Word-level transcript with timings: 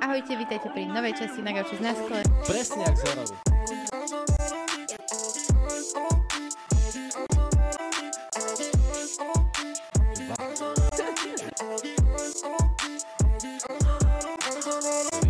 Ahojte, 0.00 0.32
vítajte 0.32 0.68
pri 0.72 0.88
novej 0.88 1.12
časti 1.12 1.44
na 1.44 1.52
Gauči 1.52 1.76
z 1.76 1.82
Naskole. 1.84 2.24
Presne 2.48 2.82
jak 2.88 2.96
z 2.96 3.02
hororu. 3.04 3.36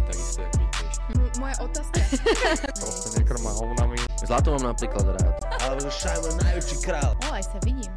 Takisto, 0.06 0.40
jak 0.42 0.54
my 0.54 0.66
tiež. 0.70 0.94
M- 1.10 1.32
moja 1.42 1.56
otázka. 1.58 1.98
Proste 2.78 3.08
nekrma 3.18 3.50
hovnami. 3.50 3.98
Zlato 4.22 4.54
mám 4.54 4.70
napríklad 4.70 5.04
rád. 5.18 5.34
Ale 5.66 5.82
je 5.82 6.30
najväčší 6.46 6.76
král. 6.84 7.12
O, 7.26 7.34
aj 7.34 7.44
sa 7.48 7.58
vidím. 7.66 7.90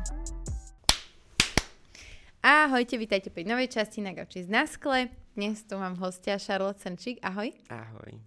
Ahojte, 2.46 3.02
vítajte 3.02 3.34
pri 3.34 3.42
novej 3.42 3.74
časti 3.74 4.06
na 4.06 4.14
Gauči 4.14 4.46
z 4.46 4.54
Naskle. 4.54 5.10
Dnes 5.34 5.66
tu 5.66 5.82
mám 5.82 5.98
hostia 5.98 6.38
Charlotte 6.38 6.78
Senčík. 6.78 7.18
Ahoj. 7.26 7.50
Ahoj. 7.74 8.22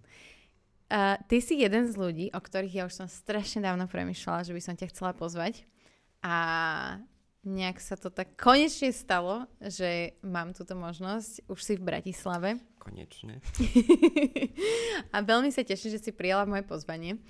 Uh, 0.91 1.15
ty 1.31 1.39
si 1.39 1.55
jeden 1.55 1.87
z 1.87 1.95
ľudí, 1.95 2.27
o 2.35 2.39
ktorých 2.43 2.75
ja 2.75 2.83
už 2.83 2.99
som 2.99 3.07
strašne 3.07 3.63
dávno 3.63 3.87
premyšľala, 3.87 4.43
že 4.43 4.51
by 4.51 4.59
som 4.59 4.75
ťa 4.75 4.91
chcela 4.91 5.15
pozvať. 5.15 5.63
A 6.19 6.35
nejak 7.47 7.79
sa 7.79 7.95
to 7.95 8.11
tak 8.11 8.35
konečne 8.35 8.91
stalo, 8.91 9.47
že 9.63 10.19
mám 10.19 10.51
túto 10.51 10.75
možnosť. 10.75 11.47
Už 11.47 11.59
si 11.63 11.79
v 11.79 11.87
Bratislave. 11.87 12.59
Konečne. 12.75 13.39
a 15.15 15.23
veľmi 15.23 15.47
sa 15.47 15.63
teším, 15.63 15.95
že 15.95 16.03
si 16.03 16.11
prijala 16.11 16.43
moje 16.43 16.67
pozvanie. 16.67 17.23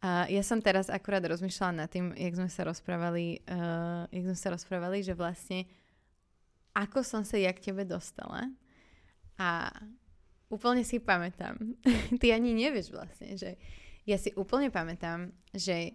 A 0.00 0.24
ja 0.32 0.40
som 0.40 0.64
teraz 0.64 0.88
akurát 0.88 1.20
rozmýšľala 1.20 1.84
nad 1.84 1.92
tým, 1.92 2.16
jak 2.16 2.32
sme 2.32 2.48
sa 2.48 2.64
rozprávali, 2.64 3.44
uh, 3.44 4.08
jak 4.08 4.24
sme 4.32 4.38
sa 4.40 4.48
rozprávali, 4.56 5.04
že 5.04 5.12
vlastne 5.12 5.68
ako 6.74 7.02
som 7.02 7.22
sa 7.26 7.36
ja 7.36 7.50
k 7.50 7.70
tebe 7.70 7.82
dostala. 7.86 8.50
A 9.40 9.72
úplne 10.50 10.82
si 10.82 10.98
pamätám, 10.98 11.56
ty 12.20 12.34
ani 12.34 12.52
nevieš 12.52 12.92
vlastne, 12.92 13.38
že 13.38 13.56
ja 14.04 14.18
si 14.18 14.34
úplne 14.34 14.68
pamätám, 14.68 15.30
že 15.54 15.94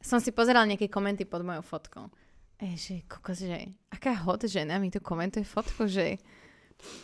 som 0.00 0.16
si 0.16 0.32
pozerala 0.32 0.64
nejaké 0.64 0.88
komenty 0.88 1.28
pod 1.28 1.44
mojou 1.44 1.60
fotkou. 1.60 2.08
E, 2.56 2.76
že 2.76 3.04
kokos, 3.04 3.44
že 3.44 3.76
aká 3.92 4.16
hot 4.24 4.48
žena 4.48 4.80
mi 4.80 4.88
tu 4.88 5.00
komentuje 5.00 5.44
fotku, 5.44 5.84
že 5.84 6.16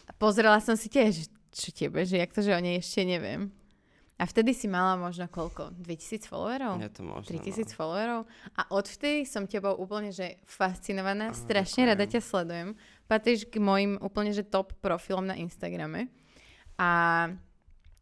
a 0.08 0.12
pozerala 0.16 0.60
som 0.64 0.72
si 0.72 0.88
tiež, 0.88 1.28
čo 1.52 1.68
tebe, 1.72 2.04
že 2.04 2.16
jak 2.20 2.32
to, 2.32 2.40
že 2.40 2.56
o 2.56 2.60
nej 2.60 2.80
ešte 2.80 3.04
neviem. 3.04 3.52
A 4.16 4.24
vtedy 4.24 4.56
si 4.56 4.64
mala 4.64 4.96
možno 4.96 5.28
koľko? 5.28 5.76
2000 5.76 6.24
followerov? 6.24 6.80
Je 6.80 6.88
to 6.88 7.04
možno. 7.04 7.28
3000 7.36 7.68
no. 7.68 7.72
followerov? 7.76 8.20
A 8.56 8.62
odvtedy 8.72 9.28
som 9.28 9.44
tebou 9.44 9.76
úplne, 9.76 10.08
že 10.08 10.40
fascinovaná, 10.48 11.30
Á, 11.30 11.36
strašne 11.36 11.84
ďakujem. 11.84 11.92
rada 11.92 12.04
ťa 12.08 12.20
sledujem. 12.24 12.68
Patríš 13.04 13.44
k 13.44 13.60
mojim 13.60 14.00
úplne, 14.00 14.32
že 14.32 14.48
top 14.48 14.72
profilom 14.80 15.28
na 15.28 15.36
Instagrame. 15.36 16.08
A 16.80 17.28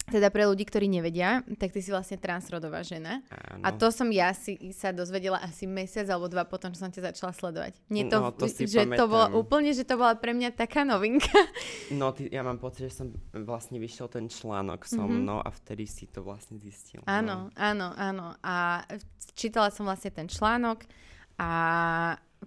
teda 0.07 0.29
pre 0.29 0.45
ľudí, 0.45 0.63
ktorí 0.63 0.85
nevedia, 0.85 1.41
tak 1.55 1.71
ty 1.71 1.81
si 1.81 1.89
vlastne 1.89 2.17
transrodová 2.17 2.81
žena. 2.81 3.25
Áno. 3.31 3.63
A 3.63 3.73
to 3.73 3.89
som 3.89 4.07
ja 4.07 4.31
si 4.31 4.55
sa 4.71 4.91
dozvedela 4.91 5.39
asi 5.39 5.65
mesiac 5.65 6.05
alebo 6.07 6.27
dva 6.27 6.45
potom, 6.45 6.69
čo 6.69 6.79
som 6.79 6.89
ťa 6.89 7.11
začala 7.11 7.33
sledovať. 7.33 7.73
Nie 7.89 8.05
to, 8.05 8.19
No, 8.19 8.29
to 8.29 8.45
si 8.45 8.65
že 8.65 8.85
to 8.87 9.05
bolo 9.05 9.27
pamätám. 9.27 9.39
úplne, 9.39 9.71
že 9.71 9.83
to 9.83 9.95
bola 9.95 10.13
pre 10.15 10.31
mňa 10.31 10.53
taká 10.53 10.83
novinka. 10.83 11.33
No, 11.91 12.11
ty, 12.11 12.29
ja 12.29 12.41
mám 12.41 12.57
pocit, 12.57 12.87
že 12.87 12.97
som 12.97 13.07
vlastne 13.35 13.77
vyšiel 13.77 14.09
ten 14.09 14.25
článok 14.27 14.85
so 14.85 15.01
Mhm. 15.01 15.13
mnou 15.19 15.39
a 15.39 15.49
vtedy 15.51 15.85
si 15.85 16.05
to 16.05 16.21
vlastne 16.21 16.57
zistil. 16.57 17.01
Áno, 17.05 17.49
áno, 17.55 17.93
áno. 17.95 18.37
A 18.41 18.85
čítala 19.33 19.69
som 19.69 19.85
vlastne 19.85 20.09
ten 20.11 20.25
článok 20.27 20.85
a 21.35 21.51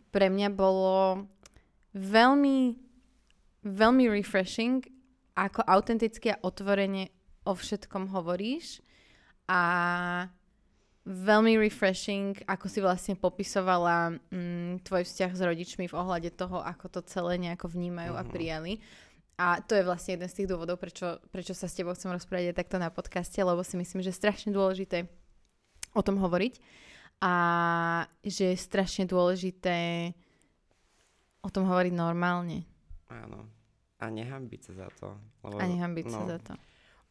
pre 0.07 0.27
mňa 0.27 0.49
bolo 0.49 1.25
veľmi, 1.93 2.77
veľmi 3.63 4.05
refreshing, 4.07 4.85
ako 5.33 5.61
autenticky 5.63 6.29
a 6.29 6.39
otvorene 6.39 7.13
o 7.47 7.55
všetkom 7.55 8.11
hovoríš 8.11 8.83
a 9.47 9.61
veľmi 11.07 11.55
refreshing, 11.55 12.35
ako 12.43 12.67
si 12.67 12.83
vlastne 12.83 13.15
popisovala 13.15 14.19
mm, 14.27 14.83
tvoj 14.83 15.07
vzťah 15.07 15.31
s 15.31 15.41
rodičmi 15.41 15.87
v 15.87 15.95
ohľade 15.95 16.35
toho, 16.35 16.59
ako 16.59 16.91
to 16.91 16.99
celé 17.07 17.39
nejako 17.39 17.71
vnímajú 17.71 18.11
a 18.11 18.27
Mhm. 18.27 18.31
prijali. 18.31 18.73
A 19.37 19.61
to 19.63 19.77
je 19.77 19.85
vlastne 19.85 20.17
jeden 20.17 20.27
z 20.27 20.43
tých 20.43 20.49
dôvodov, 20.49 20.81
prečo, 20.81 21.21
prečo 21.31 21.53
sa 21.55 21.69
s 21.69 21.77
tebou 21.77 21.93
chcem 21.95 22.09
rozprávať 22.11 22.51
aj 22.51 22.57
takto 22.57 22.75
na 22.75 22.89
podcaste, 22.91 23.37
lebo 23.39 23.61
si 23.63 23.77
myslím, 23.77 24.01
že 24.03 24.09
je 24.11 24.19
strašne 24.19 24.51
dôležité 24.51 25.07
o 25.93 26.01
tom 26.03 26.17
hovoriť 26.17 26.57
a 27.21 27.33
že 28.25 28.51
je 28.51 28.57
strašne 28.57 29.05
dôležité 29.05 30.11
o 31.39 31.49
tom 31.53 31.69
hovoriť 31.69 31.93
normálne 31.93 32.65
Áno. 33.07 33.47
A 33.97 34.11
nehambiť 34.11 34.61
sa 34.61 34.73
za 34.85 34.87
to. 34.99 35.15
Lebo, 35.41 35.57
a 35.57 35.65
nehambiť 35.65 36.05
sa 36.11 36.21
no, 36.21 36.27
za 36.27 36.37
to. 36.43 36.53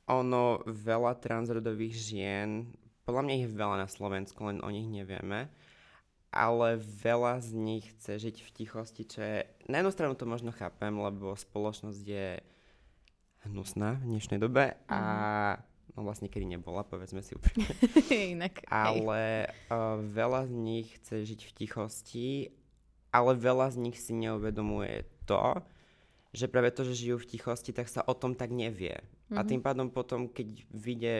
Ono, 0.06 0.62
veľa 0.66 1.18
transrodových 1.18 1.94
žien, 1.94 2.70
podľa 3.06 3.22
mňa 3.22 3.32
ich 3.38 3.44
je 3.46 3.58
veľa 3.58 3.76
na 3.82 3.88
Slovensku, 3.90 4.38
len 4.46 4.62
o 4.62 4.70
nich 4.70 4.86
nevieme, 4.86 5.50
ale 6.34 6.78
veľa 6.78 7.42
z 7.42 7.50
nich 7.54 7.84
chce 7.96 8.18
žiť 8.28 8.36
v 8.42 8.50
tichosti, 8.54 9.02
čo 9.06 9.18
je... 9.22 9.38
Na 9.70 9.82
jednu 9.82 9.90
stranu 9.94 10.14
to 10.18 10.26
možno 10.26 10.50
chápem, 10.54 10.94
lebo 10.94 11.34
spoločnosť 11.34 12.02
je 12.02 12.38
hnusná 13.46 14.02
v 14.02 14.14
dnešnej 14.14 14.42
dobe 14.42 14.74
a 14.90 15.00
no 15.94 16.02
vlastne 16.02 16.26
kedy 16.26 16.44
nebola, 16.44 16.82
povedzme 16.82 17.22
si 17.22 17.38
úprimne. 17.38 17.72
Inak. 18.36 18.66
Ale 18.68 19.48
uh, 19.70 20.02
veľa 20.02 20.50
z 20.50 20.52
nich 20.52 20.88
chce 21.00 21.24
žiť 21.24 21.40
v 21.46 21.54
tichosti, 21.62 22.28
ale 23.14 23.32
veľa 23.38 23.72
z 23.72 23.76
nich 23.80 23.96
si 23.96 24.12
neuvedomuje 24.12 25.06
to, 25.24 25.62
že 26.36 26.52
práve 26.52 26.68
to, 26.68 26.84
že 26.84 27.08
žijú 27.08 27.16
v 27.16 27.28
tichosti, 27.32 27.72
tak 27.72 27.88
sa 27.88 28.04
o 28.04 28.12
tom 28.12 28.36
tak 28.36 28.52
nevie. 28.52 29.00
A 29.32 29.40
Mhm. 29.40 29.48
tým 29.48 29.60
pádom 29.64 29.88
potom, 29.88 30.28
keď 30.28 30.68
vyjde 30.68 31.14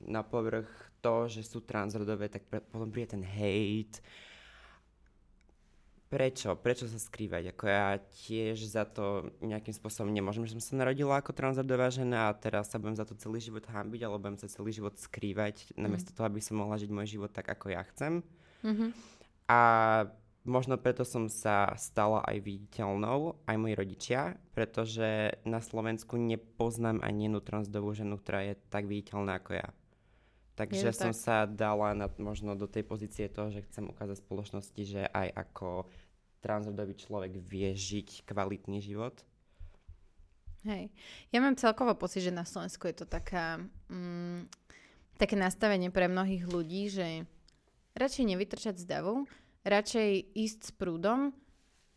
na 0.00 0.24
povrch 0.24 0.66
to, 1.04 1.28
že 1.28 1.44
sú 1.44 1.60
transrodové, 1.60 2.32
tak 2.32 2.48
pre, 2.48 2.64
potom 2.64 2.88
príde 2.88 3.12
ten 3.12 3.22
hate. 3.22 4.00
Prečo? 6.06 6.54
Prečo 6.54 6.86
sa 6.86 7.02
skrývať? 7.02 7.50
Ako 7.50 7.64
ja 7.66 7.98
tiež 7.98 8.62
za 8.62 8.86
to 8.86 9.26
nejakým 9.42 9.74
spôsobom 9.74 10.06
nemôžem, 10.08 10.46
že 10.46 10.54
som 10.54 10.62
sa 10.62 10.86
narodila 10.86 11.18
ako 11.18 11.34
transrodová 11.34 11.90
žena 11.90 12.30
a 12.30 12.36
teraz 12.38 12.70
sa 12.70 12.78
budem 12.78 12.94
za 12.94 13.02
to 13.02 13.18
celý 13.18 13.42
život 13.42 13.66
hambiť, 13.66 14.06
alebo 14.06 14.22
budem 14.22 14.38
sa 14.38 14.46
celý 14.46 14.70
život 14.70 14.94
skrývať, 14.94 15.74
namiesto 15.74 16.14
toho, 16.14 16.30
aby 16.30 16.38
som 16.38 16.62
mohla 16.62 16.78
žiť 16.78 16.90
môj 16.94 17.18
život 17.18 17.34
tak, 17.34 17.50
ako 17.50 17.74
ja 17.74 17.82
chcem. 17.90 18.22
Mhm. 18.62 18.94
A 19.50 19.60
možno 20.46 20.78
preto 20.78 21.02
som 21.02 21.26
sa 21.26 21.74
stala 21.74 22.22
aj 22.24 22.40
viditeľnou, 22.40 23.36
aj 23.44 23.56
moji 23.58 23.74
rodičia, 23.74 24.38
pretože 24.54 25.36
na 25.42 25.58
Slovensku 25.58 26.16
nepoznám 26.16 27.02
ani 27.02 27.26
jednu 27.28 27.42
transdovú 27.42 27.92
ženu, 27.92 28.16
ktorá 28.16 28.46
je 28.46 28.54
tak 28.70 28.86
viditeľná 28.86 29.42
ako 29.42 29.58
ja. 29.58 29.68
Takže 30.56 30.88
som 30.96 31.12
tak. 31.12 31.20
sa 31.20 31.36
dala 31.44 31.92
na, 31.92 32.08
možno 32.16 32.56
do 32.56 32.64
tej 32.64 32.80
pozície 32.86 33.28
toho, 33.28 33.52
že 33.52 33.66
chcem 33.68 33.92
ukázať 33.92 34.24
spoločnosti, 34.24 34.82
že 34.88 35.02
aj 35.04 35.28
ako 35.36 35.84
transrodový 36.40 36.96
človek 36.96 37.36
vie 37.36 37.76
žiť 37.76 38.24
kvalitný 38.24 38.80
život. 38.80 39.20
Hej. 40.64 40.88
Ja 41.30 41.38
mám 41.44 41.60
celkovo 41.60 41.92
pocit, 41.94 42.24
že 42.24 42.32
na 42.32 42.48
Slovensku 42.48 42.88
je 42.88 43.04
to 43.04 43.06
taká, 43.06 43.60
mm, 43.92 44.48
také 45.20 45.36
nastavenie 45.36 45.92
pre 45.92 46.08
mnohých 46.08 46.48
ľudí, 46.48 46.88
že 46.88 47.28
radšej 47.94 48.24
nevytrčať 48.34 48.74
z 48.80 48.86
davu, 48.88 49.28
radšej 49.66 50.38
ísť 50.38 50.60
s 50.62 50.72
prúdom, 50.72 51.34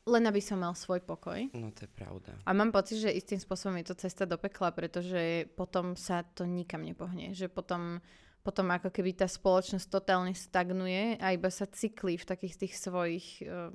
len 0.10 0.24
aby 0.26 0.42
som 0.42 0.58
mal 0.58 0.74
svoj 0.74 1.06
pokoj. 1.06 1.38
No 1.54 1.70
to 1.70 1.86
je 1.86 1.92
pravda. 1.94 2.34
A 2.42 2.52
mám 2.58 2.74
pocit, 2.74 2.98
že 2.98 3.14
istým 3.14 3.38
spôsobom 3.38 3.78
je 3.78 3.94
to 3.94 4.02
cesta 4.02 4.26
do 4.26 4.42
pekla, 4.42 4.74
pretože 4.74 5.46
potom 5.54 5.94
sa 5.94 6.26
to 6.26 6.50
nikam 6.50 6.82
nepohne. 6.82 7.38
Že 7.38 7.54
potom, 7.54 8.02
potom 8.42 8.74
ako 8.74 8.90
keby 8.90 9.14
tá 9.14 9.30
spoločnosť 9.30 9.86
totálne 9.86 10.34
stagnuje 10.34 11.22
a 11.22 11.30
iba 11.30 11.54
sa 11.54 11.70
cyklí 11.70 12.18
v 12.18 12.26
takých 12.26 12.66
tých 12.66 12.74
svojich 12.82 13.46
uh, 13.46 13.70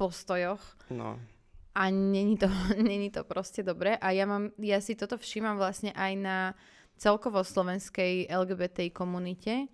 postojoch 0.00 0.64
No, 0.88 1.20
a 1.76 1.90
není 1.90 2.36
to, 2.40 2.48
není 2.80 3.10
to 3.12 3.24
proste 3.24 3.60
dobré. 3.60 4.00
A 4.00 4.10
ja, 4.16 4.24
mám, 4.24 4.48
ja 4.56 4.80
si 4.80 4.96
toto 4.96 5.20
všímam 5.20 5.60
vlastne 5.60 5.92
aj 5.92 6.12
na 6.16 6.38
celkovo 6.96 7.44
slovenskej 7.44 8.32
LGBT 8.32 8.88
komunite, 8.88 9.68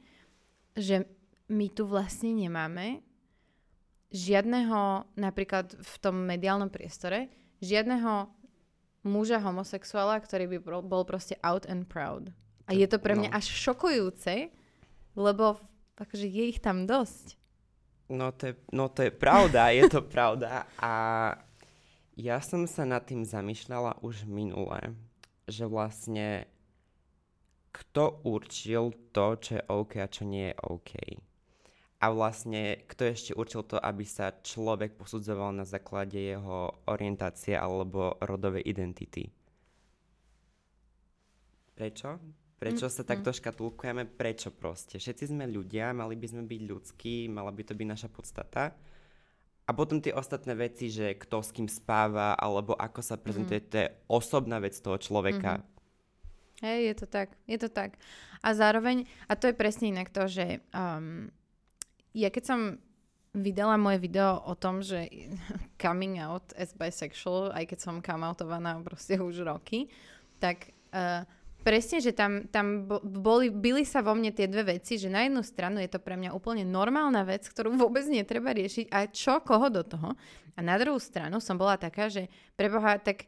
že 0.75 1.06
my 1.47 1.70
tu 1.70 1.87
vlastne 1.87 2.35
nemáme 2.35 3.06
žiadneho, 4.12 5.09
napríklad 5.17 5.73
v 5.75 5.94
tom 5.99 6.29
mediálnom 6.29 6.69
priestore, 6.69 7.32
žiadneho 7.64 8.29
muža 9.03 9.43
homosexuála, 9.43 10.20
ktorý 10.23 10.47
by 10.47 10.59
bol, 10.85 11.03
proste 11.03 11.35
out 11.43 11.67
and 11.67 11.91
proud. 11.91 12.31
A 12.70 12.76
je 12.76 12.87
to 12.87 13.03
pre 13.03 13.19
mňa 13.19 13.32
No. 13.32 13.37
až 13.37 13.50
šokujúce, 13.50 14.53
lebo 15.19 15.59
akože 15.99 16.29
je 16.31 16.44
ich 16.47 16.61
tam 16.62 16.87
dosť. 16.87 17.35
No 18.12 18.31
to, 18.31 18.53
je, 18.53 18.55
no 18.70 18.87
to 18.93 19.09
je 19.09 19.12
pravda, 19.12 19.73
je 19.79 19.88
to 19.91 20.05
pravda. 20.05 20.69
A 20.79 20.93
ja 22.14 22.38
som 22.44 22.69
sa 22.69 22.85
nad 22.85 23.03
tým 23.09 23.25
zamýšľala 23.25 24.05
už 24.05 24.29
minule, 24.29 24.94
že 25.49 25.64
vlastne 25.67 26.47
kto 27.73 28.20
určil 28.29 28.93
to, 29.17 29.26
čo 29.41 29.50
je 29.56 29.62
OK 29.73 29.93
a 29.97 30.06
čo 30.06 30.29
nie 30.29 30.53
je 30.53 30.56
OK. 30.69 30.93
A 32.02 32.10
vlastne 32.10 32.82
kto 32.90 33.02
ešte 33.06 33.32
určil 33.38 33.62
to, 33.62 33.78
aby 33.78 34.02
sa 34.02 34.34
človek 34.34 34.99
posudzoval 34.99 35.54
na 35.54 35.62
základe 35.62 36.19
jeho 36.19 36.82
orientácie 36.90 37.54
alebo 37.54 38.19
rodovej 38.19 38.66
identity. 38.66 39.31
prečo? 41.82 42.19
Prečo 42.62 42.87
Mm, 42.87 42.94
sa 42.94 43.02
takto 43.02 43.34
škatulkujeme? 43.34 44.06
Prečo 44.06 44.54
proste? 44.54 45.02
Všetci 45.02 45.34
sme 45.34 45.50
ľudia, 45.50 45.90
mali 45.90 46.14
by 46.14 46.26
sme 46.31 46.43
byť 46.46 46.60
ľudskí, 46.62 47.26
mala 47.26 47.50
by 47.50 47.62
to 47.66 47.75
byť 47.75 47.88
naša 47.90 48.06
podstata. 48.06 48.70
A 49.66 49.70
potom 49.75 49.99
tie 49.99 50.14
ostatné 50.14 50.54
veci, 50.54 50.87
že 50.87 51.19
kto 51.19 51.43
s 51.43 51.50
kým 51.50 51.66
spáva, 51.66 52.38
alebo 52.38 52.78
ako 52.78 53.02
sa 53.02 53.19
prezentuje, 53.19 53.66
to 53.66 53.82
je 53.82 53.88
osobná 54.06 54.62
vec 54.62 54.78
toho 54.78 54.94
človeka. 54.94 55.58
Hej, 56.62 56.81
je 56.87 56.94
to 57.02 57.06
tak, 57.10 57.34
je 57.50 57.58
to 57.58 57.66
tak. 57.66 57.99
A 58.46 58.54
zároveň, 58.54 59.10
a 59.26 59.34
to 59.34 59.50
je 59.50 59.58
presne 59.58 59.90
inak 59.90 60.14
to, 60.14 60.31
že 60.31 60.62
um, 60.70 61.34
ja 62.12 62.29
keď 62.29 62.44
som 62.44 62.61
vydala 63.32 63.81
moje 63.81 63.97
video 64.05 64.44
o 64.44 64.53
tom, 64.53 64.85
že 64.85 65.09
coming 65.82 66.20
out 66.20 66.53
as 66.56 66.76
bisexual, 66.76 67.53
aj 67.56 67.64
keď 67.73 67.79
som 67.81 68.05
come 68.05 68.29
outovaná 68.29 68.76
proste 68.85 69.17
už 69.17 69.49
roky, 69.49 69.88
tak 70.37 70.69
uh, 70.93 71.25
presne, 71.64 72.03
že 72.05 72.12
tam, 72.12 72.44
tam 72.53 72.85
bo- 72.85 73.00
boli, 73.00 73.49
byli 73.49 73.87
sa 73.88 74.05
vo 74.05 74.12
mne 74.12 74.35
tie 74.35 74.50
dve 74.50 74.76
veci, 74.76 75.00
že 75.00 75.09
na 75.09 75.25
jednu 75.25 75.41
stranu 75.41 75.81
je 75.81 75.88
to 75.88 76.03
pre 76.03 76.19
mňa 76.19 76.35
úplne 76.37 76.67
normálna 76.69 77.25
vec, 77.25 77.49
ktorú 77.49 77.73
vôbec 77.82 78.05
netreba 78.05 78.53
riešiť 78.53 78.93
a 78.93 79.09
čo, 79.09 79.41
koho 79.41 79.73
do 79.73 79.82
toho. 79.87 80.12
A 80.53 80.61
na 80.61 80.76
druhú 80.76 81.00
stranu 81.00 81.41
som 81.41 81.56
bola 81.56 81.81
taká, 81.81 82.12
že 82.12 82.29
preboha, 82.61 83.00
tak 83.00 83.25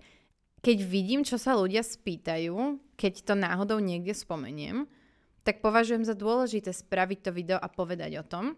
keď 0.61 0.77
vidím, 0.85 1.25
čo 1.25 1.41
sa 1.41 1.57
ľudia 1.57 1.81
spýtajú, 1.81 2.81
keď 3.01 3.15
to 3.25 3.35
náhodou 3.37 3.81
niekde 3.81 4.13
spomeniem, 4.13 4.85
tak 5.45 5.61
považujem 5.61 6.09
za 6.09 6.17
dôležité 6.17 6.73
spraviť 6.73 7.19
to 7.29 7.31
video 7.33 7.61
a 7.61 7.69
povedať 7.69 8.17
o 8.21 8.25
tom, 8.25 8.57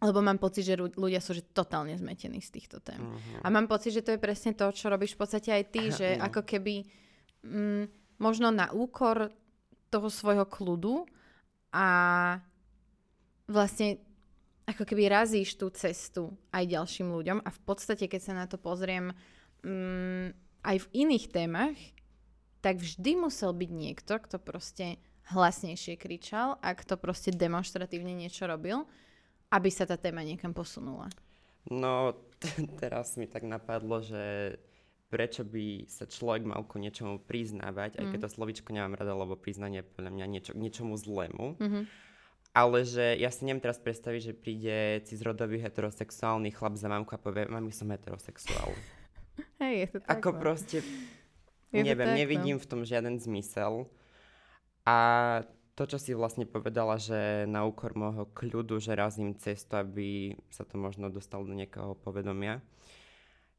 lebo 0.00 0.20
mám 0.20 0.36
pocit, 0.36 0.64
že 0.64 0.74
ľu- 0.74 0.96
ľudia 0.96 1.20
sú 1.20 1.32
že 1.32 1.44
totálne 1.44 1.92
zmetení 1.92 2.40
z 2.40 2.50
týchto 2.50 2.80
tém. 2.80 2.96
Mhm. 2.98 3.44
A 3.44 3.46
mám 3.48 3.68
pocit, 3.68 3.92
že 3.92 4.00
to 4.00 4.16
je 4.16 4.20
presne 4.20 4.56
to, 4.56 4.72
čo 4.72 4.88
robíš 4.88 5.14
v 5.14 5.20
podstate 5.20 5.52
aj 5.52 5.64
ty, 5.68 5.92
že 5.92 6.16
No. 6.16 6.24
ako 6.24 6.40
keby 6.42 6.88
mm, 7.44 7.84
možno 8.18 8.48
na 8.48 8.72
úkor 8.72 9.28
toho 9.88 10.08
svojho 10.08 10.44
kľudu 10.44 11.04
a 11.72 11.88
vlastne 13.46 13.98
ako 14.64 14.86
keby 14.86 15.10
razíš 15.10 15.58
tú 15.58 15.66
cestu 15.74 16.30
aj 16.54 16.64
ďalším 16.64 17.10
ľuďom 17.10 17.38
a 17.42 17.50
v 17.50 17.60
podstate, 17.66 18.06
keď 18.06 18.20
sa 18.22 18.34
na 18.38 18.46
to 18.46 18.54
pozriem 18.54 19.10
mm, 19.66 20.26
aj 20.62 20.76
v 20.78 20.90
iných 20.94 21.26
témach, 21.28 21.74
tak 22.60 22.78
vždy 22.78 23.16
musel 23.18 23.50
byť 23.50 23.70
niekto, 23.72 24.12
kto 24.20 24.36
proste 24.38 25.00
hlasnejšie 25.32 25.96
kričal 25.96 26.60
a 26.60 26.76
kto 26.76 27.00
proste 27.00 27.32
demonstratívne 27.32 28.12
niečo 28.12 28.46
robil, 28.46 28.84
aby 29.50 29.68
sa 29.68 29.84
tá 29.84 29.98
téma 29.98 30.22
niekam 30.22 30.54
posunula. 30.54 31.10
No, 31.68 32.14
teraz 32.82 33.18
mi 33.18 33.26
tak 33.26 33.44
napadlo, 33.44 34.00
že 34.00 34.56
prečo 35.10 35.42
by 35.42 35.90
sa 35.90 36.06
človek 36.06 36.46
mal 36.46 36.62
ku 36.62 36.78
niečomu 36.78 37.18
priznávať, 37.18 37.98
aj 37.98 38.14
keď 38.14 38.18
to 38.24 38.30
slovičko 38.30 38.70
nemám 38.70 38.94
rada, 38.94 39.10
lebo 39.10 39.34
priznanie 39.34 39.82
je 39.82 39.90
podľa 39.90 40.10
mňa 40.14 40.26
niečo, 40.30 40.52
niečomu 40.54 40.94
zlému. 40.94 41.58
Mhm. 41.58 41.82
Ale 42.50 42.82
že 42.82 43.14
ja 43.14 43.30
si 43.30 43.46
neviem 43.46 43.62
teraz 43.62 43.78
predstaviť, 43.78 44.20
že 44.26 44.34
príde 44.34 45.06
cizrodový 45.06 45.62
heterosexuálny 45.62 46.50
chlap 46.50 46.74
za 46.74 46.90
mamku 46.90 47.14
a 47.14 47.22
povie, 47.22 47.46
mami, 47.46 47.70
som 47.70 47.86
heterosexuál. 47.86 48.74
Hej, 49.62 49.74
je 49.74 49.86
to 49.94 49.98
tak. 50.02 50.18
Ako 50.18 50.34
no. 50.34 50.38
proste, 50.42 50.82
Je 51.70 51.82
neviem, 51.86 52.10
tak, 52.10 52.18
no. 52.18 52.18
nevidím 52.18 52.56
v 52.58 52.66
tom 52.66 52.82
žiaden 52.82 53.22
zmysel. 53.22 53.86
A 54.82 54.98
to, 55.80 55.96
čo 55.96 55.96
si 55.96 56.12
vlastne 56.12 56.44
povedala, 56.44 57.00
že 57.00 57.48
na 57.48 57.64
úkor 57.64 57.96
môjho 57.96 58.28
kľudu, 58.36 58.76
že 58.84 58.92
razím 58.92 59.32
cestu, 59.32 59.80
aby 59.80 60.36
sa 60.52 60.68
to 60.68 60.76
možno 60.76 61.08
dostalo 61.08 61.48
do 61.48 61.56
nejakého 61.56 61.96
povedomia. 62.04 62.60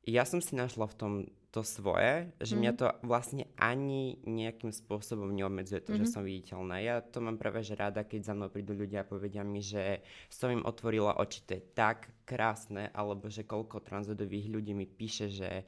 Ja 0.05 0.21
som 0.29 0.37
si 0.37 0.53
našla 0.53 0.85
v 0.85 0.97
tom 1.01 1.13
to 1.49 1.65
svoje, 1.65 2.29
že 2.37 2.53
mňa 2.53 2.71
to 2.77 2.85
vlastne 3.01 3.49
ani 3.57 4.21
nejakým 4.21 4.69
spôsobom 4.69 5.33
neobmedzuje 5.33 5.81
to, 5.81 5.97
že 5.97 6.13
som 6.13 6.21
viditeľná. 6.21 6.77
Ja 6.79 7.01
to 7.01 7.25
mám 7.25 7.41
práve 7.41 7.65
že 7.65 7.73
rada, 7.73 8.05
keď 8.05 8.29
za 8.29 8.33
mnou 8.37 8.53
prídu 8.53 8.77
ľudia 8.77 9.01
a 9.01 9.09
povedia 9.09 9.41
mi, 9.41 9.65
že 9.65 10.05
som 10.29 10.53
im 10.53 10.61
otvorila 10.61 11.17
oči, 11.17 11.41
to 11.41 11.57
je 11.57 11.63
tak 11.73 12.13
krásne, 12.23 12.93
alebo 12.93 13.33
že 13.33 13.49
koľko 13.49 13.81
transrodových 13.81 14.47
ľudí 14.47 14.71
mi 14.77 14.85
píše, 14.85 15.27
že 15.27 15.65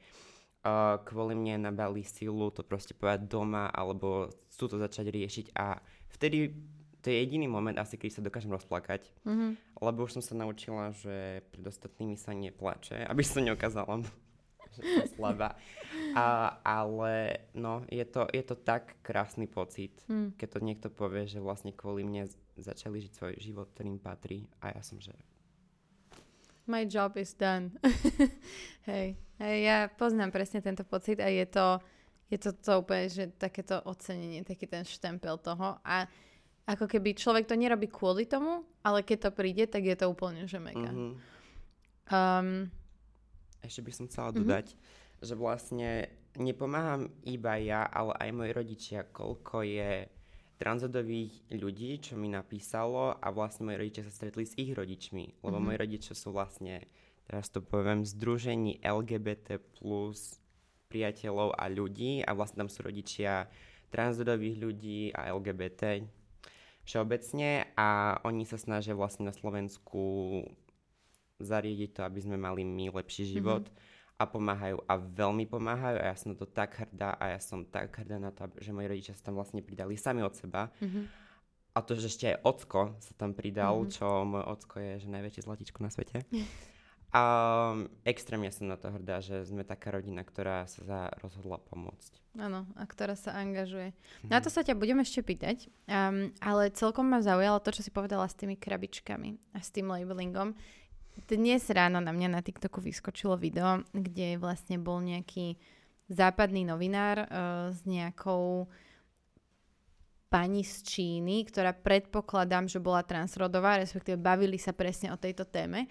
uh, 0.63 1.01
kvôli 1.03 1.33
mne 1.35 1.67
nabali 1.67 2.05
silu 2.05 2.47
to 2.53 2.63
proste 2.63 2.95
povedať 2.95 3.27
doma, 3.27 3.67
alebo 3.73 4.31
chcú 4.53 4.71
to 4.71 4.77
začať 4.79 5.11
riešiť 5.11 5.45
a 5.57 5.81
vtedy 6.13 6.53
to 7.03 7.11
je 7.11 7.19
jediný 7.19 7.51
moment 7.51 7.75
asi, 7.75 7.99
keď 7.99 8.09
sa 8.15 8.21
dokážem 8.23 8.47
rozplakať, 8.49 9.11
Mhm. 9.27 9.59
lebo 9.83 10.07
už 10.07 10.15
som 10.15 10.23
sa 10.23 10.39
naučila, 10.39 10.95
že 10.95 11.43
pred 11.51 11.65
ostatnými 11.67 12.15
sa 12.15 12.31
neplače, 12.31 13.03
aby 13.03 13.23
som 13.27 13.43
že 14.73 14.81
som 14.81 15.05
slabá. 15.19 15.53
A, 16.15 16.57
ale 16.63 17.43
no, 17.53 17.83
je 17.91 18.01
to, 18.07 18.25
je 18.31 18.41
to 18.41 18.55
tak 18.55 18.97
krásny 19.03 19.45
pocit, 19.45 19.93
Mm. 20.09 20.33
keď 20.33 20.47
to 20.49 20.59
niekto 20.65 20.87
povie, 20.89 21.27
že 21.27 21.43
vlastne 21.43 21.75
kvôli 21.75 22.01
mne 22.01 22.25
začali 22.57 23.03
žiť 23.03 23.11
svoj 23.13 23.33
život, 23.37 23.69
ktorým 23.75 23.99
patrí 23.99 24.47
a 24.63 24.73
ja 24.73 24.81
som, 24.81 24.97
že 24.97 25.13
My 26.63 26.87
job 26.87 27.19
is 27.19 27.35
done. 27.35 27.75
Hej. 28.89 29.19
Hej, 29.35 29.57
ja 29.67 29.77
poznám 29.91 30.31
presne 30.31 30.63
tento 30.63 30.87
pocit 30.87 31.19
a 31.19 31.27
je 31.27 31.43
to, 31.43 31.83
je 32.33 32.37
to, 32.39 32.51
to 32.51 32.81
úplne, 32.81 33.05
že 33.07 33.29
takéto 33.37 33.77
ocenenie, 33.85 34.41
taký 34.41 34.65
ten 34.65 34.81
štempel 34.81 35.37
toho 35.37 35.77
a 35.85 36.09
ako 36.65 36.87
keby 36.87 37.13
človek 37.13 37.45
to 37.45 37.53
nerobí 37.53 37.85
kvôli 37.87 38.25
tomu, 38.25 38.65
ale 38.81 39.03
keď 39.03 39.29
to 39.29 39.31
príde, 39.31 39.67
tak 39.67 39.83
je 39.83 39.93
to 39.93 40.09
úplne, 40.09 40.49
že 40.49 40.57
mega. 40.57 40.89
mhm. 40.89 41.13
Um, 42.03 42.67
ešte 43.61 43.79
by 43.79 43.91
som 43.93 44.05
chcela 44.07 44.29
Mhm. 44.31 44.37
dodať, 44.43 44.67
že 45.23 45.33
vlastne 45.35 46.11
nepomáham 46.35 47.07
iba 47.23 47.55
ja, 47.55 47.85
ale 47.85 48.11
aj 48.19 48.29
moji 48.33 48.51
rodičia, 48.51 48.99
koľko 49.07 49.63
je 49.63 50.11
transrodových 50.57 51.31
ľudí, 51.49 51.99
čo 51.99 52.15
mi 52.15 52.27
napísalo 52.27 53.15
a 53.15 53.27
vlastne 53.29 53.67
moji 53.67 53.77
rodičia 53.79 54.03
sa 54.03 54.13
stretli 54.13 54.43
s 54.43 54.55
ich 54.55 54.71
rodičmi, 54.71 55.39
lebo 55.43 55.57
Mhm. 55.59 55.63
moji 55.63 55.77
rodičia 55.79 56.13
sú 56.13 56.31
vlastne, 56.31 56.87
teraz 57.23 57.47
to 57.47 57.59
poviem, 57.59 58.03
združení 58.03 58.79
LGBT 58.79 59.59
plus 59.79 60.42
priateľov 60.93 61.57
a 61.57 61.65
ľudí 61.73 62.21
a 62.21 62.37
vlastne 62.37 62.61
tam 62.61 62.69
sú 62.69 62.85
rodičia 62.85 63.49
transrodových 63.89 64.57
ľudí 64.61 64.99
a 65.17 65.33
LGBT 65.33 66.05
všeobecne 66.83 67.73
a 67.79 68.19
oni 68.27 68.43
sa 68.43 68.59
snažia 68.59 68.93
vlastne 68.93 69.27
na 69.27 69.33
Slovensku 69.33 70.01
zariadiť 71.39 71.89
to, 71.97 72.01
aby 72.03 72.19
sme 72.19 72.37
mali 72.37 72.67
my 72.67 72.91
lepší 72.91 73.27
život 73.27 73.67
a 74.19 74.23
pomáhajú 74.29 74.77
a 74.85 74.93
veľmi 74.99 75.49
pomáhajú 75.49 75.97
a 75.99 76.05
ja 76.13 76.15
som 76.15 76.35
na 76.35 76.37
to 76.37 76.47
tak 76.47 76.77
hrdá 76.77 77.17
a 77.17 77.33
ja 77.33 77.39
som 77.41 77.65
tak 77.65 77.91
hrdá 77.97 78.21
na 78.21 78.29
to, 78.29 78.47
že 78.61 78.75
moji 78.75 78.87
rodičia 78.87 79.17
sa 79.17 79.31
tam 79.31 79.39
vlastne 79.39 79.63
pridali 79.65 79.97
sami 79.97 80.21
od 80.21 80.35
seba 80.35 80.69
mhm. 80.79 81.09
a 81.73 81.79
to, 81.81 81.97
že 81.97 82.13
ešte 82.13 82.25
aj 82.35 82.37
ocko 82.45 82.81
sa 83.01 83.13
tam 83.17 83.33
pridal, 83.33 83.83
čo 83.89 84.27
môj 84.27 84.43
ocko 84.45 84.75
je 84.79 84.91
že 85.03 85.09
najväčšie 85.09 85.45
zlatičko 85.47 85.79
na 85.81 85.89
svete. 85.89 86.23
A 87.13 87.21
extrémne 88.09 88.49
som 88.49 88.65
na 88.65 88.73
to 88.73 88.89
hrdá, 88.89 89.21
že 89.21 89.45
sme 89.45 89.61
taká 89.61 89.93
rodina, 89.93 90.25
ktorá 90.25 90.65
sa 90.65 90.81
za- 90.81 91.13
rozhodla 91.21 91.61
pomôcť. 91.61 92.17
Áno, 92.41 92.65
a 92.73 92.83
ktorá 92.89 93.13
sa 93.13 93.37
angažuje. 93.37 93.93
Na 94.25 94.41
to 94.41 94.49
sa 94.49 94.65
ťa 94.65 94.73
budem 94.73 94.97
ešte 94.97 95.21
pýtať, 95.21 95.69
um, 95.85 96.33
ale 96.41 96.73
celkom 96.73 97.05
ma 97.05 97.21
zaujalo 97.21 97.61
to, 97.61 97.69
čo 97.69 97.85
si 97.85 97.93
povedala 97.93 98.25
s 98.25 98.33
tými 98.33 98.57
krabičkami 98.57 99.53
a 99.53 99.61
s 99.61 99.69
tým 99.69 99.93
labelingom. 99.93 100.57
Dnes 101.29 101.69
ráno 101.69 102.01
na 102.01 102.09
mňa 102.09 102.33
na 102.33 102.41
TikToku 102.41 102.81
vyskočilo 102.81 103.37
video, 103.37 103.85
kde 103.93 104.41
vlastne 104.41 104.81
bol 104.81 104.97
nejaký 104.97 105.61
západný 106.09 106.65
novinár 106.65 107.29
uh, 107.29 107.69
s 107.69 107.85
nejakou 107.85 108.65
pani 110.33 110.65
z 110.65 110.81
Číny, 110.81 111.45
ktorá 111.45 111.77
predpokladám, 111.77 112.65
že 112.65 112.81
bola 112.81 113.05
transrodová, 113.05 113.77
respektíve 113.77 114.17
bavili 114.17 114.57
sa 114.57 114.73
presne 114.73 115.13
o 115.13 115.21
tejto 115.21 115.45
téme. 115.45 115.85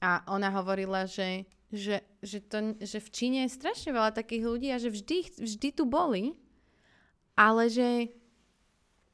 A 0.00 0.20
ona 0.28 0.52
hovorila, 0.52 1.08
že, 1.08 1.48
že, 1.72 2.04
že, 2.20 2.44
to, 2.44 2.76
že 2.78 3.00
v 3.00 3.08
Číne 3.10 3.38
je 3.48 3.56
strašne 3.56 3.90
veľa 3.96 4.12
takých 4.12 4.44
ľudí 4.44 4.68
a 4.70 4.78
že 4.78 4.92
vždy, 4.92 5.40
vždy 5.40 5.68
tu 5.72 5.84
boli, 5.88 6.36
ale 7.36 7.68
že 7.72 8.12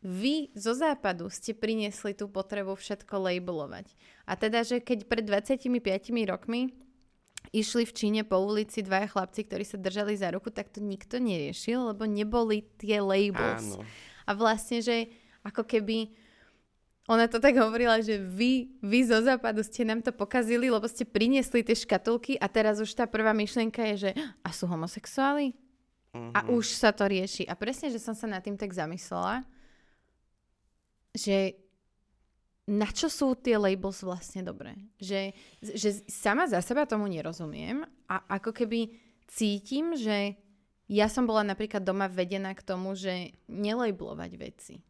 vy 0.03 0.51
zo 0.59 0.75
západu 0.75 1.31
ste 1.31 1.55
priniesli 1.55 2.11
tú 2.11 2.27
potrebu 2.27 2.75
všetko 2.75 3.23
labelovať. 3.23 3.95
A 4.27 4.35
teda, 4.35 4.67
že 4.67 4.83
keď 4.83 5.07
pred 5.07 5.23
25 5.23 5.71
rokmi 6.27 6.75
išli 7.55 7.87
v 7.87 7.93
Číne 7.95 8.23
po 8.27 8.43
ulici 8.43 8.83
dvaja 8.83 9.07
chlapci, 9.11 9.47
ktorí 9.47 9.63
sa 9.63 9.79
držali 9.79 10.19
za 10.19 10.35
ruku, 10.35 10.51
tak 10.51 10.75
to 10.75 10.83
nikto 10.83 11.23
neriešil, 11.23 11.95
lebo 11.95 12.07
neboli 12.07 12.67
tie 12.79 12.99
labels. 12.99 13.79
Áno. 13.79 13.87
A 14.27 14.31
vlastne, 14.35 14.83
že 14.83 15.11
ako 15.47 15.67
keby 15.67 16.15
ona 17.11 17.27
to 17.27 17.43
tak 17.43 17.59
hovorila, 17.59 17.99
že 17.99 18.15
vy, 18.15 18.79
vy 18.79 19.01
zo 19.03 19.19
západu 19.19 19.67
ste 19.67 19.83
nám 19.83 20.01
to 20.01 20.15
pokazili, 20.15 20.71
lebo 20.71 20.87
ste 20.87 21.03
priniesli 21.03 21.67
tie 21.67 21.75
škatulky 21.75 22.39
a 22.39 22.47
teraz 22.47 22.79
už 22.79 22.95
tá 22.95 23.11
prvá 23.11 23.35
myšlienka 23.35 23.83
je, 23.93 24.09
že 24.09 24.11
a 24.41 24.49
sú 24.55 24.71
homosexuáli? 24.71 25.51
A 26.13 26.45
Mhm. 26.45 26.49
už 26.61 26.67
sa 26.77 26.93
to 26.93 27.09
rieši. 27.09 27.49
A 27.49 27.57
presne, 27.57 27.89
že 27.89 27.97
som 27.99 28.13
sa 28.13 28.29
nad 28.29 28.45
tým 28.45 28.55
tak 28.55 28.69
zamyslela, 28.71 29.43
že 31.17 31.57
na 32.69 32.87
čo 32.87 33.11
sú 33.11 33.35
tie 33.35 33.59
labels 33.59 34.05
vlastne 34.05 34.45
dobré? 34.45 34.77
Že, 35.03 35.35
že 35.75 35.89
sama 36.07 36.47
za 36.47 36.63
seba 36.63 36.87
tomu 36.87 37.11
nerozumiem 37.11 37.83
a 38.07 38.23
ako 38.39 38.55
keby 38.55 38.93
cítim, 39.27 39.97
že 39.99 40.37
ja 40.87 41.09
som 41.09 41.25
bola 41.27 41.43
napríklad 41.43 41.83
doma 41.83 42.07
vedená 42.07 42.53
k 42.55 42.63
tomu, 42.63 42.93
že 42.95 43.33
nelejblovať 43.49 44.33
veci. 44.37 44.85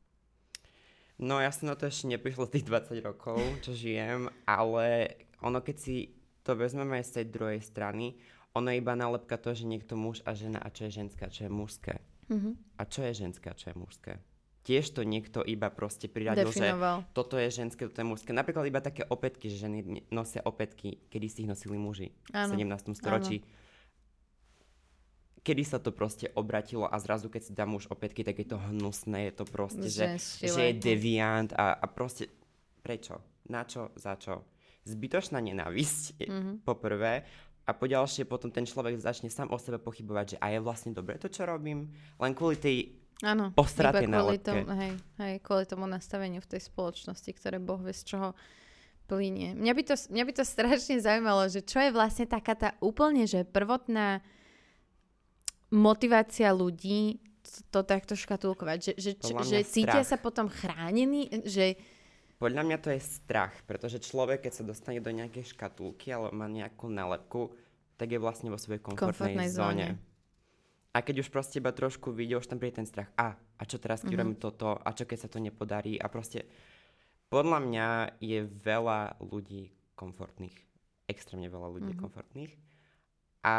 No 1.23 1.39
ja 1.39 1.55
som 1.55 1.71
na 1.71 1.79
to 1.79 1.87
ešte 1.87 2.11
neprišla 2.11 2.51
tých 2.51 2.67
20 2.67 2.99
rokov, 3.07 3.39
čo 3.63 3.71
žijem, 3.71 4.27
ale 4.43 5.15
ono 5.39 5.63
keď 5.63 5.77
si 5.79 6.11
to 6.43 6.59
vezmeme 6.59 6.99
aj 6.99 7.07
z 7.07 7.13
tej 7.23 7.27
druhej 7.31 7.61
strany, 7.63 8.19
ono 8.59 8.75
je 8.75 8.83
iba 8.83 8.99
nálepka 8.99 9.39
to, 9.39 9.55
že 9.55 9.71
niekto 9.71 9.95
muž 9.95 10.19
a 10.27 10.35
žena 10.35 10.59
a 10.59 10.69
čo 10.75 10.91
je 10.91 10.99
ženské 10.99 11.23
a 11.23 11.31
čo 11.31 11.47
je 11.47 11.51
mužské. 11.55 11.95
Mhm. 12.27 12.51
A 12.75 12.83
čo 12.91 13.07
je 13.07 13.13
ženské 13.15 13.47
a 13.47 13.55
čo 13.55 13.71
je 13.71 13.77
mužské. 13.79 14.13
Tiež 14.63 14.95
to 14.95 15.03
niekto 15.03 15.43
iba 15.43 15.71
proste 15.75 16.07
priradil, 16.07 16.51
Definoval. 16.51 17.03
že 17.03 17.07
toto 17.15 17.35
je 17.35 17.51
ženské, 17.51 17.83
toto 17.87 17.99
je 17.99 18.07
mužské. 18.07 18.31
Napríklad 18.31 18.67
iba 18.67 18.79
také 18.79 19.03
opätky, 19.07 19.51
že 19.51 19.67
ženy 19.67 20.07
nosia 20.11 20.43
opätky, 20.47 21.03
kedy 21.11 21.27
si 21.27 21.39
ich 21.43 21.51
nosili 21.51 21.79
muži 21.79 22.15
Áno, 22.31 22.55
v 22.55 22.67
17. 22.67 22.95
storočí. 22.95 23.43
Kedy 25.43 25.63
sa 25.63 25.77
to 25.77 25.91
proste 25.91 26.31
obratilo 26.33 26.85
a 26.85 26.95
zrazu 26.97 27.27
keď 27.27 27.43
si 27.43 27.53
dá 27.53 27.65
muž 27.65 27.87
opätky, 27.87 28.23
tak 28.23 28.37
je 28.37 28.47
to 28.47 28.63
hnusné, 28.63 29.27
je 29.27 29.35
to 29.35 29.45
proste, 29.45 29.85
že, 29.85 30.07
Ženské 30.09 30.47
že 30.47 30.61
je 30.63 30.73
lebo. 30.73 30.81
deviant 30.81 31.51
a, 31.53 31.75
a 31.75 31.87
proste 31.87 32.31
prečo? 32.79 33.19
Na 33.45 33.63
čo? 33.63 33.91
Za 33.95 34.15
čo? 34.15 34.47
Zbytočná 34.85 35.39
nenávisť, 35.39 36.23
Mhm. 36.23 36.53
po 36.63 36.75
prvé. 36.75 37.27
A 37.63 37.71
po 37.71 37.87
ďalšie 37.87 38.23
potom 38.23 38.51
ten 38.51 38.63
človek 38.63 38.99
začne 38.99 39.27
sám 39.29 39.47
o 39.49 39.59
sebe 39.59 39.79
pochybovať, 39.79 40.27
že 40.29 40.41
a 40.41 40.47
je 40.49 40.59
vlastne 40.59 40.91
dobre 40.91 41.15
to, 41.15 41.27
čo 41.27 41.43
robím. 41.43 41.91
Len 42.17 42.33
kvôli 42.33 42.55
tej 42.57 42.77
Áno, 43.21 43.51
Postratej 43.51 44.07
iba 44.07 44.19
kvôli 44.19 44.39
tomu, 44.39 44.67
hej, 44.75 44.93
hej, 45.17 45.35
kvôli 45.41 45.63
tomu 45.63 45.87
nastaveniu 45.87 46.39
v 46.39 46.49
tej 46.49 46.63
spoločnosti, 46.65 47.31
ktoré 47.33 47.59
Boh 47.59 47.79
vie 47.79 47.95
z 47.95 48.03
čoho 48.05 48.35
plinie. 49.05 49.55
Mňa 49.55 49.73
by, 49.73 49.83
to, 49.85 49.95
mňa 50.11 50.25
by 50.25 50.33
to 50.35 50.45
strašne 50.45 50.99
zaujímalo, 50.99 51.47
že 51.47 51.63
čo 51.63 51.79
je 51.79 51.91
vlastne 51.91 52.27
taká 52.27 52.55
tá 52.55 52.71
úplne, 52.79 53.23
že 53.25 53.43
prvotná 53.45 54.23
motivácia 55.73 56.53
ľudí 56.53 57.17
to, 57.43 57.59
to 57.73 57.81
takto 57.83 58.15
škatulkovať, 58.15 58.79
že, 58.79 58.93
že, 58.95 59.11
Podľa 59.17 59.43
že 59.43 59.59
cítia 59.65 60.01
strach. 60.01 60.11
sa 60.11 60.17
potom 60.17 60.47
chránení, 60.47 61.27
že 61.43 61.75
Podľa 62.37 62.63
mňa 62.63 62.79
to 62.79 62.91
je 62.91 63.01
strach, 63.01 63.55
pretože 63.65 63.99
človek, 63.99 64.45
keď 64.45 64.53
sa 64.53 64.65
dostane 64.65 64.99
do 64.99 65.11
nejakej 65.11 65.51
škatulky 65.51 66.11
alebo 66.11 66.31
má 66.31 66.47
nejakú 66.47 66.87
nálepku, 66.87 67.55
tak 67.95 68.09
je 68.09 68.19
vlastne 68.19 68.49
vo 68.49 68.59
svojej 68.59 68.79
komfortnej, 68.79 69.35
Komfortnej 69.39 69.49
zóne. 69.49 69.87
zóne. 69.95 70.11
A 70.91 71.01
keď 71.01 71.23
už 71.23 71.31
proste 71.31 71.57
iba 71.57 71.71
trošku 71.71 72.11
vidie, 72.11 72.35
už 72.35 72.45
tam 72.45 72.59
príde 72.59 72.77
ten 72.77 72.85
strach. 72.85 73.09
A, 73.17 73.33
a 73.33 73.63
čo 73.65 73.79
teraz, 73.79 74.03
keď 74.03 74.13
Mhm. 74.13 74.23
mm-hmm. 74.29 74.43
toto? 74.43 74.77
A 74.77 74.91
čo 74.91 75.07
keď 75.07 75.19
sa 75.19 75.29
to 75.31 75.39
nepodarí? 75.39 75.97
A 75.97 76.07
proste, 76.07 76.45
podľa 77.27 77.59
mňa 77.59 77.87
je 78.21 78.45
veľa 78.45 79.17
ľudí 79.23 79.71
komfortných. 79.95 80.53
Extrémne 81.07 81.47
veľa 81.47 81.69
ľudí 81.71 81.91
Mhm. 81.91 81.91
mm-hmm. 81.91 82.03
komfortných. 82.03 82.53
A 83.43 83.55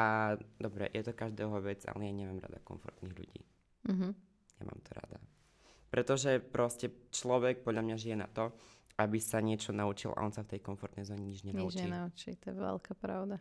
dobre, 0.56 0.88
je 0.90 1.04
to 1.04 1.12
každého 1.12 1.60
vec, 1.60 1.84
ale 1.86 2.08
ja 2.08 2.14
nemám 2.14 2.40
rada 2.40 2.60
komfortných 2.60 3.14
ľudí. 3.14 3.42
mhm, 3.88 4.10
Nemám 4.60 4.80
to 4.80 4.92
rada. 4.96 5.20
Pretože 5.90 6.40
proste 6.40 6.88
človek 7.12 7.62
podľa 7.62 7.84
mňa 7.84 7.96
žije 8.00 8.16
na 8.16 8.26
to, 8.26 8.56
aby 8.96 9.18
sa 9.18 9.42
niečo 9.42 9.70
naučil 9.70 10.14
a 10.14 10.22
on 10.22 10.32
sa 10.32 10.42
v 10.42 10.56
tej 10.56 10.62
komfortnej 10.62 11.04
zóne 11.04 11.26
nič 11.26 11.42
nič 11.42 11.52
nenaučí. 11.52 11.84
nenaučí, 11.84 12.30
to 12.40 12.50
je 12.50 12.56
veľká 12.56 12.94
pravda. 12.96 13.38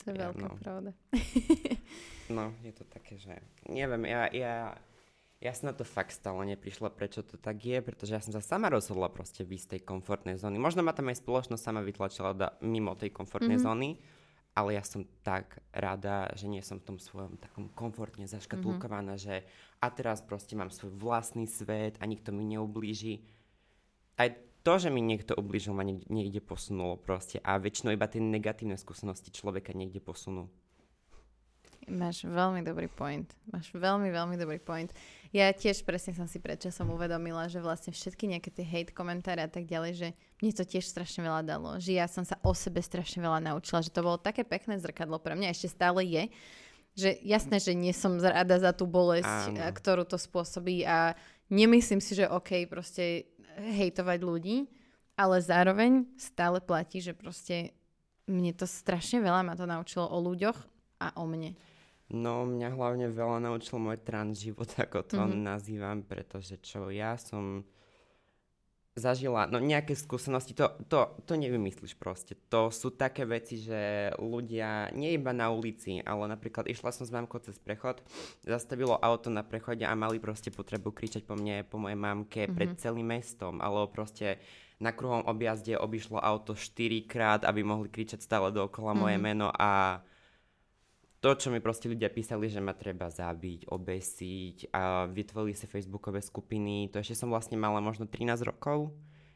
To 0.00 0.04
je 0.08 0.14
Ja, 0.16 0.28
veľká 0.28 0.48
no. 0.48 0.56
pravda. 0.58 0.90
No, 2.30 2.54
je 2.62 2.70
to 2.70 2.86
také, 2.86 3.18
že 3.18 3.34
neviem, 3.66 4.06
ja, 4.06 4.30
ja, 4.30 4.54
ja 5.38 5.50
som 5.50 5.66
na 5.66 5.74
to 5.74 5.82
fakt 5.82 6.14
stále 6.14 6.38
neprišla, 6.46 6.86
prečo 6.88 7.26
to 7.26 7.34
tak 7.34 7.58
je, 7.58 7.82
pretože 7.82 8.14
ja 8.14 8.22
som 8.22 8.30
sa 8.30 8.38
sama 8.38 8.70
rozhodla 8.70 9.10
proste 9.10 9.42
výjsť 9.42 9.66
z 9.66 9.70
tej 9.74 9.80
komfortnej 9.82 10.36
zóny. 10.38 10.54
Možno 10.56 10.80
ma 10.80 10.94
tam 10.94 11.10
aj 11.10 11.18
spoločnosť 11.18 11.58
sama 11.58 11.82
vytlačila 11.82 12.30
da, 12.32 12.54
mimo 12.62 12.94
tej 12.94 13.10
komfortnej 13.10 13.58
Mhm. 13.58 13.66
mm-hmm. 13.66 13.66
zóny, 13.66 13.90
ale 14.54 14.76
ja 14.76 14.82
som 14.82 15.06
tak 15.22 15.62
rada, 15.70 16.28
že 16.34 16.50
nie 16.50 16.60
som 16.60 16.82
v 16.82 16.94
tom 16.94 16.98
svojom 16.98 17.38
takom 17.38 17.70
komfortne 17.72 18.26
zaškatulkovaná, 18.26 19.14
mm-hmm. 19.14 19.44
že 19.44 19.46
a 19.80 19.86
teraz 19.88 20.20
proste 20.20 20.58
mám 20.58 20.68
svoj 20.68 20.92
vlastný 20.98 21.46
svet 21.48 21.96
a 22.02 22.04
nikto 22.04 22.34
mi 22.34 22.44
neublíži. 22.44 23.24
Aj 24.20 24.28
to, 24.60 24.76
že 24.76 24.92
mi 24.92 25.00
niekto 25.00 25.32
ublížil, 25.32 25.72
ma 25.72 25.86
niek- 25.86 26.04
niekde 26.12 26.44
posunulo 26.44 27.00
proste 27.00 27.40
a 27.40 27.56
väčšinou 27.56 27.96
iba 27.96 28.04
tie 28.04 28.20
negatívne 28.20 28.76
skúsenosti 28.76 29.32
človeka 29.32 29.72
niekde 29.72 30.04
posunú. 30.04 30.52
Máš 31.88 32.28
veľmi 32.28 32.60
dobrý 32.60 32.92
point. 32.92 33.26
Máš 33.48 33.72
veľmi, 33.72 34.12
veľmi 34.12 34.36
dobrý 34.36 34.60
point. 34.60 34.92
Ja 35.30 35.54
tiež 35.54 35.86
presne 35.86 36.10
som 36.10 36.26
si 36.26 36.42
predčasom 36.42 36.90
uvedomila, 36.90 37.46
že 37.46 37.62
vlastne 37.62 37.94
všetky 37.94 38.26
nejaké 38.26 38.50
tie 38.50 38.66
hate 38.66 38.90
komentáre 38.90 39.46
a 39.46 39.50
tak 39.50 39.62
ďalej, 39.62 39.92
že 39.94 40.08
mne 40.42 40.50
to 40.50 40.66
tiež 40.66 40.82
strašne 40.82 41.22
veľa 41.22 41.46
dalo. 41.46 41.78
Že 41.78 42.02
ja 42.02 42.10
som 42.10 42.26
sa 42.26 42.34
o 42.42 42.50
sebe 42.50 42.82
strašne 42.82 43.22
veľa 43.22 43.38
naučila, 43.38 43.78
že 43.78 43.94
to 43.94 44.02
bolo 44.02 44.18
také 44.18 44.42
pekné 44.42 44.82
zrkadlo 44.82 45.22
pre 45.22 45.38
mňa, 45.38 45.54
ešte 45.54 45.70
stále 45.70 46.02
je. 46.02 46.26
Že 46.98 47.10
jasné, 47.22 47.56
že 47.62 47.78
nie 47.78 47.94
som 47.94 48.18
rada 48.18 48.58
za 48.58 48.74
tú 48.74 48.90
bolesť, 48.90 49.54
Áno. 49.54 49.62
a 49.62 49.70
ktorú 49.70 50.02
to 50.02 50.18
spôsobí 50.18 50.82
a 50.82 51.14
nemyslím 51.46 52.02
si, 52.02 52.18
že 52.18 52.26
OK 52.26 52.66
proste 52.66 53.30
hejtovať 53.54 54.18
ľudí, 54.26 54.66
ale 55.14 55.38
zároveň 55.38 56.10
stále 56.18 56.58
platí, 56.58 56.98
že 56.98 57.14
proste 57.14 57.70
mne 58.26 58.50
to 58.50 58.66
strašne 58.66 59.22
veľa 59.22 59.46
ma 59.46 59.54
to 59.54 59.62
naučilo 59.62 60.10
o 60.10 60.18
ľuďoch 60.18 60.58
a 61.02 61.14
o 61.18 61.24
mne. 61.30 61.54
No, 62.10 62.42
mňa 62.42 62.74
hlavne 62.74 63.06
veľa 63.10 63.38
naučil 63.46 63.78
môj 63.78 64.02
trans 64.02 64.42
život, 64.42 64.66
ako 64.84 65.06
to 65.06 65.16
Mhm. 65.16 65.24
mm-hmm. 65.30 65.42
nazývam, 65.46 65.98
pretože 66.02 66.58
čo 66.58 66.90
ja 66.90 67.14
som 67.14 67.62
zažila, 68.98 69.46
no 69.46 69.62
nejaké 69.62 69.94
skúsenosti, 69.94 70.52
to, 70.52 70.66
to, 70.90 71.14
to 71.24 71.32
nevymyslíš 71.38 71.94
proste. 71.96 72.34
To 72.50 72.68
sú 72.74 72.90
také 72.92 73.22
veci, 73.24 73.56
že 73.62 74.12
ľudia, 74.18 74.90
nie 74.92 75.14
iba 75.14 75.30
na 75.30 75.48
ulici, 75.48 76.02
ale 76.02 76.26
napríklad 76.26 76.66
išla 76.66 76.90
som 76.90 77.06
s 77.06 77.14
mamkou 77.14 77.38
cez 77.40 77.56
prechod, 77.56 78.02
zastavilo 78.42 78.98
auto 78.98 79.30
na 79.30 79.46
prechode 79.46 79.86
a 79.86 79.94
mali 79.94 80.18
proste 80.18 80.50
potrebu 80.50 80.90
kričať 80.90 81.22
po 81.24 81.38
mne, 81.38 81.64
po 81.64 81.78
mojej 81.78 81.96
mamke 81.96 82.44
mm-hmm. 82.44 82.56
pred 82.58 82.70
celým 82.76 83.08
mestom, 83.08 83.62
alebo 83.62 83.88
proste 83.88 84.42
na 84.82 84.90
kruhom 84.90 85.22
objazde 85.24 85.78
obišlo 85.78 86.18
auto 86.18 86.58
4 86.58 87.06
krát, 87.06 87.40
aby 87.46 87.62
mohli 87.62 87.88
kričať 87.88 88.20
stále 88.20 88.50
dookola 88.50 88.92
mm-hmm. 88.92 89.00
moje 89.00 89.16
meno 89.22 89.48
a 89.54 90.02
to, 91.20 91.36
čo 91.36 91.52
mi 91.52 91.60
proste 91.60 91.92
ľudia 91.92 92.08
písali, 92.08 92.48
že 92.48 92.64
ma 92.64 92.72
treba 92.72 93.12
zabiť, 93.12 93.68
obesiť 93.68 94.72
a 94.72 95.04
vytvorili 95.04 95.52
si 95.52 95.68
facebookové 95.68 96.24
skupiny, 96.24 96.88
to 96.88 96.96
ešte 96.96 97.20
som 97.20 97.28
vlastne 97.28 97.60
mala 97.60 97.84
možno 97.84 98.08
13 98.08 98.40
rokov, 98.48 98.88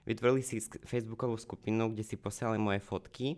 vytvorili 0.09 0.41
si 0.41 0.65
facebookovú 0.65 1.37
skupinu, 1.37 1.93
kde 1.93 2.01
si 2.01 2.17
posielali 2.17 2.57
moje 2.57 2.81
fotky 2.81 3.37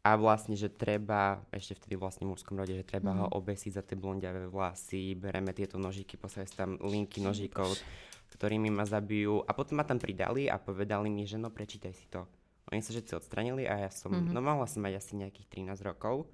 a 0.00 0.16
vlastne, 0.16 0.56
že 0.56 0.72
treba, 0.72 1.44
ešte 1.52 1.76
vtedy 1.76 2.00
vlastne 2.00 2.24
v 2.24 2.32
mužskom 2.32 2.56
rode, 2.56 2.72
že 2.72 2.88
treba 2.88 3.12
mm-hmm. 3.12 3.28
ho 3.28 3.36
obesiť 3.36 3.72
za 3.76 3.82
tie 3.84 4.00
blondiavé 4.00 4.48
vlasy, 4.48 5.12
bereme 5.12 5.52
tieto 5.52 5.76
nožíky, 5.76 6.16
posielali 6.16 6.48
si 6.48 6.56
tam 6.56 6.80
linky 6.80 7.20
nožíkov, 7.20 7.76
ktorými 8.32 8.72
ma 8.72 8.88
zabijú 8.88 9.44
a 9.44 9.52
potom 9.52 9.76
ma 9.76 9.84
tam 9.84 10.00
pridali 10.00 10.48
a 10.48 10.56
povedali 10.56 11.12
mi, 11.12 11.28
že 11.28 11.36
no 11.36 11.52
prečítaj 11.52 11.92
si 11.92 12.08
to. 12.08 12.24
Oni 12.72 12.80
sa 12.80 12.96
všetci 12.96 13.12
odstranili 13.12 13.68
a 13.68 13.88
ja 13.88 13.90
som, 13.92 14.08
mm-hmm. 14.08 14.32
no 14.32 14.40
mohla 14.40 14.64
som 14.64 14.80
mať 14.80 15.00
asi 15.00 15.20
nejakých 15.20 15.68
13 15.68 15.84
rokov. 15.84 16.28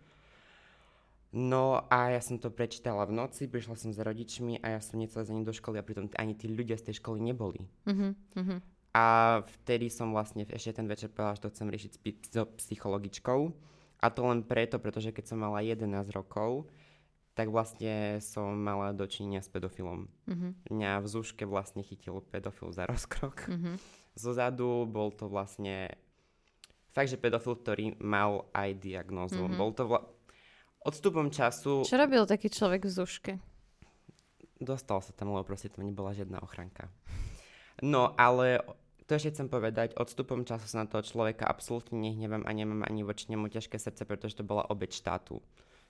No 1.35 1.83
a 1.91 2.15
ja 2.15 2.23
som 2.23 2.39
to 2.39 2.55
prečítala 2.55 3.03
v 3.11 3.19
noci, 3.19 3.51
prišla 3.51 3.75
som 3.75 3.91
za 3.91 4.07
rodičmi 4.07 4.63
a 4.63 4.79
ja 4.79 4.81
som 4.81 5.03
necela 5.03 5.27
za 5.27 5.35
nimi 5.35 5.43
do 5.43 5.51
školy 5.51 5.83
a 5.83 5.87
pritom 5.87 6.07
ani 6.15 6.39
tí 6.39 6.47
ľudia 6.47 6.79
z 6.79 6.91
tej 6.91 7.03
školy 7.03 7.19
neboli. 7.19 7.67
Mhm, 7.91 8.09
mhm. 8.39 8.57
A 8.95 9.05
vtedy 9.43 9.91
som 9.91 10.15
vlastne 10.15 10.47
ešte 10.47 10.79
ten 10.79 10.87
večer 10.87 11.11
povedala, 11.11 11.35
že 11.35 11.43
to 11.43 11.51
chcem 11.51 11.67
riešiť 11.67 11.93
s 11.99 11.99
so 12.31 12.47
psychologičkou. 12.47 13.41
A 13.99 14.07
to 14.15 14.23
len 14.23 14.47
preto, 14.47 14.79
pretože 14.79 15.11
keď 15.11 15.35
som 15.35 15.43
mala 15.43 15.59
11 15.59 15.91
rokov, 16.15 16.71
tak 17.35 17.51
vlastne 17.51 18.23
som 18.23 18.55
mala 18.55 18.95
dočinenia 18.95 19.43
s 19.43 19.51
pedofilom. 19.51 20.07
Mhm. 20.31 20.71
Mňa 20.71 21.03
v 21.03 21.07
zúške 21.11 21.43
vlastne 21.43 21.83
chytil 21.83 22.23
pedofil 22.31 22.71
za 22.71 22.87
rozkrok. 22.87 23.51
Mhm. 23.51 23.75
Zozadu 24.15 24.87
bol 24.87 25.11
to 25.11 25.27
vlastne 25.27 25.91
fakt, 26.95 27.11
že 27.11 27.19
pedofil, 27.19 27.59
ktorý 27.59 27.99
mal 27.99 28.47
aj 28.55 28.79
diagnózu. 28.79 29.43
Mhm. 29.43 29.51
Mm-hmm. 29.51 29.59
Bol 29.59 29.71
to 29.75 29.85
vla- 29.91 30.07
odstupom 30.85 31.33
času... 31.33 31.83
Čo 31.83 31.97
robil 31.97 32.23
taký 32.25 32.53
človek 32.53 32.85
v 32.85 32.93
zuške? 32.93 33.33
Dostal 34.61 35.01
sa 35.01 35.11
tam, 35.11 35.35
lebo 35.35 35.43
proste 35.43 35.69
tam 35.69 35.83
nebola 35.85 36.15
žiadna 36.15 36.39
ochranka. 36.39 36.87
No, 37.83 38.15
ale 38.15 38.63
to 39.05 39.19
ešte 39.19 39.35
chcem 39.37 39.49
povedať, 39.51 39.99
odstupom 39.99 40.47
času 40.47 40.65
sa 40.65 40.85
na 40.85 40.89
toho 40.89 41.03
človeka 41.03 41.45
absolútne 41.45 41.99
nehnevám 41.99 42.47
a 42.47 42.51
nemám 42.55 42.87
ani 42.87 43.03
voči 43.03 43.29
nemu 43.29 43.51
ťažké 43.51 43.77
srdce, 43.77 44.07
pretože 44.07 44.39
to 44.39 44.47
bola 44.47 44.65
obeď 44.65 44.95
štátu. 44.95 45.43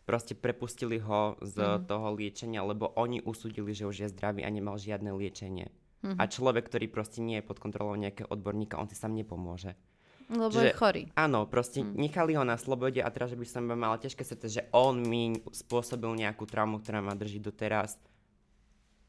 Proste 0.05 0.35
prepustili 0.35 0.99
ho 0.99 1.37
z 1.41 1.57
Mhm. 1.61 1.71
mm. 1.81 1.85
toho 1.89 2.09
liečenia, 2.13 2.61
lebo 2.63 2.93
oni 2.95 3.21
usúdili, 3.21 3.73
že 3.73 3.87
už 3.87 3.97
je 4.05 4.13
zdravý 4.13 4.43
a 4.45 4.51
nemal 4.51 4.77
žiadne 4.77 5.13
liečenie. 5.13 5.69
Mhm. 6.05 6.17
A 6.21 6.25
človek, 6.27 6.69
ktorý 6.69 6.89
proste 6.89 7.21
nie 7.21 7.41
je 7.41 7.47
pod 7.47 7.61
kontrolou 7.61 7.97
nejakého 7.97 8.29
odborníka, 8.29 8.77
on 8.77 8.89
si 8.89 8.97
sám 8.97 9.17
nepomôže. 9.17 9.77
Lebo 10.27 10.51
Že- 10.51 10.67
je 10.67 10.75
chorý. 10.75 11.03
Áno, 11.15 11.45
proste 11.45 11.81
Mm. 11.81 11.95
nechali 11.95 12.33
ho 12.33 12.43
na 12.43 12.57
slobode 12.57 12.97
a 12.99 13.09
teraz, 13.09 13.31
že 13.31 13.37
by 13.37 13.45
som 13.45 13.65
mala 13.67 13.97
ťažké 13.97 14.23
srdce, 14.23 14.47
že 14.51 14.63
on 14.71 14.99
mi 14.99 15.37
spôsobil 15.51 16.09
nejakú 16.17 16.45
traumu, 16.45 16.81
ktorá 16.81 17.01
ma 17.01 17.13
drží 17.13 17.39
doteraz. 17.39 18.01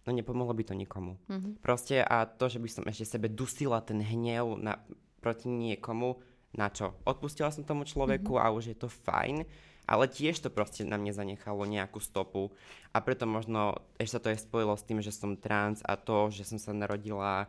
No 0.06 0.14
nepomohlo 0.14 0.54
by 0.54 0.64
to 0.64 0.74
nikomu. 0.74 1.18
Mhm. 1.28 1.60
Proste 1.60 1.98
a 2.00 2.26
to, 2.26 2.46
že 2.46 2.60
by 2.60 2.70
som 2.70 2.84
ešte 2.86 3.18
sebe 3.18 3.26
dusila 3.26 3.82
ten 3.82 3.98
hnev 3.98 4.54
na, 4.56 4.78
proti 5.18 5.48
niekomu, 5.48 6.22
na 6.54 6.70
čo? 6.70 6.94
Odpustila 7.04 7.50
som 7.50 7.64
tomu 7.64 7.84
človeku 7.84 8.38
Mhm. 8.38 8.42
a 8.42 8.46
už 8.50 8.64
je 8.68 8.78
to 8.78 8.88
fajn, 8.88 9.46
Ale 9.86 10.10
tiež 10.10 10.42
to 10.42 10.50
proste 10.50 10.82
na 10.82 10.98
mne 10.98 11.14
zanechalo 11.14 11.62
nejakú 11.62 12.02
stopu 12.02 12.50
a 12.90 12.98
preto 13.06 13.30
možno 13.30 13.78
ešte 14.02 14.18
sa 14.18 14.20
to 14.20 14.28
aj 14.34 14.42
spojilo 14.42 14.74
s 14.74 14.82
tým, 14.82 14.98
že 14.98 15.14
som 15.14 15.38
trans 15.38 15.78
a 15.86 15.94
to, 15.94 16.34
že 16.34 16.42
som 16.42 16.58
sa 16.58 16.74
narodila 16.74 17.46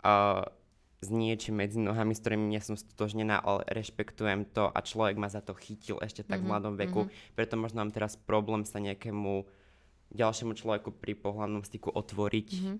uh, 0.00 0.40
s 1.04 1.12
niečím 1.12 1.60
medzi 1.60 1.76
nohami, 1.76 2.16
s 2.16 2.24
ktorým 2.24 2.48
nie 2.48 2.58
som 2.64 2.80
stotožnená, 2.80 3.44
ale 3.44 3.68
rešpektujem 3.68 4.48
to 4.48 4.72
a 4.72 4.78
človek 4.80 5.20
ma 5.20 5.28
za 5.28 5.44
to 5.44 5.52
chytil 5.52 6.00
ešte 6.00 6.24
tak 6.24 6.40
mm-hmm. 6.40 6.48
v 6.48 6.50
mladom 6.50 6.74
veku. 6.80 7.00
Mm-hmm. 7.04 7.36
Preto 7.36 7.54
možno 7.60 7.84
mám 7.84 7.92
teraz 7.92 8.16
problém 8.16 8.64
sa 8.64 8.80
nejakému 8.80 9.44
ďalšiemu 10.16 10.56
človeku 10.56 10.96
pri 10.96 11.12
pohľadnom 11.20 11.60
styku 11.60 11.92
otvoriť. 11.92 12.48
Mm-hmm. 12.56 12.76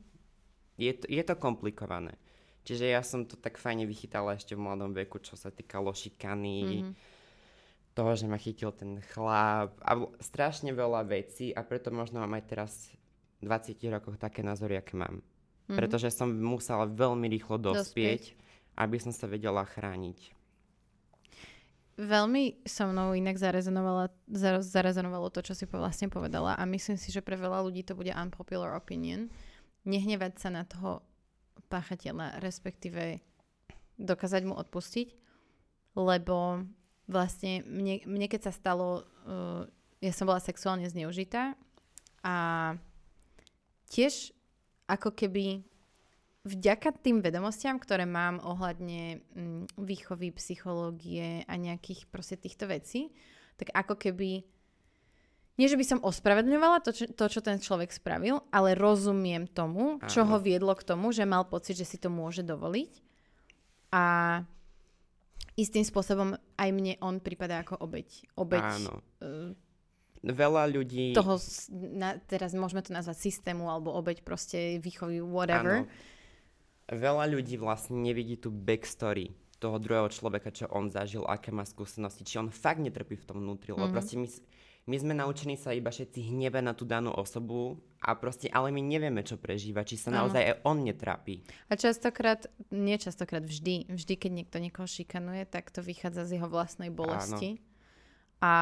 Je, 0.81 0.93
to, 0.97 1.04
je 1.07 1.23
to 1.23 1.35
komplikované. 1.37 2.16
Čiže 2.64 2.88
ja 2.88 3.04
som 3.04 3.28
to 3.28 3.37
tak 3.37 3.61
fajne 3.61 3.85
vychytala 3.85 4.40
ešte 4.40 4.57
v 4.57 4.64
mladom 4.64 4.97
veku, 4.97 5.21
čo 5.21 5.37
sa 5.37 5.52
týkalo 5.52 5.93
šikany, 5.93 6.59
mm-hmm. 6.64 6.93
toho, 7.93 8.12
že 8.16 8.25
ma 8.25 8.40
chytil 8.40 8.73
ten 8.73 9.04
chlap 9.12 9.76
a 9.85 9.93
strašne 10.25 10.73
veľa 10.73 11.04
vecí 11.04 11.52
a 11.52 11.61
preto 11.61 11.93
možno 11.93 12.25
mám 12.25 12.33
aj 12.40 12.45
teraz 12.49 12.73
v 13.45 13.52
20 13.52 13.76
rokoch 13.93 14.16
také 14.16 14.40
názory, 14.40 14.81
aké 14.81 14.97
mám. 14.97 15.21
Mm-hmm. 15.64 15.76
Pretože 15.80 16.12
som 16.12 16.28
musela 16.28 16.85
veľmi 16.85 17.25
rýchlo 17.33 17.56
dospieť, 17.56 18.37
dospieť, 18.37 18.76
aby 18.76 18.97
som 19.00 19.12
sa 19.16 19.25
vedela 19.25 19.64
chrániť. 19.64 20.37
Veľmi 21.94 22.66
so 22.66 22.90
mnou 22.90 23.14
inak 23.14 23.38
zarezonovalo 23.38 25.30
to, 25.30 25.40
čo 25.47 25.54
si 25.54 25.64
vlastne 25.71 26.11
povedala 26.11 26.59
a 26.59 26.62
myslím 26.66 26.99
si, 26.99 27.14
že 27.14 27.23
pre 27.23 27.38
veľa 27.38 27.62
ľudí 27.62 27.87
to 27.87 27.94
bude 27.94 28.11
unpopular 28.11 28.75
opinion. 28.75 29.30
Nehnevať 29.87 30.42
sa 30.42 30.50
na 30.50 30.66
toho 30.66 31.06
páchateľa, 31.71 32.42
respektíve 32.42 33.23
dokázať 33.94 34.42
mu 34.42 34.59
odpustiť, 34.59 35.14
lebo 35.94 36.66
vlastne 37.06 37.62
mne, 37.62 38.02
mne 38.11 38.26
keď 38.26 38.50
sa 38.50 38.52
stalo, 38.52 39.06
uh, 39.25 39.62
ja 40.02 40.11
som 40.11 40.26
bola 40.26 40.42
sexuálne 40.42 40.90
zneužitá 40.90 41.54
a 42.26 42.35
tiež 43.87 44.35
ako 44.90 45.16
keby 45.16 45.64
vďaka 46.44 46.92
tým 47.00 47.24
vedomostiam, 47.24 47.80
ktoré 47.80 48.04
mám 48.04 48.36
ohľadne 48.44 49.24
mm, 49.32 49.80
výchovy, 49.80 50.28
psychológie 50.36 51.42
a 51.48 51.54
nejakých 51.56 52.04
proste 52.12 52.36
týchto 52.36 52.68
vecí, 52.68 53.16
tak 53.56 53.72
ako 53.72 53.96
keby 53.96 54.44
nie, 55.54 55.70
že 55.70 55.78
by 55.78 55.86
som 55.86 56.02
ospravedlňovala 56.02 56.82
to, 56.82 56.90
čo, 56.90 57.04
to, 57.14 57.24
čo 57.30 57.38
ten 57.38 57.62
človek 57.62 57.94
spravil, 57.94 58.42
ale 58.50 58.74
rozumiem 58.74 59.46
tomu, 59.46 60.02
čo 60.10 60.26
ho 60.26 60.36
viedlo 60.42 60.74
k 60.74 60.82
tomu, 60.82 61.14
že 61.14 61.22
mal 61.22 61.46
pocit, 61.46 61.78
že 61.78 61.86
si 61.86 61.94
to 61.94 62.10
môže 62.10 62.42
dovoliť. 62.42 62.92
A 63.94 64.04
istým 65.54 65.86
spôsobom 65.86 66.34
aj 66.58 66.68
mne 66.74 66.98
on 66.98 67.22
prípada 67.22 67.62
ako 67.62 67.78
obeď. 67.86 68.26
Obeď 68.34 68.66
Áno. 68.66 68.98
Veľa 70.25 70.73
ľudí... 70.73 71.12
Toho, 71.12 71.37
na, 71.73 72.16
teraz 72.25 72.57
môžeme 72.57 72.81
to 72.81 72.97
nazvať 72.97 73.28
systému, 73.28 73.69
alebo 73.69 73.93
obeď 73.93 74.25
proste 74.25 74.81
výchovy, 74.81 75.21
whatever. 75.21 75.85
Áno. 75.85 75.90
Veľa 76.88 77.28
ľudí 77.28 77.61
vlastne 77.61 78.00
nevidí 78.00 78.40
tú 78.40 78.49
backstory 78.49 79.37
toho 79.61 79.76
druhého 79.81 80.09
človeka, 80.12 80.52
čo 80.52 80.69
on 80.69 80.93
zažil, 80.93 81.25
aké 81.25 81.49
má 81.49 81.64
skúsenosti, 81.64 82.25
či 82.25 82.40
on 82.40 82.52
fakt 82.52 82.81
netrpí 82.81 83.16
v 83.16 83.25
tom 83.25 83.40
vnútri, 83.40 83.73
lebo 83.73 83.88
mm-hmm. 83.88 83.97
proste 83.97 84.16
my, 84.21 84.28
my 84.93 84.97
sme 85.00 85.12
naučení 85.16 85.57
sa 85.57 85.73
iba 85.73 85.88
všetci 85.88 86.28
hnevať 86.28 86.62
na 86.64 86.76
tú 86.76 86.85
danú 86.85 87.12
osobu 87.16 87.81
a 88.04 88.12
proste, 88.12 88.52
ale 88.52 88.69
my 88.69 88.85
nevieme, 88.85 89.25
čo 89.25 89.40
prežíva, 89.40 89.81
či 89.81 89.97
sa 89.97 90.12
naozaj 90.12 90.43
aj 90.45 90.57
on 90.69 90.85
netrápi. 90.85 91.40
A 91.73 91.81
častokrát, 91.81 92.45
nie 92.69 93.00
častokrát, 93.00 93.40
vždy, 93.40 93.88
vždy, 93.88 94.14
keď 94.21 94.31
niekto 94.45 94.57
niekoho 94.61 94.85
šikanuje, 94.85 95.49
tak 95.49 95.73
to 95.73 95.81
vychádza 95.81 96.28
z 96.28 96.37
jeho 96.37 96.49
vlastnej 96.52 96.93
bolesti. 96.93 97.57
Áno. 97.57 97.73
A 98.45 98.52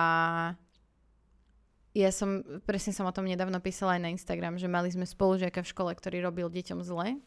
ja 1.92 2.08
som, 2.08 2.40
presne 2.64 2.96
som 2.96 3.04
o 3.04 3.12
tom 3.12 3.28
nedávno 3.28 3.60
písala 3.60 4.00
aj 4.00 4.02
na 4.02 4.10
Instagram, 4.12 4.56
že 4.56 4.68
mali 4.68 4.88
sme 4.88 5.04
spolužiaka 5.04 5.60
v 5.60 5.70
škole, 5.70 5.90
ktorý 5.92 6.24
robil 6.24 6.48
deťom 6.48 6.80
zle. 6.80 7.20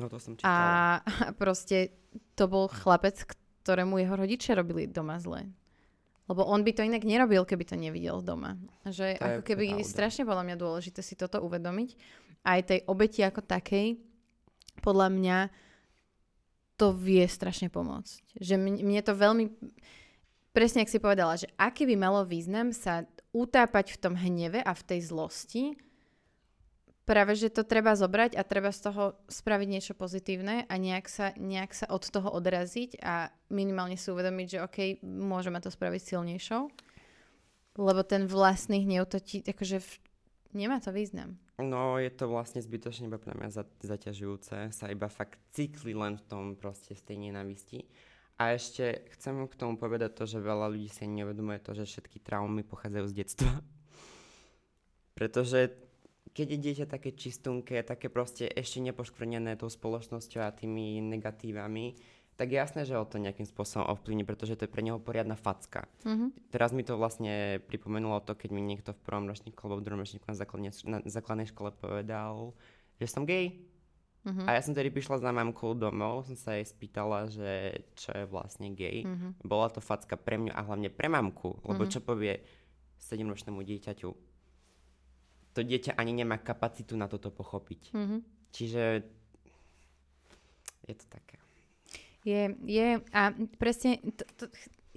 No 0.00 0.08
to 0.08 0.16
som 0.16 0.32
čítala. 0.40 1.04
A 1.04 1.32
proste 1.40 1.92
to 2.32 2.48
bol 2.48 2.72
chlapec, 2.72 3.20
ktorému 3.60 4.00
jeho 4.00 4.16
rodičia 4.16 4.56
robili 4.56 4.88
doma 4.88 5.20
zle. 5.20 5.52
Lebo 6.30 6.46
on 6.46 6.62
by 6.62 6.72
to 6.72 6.86
inak 6.86 7.02
nerobil, 7.04 7.42
keby 7.44 7.66
to 7.66 7.76
nevidel 7.76 8.22
doma. 8.22 8.56
Že 8.86 9.18
to 9.18 9.24
ako 9.26 9.40
keby 9.44 9.64
pravda. 9.74 9.90
strašne 9.90 10.22
podľa 10.24 10.44
mňa 10.46 10.56
dôležité 10.56 11.00
si 11.02 11.18
toto 11.18 11.42
uvedomiť. 11.42 11.98
Aj 12.46 12.62
tej 12.64 12.86
obeti 12.88 13.20
ako 13.20 13.44
takej, 13.44 14.00
podľa 14.80 15.08
mňa 15.12 15.38
to 16.80 16.96
vie 16.96 17.26
strašne 17.28 17.68
pomôcť. 17.68 18.40
Že 18.40 18.54
mne, 18.56 18.80
mne 18.80 19.02
to 19.04 19.12
veľmi... 19.12 19.52
Presne, 20.56 20.86
ak 20.86 20.90
si 20.90 21.02
povedala, 21.02 21.36
že 21.36 21.50
aký 21.60 21.84
by 21.84 21.96
malo 22.00 22.24
význam 22.24 22.72
sa 22.72 23.04
utápať 23.30 23.94
v 23.94 24.00
tom 24.00 24.14
hneve 24.18 24.58
a 24.62 24.72
v 24.74 24.82
tej 24.86 25.00
zlosti, 25.06 25.78
práve, 27.10 27.34
že 27.34 27.50
to 27.50 27.66
treba 27.66 27.98
zobrať 27.98 28.38
a 28.38 28.46
treba 28.46 28.70
z 28.70 28.86
toho 28.86 29.18
spraviť 29.26 29.68
niečo 29.68 29.92
pozitívne 29.98 30.70
a 30.70 30.74
nejak 30.78 31.06
sa, 31.10 31.34
nejak 31.34 31.74
sa 31.74 31.90
od 31.90 32.06
toho 32.06 32.30
odraziť 32.30 33.02
a 33.02 33.34
minimálne 33.50 33.98
si 33.98 34.14
uvedomiť, 34.14 34.46
že 34.46 34.62
OK, 34.62 34.78
môžeme 35.02 35.58
to 35.58 35.74
spraviť 35.74 36.14
silnejšou. 36.14 36.70
Lebo 37.82 38.02
ten 38.06 38.30
vlastný 38.30 38.86
hnev 38.86 39.10
to 39.10 39.18
ti, 39.18 39.42
akože 39.42 39.82
v, 39.82 39.90
nemá 40.54 40.78
to 40.78 40.94
význam. 40.94 41.34
No, 41.58 41.98
je 41.98 42.14
to 42.14 42.30
vlastne 42.30 42.62
zbytočne 42.62 43.10
iba 43.10 43.18
pre 43.18 43.34
mňa 43.34 43.66
zaťažujúce 43.82 44.70
sa 44.70 44.86
iba 44.86 45.10
fakt 45.10 45.36
cykli 45.50 45.92
len 45.92 46.16
v 46.16 46.24
tom 46.30 46.44
proste 46.54 46.94
z 46.94 47.02
tej 47.04 47.16
nenavisti. 47.30 47.90
A 48.40 48.56
ešte 48.56 49.04
chcem 49.12 49.44
k 49.44 49.52
tomu 49.52 49.76
povedať 49.76 50.16
to, 50.16 50.24
že 50.24 50.40
veľa 50.40 50.72
ľudí 50.72 50.88
si 50.88 51.04
neuvedomuje 51.04 51.60
to, 51.60 51.76
že 51.76 51.84
všetky 51.84 52.24
traumy 52.24 52.64
pochádzajú 52.64 53.04
z 53.12 53.16
detstva. 53.20 53.52
Pretože 55.18 55.76
keď 56.32 56.46
je 56.56 56.58
dieťa 56.64 56.86
také 56.88 57.12
čistunké, 57.12 57.84
také 57.84 58.08
proste 58.08 58.48
ešte 58.48 58.80
nepoškvrnené 58.80 59.60
tou 59.60 59.68
spoločnosťou 59.68 60.40
a 60.40 60.56
tými 60.56 61.04
negatívami, 61.04 62.00
tak 62.40 62.56
jasné, 62.56 62.88
že 62.88 62.96
o 62.96 63.04
to 63.04 63.20
nejakým 63.20 63.44
spôsobom 63.44 63.84
ovplyvní, 63.92 64.24
pretože 64.24 64.56
to 64.56 64.64
je 64.64 64.72
pre 64.72 64.80
neho 64.80 64.96
poriadna 64.96 65.36
facka. 65.36 65.84
Mm-hmm. 66.08 66.48
Teraz 66.48 66.72
mi 66.72 66.80
to 66.80 66.96
vlastne 66.96 67.60
pripomenulo 67.68 68.24
to, 68.24 68.32
keď 68.32 68.56
mi 68.56 68.64
niekto 68.64 68.96
v 68.96 69.04
prvom 69.04 69.28
ročníku 69.28 69.60
alebo 69.68 69.84
v 69.84 69.84
druhom 69.84 70.00
ročníku 70.00 70.24
na, 70.24 70.32
základne, 70.32 70.70
na 70.88 70.98
základnej 71.04 71.52
škole 71.52 71.68
povedal, 71.76 72.56
že 72.96 73.12
som 73.12 73.28
gay. 73.28 73.60
Mm-hmm. 74.20 74.46
A 74.46 74.50
ja 74.52 74.60
som 74.60 74.76
tedy 74.76 74.92
prišla 74.92 75.24
za 75.24 75.32
mamkou 75.32 75.72
domov, 75.72 76.28
som 76.28 76.36
sa 76.36 76.60
jej 76.60 76.68
spýtala, 76.68 77.32
že 77.32 77.80
čo 77.96 78.12
je 78.12 78.28
vlastne 78.28 78.68
gay. 78.76 79.08
Mm-hmm. 79.08 79.40
Bola 79.40 79.72
to 79.72 79.80
facka 79.80 80.20
pre 80.20 80.36
mňu 80.36 80.52
a 80.52 80.60
hlavne 80.60 80.92
pre 80.92 81.08
mamku, 81.08 81.56
lebo 81.64 81.88
mm-hmm. 81.88 81.94
čo 81.96 82.04
povie 82.04 82.44
7-ročnému 83.00 83.64
dieťaťu, 83.64 84.10
to 85.56 85.60
dieťa 85.64 85.96
ani 85.96 86.12
nemá 86.20 86.36
kapacitu 86.36 87.00
na 87.00 87.08
toto 87.08 87.32
pochopiť. 87.32 87.96
Mm-hmm. 87.96 88.20
Čiže 88.52 88.82
je 90.84 90.94
to 90.94 91.06
také. 91.08 91.40
Je, 92.20 92.52
je 92.68 93.00
a 93.16 93.32
presne 93.56 93.96
to, 94.04 94.24
to, 94.36 94.44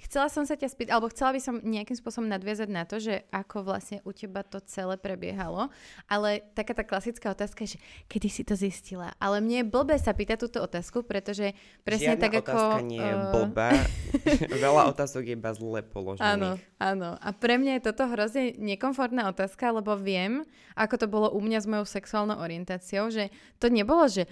Chcela 0.04 0.28
som 0.28 0.44
sa 0.44 0.52
ťa 0.52 0.68
spýtať, 0.68 0.92
alebo 0.92 1.08
chcela 1.08 1.32
by 1.32 1.40
som 1.40 1.64
nejakým 1.64 1.96
spôsobom 1.96 2.28
nadviazať 2.28 2.68
na 2.68 2.84
to, 2.84 3.00
že 3.00 3.24
ako 3.32 3.64
vlastne 3.64 4.04
u 4.04 4.12
teba 4.12 4.44
to 4.44 4.60
celé 4.68 5.00
prebiehalo, 5.00 5.72
ale 6.04 6.44
taká 6.52 6.76
tá 6.76 6.84
klasická 6.84 7.32
otázka 7.32 7.64
že 7.64 7.80
kedy 8.12 8.28
si 8.28 8.42
to 8.44 8.52
zistila. 8.52 9.16
Ale 9.16 9.40
mne 9.40 9.64
je 9.64 9.66
blbé 9.72 9.96
sa 9.96 10.12
pýtať 10.12 10.44
túto 10.44 10.60
otázku, 10.60 11.00
pretože 11.08 11.56
presne 11.80 12.20
Žiadna 12.20 12.22
tak 12.22 12.32
ako... 12.44 12.52
otázka 12.52 12.80
nie 12.84 13.00
je 13.00 13.14
uh... 13.16 13.32
blbá. 13.32 13.70
Veľa 14.68 14.82
otázok 14.92 15.22
je 15.24 15.34
iba 15.34 15.50
zle 15.56 15.80
položených. 15.80 16.28
Áno, 16.36 16.50
áno. 16.76 17.10
A 17.16 17.28
pre 17.32 17.56
mňa 17.56 17.80
je 17.80 17.86
toto 17.88 18.04
hrozne 18.04 18.52
nekomfortná 18.60 19.32
otázka, 19.32 19.72
lebo 19.72 19.96
viem, 19.96 20.44
ako 20.76 20.94
to 21.00 21.06
bolo 21.08 21.32
u 21.32 21.40
mňa 21.40 21.64
s 21.64 21.66
mojou 21.66 21.86
sexuálnou 21.88 22.36
orientáciou, 22.36 23.08
že 23.08 23.32
to 23.56 23.72
nebolo, 23.72 24.04
že 24.04 24.28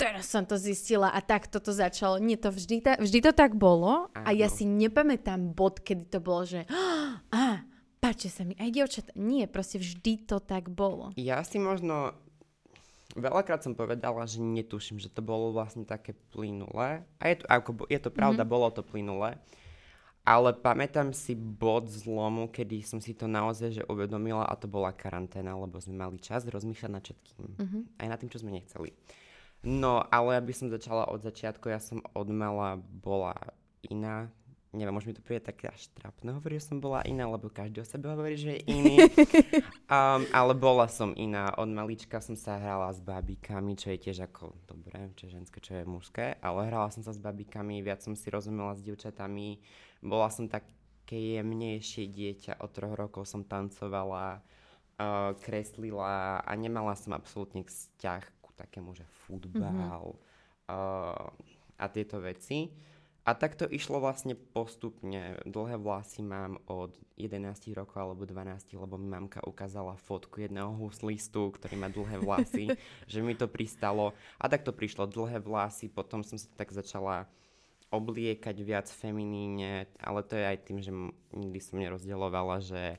teraz 0.00 0.24
som 0.32 0.48
to 0.48 0.56
zistila 0.56 1.12
a 1.12 1.20
tak 1.20 1.44
toto 1.52 1.68
začalo. 1.76 2.16
Nie, 2.16 2.40
to 2.40 2.48
vždy, 2.48 2.76
ta, 2.80 2.92
vždy 2.96 3.20
to 3.20 3.32
tak 3.36 3.52
bolo 3.52 4.08
Áno. 4.16 4.24
a 4.24 4.30
ja 4.32 4.48
si 4.48 4.64
nepamätám 4.64 5.52
bod, 5.52 5.84
kedy 5.84 6.08
to 6.08 6.18
bolo, 6.24 6.48
že 6.48 6.64
a 7.28 7.60
páči 8.00 8.32
sa 8.32 8.48
mi, 8.48 8.56
aj 8.56 8.70
dievčat. 8.72 9.06
Nie, 9.12 9.44
proste 9.44 9.76
vždy 9.76 10.24
to 10.24 10.40
tak 10.40 10.72
bolo. 10.72 11.12
Ja 11.20 11.44
si 11.44 11.60
možno 11.60 12.16
veľakrát 13.18 13.60
som 13.60 13.74
povedala, 13.74 14.22
že 14.24 14.40
netuším, 14.40 15.02
že 15.02 15.10
to 15.10 15.20
bolo 15.20 15.50
vlastne 15.50 15.82
také 15.84 16.14
plynulé. 16.30 17.02
A 17.18 17.24
je 17.28 17.42
to, 17.42 17.44
ako, 17.50 17.70
je 17.90 18.00
to 18.00 18.10
pravda, 18.10 18.46
mm-hmm. 18.46 18.54
bolo 18.54 18.68
to 18.70 18.82
plynulé. 18.86 19.36
Ale 20.20 20.52
pamätám 20.52 21.16
si 21.16 21.32
bod 21.34 21.88
zlomu, 21.88 22.52
kedy 22.52 22.84
som 22.84 23.00
si 23.00 23.16
to 23.16 23.24
naozaj 23.24 23.80
že 23.80 23.82
uvedomila 23.88 24.44
a 24.44 24.54
to 24.54 24.68
bola 24.68 24.92
karanténa, 24.92 25.56
lebo 25.56 25.80
sme 25.80 25.96
mali 25.96 26.20
čas 26.20 26.44
rozmýšľať 26.44 26.90
nad 26.92 27.02
všetkým. 27.02 27.44
Mm-hmm. 27.56 27.82
Aj 27.98 28.06
nad 28.06 28.18
tým, 28.20 28.30
čo 28.30 28.40
sme 28.44 28.52
nechceli. 28.52 28.92
No, 29.60 30.00
ale 30.08 30.40
aby 30.40 30.56
som 30.56 30.72
začala 30.72 31.04
od 31.12 31.20
začiatku, 31.20 31.68
ja 31.68 31.76
som 31.76 32.00
od 32.16 32.28
mala 32.32 32.80
bola 32.80 33.36
iná. 33.84 34.32
Neviem, 34.70 34.94
možno 34.94 35.10
mi 35.10 35.18
to 35.18 35.26
príde 35.26 35.42
také 35.42 35.66
až 35.66 35.90
trápne 35.98 36.30
hovoriť, 36.30 36.56
že 36.62 36.68
som 36.70 36.78
bola 36.78 37.02
iná, 37.02 37.26
lebo 37.26 37.50
každý 37.50 37.82
o 37.82 37.86
sebe 37.86 38.06
hovorí, 38.06 38.38
že 38.38 38.54
je 38.54 38.70
iný. 38.70 39.02
um, 39.90 40.22
ale 40.30 40.54
bola 40.54 40.86
som 40.86 41.10
iná. 41.18 41.50
Od 41.58 41.66
malička 41.66 42.22
som 42.22 42.38
sa 42.38 42.54
hrala 42.54 42.94
s 42.94 43.02
babíkami, 43.02 43.74
čo 43.74 43.90
je 43.90 43.98
tiež 43.98 44.30
ako, 44.30 44.54
dobre, 44.70 45.10
čo 45.18 45.26
je 45.26 45.34
ženské, 45.34 45.58
čo 45.58 45.74
je 45.74 45.84
mužské, 45.84 46.38
ale 46.38 46.70
hrala 46.70 46.86
som 46.94 47.02
sa 47.02 47.10
s 47.10 47.18
babíkami, 47.18 47.82
viac 47.82 47.98
som 47.98 48.14
si 48.14 48.30
rozumela 48.30 48.78
s 48.78 48.84
dievčatami. 48.86 49.58
Bola 50.06 50.30
som 50.30 50.46
tak 50.46 50.70
také 51.10 51.42
jemnejšie 51.42 52.06
dieťa. 52.06 52.62
Od 52.62 52.70
troch 52.70 52.94
rokov 52.94 53.26
som 53.26 53.42
tancovala, 53.42 54.38
uh, 55.02 55.34
kreslila 55.42 56.38
a 56.38 56.52
nemala 56.54 56.94
som 56.94 57.10
absolútne 57.18 57.66
vzťah 57.66 58.39
takému, 58.60 58.92
že 58.92 59.08
futbal 59.24 60.12
mm-hmm. 60.12 60.72
uh, 60.72 61.28
a 61.80 61.84
tieto 61.88 62.20
veci. 62.20 62.68
A 63.20 63.36
tak 63.36 63.52
to 63.52 63.68
išlo 63.68 64.00
vlastne 64.00 64.32
postupne. 64.32 65.36
Dlhé 65.44 65.76
vlasy 65.76 66.24
mám 66.24 66.56
od 66.64 66.96
11 67.20 67.68
rokov 67.76 68.00
alebo 68.00 68.24
12, 68.24 68.72
lebo 68.80 68.96
mi 68.96 69.12
mamka 69.12 69.44
ukázala 69.44 70.00
fotku 70.00 70.40
jedného 70.40 70.72
huslistu, 70.80 71.52
ktorý 71.52 71.76
má 71.76 71.92
dlhé 71.92 72.16
vlasy, 72.24 72.72
že 73.12 73.20
mi 73.20 73.36
to 73.36 73.44
pristalo. 73.44 74.16
A 74.40 74.48
tak 74.48 74.64
to 74.64 74.72
prišlo 74.72 75.04
dlhé 75.04 75.44
vlasy, 75.44 75.92
potom 75.92 76.24
som 76.24 76.40
sa 76.40 76.48
tak 76.56 76.72
začala 76.72 77.28
obliekať 77.92 78.56
viac 78.62 78.86
feminíne, 78.88 79.90
ale 79.98 80.22
to 80.24 80.38
je 80.38 80.44
aj 80.46 80.58
tým, 80.64 80.78
že 80.80 80.92
nikdy 81.34 81.60
som 81.60 81.82
nerozdielovala, 81.82 82.62
že 82.62 82.96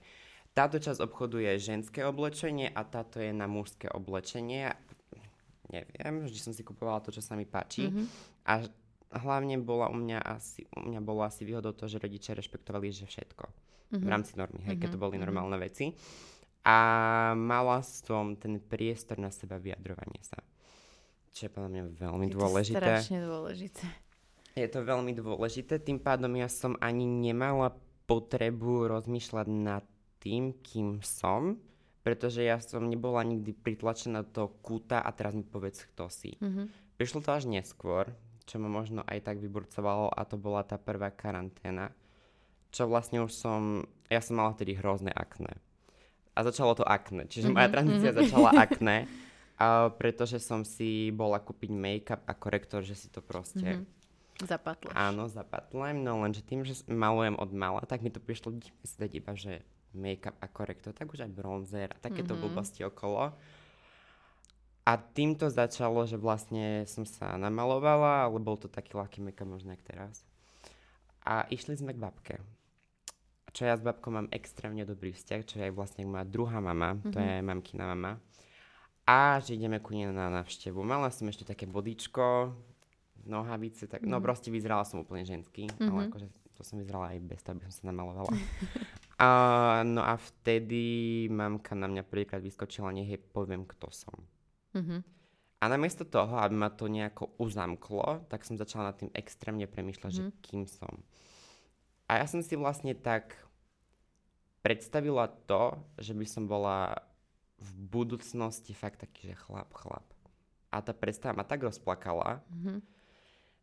táto 0.51 0.83
časť 0.83 0.99
obchodu 0.99 1.39
je 1.39 1.63
ženské 1.63 2.03
oblečenie 2.03 2.67
a 2.67 2.83
táto 2.83 3.23
je 3.23 3.31
na 3.31 3.47
mužské 3.47 3.87
oblečenie. 3.87 4.75
Neviem, 5.71 6.27
vždy 6.27 6.39
som 6.39 6.51
si 6.51 6.67
kupovala 6.67 6.99
to, 6.99 7.15
čo 7.15 7.23
sa 7.23 7.39
mi 7.39 7.47
páči. 7.47 7.87
Mm-hmm. 7.87 8.05
A 8.51 8.53
hlavne 9.23 9.55
bola 9.59 9.87
u 9.87 9.95
mňa 9.95 10.19
asi, 10.19 10.67
u 10.75 10.83
mňa 10.83 10.99
bolo 10.99 11.23
asi 11.23 11.47
výhodou 11.47 11.71
to, 11.71 11.87
že 11.87 11.99
rodičia 11.99 12.35
rešpektovali, 12.35 12.91
že 12.91 13.07
všetko. 13.07 13.45
Mm-hmm. 13.47 13.99
V 13.99 14.05
mhm. 14.07 14.11
rámci 14.11 14.31
normy, 14.35 14.59
hej, 14.63 14.75
mm-hmm. 14.75 14.81
keď 14.83 14.89
to 14.91 14.99
mhm. 14.99 15.03
boli 15.03 15.15
mm-hmm. 15.15 15.23
normálne 15.27 15.57
veci. 15.59 15.95
A 16.61 16.77
mala 17.33 17.81
som 17.81 18.37
ten 18.37 18.61
priestor 18.61 19.17
na 19.17 19.33
seba 19.33 19.57
vyjadrovanie 19.57 20.21
sa. 20.21 20.37
Čo 21.31 21.47
je 21.47 21.51
podľa 21.51 21.69
mňa 21.73 21.83
veľmi 21.97 22.27
je 22.29 22.33
dôležité. 22.37 22.75
Je 22.75 22.83
to 22.83 22.85
strašne 22.85 23.19
dôležité. 23.23 23.83
Je 24.51 24.67
to 24.67 24.79
veľmi 24.83 25.15
dôležité, 25.15 25.79
tým 25.79 25.95
pádom 26.03 26.35
ja 26.35 26.51
som 26.51 26.75
ani 26.83 27.07
nemala 27.07 27.71
potrebu 28.03 28.91
rozmýšľať 28.91 29.47
nad 29.47 29.87
tým, 30.19 30.59
kým 30.59 30.99
som, 30.99 31.55
pretože 32.01 32.41
ja 32.41 32.57
som 32.57 32.89
nebola 32.89 33.21
nikdy 33.21 33.53
pritlačená 33.53 34.25
do 34.25 34.49
kúta 34.65 35.01
a 35.01 35.09
teraz 35.13 35.37
mi 35.37 35.45
povedz, 35.45 35.85
kto 35.93 36.09
si. 36.09 36.37
Mm-hmm. 36.41 36.97
Prišlo 36.97 37.21
to 37.21 37.29
až 37.33 37.45
neskôr, 37.45 38.09
čo 38.49 38.57
ma 38.57 38.69
možno 38.69 39.05
aj 39.05 39.21
tak 39.21 39.37
vyburcovalo 39.37 40.09
a 40.09 40.21
to 40.25 40.35
bola 40.37 40.65
tá 40.65 40.81
prvá 40.81 41.13
karanténa, 41.13 41.93
čo 42.73 42.89
vlastne 42.89 43.21
už 43.21 43.31
som, 43.31 43.85
ja 44.09 44.19
som 44.19 44.41
mala 44.41 44.57
vtedy 44.57 44.73
hrozné 44.77 45.13
akné. 45.13 45.53
A 46.33 46.41
začalo 46.41 46.73
to 46.73 46.85
akné, 46.87 47.29
čiže 47.29 47.49
mm-hmm. 47.49 47.55
moja 47.55 47.67
mhm, 47.69 47.73
tranzícia 47.75 48.11
mm-hmm. 48.11 48.21
začala 48.25 48.49
akné, 48.65 48.97
a 49.61 49.93
pretože 49.93 50.41
som 50.41 50.65
si 50.65 51.13
bola 51.13 51.37
kúpiť 51.37 51.69
make-up 51.69 52.21
a 52.25 52.33
korektor, 52.33 52.81
že 52.81 52.97
si 52.97 53.07
to 53.13 53.21
proste... 53.21 53.61
Mm-hmm. 53.61 53.99
Zapatlaš. 54.41 54.97
Áno, 54.97 55.29
zapatlem, 55.29 56.01
no 56.01 56.25
lenže 56.25 56.41
tým, 56.41 56.65
že 56.65 56.81
malujem 56.89 57.37
od 57.37 57.53
mala, 57.53 57.85
tak 57.85 58.01
mi 58.01 58.09
to 58.09 58.17
prišlo 58.17 58.57
iba, 59.13 59.37
že 59.37 59.61
make-up 59.93 60.35
a 60.39 60.47
korektor, 60.47 60.95
tak 60.95 61.11
už 61.11 61.27
aj 61.27 61.31
bronzer 61.31 61.89
a 61.91 61.97
takéto 61.99 62.33
mm-hmm. 62.33 62.43
blbosti 62.47 62.81
okolo. 62.87 63.35
A 64.81 64.97
týmto 64.97 65.45
začalo, 65.45 66.01
že 66.09 66.17
vlastne 66.17 66.89
som 66.89 67.05
sa 67.05 67.37
namalovala, 67.37 68.25
ale 68.25 68.41
bol 68.41 68.57
to 68.57 68.65
taký 68.65 68.97
ľahký 68.97 69.21
make 69.21 69.45
možno 69.45 69.77
jak 69.77 69.85
teraz. 69.85 70.25
A 71.21 71.45
išli 71.53 71.77
sme 71.77 71.93
k 71.93 72.01
babke. 72.01 72.35
Čo 73.53 73.69
ja 73.69 73.77
s 73.77 73.83
babkou 73.83 74.09
mám 74.09 74.31
extrémne 74.33 74.81
dobrý 74.87 75.13
vzťah, 75.13 75.41
čo 75.45 75.61
je 75.61 75.69
aj 75.69 75.73
vlastne 75.75 76.07
moja 76.07 76.25
druhá 76.25 76.57
mama, 76.63 76.97
mm-hmm. 76.97 77.13
to 77.13 77.17
je 77.19 77.35
mhm. 77.37 77.45
mamkina 77.45 77.85
mama. 77.93 78.17
A 79.05 79.37
že 79.43 79.59
ideme 79.59 79.83
ku 79.83 79.91
nej 79.91 80.07
na 80.07 80.31
návštevu. 80.31 80.81
Mala 80.81 81.11
som 81.11 81.27
ešte 81.27 81.43
také 81.43 81.67
bodičko, 81.67 82.55
nohavice, 83.27 83.85
tak, 83.85 84.01
mm-hmm. 84.01 84.11
no 84.11 84.17
mhm. 84.17 84.25
proste 84.25 84.49
vyzerala 84.49 84.87
som 84.87 85.03
úplne 85.03 85.27
ženský, 85.27 85.69
mm-hmm. 85.69 85.89
ale 85.93 86.09
akože 86.09 86.27
to 86.57 86.61
som 86.65 86.81
vyzerala 86.81 87.13
aj 87.13 87.19
bez 87.21 87.39
toho, 87.41 87.53
aby 87.57 87.63
som 87.69 87.73
sa 87.73 87.83
namalovala. 87.89 88.33
a, 89.21 89.29
no 89.85 90.01
a 90.01 90.17
vtedy 90.17 91.29
mamka 91.29 91.77
na 91.77 91.85
mňa 91.85 92.01
prvýkrát 92.09 92.41
vyskočila, 92.41 92.89
nech 92.89 93.05
jej 93.05 93.21
poviem, 93.21 93.69
kto 93.69 93.93
som. 93.93 94.17
Mm-hmm. 94.73 94.99
A 95.61 95.63
namiesto 95.69 96.09
toho, 96.09 96.41
aby 96.41 96.57
ma 96.57 96.73
to 96.73 96.89
nejako 96.89 97.37
uzamklo, 97.37 98.25
tak 98.33 98.41
som 98.41 98.57
začala 98.57 98.89
nad 98.89 98.97
tým 98.97 99.13
extrémne 99.13 99.69
premýšľať, 99.69 100.09
mm-hmm. 100.09 100.33
že 100.33 100.33
mhm. 100.33 100.41
kým 100.41 100.63
som. 100.65 101.05
A 102.09 102.17
ja 102.17 102.25
som 102.25 102.41
si 102.41 102.57
vlastne 102.57 102.97
tak 102.97 103.37
predstavila 104.65 105.29
to, 105.45 105.77
že 106.01 106.17
by 106.17 106.25
som 106.25 106.49
bola 106.49 106.97
v 107.61 107.69
budúcnosti 107.93 108.73
fakt 108.73 109.05
taký, 109.05 109.31
že 109.31 109.37
chlap, 109.37 109.69
chlap. 109.77 110.05
A 110.73 110.81
tá 110.81 110.97
predstava 110.97 111.37
ma 111.37 111.45
tak 111.45 111.61
rozplakala, 111.61 112.41
mm-hmm. 112.49 112.77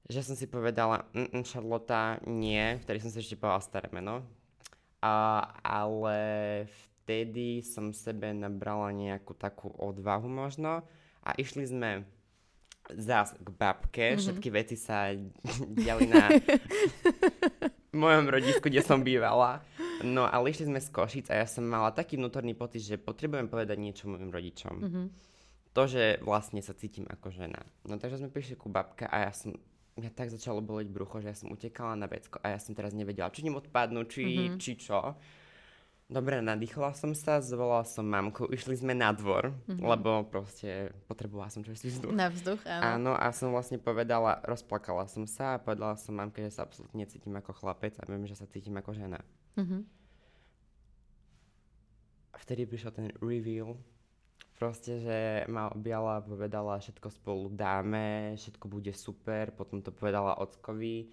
že 0.07 0.23
som 0.23 0.38
si 0.38 0.47
povedala, 0.47 1.03
mm, 1.18 1.42
Charlotte, 1.42 2.23
nie, 2.31 2.79
vtedy 2.79 3.03
som 3.03 3.11
si 3.11 3.18
ešte 3.18 3.35
povedala 3.35 3.59
staré 3.59 3.90
meno, 3.90 4.23
a, 5.02 5.46
ale 5.62 6.18
vtedy 7.04 7.64
som 7.64 7.94
sebe 7.94 8.30
nabrala 8.34 8.92
nejakú 8.92 9.32
takú 9.32 9.72
odvahu 9.78 10.28
možno, 10.28 10.84
a 11.24 11.37
išli 11.37 11.68
sme 11.68 12.08
zás 12.96 13.37
k 13.37 13.48
babke, 13.52 14.16
mm-hmm. 14.16 14.20
všetky 14.20 14.48
veci 14.48 14.76
sa 14.80 15.12
diali 15.78 16.08
na 16.08 16.32
mojom 18.02 18.26
rodisku, 18.32 18.72
kde 18.72 18.80
som 18.80 19.04
bývala. 19.04 19.61
No 20.00 20.24
ale 20.24 20.54
išli 20.54 20.70
sme 20.70 20.78
z 20.78 20.88
Košic 20.94 21.26
a 21.28 21.42
ja 21.42 21.46
som 21.48 21.66
mala 21.66 21.90
taký 21.90 22.16
vnútorný 22.16 22.54
pocit, 22.54 22.87
že 22.87 23.02
potrebujem 23.02 23.50
povedať 23.50 23.76
niečo 23.76 24.06
mojim 24.06 24.30
rodičom. 24.30 24.74
Mm-hmm. 24.78 25.06
To, 25.76 25.82
že 25.84 26.22
vlastne 26.24 26.64
sa 26.64 26.72
cítim 26.72 27.04
ako 27.11 27.34
žena. 27.34 27.61
No 27.84 28.00
takže 28.00 28.22
sme 28.22 28.32
prišli 28.32 28.56
ku 28.56 28.70
babke 28.70 29.04
a 29.04 29.28
ja 29.28 29.32
som 29.34 29.52
mňa 29.98 30.11
tak 30.14 30.30
začalo 30.30 30.62
boleť 30.62 30.88
brucho, 30.88 31.18
že 31.18 31.34
ja 31.34 31.37
som 31.37 31.50
utekala 31.50 31.98
na 31.98 32.06
vecko 32.06 32.38
a 32.40 32.54
ja 32.54 32.58
som 32.62 32.72
teraz 32.72 32.94
nevedela, 32.94 33.34
či 33.34 33.42
ním 33.42 33.58
odpadnú, 33.58 34.06
či, 34.06 34.22
mm-hmm. 34.24 34.58
či 34.62 34.72
čo. 34.78 35.18
Dobre, 36.08 36.40
nadýchla 36.40 36.96
som 36.96 37.12
sa, 37.12 37.37
zvolala 37.44 37.84
som 37.84 38.08
mamku, 38.08 38.48
išli 38.48 38.80
sme 38.80 38.96
na 38.96 39.12
dvor, 39.12 39.52
mm-hmm. 39.52 39.84
lebo 39.84 40.24
proste 40.24 40.88
potrebovala 41.04 41.52
som 41.52 41.61
čerstvý 41.61 42.00
vzduch. 42.00 42.16
Na 42.16 42.32
vzduch, 42.32 42.64
áno. 42.64 43.12
Áno, 43.12 43.12
a 43.12 43.28
som 43.37 43.52
vlastne 43.52 43.76
povedala, 43.76 44.40
rozplakala 44.48 45.04
som 45.04 45.28
sa 45.28 45.58
a 45.58 45.61
povedala 45.61 46.00
som 46.00 46.16
mamke, 46.16 46.40
že 46.40 46.56
sa 46.56 46.64
absolútne 46.64 47.04
necítim 47.04 47.37
ako 47.37 47.52
chlapec 47.52 47.92
a 48.00 48.08
viem, 48.08 48.24
že 48.24 48.40
sa 48.40 48.48
cítim 48.48 48.72
ako 48.80 48.96
žena. 48.96 49.20
Mm-hmm. 49.61 49.80
A 52.32 52.37
vtedy 52.40 52.64
prišiel 52.64 52.96
ten 52.96 53.12
reveal, 53.20 53.76
proste, 54.59 54.99
že 54.99 55.18
ma 55.47 55.71
objala 55.71 56.18
povedala, 56.21 56.83
všetko 56.83 57.09
spolu 57.14 57.47
dáme, 57.55 58.35
všetko 58.35 58.66
bude 58.66 58.90
super, 58.90 59.55
potom 59.55 59.79
to 59.81 59.94
povedala 59.94 60.42
ockovi 60.42 61.09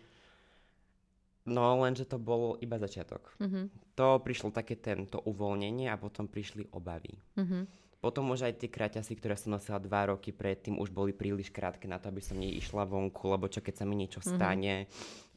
No 1.46 1.78
lenže 1.78 2.10
to 2.10 2.18
bol 2.18 2.58
iba 2.58 2.82
začiatok. 2.82 3.38
Mm-hmm. 3.38 3.94
To 4.02 4.18
prišlo 4.18 4.50
také 4.50 4.82
tento 4.82 5.22
uvoľnenie 5.22 5.94
a 5.94 6.02
potom 6.02 6.26
prišli 6.26 6.74
obavy. 6.74 7.22
Mm-hmm. 7.38 7.64
Potom 8.02 8.34
už 8.34 8.50
aj 8.50 8.66
tie 8.66 8.70
kraťasy, 8.70 9.14
ktoré 9.18 9.38
som 9.38 9.54
nosila 9.54 9.82
dva 9.82 10.14
roky 10.14 10.34
predtým, 10.34 10.78
už 10.82 10.90
boli 10.90 11.14
príliš 11.14 11.54
krátke 11.54 11.86
na 11.86 12.02
to, 12.02 12.10
aby 12.10 12.22
som 12.22 12.38
neišla 12.38 12.86
vonku, 12.86 13.30
lebo 13.30 13.46
čo 13.50 13.62
keď 13.62 13.82
sa 13.82 13.86
mi 13.86 13.94
niečo 13.94 14.22
mm-hmm. 14.26 14.38
stane. 14.42 14.74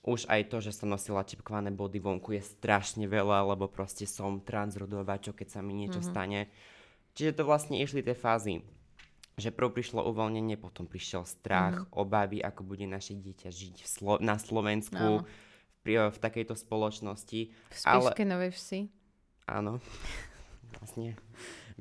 Už 0.09 0.25
aj 0.33 0.49
to, 0.49 0.65
že 0.65 0.73
som 0.73 0.89
nosila 0.89 1.29
čipkované 1.29 1.69
body 1.69 2.01
vonku 2.01 2.33
je 2.33 2.41
strašne 2.41 3.05
veľa, 3.05 3.45
lebo 3.45 3.69
proste 3.69 4.09
som 4.09 4.41
transrodová, 4.41 5.21
čo 5.21 5.37
keď 5.37 5.49
sa 5.49 5.61
mi 5.61 5.77
niečo 5.77 6.01
mm-hmm. 6.01 6.13
stane. 6.17 6.49
Čiže 7.19 7.35
to 7.35 7.43
vlastne 7.43 7.77
išli 7.83 8.01
tie 8.01 8.15
fázy 8.15 8.63
že 9.39 9.55
prv 9.55 9.71
prišlo 9.71 10.03
uvoľnenie, 10.03 10.59
potom 10.59 10.91
prišiel 10.91 11.23
strach, 11.23 11.87
mm-hmm. 11.87 11.95
obavy, 11.95 12.43
ako 12.43 12.67
bude 12.67 12.91
naše 12.91 13.15
dieťa 13.15 13.55
žiť 13.55 13.77
v 13.79 13.87
Slo- 13.87 14.19
na 14.19 14.35
Slovensku. 14.35 15.23
No 15.23 15.31
pri, 15.89 16.13
v 16.13 16.19
takejto 16.21 16.53
spoločnosti. 16.53 17.41
V 17.49 17.73
Spišskej 17.73 18.27
ale... 18.29 18.29
Novej 18.29 18.53
Vsi. 18.53 18.81
Áno, 19.49 19.81
vlastne 20.77 21.17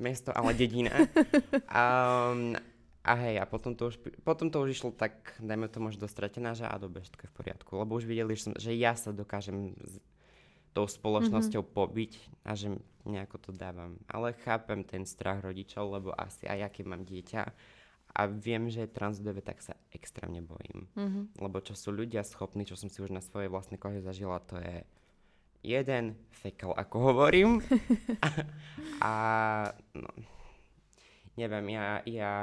mesto, 0.00 0.32
ale 0.32 0.56
dedina. 0.56 0.96
um, 1.68 2.56
a 3.04 3.12
hej, 3.20 3.36
a 3.36 3.44
potom 3.44 3.76
to, 3.76 3.92
už, 3.92 4.00
potom 4.24 4.48
to 4.48 4.64
už 4.64 4.80
išlo 4.80 4.96
tak, 4.96 5.36
dajme 5.40 5.68
to 5.68 5.80
možno 5.80 6.08
dostratená, 6.08 6.56
že 6.56 6.64
a 6.64 6.76
dobre, 6.80 7.04
všetko 7.04 7.22
je 7.24 7.30
v 7.30 7.36
poriadku. 7.36 7.70
Lebo 7.76 8.00
už 8.00 8.08
videli, 8.08 8.32
že, 8.32 8.48
som, 8.48 8.52
že 8.56 8.72
ja 8.72 8.96
sa 8.96 9.12
dokážem 9.12 9.76
tou 10.78 10.86
spoločnosťou 10.86 11.66
mm-hmm. 11.66 11.78
pobiť 11.82 12.12
a 12.46 12.54
že 12.54 12.70
nejako 13.02 13.36
to 13.42 13.50
dávam. 13.50 13.98
Ale 14.06 14.30
chápem 14.46 14.86
ten 14.86 15.02
strach 15.02 15.42
rodičov, 15.42 15.90
lebo 15.90 16.14
asi 16.14 16.46
aj 16.46 16.70
aké 16.70 16.86
mám 16.86 17.02
dieťa 17.02 17.42
a 18.14 18.20
viem, 18.30 18.70
že 18.70 18.86
transdove 18.86 19.42
tak 19.42 19.58
sa 19.58 19.74
extrémne 19.90 20.38
bojím. 20.38 20.86
Mm-hmm. 20.94 21.24
Lebo 21.42 21.58
čo 21.58 21.74
sú 21.74 21.90
ľudia 21.90 22.22
schopní, 22.22 22.62
čo 22.62 22.78
som 22.78 22.86
si 22.86 23.02
už 23.02 23.10
na 23.10 23.18
svojej 23.18 23.50
vlastnej 23.50 23.82
kohe 23.82 23.98
zažila, 23.98 24.38
to 24.38 24.54
je 24.62 24.86
jeden 25.66 26.14
fekal, 26.30 26.78
ako 26.78 26.96
hovorím. 27.10 27.58
a, 28.22 28.28
a 29.10 29.12
no, 29.98 30.10
neviem, 31.34 31.74
ja, 31.74 32.06
ja 32.06 32.34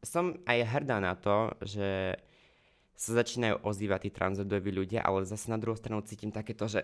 som 0.00 0.40
aj 0.48 0.58
hrdá 0.64 0.96
na 0.96 1.12
to, 1.12 1.52
že 1.60 2.16
sa 2.98 3.14
začínajú 3.22 3.62
ozývať 3.62 4.10
tí 4.10 4.10
transrodoví 4.10 4.74
ľudia, 4.74 5.06
ale 5.06 5.22
zase 5.22 5.54
na 5.54 5.58
druhú 5.60 5.78
stranu 5.78 6.02
cítim 6.02 6.34
takéto, 6.34 6.66
že 6.66 6.82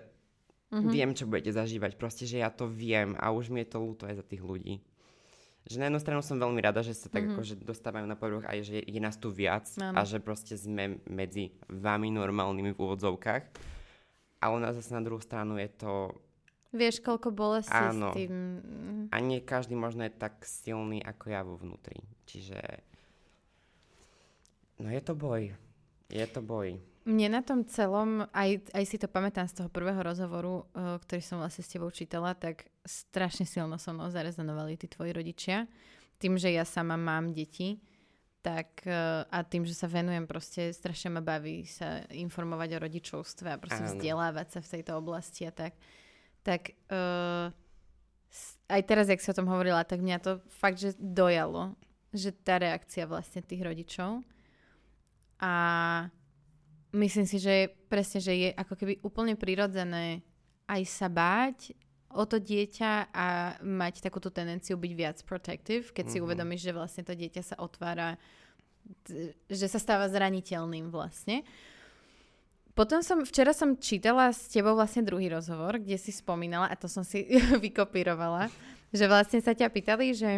mm-hmm. 0.75 0.91
viem, 0.91 1.11
čo 1.15 1.31
budete 1.31 1.55
zažívať. 1.55 1.95
Proste, 1.95 2.27
že 2.27 2.43
ja 2.43 2.51
to 2.51 2.67
viem 2.67 3.15
a 3.23 3.31
už 3.31 3.55
mi 3.55 3.63
je 3.63 3.71
to 3.71 3.79
ľúto 3.79 4.11
aj 4.11 4.19
za 4.19 4.25
tých 4.27 4.43
ľudí 4.43 4.83
že 5.65 5.81
na 5.81 5.89
jednu 5.89 6.01
stranu 6.01 6.21
som 6.21 6.37
veľmi 6.37 6.61
rada, 6.61 6.85
že 6.85 6.93
sa 6.93 7.09
tak 7.09 7.25
mm-hmm. 7.25 7.41
akože 7.41 7.55
dostávajú 7.65 8.05
na 8.05 8.21
povrch 8.21 8.45
aj, 8.45 8.59
že 8.69 8.77
je 8.85 9.01
nás 9.01 9.17
tu 9.17 9.33
viac 9.33 9.65
ano. 9.81 9.97
a 9.97 10.05
že 10.05 10.21
proste 10.21 10.61
sme 10.61 11.01
medzi 11.09 11.57
vami 11.73 12.13
normálnymi 12.13 12.77
v 12.77 12.81
úvodzovkách. 12.81 13.43
ale 14.45 14.57
na 14.61 14.77
zase 14.77 14.93
na 14.93 15.01
druhú 15.01 15.25
stranu 15.25 15.57
je 15.57 15.73
to... 15.73 16.13
Vieš, 16.75 17.01
koľko 17.01 17.33
bolesti 17.33 17.73
Áno. 17.73 18.13
s 18.13 18.19
tým... 18.19 18.35
A 19.09 19.17
nie 19.25 19.41
každý 19.41 19.73
možno 19.73 20.05
je 20.05 20.13
tak 20.13 20.45
silný 20.45 21.01
ako 21.01 21.25
ja 21.33 21.41
vo 21.41 21.57
vnútri. 21.57 21.97
Čiže... 22.29 22.61
No 24.85 24.93
je 24.93 25.01
to 25.01 25.17
boj. 25.17 25.55
Je 26.13 26.27
to 26.29 26.45
boj. 26.45 26.77
Mne 27.05 27.37
na 27.37 27.43
tom 27.45 27.69
celom, 27.69 28.25
aj, 28.33 28.73
aj 28.73 28.85
si 28.89 28.97
to 28.97 29.13
pamätám 29.13 29.45
z 29.45 29.61
toho 29.61 29.69
prvého 29.69 30.01
rozhovoru, 30.01 30.65
uh, 30.73 30.97
ktorý 31.05 31.21
som 31.21 31.37
vlastne 31.37 31.61
s 31.61 31.69
tebou 31.69 31.93
čítala, 31.93 32.33
tak 32.33 32.65
strašne 32.81 33.45
silno 33.45 33.77
so 33.77 33.93
mnou 33.93 34.09
zarezonovali 34.09 34.81
tí 34.81 34.89
tvoji 34.89 35.13
rodičia. 35.13 35.69
Tým, 36.17 36.41
že 36.41 36.57
ja 36.57 36.65
sama 36.65 36.97
mám 36.97 37.37
deti, 37.37 37.77
tak 38.41 38.89
uh, 38.89 39.29
a 39.29 39.45
tým, 39.45 39.69
že 39.69 39.77
sa 39.77 39.85
venujem 39.85 40.25
proste, 40.25 40.73
strašne 40.73 41.13
ma 41.13 41.21
baví 41.21 41.69
sa 41.69 42.09
informovať 42.09 42.81
o 42.81 42.83
rodičovstve 42.89 43.49
a 43.53 43.61
proste 43.61 43.85
Áno. 43.85 44.01
vzdelávať 44.01 44.47
sa 44.57 44.61
v 44.65 44.71
tejto 44.73 44.93
oblasti 44.97 45.45
a 45.45 45.53
tak, 45.53 45.77
tak 46.41 46.73
uh, 46.89 47.53
aj 48.73 48.83
teraz, 48.89 49.13
jak 49.13 49.21
si 49.21 49.29
o 49.29 49.37
tom 49.37 49.53
hovorila, 49.53 49.85
tak 49.85 50.01
mňa 50.01 50.19
to 50.25 50.33
fakt, 50.49 50.81
že 50.81 50.97
dojalo, 50.97 51.77
že 52.17 52.33
tá 52.33 52.57
reakcia 52.57 53.05
vlastne 53.05 53.45
tých 53.45 53.61
rodičov. 53.61 54.25
A 55.43 55.53
myslím 56.95 57.27
si, 57.27 57.37
že 57.37 57.55
presne, 57.91 58.23
že 58.23 58.33
je 58.33 58.49
ako 58.55 58.75
keby 58.75 59.03
úplne 59.03 59.35
prirodzené 59.35 60.23
aj 60.65 60.83
sa 60.87 61.09
báť 61.11 61.75
o 62.15 62.23
to 62.25 62.39
dieťa 62.39 63.11
a 63.11 63.27
mať 63.61 63.99
takúto 64.01 64.31
tendenciu 64.31 64.79
byť 64.79 64.93
viac 64.95 65.19
protective, 65.27 65.91
keď 65.91 66.07
si 66.09 66.19
Mhm. 66.19 66.25
uvedomíš, 66.25 66.71
že 66.71 66.73
vlastne 66.73 67.03
to 67.03 67.13
dieťa 67.13 67.43
sa 67.43 67.57
otvára, 67.59 68.15
že 69.51 69.67
sa 69.67 69.83
stáva 69.83 70.07
zraniteľným 70.07 70.95
vlastne. 70.95 71.43
Potom 72.75 73.03
som, 73.07 73.23
včera 73.23 73.55
som 73.55 73.79
čítala 73.79 74.35
s 74.35 74.51
tebou 74.51 74.75
vlastne 74.75 75.07
druhý 75.07 75.31
rozhovor, 75.31 75.79
kde 75.79 75.95
si 75.95 76.11
spomínala, 76.11 76.67
a 76.67 76.75
to 76.75 76.91
som 76.91 77.07
si 77.07 77.23
vykopírovala, 77.65 78.51
že 78.91 79.07
vlastne 79.07 79.39
sa 79.43 79.55
ťa 79.55 79.71
pýtali, 79.71 80.15
že 80.15 80.31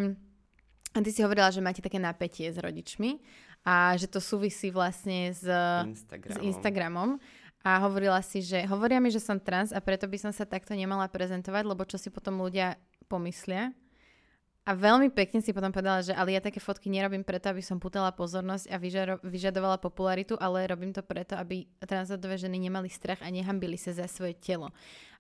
a 0.97 1.05
ty 1.05 1.13
si 1.13 1.21
hovorila, 1.21 1.53
že 1.53 1.61
máte 1.61 1.85
také 1.85 2.01
napätie 2.01 2.49
s 2.49 2.57
rodičmi 2.57 3.21
a 3.67 3.99
že 3.99 4.07
to 4.07 4.23
súvisí 4.23 4.71
vlastne 4.71 5.35
s, 5.35 5.43
Instagramom. 5.43 6.31
s 6.31 6.37
Instagramom. 6.39 7.11
A 7.67 7.83
hovorila 7.83 8.23
si, 8.23 8.47
že 8.47 8.63
hovoria 8.71 9.03
mi, 9.03 9.11
že 9.11 9.19
som 9.19 9.43
trans 9.43 9.75
a 9.75 9.83
preto 9.83 10.07
by 10.07 10.15
som 10.23 10.31
sa 10.31 10.47
takto 10.47 10.71
nemala 10.71 11.11
prezentovať, 11.11 11.67
lebo 11.67 11.83
čo 11.83 11.99
si 11.99 12.15
potom 12.15 12.39
ľudia 12.39 12.79
pomyslia. 13.11 13.75
A 14.67 14.75
veľmi 14.75 15.11
pekne 15.11 15.43
si 15.43 15.51
potom 15.51 15.75
povedala, 15.75 16.03
že 16.03 16.15
ale 16.15 16.39
ja 16.39 16.43
také 16.43 16.63
fotky 16.63 16.91
nerobím 16.91 17.27
preto, 17.27 17.51
aby 17.51 17.63
som 17.63 17.83
putala 17.83 18.15
pozornosť 18.15 18.71
a 18.71 18.77
vyžaro- 18.79 19.23
vyžadovala 19.23 19.83
popularitu, 19.83 20.39
ale 20.39 20.67
robím 20.67 20.95
to 20.95 21.03
preto, 21.03 21.35
aby 21.35 21.67
transrodové 21.83 22.39
ženy 22.39 22.71
nemali 22.71 22.87
strach 22.87 23.19
a 23.23 23.31
nehambili 23.31 23.79
sa 23.79 23.95
za 23.95 24.07
svoje 24.07 24.39
telo. 24.39 24.71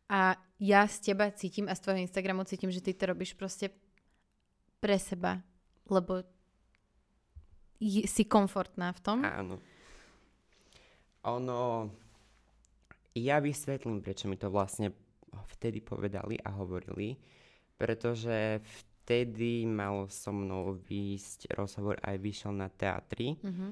A 0.06 0.38
ja 0.62 0.86
z 0.86 1.10
teba 1.10 1.30
cítim 1.34 1.66
a 1.66 1.74
z 1.74 1.82
tvojho 1.82 2.02
Instagramu 2.06 2.46
cítim, 2.46 2.70
že 2.70 2.82
ty 2.82 2.94
to 2.94 3.10
robíš 3.10 3.34
proste 3.34 3.74
pre 4.78 4.98
seba, 5.02 5.42
lebo 5.90 6.22
si 7.80 8.24
komfortná 8.24 8.92
v 8.92 9.00
tom. 9.00 9.18
Áno. 9.24 9.60
Ono... 11.26 11.90
Ja 13.16 13.40
vysvetlím, 13.40 14.04
prečo 14.04 14.28
mi 14.28 14.36
to 14.36 14.52
vlastne 14.52 14.92
vtedy 15.56 15.80
povedali 15.80 16.36
a 16.36 16.52
hovorili, 16.52 17.16
pretože 17.80 18.60
vtedy 18.60 19.64
mal 19.64 20.04
so 20.12 20.36
mnou 20.36 20.76
výjsť 20.76 21.56
rozhovor 21.56 21.96
aj 22.04 22.16
vyšiel 22.20 22.52
na 22.52 22.68
teatri, 22.68 23.40
Mhm. 23.40 23.66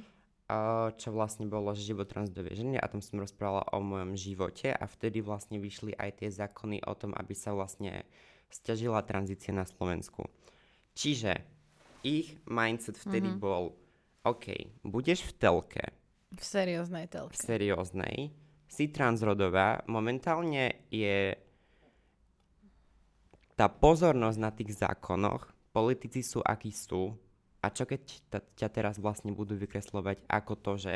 a 0.48 0.88
čo 0.96 1.12
vlastne 1.12 1.44
bolo 1.44 1.76
život 1.76 2.08
transdovej 2.08 2.56
ženy 2.56 2.76
a 2.80 2.88
tam 2.88 3.04
som 3.04 3.20
rozprávala 3.20 3.68
o 3.72 3.84
mojom 3.84 4.16
živote 4.16 4.72
a 4.72 4.84
vtedy 4.88 5.20
vlastne 5.20 5.60
vyšli 5.60 5.92
aj 5.96 6.24
tie 6.24 6.28
zákony 6.32 6.80
o 6.88 6.92
tom, 6.96 7.12
aby 7.12 7.36
sa 7.36 7.52
vlastne 7.52 8.04
stiažila 8.48 9.04
tranzícia 9.04 9.52
na 9.52 9.68
Slovensku. 9.68 10.24
Čiže 10.96 11.36
ich 12.00 12.36
mindset 12.48 12.96
vtedy 12.96 13.28
Mhm. 13.28 13.40
bol 13.40 13.76
OK, 14.24 14.80
budeš 14.80 15.20
v 15.28 15.32
telke, 15.36 15.84
V 16.32 16.40
serióznej 16.40 17.04
v 17.06 17.10
telke. 17.12 17.36
serióznej, 17.36 18.32
si 18.64 18.88
transrodová, 18.88 19.84
momentálne 19.84 20.88
je 20.88 21.36
tá 23.54 23.68
pozornosť 23.68 24.38
na 24.40 24.50
tých 24.50 24.80
zákonoch, 24.80 25.52
politici 25.70 26.24
sú 26.24 26.42
akí 26.42 26.74
sú. 26.74 27.14
A 27.64 27.72
čo 27.72 27.88
keď 27.88 28.02
ta, 28.28 28.38
ťa 28.40 28.68
teraz 28.68 28.96
vlastne 29.00 29.32
budú 29.32 29.56
vykreslovať 29.56 30.24
ako 30.28 30.52
to, 30.60 30.72
že 30.76 30.94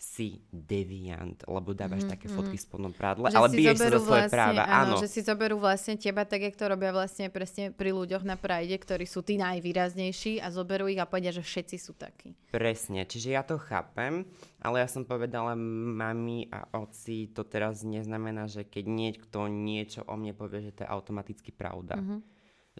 si 0.00 0.40
deviant, 0.48 1.36
lebo 1.44 1.76
dávaš 1.76 2.08
Mhm, 2.08 2.12
také 2.16 2.32
mhm. 2.32 2.34
fotky 2.40 2.56
v 2.56 2.64
spodnom 2.64 2.88
prádle, 2.96 3.28
Že 3.28 3.36
ale 3.36 3.48
biješ 3.52 3.76
sa 3.76 3.88
za 3.92 4.00
svoje 4.00 4.24
vlastne, 4.24 4.32
práva. 4.32 4.62
Áno, 4.64 4.72
Áno, 4.72 4.94
že 4.96 5.08
si 5.12 5.20
zoberú 5.20 5.60
vlastne 5.60 5.94
teba, 6.00 6.24
tak 6.24 6.40
jak 6.40 6.56
to 6.56 6.72
robia 6.72 6.88
vlastne 6.88 7.28
presne 7.28 7.68
pri 7.68 7.92
ľuďoch 7.92 8.24
na 8.24 8.40
Pride, 8.40 8.80
ktorí 8.80 9.04
sú 9.04 9.20
tí 9.20 9.36
najvýraznejší 9.36 10.40
a 10.40 10.48
zoberú 10.48 10.88
ich 10.88 10.96
a 10.96 11.04
povedia, 11.04 11.36
že 11.36 11.44
všetci 11.44 11.76
sú 11.76 11.92
takí. 12.00 12.32
Presne, 12.48 13.04
čiže 13.04 13.36
ja 13.36 13.44
to 13.44 13.60
chápem, 13.60 14.24
ale 14.64 14.80
ja 14.80 14.88
som 14.88 15.04
povedala 15.04 15.52
mami 15.52 16.48
a 16.48 16.64
oci, 16.80 17.28
to 17.28 17.44
teraz 17.44 17.84
neznamená, 17.84 18.48
že 18.48 18.64
keď 18.64 18.88
niekto 18.88 19.52
niečo 19.52 20.00
o 20.08 20.16
mne 20.16 20.32
povie, 20.32 20.64
že 20.64 20.80
to 20.80 20.88
je 20.88 20.88
automaticky 20.88 21.52
pravda. 21.52 22.00
Mhm. 22.00 22.24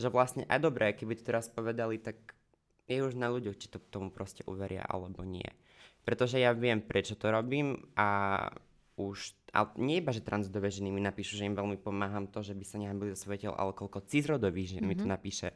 Že 0.00 0.08
vlastne 0.08 0.42
aj 0.48 0.56
dobré, 0.56 0.96
keby 0.96 1.20
to 1.20 1.28
teraz 1.28 1.52
povedali, 1.52 2.00
tak 2.00 2.16
je 2.88 3.04
už 3.04 3.12
na 3.12 3.28
ľuďoch, 3.28 3.60
či 3.60 3.68
to 3.68 3.76
tomu 3.76 4.08
proste 4.08 4.40
uveria 4.48 4.88
alebo 4.88 5.20
nie. 5.20 5.46
Pretože 6.10 6.42
ja 6.42 6.50
viem, 6.50 6.82
prečo 6.82 7.14
to 7.14 7.30
robím 7.30 7.78
a 7.94 8.42
už, 8.98 9.30
ale 9.54 9.70
nie 9.78 10.02
iba, 10.02 10.10
že 10.10 10.26
transrodové 10.26 10.74
ženy 10.74 10.90
mi 10.90 10.98
napíšu, 10.98 11.38
že 11.38 11.46
im 11.46 11.54
veľmi 11.54 11.78
pomáham 11.78 12.26
to, 12.26 12.42
že 12.42 12.58
by 12.58 12.66
sa 12.66 12.82
nehambili 12.82 13.14
za 13.14 13.22
svoje 13.22 13.46
telo, 13.46 13.54
ale 13.54 13.70
koľko 13.70 14.02
cisrodových 14.10 14.74
žien 14.74 14.82
mm-hmm. 14.82 14.98
mi 14.98 14.98
to 14.98 15.06
napíše. 15.06 15.54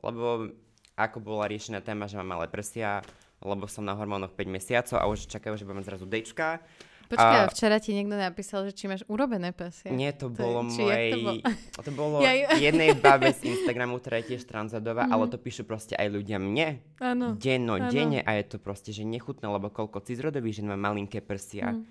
Lebo 0.00 0.48
ako 0.96 1.20
bola 1.20 1.44
riešená 1.44 1.84
téma, 1.84 2.08
že 2.08 2.16
mám 2.16 2.40
malé 2.40 2.48
prsia, 2.48 3.04
lebo 3.44 3.68
som 3.68 3.84
na 3.84 3.92
hormónoch 3.92 4.32
5 4.32 4.48
mesiacov 4.48 4.96
a 4.96 5.04
už 5.12 5.28
čakajú, 5.28 5.60
že 5.60 5.68
budem 5.68 5.84
zrazu 5.84 6.08
dečka. 6.08 6.64
Počkaj, 7.12 7.44
A- 7.44 7.50
včera 7.52 7.76
ti 7.76 7.92
niekto 7.92 8.16
napísal, 8.16 8.64
že 8.64 8.72
či 8.72 8.88
máš 8.88 9.04
urobené 9.04 9.52
pesie. 9.52 9.92
Nie, 9.92 10.16
to, 10.16 10.32
To 10.32 10.40
je- 10.40 10.40
bolo 10.40 10.60
jak 10.64 10.72
mojej... 10.80 11.10
to? 11.12 11.80
To 11.84 11.90
bolo 11.92 12.16
Ja 12.24 12.32
jednej 12.56 12.96
babe 12.96 13.28
z 13.36 13.52
Instagramu, 13.52 14.00
ktorá 14.00 14.24
je 14.24 14.32
tiež 14.32 14.48
transrodová, 14.48 15.04
ale 15.12 15.28
to 15.28 15.36
píšu 15.36 15.68
proste 15.68 15.92
aj 15.92 16.08
ľudia 16.08 16.40
mne. 16.40 16.80
Áno. 16.96 17.36
Denno, 17.36 17.76
denne 17.92 18.24
a 18.24 18.30
je 18.40 18.44
to 18.48 18.56
proste, 18.56 18.96
že 18.96 19.04
nechutné, 19.04 19.44
lebo 19.44 19.68
koľko 19.68 20.00
cisrodových 20.00 20.64
žen 20.64 20.72
má 20.72 20.80
malinké 20.80 21.20
prsia. 21.20 21.76
Mm. 21.76 21.84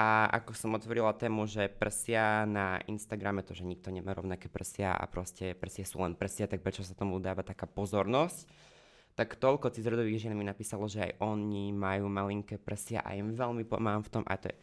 A 0.00 0.32
ako 0.32 0.56
som 0.56 0.72
otvorila 0.72 1.12
tému, 1.12 1.44
že 1.44 1.68
prsia 1.68 2.48
na 2.48 2.80
Instagrame, 2.88 3.44
to, 3.44 3.52
že 3.52 3.68
nikto 3.68 3.92
nemá 3.92 4.16
rovnaké 4.16 4.48
prsia 4.48 4.96
a 4.96 5.04
proste 5.04 5.52
prsia 5.52 5.84
sú 5.84 6.00
len 6.00 6.16
prsia, 6.16 6.48
tak 6.48 6.64
prečo 6.64 6.80
sa 6.80 6.96
tomu 6.96 7.20
dáva 7.20 7.44
taká 7.44 7.68
pozornosť? 7.68 8.48
Tak 9.18 9.36
toľko 9.36 9.74
cisrodových 9.74 10.22
žien 10.22 10.34
mi 10.38 10.46
napísalo, 10.46 10.86
že 10.86 11.02
aj 11.02 11.12
oni 11.20 11.74
majú 11.74 12.08
malinké 12.08 12.56
prsia 12.56 13.02
a 13.04 13.18
im 13.18 13.34
veľmi 13.34 13.66
pomáham 13.66 14.00
v 14.00 14.12
tom 14.20 14.24
a 14.24 14.38
to 14.38 14.48
je... 14.48 14.56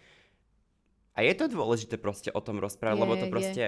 A 1.17 1.25
je 1.25 1.33
to 1.33 1.49
dôležité 1.49 1.97
proste 1.97 2.29
o 2.29 2.41
tom 2.41 2.62
rozprávať, 2.62 2.97
Je, 2.97 3.03
lebo 3.03 3.13
to 3.17 3.27
je. 3.27 3.33
proste... 3.33 3.63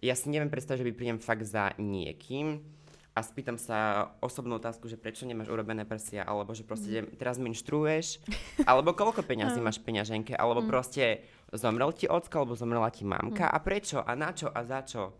Ja 0.00 0.16
si 0.16 0.32
neviem 0.32 0.48
predstaviť, 0.48 0.80
že 0.80 0.88
by 0.88 0.92
prídem 0.96 1.20
fakt 1.20 1.44
za 1.44 1.76
niekým 1.76 2.64
a 3.12 3.20
spýtam 3.20 3.60
sa 3.60 4.08
osobnú 4.24 4.56
otázku, 4.56 4.88
že 4.88 4.96
prečo 4.96 5.28
nemáš 5.28 5.52
urobené 5.52 5.84
prsia, 5.84 6.24
alebo 6.24 6.56
že 6.56 6.64
proste 6.64 6.88
idem- 6.88 7.10
teraz 7.20 7.36
menštruuješ, 7.36 8.22
alebo 8.64 8.96
koľko 8.96 9.20
peňazí 9.20 9.60
máš 9.66 9.76
v 9.82 9.92
peňaženke, 9.92 10.32
alebo 10.32 10.64
proste 10.64 11.26
zomrel 11.52 11.92
ti 11.92 12.08
ocko, 12.08 12.32
alebo 12.46 12.56
zomrela 12.56 12.88
ti 12.88 13.04
mamka 13.04 13.44
a 13.44 13.58
prečo 13.60 14.00
a 14.00 14.14
na 14.16 14.32
čo 14.32 14.48
a 14.48 14.60
za 14.64 14.80
čo. 14.86 15.12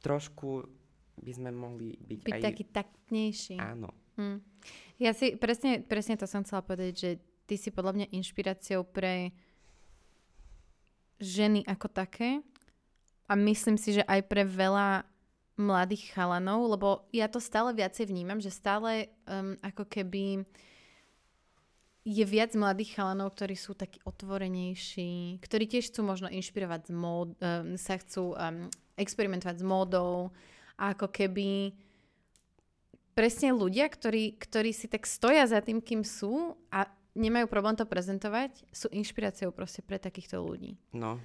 Trošku 0.00 0.70
by 1.20 1.32
sme 1.36 1.50
mohli 1.52 1.96
byť, 2.00 2.18
Byť 2.24 2.34
aj... 2.34 2.42
taký 2.42 2.64
taktnejší. 2.68 3.56
Áno. 3.60 3.92
Hm. 4.16 4.38
Ja 5.00 5.16
si 5.16 5.36
presne, 5.36 5.80
presne 5.80 6.20
to 6.20 6.28
som 6.28 6.44
chcela 6.44 6.60
povedať, 6.60 6.92
že 6.92 7.10
ty 7.48 7.56
si 7.56 7.72
podľa 7.72 7.96
mňa 7.96 8.06
inšpiráciou 8.12 8.84
pre 8.84 9.32
ženy 11.20 11.64
ako 11.64 11.88
také 11.88 12.44
a 13.28 13.32
myslím 13.36 13.76
si, 13.80 13.96
že 14.00 14.04
aj 14.04 14.26
pre 14.28 14.42
veľa 14.44 15.04
mladých 15.60 16.16
chalanov, 16.16 16.72
lebo 16.72 16.88
ja 17.12 17.28
to 17.28 17.36
stále 17.36 17.76
viacej 17.76 18.08
vnímam, 18.08 18.40
že 18.40 18.48
stále 18.48 19.12
um, 19.28 19.54
ako 19.60 19.84
keby 19.84 20.42
je 22.00 22.24
viac 22.24 22.56
mladých 22.56 22.96
chalanov, 22.96 23.36
ktorí 23.36 23.54
sú 23.60 23.76
takí 23.76 24.00
otvorenejší, 24.08 25.36
ktorí 25.44 25.68
tiež 25.68 25.92
chcú 25.92 26.00
možno 26.00 26.32
inšpirovať 26.32 26.88
z 26.88 26.92
mód, 26.96 27.36
um, 27.36 27.76
sa 27.76 28.00
chcú 28.00 28.32
um, 28.32 28.72
experimentovať 28.96 29.60
s 29.60 29.64
módou 29.64 30.32
a 30.80 30.96
ako 30.96 31.12
keby 31.12 31.76
presne 33.12 33.52
ľudia, 33.52 33.84
ktorí, 33.92 34.40
ktorí 34.40 34.72
si 34.72 34.88
tak 34.88 35.04
stoja 35.04 35.44
za 35.44 35.60
tým, 35.60 35.84
kým 35.84 36.00
sú 36.00 36.56
a 36.72 36.88
nemajú 37.12 37.44
problém 37.52 37.76
to 37.76 37.84
prezentovať, 37.84 38.64
sú 38.72 38.88
inšpiráciou 38.88 39.52
proste 39.52 39.84
pre 39.84 40.00
takýchto 40.00 40.40
ľudí. 40.40 40.80
No. 40.96 41.20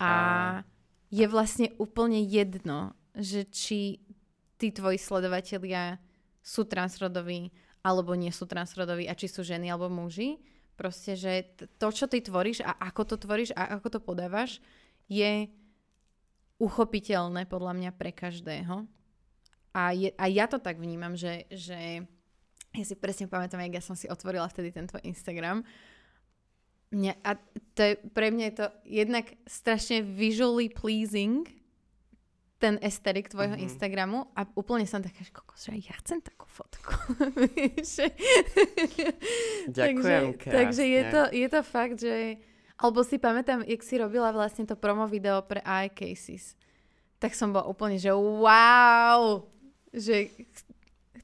A 0.00 0.08
A- 0.08 0.60
je 1.12 1.26
vlastne 1.28 1.76
úplne 1.76 2.24
jedno, 2.24 2.96
že 3.12 3.44
či 3.46 4.00
tí 4.56 4.72
tvoji 4.72 4.96
sledovatelia 4.96 6.00
sú 6.40 6.64
transrodoví 6.64 7.52
alebo 7.84 8.16
nie 8.16 8.32
sú 8.32 8.48
transrodoví 8.48 9.04
a 9.06 9.14
či 9.14 9.28
sú 9.28 9.44
ženy 9.44 9.68
alebo 9.68 9.92
muži, 9.92 10.40
Proste, 10.74 11.14
že 11.14 11.54
to, 11.78 11.94
čo 11.94 12.10
ty 12.10 12.18
tvoríš 12.18 12.66
a 12.66 12.74
ako 12.74 13.14
to 13.14 13.16
tvoríš 13.22 13.54
a 13.54 13.78
ako 13.78 13.98
to 13.98 14.00
podávaš, 14.02 14.58
je 15.06 15.46
uchopiteľné 16.58 17.46
podľa 17.50 17.72
mňa 17.74 17.90
pre 17.94 18.14
každého. 18.14 18.86
A, 19.74 19.90
je, 19.90 20.14
a 20.14 20.24
ja 20.30 20.46
to 20.46 20.62
tak 20.62 20.78
vnímam, 20.78 21.18
že, 21.18 21.50
že 21.50 22.06
ja 22.74 22.84
si 22.86 22.94
presne 22.94 23.26
pamätám, 23.26 23.62
jak 23.66 23.78
ja 23.78 23.82
som 23.82 23.98
si 23.98 24.06
otvorila 24.06 24.46
vtedy 24.46 24.70
ten 24.70 24.86
tvoj 24.86 25.02
Instagram. 25.02 25.66
Mňa, 26.94 27.12
a 27.26 27.30
to 27.74 27.80
je, 27.82 27.92
pre 28.14 28.30
mňa 28.30 28.44
je 28.50 28.54
to 28.54 28.66
jednak 28.86 29.26
strašne 29.50 30.06
visually 30.06 30.70
pleasing, 30.70 31.42
ten 32.62 32.78
esterik 32.80 33.28
tvojho 33.28 33.58
mm-hmm. 33.58 33.66
Instagramu 33.66 34.30
a 34.38 34.46
úplne 34.54 34.86
som 34.86 35.02
taká, 35.02 35.26
že 35.26 35.34
kokos, 35.34 35.66
že 35.66 35.74
ja 35.74 35.94
chcem 36.00 36.22
takú 36.22 36.46
fotku. 36.46 36.94
Ďakujem 39.74 40.22
takže, 40.38 40.48
takže 40.54 40.84
je 40.86 41.02
to, 41.10 41.22
je 41.34 41.48
to 41.50 41.60
fakt, 41.66 41.98
že... 41.98 42.38
Alebo 42.74 43.06
si 43.06 43.22
pamätám, 43.22 43.62
jak 43.62 43.82
si 43.86 43.94
robila 43.96 44.34
vlastne 44.34 44.66
to 44.66 44.74
promo 44.74 45.06
video 45.06 45.42
pre 45.46 45.62
iCases. 45.86 46.58
Tak 47.22 47.32
som 47.32 47.54
bola 47.54 47.70
úplne, 47.70 47.96
že 47.96 48.10
wow, 48.10 49.46
že 49.94 50.34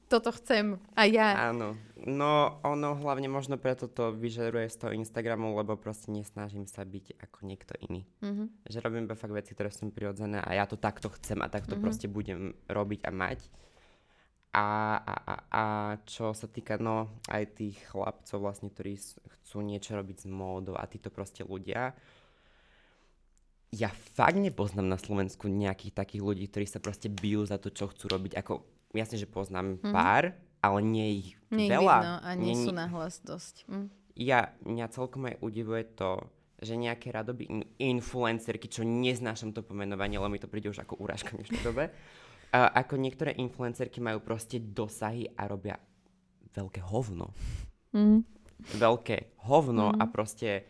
toto 0.07 0.31
chcem 0.35 0.75
a 0.91 1.07
ja. 1.07 1.51
Áno, 1.51 1.79
no 1.95 2.59
ono 2.67 2.99
hlavne 2.99 3.31
možno 3.31 3.55
preto 3.55 3.87
to 3.87 4.11
vyžaruje 4.11 4.67
z 4.67 4.75
toho 4.75 4.91
Instagramu, 4.91 5.55
lebo 5.55 5.79
proste 5.79 6.11
nesnažím 6.11 6.67
sa 6.67 6.83
byť 6.83 7.15
ako 7.19 7.39
niekto 7.47 7.73
iný. 7.87 8.03
Mm-hmm. 8.19 8.47
Že 8.67 8.77
robím 8.83 9.07
iba 9.07 9.15
fakt 9.15 9.31
veci, 9.31 9.55
ktoré 9.55 9.71
sú 9.71 9.87
prirodzené 9.87 10.43
a 10.43 10.51
ja 10.51 10.67
to 10.67 10.75
takto 10.75 11.07
chcem 11.15 11.39
a 11.39 11.47
takto 11.47 11.79
Mhm. 11.79 11.81
proste 11.83 12.07
budem 12.11 12.51
robiť 12.67 13.07
a 13.07 13.11
mať. 13.11 13.39
A, 14.51 14.65
a, 14.97 15.13
a, 15.15 15.35
a 15.49 15.63
čo 16.03 16.31
sa 16.31 16.45
týka 16.45 16.75
no 16.75 17.07
aj 17.25 17.55
tých 17.55 17.79
chlapcov 17.85 18.37
vlastne, 18.37 18.67
ktorí 18.67 18.99
chcú 18.99 19.57
niečo 19.61 19.95
robiť 19.95 20.17
s 20.17 20.27
módou 20.27 20.75
a 20.75 20.83
títo 20.85 21.07
proste 21.07 21.41
ľudia, 21.41 21.95
ja 23.71 23.87
fakt 23.87 24.35
nepoznám 24.35 24.83
na 24.85 24.97
Slovensku 24.97 25.47
nejakých 25.47 25.95
takých 25.95 26.19
ľudí, 26.21 26.45
ktorí 26.45 26.65
sa 26.65 26.77
proste 26.77 27.07
bijú 27.07 27.41
za 27.41 27.55
to, 27.55 27.69
čo 27.69 27.87
chcú 27.87 28.11
robiť. 28.11 28.35
Ako, 28.35 28.59
jasne, 28.91 29.15
že 29.15 29.25
poznám 29.25 29.79
Mhm. 29.79 29.87
pár, 29.89 30.23
ale 30.59 30.79
nie 30.81 31.07
ich 31.17 31.27
Nie 31.49 31.71
veľa. 31.71 31.95
vidno 31.97 32.15
a 32.19 32.29
nie 32.33 32.51
Nie- 32.51 32.59
sú 32.61 32.71
nahlas 32.71 33.19
dosť. 33.21 33.63
Mm. 33.65 33.87
ja, 34.13 34.39
mňa 34.61 34.85
celkom 34.89 35.25
aj 35.25 35.39
udivuje 35.39 35.83
to, 35.95 36.19
že 36.59 36.75
nejaké 36.75 37.09
radoby 37.09 37.47
in- 37.47 37.65
influencerky, 37.79 38.67
čo 38.67 38.83
neznášam 38.83 39.49
to 39.49 39.63
pomenovanie, 39.63 40.19
lebo 40.19 40.27
mi 40.27 40.37
to 40.37 40.45
príde 40.45 40.67
už 40.67 40.77
ako 40.77 40.99
urážka 40.99 41.31
v 41.31 41.41
dnešnej 41.41 41.63
dobe, 41.63 41.87
ako 42.51 42.99
niektoré 42.99 43.31
influencerky 43.39 44.03
majú 44.03 44.19
proste 44.19 44.59
dosahy 44.59 45.31
a 45.39 45.47
robia 45.47 45.79
veľké 46.51 46.83
hovno. 46.83 47.31
Mm. 47.95 48.27
Veľké 48.75 49.39
hovno 49.47 49.95
a 49.95 50.03
proste 50.11 50.67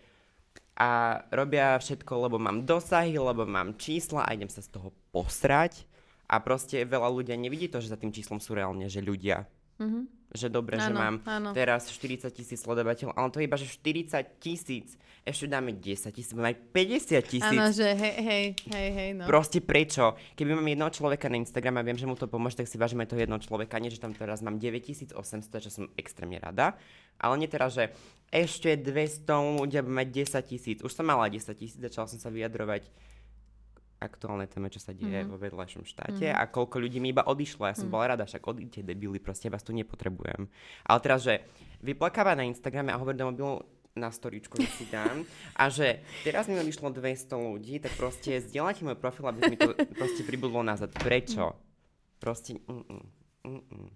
a 0.78 1.22
robia 1.30 1.78
všetko, 1.78 2.30
lebo 2.30 2.38
mám 2.42 2.66
dosahy, 2.66 3.18
lebo 3.18 3.46
mám 3.46 3.78
čísla 3.78 4.26
a 4.26 4.34
idem 4.34 4.50
sa 4.50 4.66
z 4.66 4.74
toho 4.74 4.90
posrať. 5.14 5.86
A 6.32 6.40
proste 6.40 6.88
veľa 6.88 7.12
ľudia 7.12 7.36
nevidí 7.36 7.68
to, 7.68 7.84
že 7.84 7.92
za 7.92 8.00
tým 8.00 8.16
číslom 8.16 8.40
sú 8.40 8.56
reálne, 8.56 8.88
že 8.88 9.04
ľudia. 9.04 9.46
Mhm. 9.80 10.22
Že 10.32 10.48
dobre, 10.48 10.80
že 10.80 10.96
mám 10.96 11.20
áno. 11.28 11.52
teraz 11.52 11.92
40 11.92 12.32
tisíc 12.32 12.64
sledovateľov, 12.64 13.20
ale 13.20 13.28
to 13.36 13.44
je 13.44 13.46
iba, 13.52 13.60
že 13.60 13.68
40 13.68 14.40
tisíc. 14.40 14.96
Ešte 15.28 15.46
dáme 15.52 15.76
10 15.76 16.08
tisíc, 16.16 16.32
mať 16.32 16.56
50 16.72 17.20
tisíc. 17.28 17.60
Áno, 17.60 17.68
že 17.70 17.92
hej, 17.94 18.16
hej, 18.24 18.46
hej, 18.72 18.90
hej, 18.96 19.10
no. 19.20 19.28
Proste 19.28 19.60
prečo? 19.60 20.16
Keby 20.40 20.56
mám 20.56 20.72
jedného 20.72 20.90
človeka 20.90 21.28
na 21.28 21.36
Instagrame 21.36 21.78
a 21.78 21.86
viem, 21.86 22.00
že 22.00 22.08
mu 22.08 22.16
to 22.16 22.32
pomôže, 22.32 22.58
tak 22.58 22.72
si 22.72 22.80
vážime 22.80 23.04
toho 23.04 23.20
jednoho 23.20 23.44
človeka. 23.44 23.76
Nie, 23.78 23.92
že 23.92 24.00
tam 24.00 24.16
teraz 24.16 24.40
mám 24.40 24.56
9800, 24.56 25.14
čo 25.62 25.70
som 25.70 25.92
extrémne 26.00 26.40
rada. 26.40 26.80
Ale 27.20 27.36
nie 27.36 27.52
teraz, 27.52 27.76
že 27.76 27.92
ešte 28.32 28.80
200 28.80 29.60
ľudia 29.62 29.84
mať 29.84 30.08
10 30.32 30.42
tisíc. 30.48 30.78
Už 30.80 30.96
som 30.96 31.04
mala 31.06 31.28
10 31.28 31.44
tisíc, 31.60 31.78
začala 31.78 32.08
som 32.08 32.18
sa 32.18 32.32
vyjadrovať 32.32 32.88
aktuálne 34.02 34.50
téme, 34.50 34.68
čo 34.68 34.82
sa 34.82 34.92
deje 34.92 35.22
Mhm. 35.22 35.30
vo 35.30 35.38
vedľajšom 35.38 35.86
štáte 35.86 36.26
a 36.28 36.42
koľko 36.44 36.82
ľudí 36.82 36.98
mi 36.98 37.14
iba 37.14 37.22
odišlo. 37.22 37.70
Ja 37.70 37.78
som 37.78 37.88
Mhm. 37.88 37.94
bola 37.94 38.18
rada, 38.18 38.26
však 38.26 38.42
odíďte 38.42 38.82
debili, 38.82 39.22
proste 39.22 39.48
vás 39.48 39.62
tu 39.62 39.72
nepotrebujem. 39.72 40.50
Ale 40.84 41.00
teraz, 41.00 41.22
že 41.22 41.46
vyplakáva 41.80 42.34
na 42.34 42.44
Instagrame 42.44 42.90
a 42.90 42.98
hovorí 42.98 43.16
do 43.16 43.30
mobilu 43.30 43.62
na 43.94 44.08
storičku, 44.08 44.56
že 44.58 44.72
si 44.72 44.86
dám 44.88 45.28
a 45.54 45.68
že 45.68 46.00
teraz 46.24 46.48
mi 46.48 46.56
odišlo 46.56 46.90
200 46.90 47.36
ľudí, 47.36 47.78
tak 47.78 47.92
proste 47.94 48.40
zdieľajte 48.40 48.88
môj 48.88 48.96
profil, 48.96 49.28
aby 49.28 49.52
mi 49.52 49.58
to 49.60 49.76
proste 50.00 50.24
pribudlo 50.24 50.64
nazad. 50.64 50.90
Prečo? 50.96 51.54
Proste, 52.18 52.56
mm, 52.56 52.84
mm, 53.46 53.64
mm. 53.70 53.90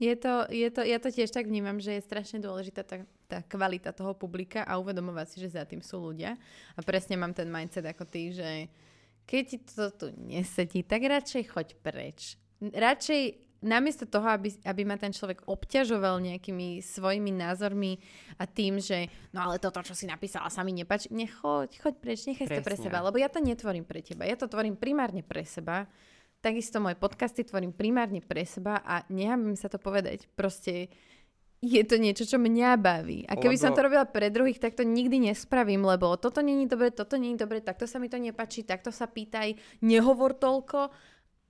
Je 0.00 0.16
to, 0.16 0.48
je 0.48 0.64
to, 0.72 0.80
ja 0.80 0.96
to 0.96 1.12
tiež 1.12 1.28
tak 1.28 1.44
vnímam, 1.44 1.76
že 1.76 2.00
je 2.00 2.08
strašne 2.08 2.40
dôležitá 2.40 2.80
tá, 2.80 3.04
tá 3.28 3.44
kvalita 3.44 3.92
toho 3.92 4.16
publika 4.16 4.64
a 4.64 4.80
uvedomovať 4.80 5.26
si, 5.28 5.36
že 5.44 5.60
za 5.60 5.68
tým 5.68 5.84
sú 5.84 6.00
ľudia. 6.00 6.40
A 6.72 6.80
presne 6.80 7.20
mám 7.20 7.36
ten 7.36 7.44
mindset 7.52 7.84
ako 7.84 8.08
ty, 8.08 8.32
že 8.32 8.72
keď 9.30 9.42
ti 9.46 9.58
to 9.62 9.94
tu 9.94 10.06
nesedí, 10.18 10.82
tak 10.82 11.06
radšej 11.06 11.54
choď 11.54 11.68
preč. 11.78 12.34
Radšej 12.58 13.22
namiesto 13.60 14.08
toho, 14.08 14.26
aby, 14.26 14.50
aby 14.64 14.82
ma 14.88 14.96
ten 14.96 15.12
človek 15.12 15.44
obťažoval 15.44 16.18
nejakými 16.18 16.80
svojimi 16.80 17.30
názormi 17.30 18.00
a 18.40 18.48
tým, 18.48 18.80
že 18.80 19.06
no 19.36 19.44
ale 19.44 19.60
toto, 19.60 19.84
čo 19.84 19.92
si 19.92 20.08
napísala, 20.08 20.48
sa 20.48 20.64
mi 20.64 20.72
nepáči, 20.72 21.12
nechoď, 21.12 21.78
choď 21.78 21.94
preč, 22.00 22.24
nechaj 22.24 22.48
si 22.48 22.56
to 22.56 22.64
pre 22.64 22.74
Presne. 22.74 22.86
seba, 22.88 23.04
lebo 23.04 23.20
ja 23.20 23.28
to 23.28 23.38
netvorím 23.38 23.84
pre 23.84 24.00
teba, 24.00 24.24
ja 24.24 24.34
to 24.34 24.48
tvorím 24.48 24.80
primárne 24.80 25.20
pre 25.20 25.44
seba. 25.44 25.86
Takisto 26.40 26.80
moje 26.80 26.96
podcasty 26.96 27.44
tvorím 27.44 27.76
primárne 27.76 28.24
pre 28.24 28.48
seba 28.48 28.80
a 28.80 29.04
nehábim 29.12 29.52
sa 29.60 29.68
to 29.68 29.76
povedať. 29.76 30.24
Proste 30.32 30.88
je 31.60 31.82
to 31.84 32.00
niečo, 32.00 32.24
čo 32.24 32.40
mňa 32.40 32.80
baví. 32.80 33.28
A 33.28 33.36
keby 33.36 33.56
Lebo- 33.60 33.64
som 33.68 33.76
to 33.76 33.84
robila 33.84 34.08
pre 34.08 34.32
druhých, 34.32 34.56
tak 34.56 34.80
to 34.80 34.84
nikdy 34.84 35.20
nespravím, 35.20 35.84
lebo 35.84 36.16
toto 36.16 36.40
není 36.40 36.64
dobre, 36.64 36.88
toto 36.88 37.20
není 37.20 37.36
dobre, 37.36 37.60
takto 37.60 37.84
sa 37.84 38.00
mi 38.00 38.08
to 38.08 38.16
nepačí, 38.16 38.64
takto 38.64 38.88
sa 38.88 39.04
pýtaj, 39.04 39.60
nehovor 39.84 40.32
toľko 40.40 40.88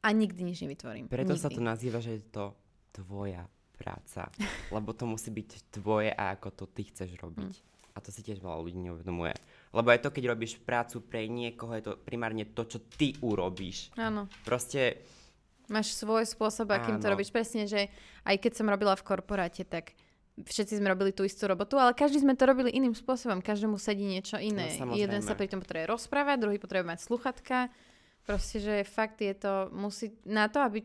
a 0.02 0.08
nikdy 0.10 0.50
nič 0.50 0.66
nevytvorím. 0.66 1.06
Preto 1.06 1.38
nikdy. 1.38 1.42
sa 1.46 1.48
to 1.48 1.62
nazýva, 1.62 2.02
že 2.02 2.18
je 2.18 2.22
to 2.26 2.58
tvoja 2.90 3.46
práca. 3.78 4.26
Lebo 4.74 4.90
to 4.92 5.06
musí 5.06 5.30
byť 5.30 5.78
tvoje 5.78 6.10
a 6.10 6.34
ako 6.34 6.48
to 6.58 6.64
ty 6.66 6.90
chceš 6.90 7.14
robiť. 7.14 7.54
Hm. 7.54 7.68
A 7.94 7.98
to 8.02 8.10
si 8.10 8.26
tiež 8.26 8.42
veľa 8.42 8.58
ľudí 8.62 8.78
neuvedomuje. 8.82 9.34
Lebo 9.70 9.88
aj 9.94 10.02
to, 10.02 10.14
keď 10.14 10.34
robíš 10.34 10.58
prácu 10.58 11.06
pre 11.06 11.26
niekoho, 11.30 11.74
je 11.78 11.84
to 11.86 11.92
primárne 12.02 12.50
to, 12.50 12.66
čo 12.66 12.78
ty 12.86 13.14
urobíš. 13.22 13.94
Áno. 13.98 14.26
Proste 14.42 15.06
Máš 15.70 15.94
svoj 15.94 16.26
spôsob, 16.26 16.74
akým 16.74 16.98
to 16.98 17.06
Áno. 17.06 17.14
robíš. 17.14 17.30
Presne, 17.30 17.70
že 17.70 17.86
aj 18.26 18.36
keď 18.42 18.52
som 18.58 18.66
robila 18.66 18.98
v 18.98 19.06
korporáte, 19.06 19.62
tak 19.62 19.94
všetci 20.34 20.82
sme 20.82 20.90
robili 20.90 21.14
tú 21.14 21.22
istú 21.22 21.46
robotu, 21.46 21.78
ale 21.78 21.94
každý 21.94 22.22
sme 22.22 22.34
to 22.34 22.48
robili 22.48 22.74
iným 22.74 22.96
spôsobom. 22.96 23.38
Každému 23.38 23.76
sedí 23.78 24.02
niečo 24.02 24.40
iné. 24.40 24.74
No, 24.74 24.90
samozrejme. 24.90 25.00
Jeden 25.00 25.20
sa 25.22 25.38
pri 25.38 25.46
tom 25.46 25.62
potrebuje 25.62 25.90
rozprávať, 25.90 26.36
druhý 26.42 26.58
potrebuje 26.58 26.90
mať 26.90 27.00
sluchatka. 27.06 27.56
Proste, 28.26 28.58
že 28.58 28.74
fakt 28.82 29.22
je 29.22 29.32
to, 29.32 29.70
musí, 29.72 30.12
na 30.26 30.50
to, 30.50 30.60
aby, 30.60 30.82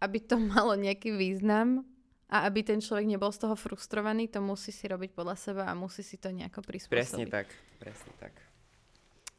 aby 0.00 0.18
to 0.24 0.40
malo 0.56 0.72
nejaký 0.78 1.12
význam 1.12 1.84
a 2.32 2.48
aby 2.48 2.64
ten 2.64 2.80
človek 2.80 3.04
nebol 3.04 3.28
z 3.28 3.44
toho 3.44 3.54
frustrovaný, 3.60 4.24
to 4.32 4.40
musí 4.40 4.72
si 4.72 4.88
robiť 4.88 5.12
podľa 5.12 5.36
seba 5.36 5.62
a 5.68 5.76
musí 5.76 6.00
si 6.00 6.16
to 6.16 6.32
nejako 6.32 6.64
prispôsobiť. 6.64 6.96
presne 6.96 7.24
tak. 7.28 7.52
Presne 7.76 8.12
tak. 8.16 8.32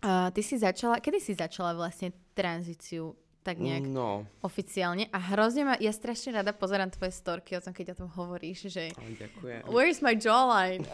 Uh, 0.04 0.28
ty 0.36 0.44
si 0.44 0.60
začala, 0.60 1.00
kedy 1.00 1.18
si 1.18 1.32
začala 1.32 1.74
vlastne 1.74 2.12
tranzíciu 2.36 3.16
tak 3.44 3.60
nejak 3.60 3.84
No, 3.86 4.24
oficiálne 4.40 5.12
a 5.12 5.20
hrozne 5.20 5.64
ma, 5.64 5.76
ja 5.76 5.92
strašne 5.92 6.32
rada 6.34 6.56
pozerám 6.56 6.90
tvoje 6.90 7.12
storky 7.12 7.54
o 7.54 7.62
tom, 7.62 7.76
keď 7.76 7.94
o 7.94 8.00
tom 8.04 8.10
hovoríš, 8.10 8.72
že 8.72 8.96
ale 8.96 9.20
ďakujem. 9.20 9.60
where's 9.68 10.00
my 10.00 10.16
jawline? 10.16 10.88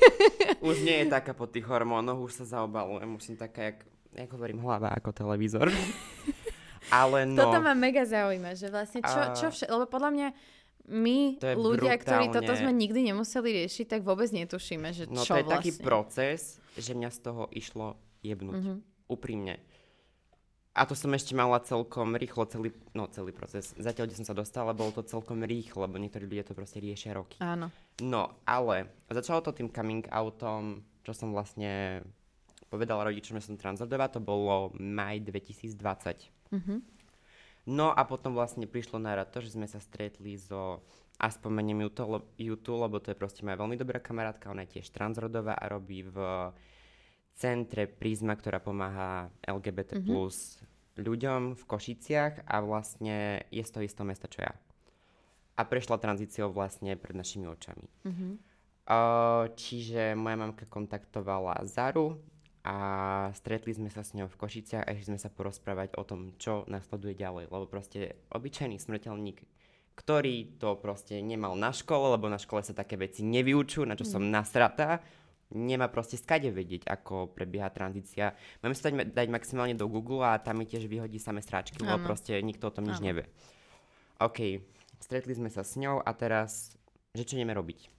Už 0.64 0.80
nie 0.80 1.04
je 1.04 1.06
taká 1.06 1.32
po 1.32 1.44
tých 1.44 1.64
hormónoch, 1.64 2.20
už 2.20 2.32
sa 2.40 2.58
zaobalujem, 2.58 3.08
už 3.14 3.22
som 3.22 3.34
taká, 3.36 3.72
jak, 3.72 3.78
jak 4.12 4.30
hovorím, 4.32 4.60
hlava 4.60 4.92
ako 4.92 5.12
televízor. 5.12 5.68
Ale 6.90 7.28
no, 7.28 7.44
Toto 7.44 7.60
ma 7.60 7.76
mega 7.76 8.02
zaujíma, 8.02 8.56
že 8.56 8.66
vlastne 8.66 9.04
čo, 9.04 9.20
čo 9.36 9.46
vše, 9.52 9.68
lebo 9.68 9.84
podľa 9.86 10.10
mňa 10.10 10.28
my, 10.90 11.18
ľudia, 11.54 11.94
ktorí 11.94 12.32
toto 12.32 12.50
brutálne. 12.50 12.60
sme 12.66 12.72
nikdy 12.74 13.00
nemuseli 13.12 13.62
riešiť, 13.62 13.86
tak 13.86 14.00
vôbec 14.02 14.26
netušíme, 14.32 14.90
že 14.90 15.06
no 15.06 15.22
čo 15.22 15.36
to 15.36 15.38
je 15.38 15.44
vlastne. 15.46 15.54
taký 15.60 15.70
proces, 15.78 16.58
že 16.74 16.96
mňa 16.96 17.10
z 17.12 17.18
toho 17.20 17.42
išlo 17.52 17.94
jebnúť. 18.24 18.54
Mhm. 18.58 18.74
Úprimne. 19.06 19.60
A 20.70 20.86
to 20.86 20.94
som 20.94 21.10
ešte 21.10 21.34
mala 21.34 21.58
celkom 21.66 22.14
rýchlo 22.14 22.46
celý, 22.46 22.70
no 22.94 23.10
celý 23.10 23.34
proces. 23.34 23.74
Zatiaľ, 23.74 24.06
kde 24.06 24.18
som 24.22 24.28
sa 24.30 24.38
dostala, 24.38 24.70
bolo 24.70 24.94
to 24.94 25.02
celkom 25.02 25.42
rýchlo, 25.42 25.82
lebo 25.82 25.98
niektorí 25.98 26.30
ľudia 26.30 26.46
to 26.46 26.54
proste 26.54 26.78
riešia 26.78 27.18
roky. 27.18 27.34
Áno. 27.42 27.74
No, 27.98 28.38
ale 28.46 28.86
začalo 29.10 29.42
to 29.42 29.50
tým 29.50 29.66
coming 29.68 30.06
outom, 30.14 30.86
čo 31.02 31.10
som 31.10 31.34
vlastne 31.34 32.00
povedala 32.70 33.10
rodičom, 33.10 33.42
že 33.42 33.50
som 33.50 33.58
transrodová, 33.58 34.06
to 34.06 34.22
bolo 34.22 34.70
maj 34.78 35.18
2020. 35.26 36.30
Mhm. 36.54 36.74
No 37.68 37.92
a 37.92 38.06
potom 38.08 38.32
vlastne 38.32 38.64
prišlo 38.64 39.02
na 39.02 39.18
rad 39.18 39.28
to, 39.34 39.44
že 39.44 39.58
sme 39.58 39.68
sa 39.68 39.82
stretli 39.82 40.38
so, 40.38 40.80
a 41.20 41.28
spomeniem 41.28 41.84
ju 42.40 42.56
tu, 42.56 42.72
lebo 42.72 42.96
to 42.96 43.12
je 43.12 43.18
proste 43.18 43.44
moja 43.44 43.60
veľmi 43.60 43.76
dobrá 43.76 44.00
kamarátka, 44.00 44.48
ona 44.48 44.64
je 44.64 44.80
tiež 44.80 44.88
transrodová 44.96 45.52
a 45.52 45.68
robí 45.68 46.00
v 46.08 46.16
centre 47.34 47.86
Prisma, 47.86 48.36
ktorá 48.36 48.60
pomáha 48.60 49.28
LGBT 49.42 50.00
Mhm. 50.00 50.04
plus 50.06 50.60
ľuďom 50.96 51.56
v 51.56 51.62
Košiciach 51.64 52.44
a 52.44 52.60
vlastne 52.60 53.40
je 53.48 53.62
z 53.64 53.70
toho 53.70 53.84
istého 53.84 54.04
mesta, 54.04 54.28
čo 54.28 54.44
ja. 54.44 54.52
A 55.56 55.64
prešla 55.64 55.96
tranzíciou 55.96 56.52
vlastne 56.52 56.96
pred 56.96 57.16
našimi 57.16 57.48
očami. 57.48 57.88
Mhm. 58.04 58.28
Uh, 58.90 59.46
čiže 59.54 60.18
moja 60.18 60.34
mamka 60.34 60.66
kontaktovala 60.66 61.62
Zaru 61.62 62.18
a 62.66 62.76
stretli 63.38 63.70
sme 63.70 63.86
sa 63.86 64.02
s 64.02 64.18
ňou 64.18 64.26
v 64.26 64.36
Košiciach 64.36 64.82
a 64.82 64.92
išli 64.92 65.14
sme 65.14 65.20
sa 65.20 65.30
porozprávať 65.30 65.94
o 65.94 66.02
tom, 66.02 66.34
čo 66.36 66.66
nasleduje 66.66 67.14
ďalej, 67.14 67.54
lebo 67.54 67.70
proste 67.70 68.18
obyčajný 68.34 68.82
smrteľník, 68.82 69.46
ktorý 69.94 70.58
to 70.58 70.74
proste 70.80 71.22
nemal 71.22 71.54
na 71.54 71.70
škole, 71.70 72.18
lebo 72.18 72.26
na 72.26 72.40
škole 72.40 72.66
sa 72.66 72.74
také 72.74 72.98
veci 72.98 73.22
nevyučujú, 73.22 73.86
na 73.86 73.94
čo 73.94 74.02
som 74.04 74.26
nasratá, 74.26 75.00
nemá 75.50 75.86
proste 75.86 76.14
skade 76.14 76.48
vedieť, 76.48 76.86
ako 76.86 77.30
prebieha 77.30 77.68
tranzícia. 77.68 78.34
Máme 78.62 78.74
sa 78.74 78.88
dať, 78.88 79.10
dať 79.10 79.28
maximálne 79.28 79.74
do 79.74 79.86
Google 79.86 80.22
a 80.22 80.38
tam 80.38 80.58
mi 80.58 80.66
tiež 80.66 80.86
vyhodí 80.86 81.18
samé 81.18 81.42
stráčky, 81.42 81.78
lebo 81.78 82.06
proste 82.06 82.38
nikto 82.40 82.70
o 82.70 82.74
tom 82.74 82.86
nič 82.86 83.02
Áno. 83.02 83.06
nevie. 83.10 83.26
OK, 84.18 84.62
stretli 85.00 85.32
sme 85.32 85.48
sa 85.48 85.64
s 85.64 85.74
ňou 85.74 85.98
a 85.98 86.10
teraz, 86.12 86.76
že 87.12 87.24
čo 87.24 87.34
ideme 87.34 87.52
robiť? 87.52 87.90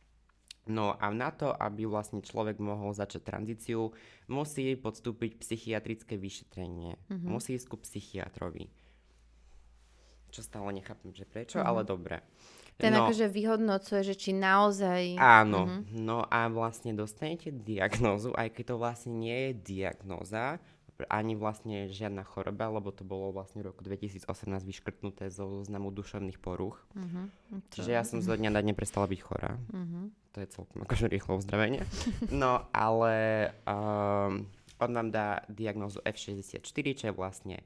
No 0.69 0.93
a 0.93 1.09
na 1.09 1.33
to, 1.33 1.49
aby 1.49 1.89
vlastne 1.89 2.21
človek 2.21 2.61
mohol 2.61 2.93
začať 2.93 3.25
tranzíciu, 3.25 3.89
musí 4.29 4.77
podstúpiť 4.77 5.41
psychiatrické 5.41 6.15
vyšetrenie. 6.15 6.95
Mhm. 7.09 7.27
Musí 7.27 7.57
ísť 7.57 7.67
ku 7.67 7.81
psychiatrovi. 7.81 8.69
Čo 10.31 10.45
stále 10.45 10.71
nechápem, 10.71 11.11
že 11.11 11.25
prečo, 11.25 11.59
Mhm. 11.59 11.65
ale 11.65 11.81
dobre. 11.83 12.17
Ten 12.81 12.93
no, 12.93 13.05
akože 13.05 13.29
vyhodnocuje, 13.29 14.01
že 14.03 14.15
či 14.17 14.33
naozaj... 14.33 15.15
Áno, 15.15 15.69
Mhm. 15.69 16.01
no 16.01 16.25
a 16.25 16.49
vlastne 16.49 16.91
dostanete 16.91 17.53
diagnózu, 17.53 18.33
aj 18.33 18.49
keď 18.51 18.63
to 18.73 18.75
vlastne 18.75 19.13
nie 19.15 19.37
je 19.49 19.51
diagnóza, 19.53 20.57
ani 21.09 21.33
vlastne 21.33 21.89
žiadna 21.89 22.21
choroba, 22.21 22.69
lebo 22.69 22.93
to 22.93 23.01
bolo 23.01 23.33
vlastne 23.33 23.65
v 23.65 23.73
roku 23.73 23.81
2018 23.81 24.21
vyškrtnuté 24.61 25.33
zo 25.33 25.49
zoznamu 25.49 25.89
duševných 25.89 26.37
poruch. 26.37 26.77
Mhm. 26.93 27.21
Čiže 27.73 27.89
ja 27.89 28.05
som 28.05 28.21
zo 28.21 28.37
dňa 28.37 28.53
na 28.53 28.61
deň 28.61 28.77
prestala 28.77 29.09
byť 29.09 29.21
chorá. 29.25 29.57
Mhm. 29.73 30.13
To 30.31 30.37
je 30.39 30.47
celkom 30.53 30.85
akože 30.85 31.09
rýchlo 31.09 31.41
uzdravenie. 31.41 31.81
No 32.29 32.63
ale 32.69 33.49
um, 33.65 34.45
on 34.77 34.91
vám 34.93 35.09
dá 35.09 35.41
diagnózu 35.49 35.99
F64, 36.05 36.61
čo 36.93 37.05
je 37.09 37.13
vlastne 37.13 37.65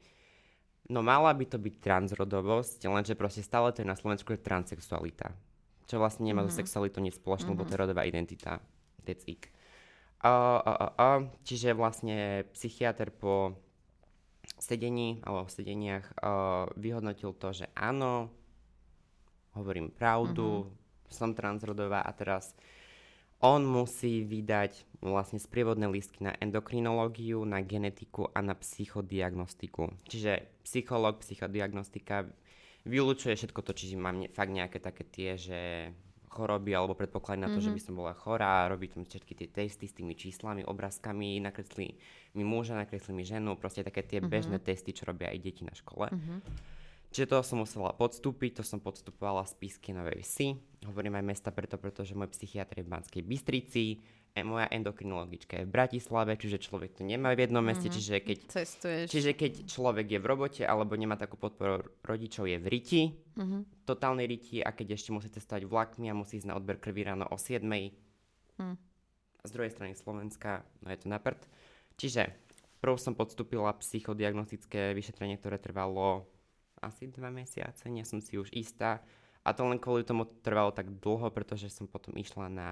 No 0.85 1.01
mala 1.01 1.33
by 1.33 1.45
to 1.49 1.57
byť 1.57 1.75
transrodovosť, 1.81 2.85
lenže 2.85 3.17
proste 3.17 3.41
stále 3.41 3.73
to 3.73 3.81
je 3.81 3.89
na 3.89 3.97
Slovensku 3.97 4.37
je 4.37 4.39
transsexualita. 4.41 5.33
Čo 5.89 5.97
vlastne 5.97 6.29
nemá 6.29 6.45
mm-hmm. 6.45 6.53
so 6.53 6.61
sexualitou 6.61 7.01
nič 7.01 7.17
spoločné, 7.17 7.49
mm-hmm. 7.49 7.61
lebo 7.61 7.69
to 7.69 7.73
je 7.73 7.81
rodová 7.81 8.05
identita. 8.05 8.61
That's 9.01 9.25
it. 9.25 9.49
Uh, 10.21 10.61
uh, 10.61 10.77
uh, 10.77 10.93
uh, 10.97 11.21
čiže 11.45 11.77
vlastne 11.77 12.45
psychiatr 12.53 13.13
po 13.13 13.57
sedení 14.57 15.21
alebo 15.25 15.45
v 15.45 15.53
sedeniach 15.53 16.05
uh, 16.21 16.69
vyhodnotil 16.77 17.33
to, 17.37 17.49
že 17.53 17.65
áno, 17.73 18.29
hovorím 19.57 19.89
pravdu, 19.89 20.65
mm-hmm. 20.65 21.13
som 21.13 21.33
transrodová 21.33 22.05
a 22.05 22.11
teraz 22.13 22.53
on 23.43 23.67
musí 23.67 24.23
vydať 24.23 25.03
vlastne 25.03 25.37
sprievodné 25.37 25.85
listky 25.91 26.25
na 26.25 26.33
endokrinológiu, 26.39 27.43
na 27.45 27.61
genetiku 27.61 28.31
a 28.33 28.41
na 28.41 28.55
psychodiagnostiku. 28.57 29.91
Čiže 30.09 30.63
psychológ, 30.65 31.21
psychodiagnostika 31.21 32.25
vylúčuje 32.85 33.37
všetko 33.37 33.59
to, 33.61 33.71
čiže 33.73 33.99
mám 33.99 34.21
ne, 34.21 34.27
fakt 34.31 34.53
nejaké 34.53 34.81
také 34.81 35.03
tie, 35.05 35.29
že 35.37 35.59
choroby 36.35 36.75
alebo 36.75 36.99
predpoklady 36.99 37.39
na 37.39 37.47
to, 37.47 37.63
mm-hmm. 37.63 37.71
že 37.71 37.75
by 37.75 37.81
som 37.81 37.93
bola 37.95 38.11
chorá, 38.11 38.67
robí 38.67 38.91
tam 38.91 39.07
všetky 39.07 39.33
tie 39.39 39.47
testy 39.47 39.87
s 39.87 39.95
tými 39.95 40.19
číslami, 40.19 40.67
obrázkami, 40.67 41.39
nakreslí 41.39 41.95
mi 42.35 42.43
muža, 42.43 42.75
nakreslí 42.75 43.15
mi 43.15 43.23
ženu, 43.23 43.55
proste 43.55 43.87
také 43.87 44.03
tie 44.03 44.19
mm-hmm. 44.19 44.31
bežné 44.31 44.57
testy, 44.59 44.91
čo 44.91 45.07
robia 45.07 45.31
aj 45.31 45.39
deti 45.39 45.63
na 45.63 45.71
škole. 45.71 46.11
Mm-hmm. 46.11 46.39
Čiže 47.15 47.31
to 47.31 47.39
som 47.47 47.63
musela 47.63 47.95
podstúpiť, 47.95 48.59
to 48.59 48.63
som 48.67 48.83
podstupovala 48.83 49.47
z 49.47 49.55
Písky 49.55 49.95
Novej 49.95 50.19
Vsi. 50.19 50.59
Hovorím 50.83 51.15
aj 51.15 51.23
mesta 51.31 51.47
preto, 51.55 51.79
pretože 51.79 52.11
môj 52.11 52.27
psychiatr 52.35 52.83
je 52.83 52.83
v 52.83 52.91
Banskej 52.91 53.23
Bystrici, 53.23 54.03
e, 54.35 54.43
moja 54.43 54.67
endokrinologička 54.67 55.63
je 55.63 55.63
v 55.63 55.71
Bratislave, 55.71 56.35
čiže 56.35 56.59
človek 56.67 56.99
to 56.99 57.07
nemá 57.07 57.31
v 57.31 57.47
jednom 57.47 57.63
meste, 57.63 57.87
mm-hmm. 57.87 57.95
čiže 58.03 58.15
keď 58.19 58.37
Cestuješ. 58.51 59.07
Čiže 59.07 59.31
keď 59.31 59.51
človek 59.63 60.11
je 60.11 60.19
v 60.19 60.27
robote 60.27 60.63
alebo 60.67 60.91
nemá 60.99 61.15
takú 61.15 61.39
podporu 61.39 61.87
rodičov, 62.03 62.51
je 62.51 62.59
v 62.59 62.67
riti, 62.67 63.01
Mhm. 63.39 63.87
totálnej 63.87 64.27
riti 64.27 64.59
a 64.59 64.75
keď 64.75 64.99
ešte 64.99 65.15
musíte 65.15 65.39
stať 65.39 65.63
vlakmi 65.63 66.11
a 66.11 66.15
musí 66.19 66.35
ísť 66.43 66.51
na 66.51 66.59
odber 66.59 66.83
krvi 66.83 67.07
ráno 67.07 67.31
o 67.31 67.39
7. 67.39 67.63
Hm. 68.59 68.75
Z 69.39 69.49
druhej 69.55 69.71
strany 69.71 69.95
Slovenska, 69.95 70.67
no 70.83 70.91
je 70.91 70.99
to 70.99 71.07
na 71.07 71.19
prd. 71.23 71.39
Čiže 71.95 72.27
prv 72.83 72.99
som 72.99 73.15
podstúpila 73.15 73.71
psychodiagnostické 73.79 74.91
vyšetrenie, 74.91 75.39
ktoré 75.39 75.63
trvalo 75.63 76.27
asi 76.85 77.09
dva 77.09 77.33
mesiace, 77.33 77.89
nie 77.89 78.05
som 78.05 78.21
si 78.21 78.37
už 78.37 78.53
istá. 78.53 79.01
A 79.45 79.53
to 79.53 79.65
len 79.65 79.77
kvôli 79.77 80.01
tomu 80.01 80.25
trvalo 80.41 80.73
tak 80.73 80.89
dlho, 80.89 81.29
pretože 81.29 81.69
som 81.69 81.85
potom 81.85 82.17
išla 82.17 82.49
na 82.49 82.69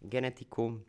genetiku, 0.00 0.80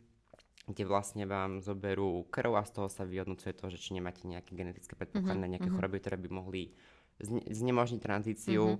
kde 0.68 0.84
vlastne 0.84 1.24
vám 1.24 1.64
zoberú 1.64 2.28
krv 2.28 2.60
a 2.60 2.64
z 2.64 2.72
toho 2.76 2.88
sa 2.92 3.08
vyhodnocuje 3.08 3.56
to, 3.56 3.72
že 3.72 3.80
či 3.80 3.96
nemáte 3.96 4.28
nejaké 4.28 4.52
genetické 4.52 4.96
predpoklady 4.96 5.40
na 5.40 5.48
nejaké 5.48 5.72
choroby, 5.72 5.96
ktoré 6.00 6.16
by 6.20 6.28
mohli 6.28 6.76
zne- 7.20 7.44
znemožniť 7.48 8.00
tranzíciu. 8.00 8.76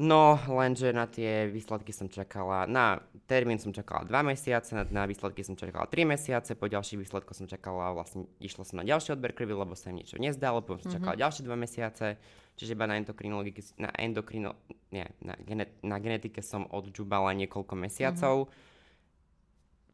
No, 0.00 0.40
lenže 0.48 0.96
na 0.96 1.04
tie 1.04 1.44
výsledky 1.52 1.92
som 1.92 2.08
čakala, 2.08 2.64
na 2.64 3.04
termín 3.28 3.60
som 3.60 3.68
čakala 3.68 4.08
2 4.08 4.32
mesiace, 4.32 4.72
na, 4.72 4.88
na 4.88 5.04
výsledky 5.04 5.44
som 5.44 5.60
čakala 5.60 5.84
3 5.84 6.08
mesiace, 6.08 6.56
po 6.56 6.72
ďalších 6.72 7.04
výsledkoch 7.04 7.36
som 7.36 7.44
čakala, 7.44 7.92
vlastne 7.92 8.24
išla 8.40 8.64
som 8.64 8.80
na 8.80 8.88
ďalší 8.88 9.12
odber 9.12 9.36
krvi, 9.36 9.52
lebo 9.52 9.76
sa 9.76 9.92
im 9.92 10.00
niečo 10.00 10.16
nezdalo, 10.16 10.64
potom 10.64 10.88
som 10.88 10.96
čakala 10.96 11.20
ďalšie 11.20 11.44
2 11.44 11.52
mesiace, 11.52 12.16
čiže 12.56 12.72
iba 12.72 12.88
na 12.88 12.96
endokrinologike, 12.96 13.60
na 13.76 13.92
endokrino, 13.92 14.56
nie, 14.88 15.04
na, 15.20 15.36
genet, 15.36 15.76
na 15.84 16.00
genetike 16.00 16.40
som 16.40 16.64
odžubala 16.72 17.36
niekoľko 17.36 17.74
mesiacov. 17.76 18.48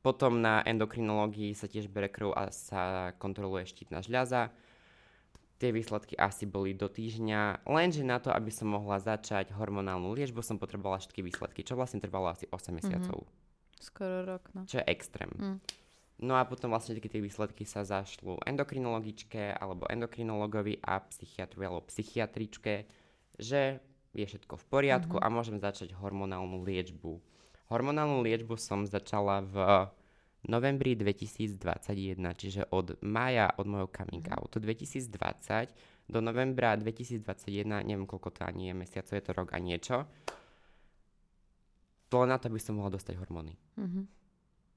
Potom 0.06 0.38
na 0.38 0.62
endokrinológii 0.62 1.50
sa 1.50 1.66
tiež 1.66 1.90
bere 1.90 2.06
krv 2.06 2.30
a 2.30 2.54
sa 2.54 3.10
kontroluje 3.18 3.66
štítna 3.66 4.06
žľaza. 4.06 4.54
Tie 5.56 5.72
výsledky 5.72 6.12
asi 6.20 6.44
boli 6.44 6.76
do 6.76 6.84
týždňa, 6.84 7.64
lenže 7.64 8.04
na 8.04 8.20
to, 8.20 8.28
aby 8.28 8.52
som 8.52 8.68
mohla 8.68 9.00
začať 9.00 9.56
hormonálnu 9.56 10.12
liečbu, 10.12 10.44
som 10.44 10.60
potrebovala 10.60 11.00
všetky 11.00 11.24
výsledky, 11.24 11.64
čo 11.64 11.80
vlastne 11.80 11.96
trvalo 11.96 12.28
asi 12.28 12.44
8 12.52 12.76
mesiacov, 12.76 13.24
Skoro 13.80 14.24
rok, 14.24 14.52
no. 14.52 14.68
čo 14.68 14.80
je 14.80 14.88
extrém. 14.92 15.32
Mm. 15.32 15.58
No 16.16 16.36
a 16.40 16.48
potom 16.48 16.72
vlastne 16.72 16.96
tie 16.96 17.20
výsledky 17.20 17.68
sa 17.68 17.84
zašľú 17.84 18.40
endokrinologičke 18.48 19.52
alebo 19.52 19.84
endokrinologovi 19.88 20.80
a 20.80 21.04
psychiatrovi 21.04 21.64
alebo 21.68 21.84
psychiatričke, 21.88 22.88
že 23.36 23.84
je 24.16 24.24
všetko 24.24 24.56
v 24.56 24.64
poriadku 24.72 25.20
a 25.20 25.28
môžem 25.28 25.60
začať 25.60 25.92
hormonálnu 25.92 26.64
liečbu. 26.64 27.20
Hormonálnu 27.68 28.24
liečbu 28.24 28.56
som 28.56 28.88
začala 28.88 29.44
v 29.44 29.56
novembri 30.46 30.94
2021, 30.94 32.16
čiže 32.38 32.62
od 32.70 32.98
mája, 33.02 33.50
od 33.58 33.66
môjho 33.66 33.90
coming 33.90 34.24
outu 34.30 34.62
2020 34.62 36.06
do 36.06 36.22
novembra 36.22 36.78
2021, 36.78 37.66
neviem 37.82 38.06
koľko 38.06 38.30
to 38.30 38.40
ani 38.46 38.70
je 38.70 38.74
mesiacov, 38.74 39.12
je 39.14 39.24
to 39.26 39.32
rok 39.34 39.50
a 39.50 39.58
niečo, 39.58 40.06
to 42.06 42.22
len 42.22 42.30
na 42.30 42.38
to, 42.38 42.46
aby 42.46 42.62
som 42.62 42.78
mohla 42.78 42.94
dostať 42.94 43.18
hormóny. 43.18 43.58
Mhm. 43.76 44.00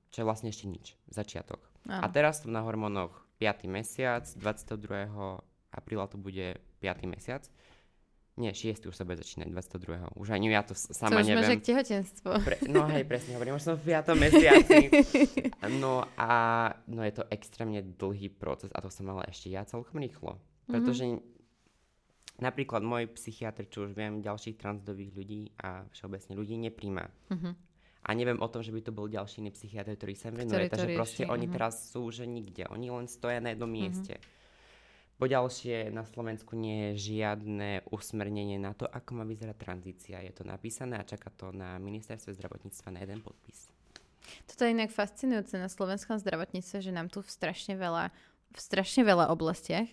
Čo 0.09 0.17
je 0.21 0.25
vlastne 0.25 0.49
ešte 0.49 0.65
nič, 0.65 0.97
začiatok. 1.05 1.61
A 1.85 2.01
Áno. 2.01 2.09
teraz 2.09 2.41
som 2.41 2.49
na 2.49 2.65
hormónoch 2.65 3.13
5. 3.37 3.69
mesiac, 3.69 4.25
22. 4.25 5.05
apríla 5.69 6.09
to 6.09 6.17
bude 6.17 6.57
5. 6.81 7.05
mesiac. 7.05 7.45
Nie, 8.39 8.55
6. 8.55 8.87
už 8.87 8.95
sa 8.95 9.03
bude 9.03 9.19
začínať, 9.19 9.51
22. 9.51 10.15
Už 10.15 10.31
ani 10.31 10.47
ja 10.47 10.63
to 10.63 10.71
s- 10.71 10.87
To 10.87 10.95
sama 10.95 11.19
už 11.19 11.27
máš 11.27 11.43
neviem. 11.43 11.59
tehotenstvo. 11.59 12.39
Pre, 12.39 12.55
no 12.71 12.87
hej, 12.87 13.03
presne 13.03 13.35
hovorím, 13.35 13.59
už 13.59 13.67
som 13.67 13.75
v 13.75 13.91
5. 13.91 14.15
mesiaci. 14.15 14.79
No 15.83 16.07
a 16.15 16.31
no 16.87 17.03
je 17.03 17.13
to 17.19 17.27
extrémne 17.27 17.83
dlhý 17.83 18.31
proces 18.31 18.71
a 18.71 18.79
to 18.79 18.87
som 18.87 19.11
mala 19.11 19.27
ešte 19.27 19.51
ja 19.51 19.67
celkom 19.67 19.99
rýchlo. 19.99 20.39
Pretože 20.71 21.19
napríklad 22.39 22.79
môj 22.79 23.11
psychiatr, 23.11 23.67
čo 23.67 23.85
už 23.85 23.91
viem, 23.91 24.23
ďalších 24.23 24.55
transdových 24.55 25.11
ľudí 25.11 25.41
a 25.59 25.83
všeobecne 25.91 26.33
ľudí 26.39 26.55
nepríjma. 26.55 27.05
Mhm. 27.35 27.51
A 27.99 28.09
neviem 28.15 28.39
o 28.39 28.47
tom, 28.47 28.63
že 28.63 28.71
by 28.71 28.79
to 28.79 28.95
bol 28.95 29.11
ďalší 29.11 29.43
iný 29.43 29.51
psychiatr, 29.51 29.99
ktorý 29.99 30.15
sa 30.15 30.31
venuje. 30.31 30.71
Takže 30.71 30.95
proste 30.95 31.27
rieši, 31.27 31.33
oni 31.35 31.45
mhm. 31.51 31.53
teraz 31.53 31.91
sú 31.91 32.07
že 32.15 32.23
nikde. 32.23 32.63
Oni 32.71 32.87
len 32.87 33.11
stoja 33.11 33.43
na 33.43 33.51
jednom 33.51 33.67
mieste. 33.67 34.15
Po 34.15 34.38
ďalšie, 35.27 35.91
na 35.91 36.07
Slovensku 36.07 36.55
nie 36.55 36.93
je 36.95 37.11
žiadne 37.11 37.83
usmernenie 37.91 38.55
na 38.55 38.71
to, 38.71 38.87
ako 38.87 39.19
má 39.19 39.23
vyzerať 39.27 39.57
tranzícia. 39.59 40.23
Je 40.23 40.31
to 40.31 40.47
napísané 40.47 40.95
a 40.95 41.07
čaká 41.07 41.27
to 41.35 41.51
na 41.51 41.75
ministerstve 41.81 42.37
zdravotníctva 42.39 42.95
na 42.95 43.03
jeden 43.03 43.19
podpis. 43.19 43.67
Toto 44.45 44.63
je 44.63 44.71
inak 44.71 44.93
fascinujúce 44.93 45.57
na 45.57 45.67
slovenskom 45.67 46.21
zdravotníctve, 46.21 46.77
že 46.79 46.91
nám 46.93 47.09
tu 47.09 47.19
v 47.19 47.29
strašne 47.29 47.75
veľa, 47.75 48.13
v 48.53 48.59
strašne 48.59 49.03
veľa 49.03 49.33
oblastiach 49.33 49.89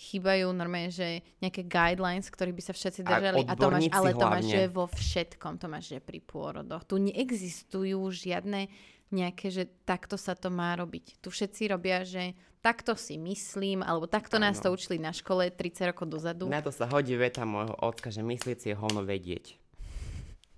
chýbajú 0.00 0.48
normálne, 0.56 0.88
že 0.88 1.20
nejaké 1.44 1.68
guidelines, 1.68 2.32
ktorých 2.32 2.56
by 2.56 2.62
sa 2.64 2.72
všetci 2.72 3.00
A 3.04 3.08
držali. 3.12 3.40
A, 3.44 3.52
to 3.52 3.68
máš, 3.68 3.86
ale 3.92 4.10
to 4.16 4.26
máš, 4.26 4.44
že 4.48 4.62
vo 4.72 4.88
všetkom. 4.88 5.60
To 5.60 5.66
máš, 5.68 5.92
že 5.92 5.98
pri 6.00 6.24
pôrodoch. 6.24 6.88
Tu 6.88 6.96
neexistujú 7.12 8.00
žiadne 8.08 8.72
nejaké, 9.10 9.50
že 9.50 9.66
takto 9.84 10.14
sa 10.14 10.38
to 10.38 10.48
má 10.50 10.74
robiť. 10.78 11.18
Tu 11.22 11.28
všetci 11.30 11.62
robia, 11.70 12.06
že 12.06 12.34
takto 12.62 12.94
si 12.94 13.18
myslím, 13.18 13.82
alebo 13.82 14.06
takto 14.06 14.38
nás 14.38 14.62
to 14.62 14.70
učili 14.70 14.98
na 14.98 15.10
škole 15.10 15.50
30 15.50 15.90
rokov 15.90 16.06
dozadu. 16.08 16.46
Na 16.46 16.62
to 16.62 16.70
sa 16.70 16.86
hodí 16.86 17.14
veta 17.18 17.42
môjho 17.42 17.74
ocka, 17.82 18.14
že 18.14 18.22
myslieť 18.22 18.58
si 18.58 18.66
je 18.70 18.76
hovno 18.78 19.02
vedieť. 19.02 19.58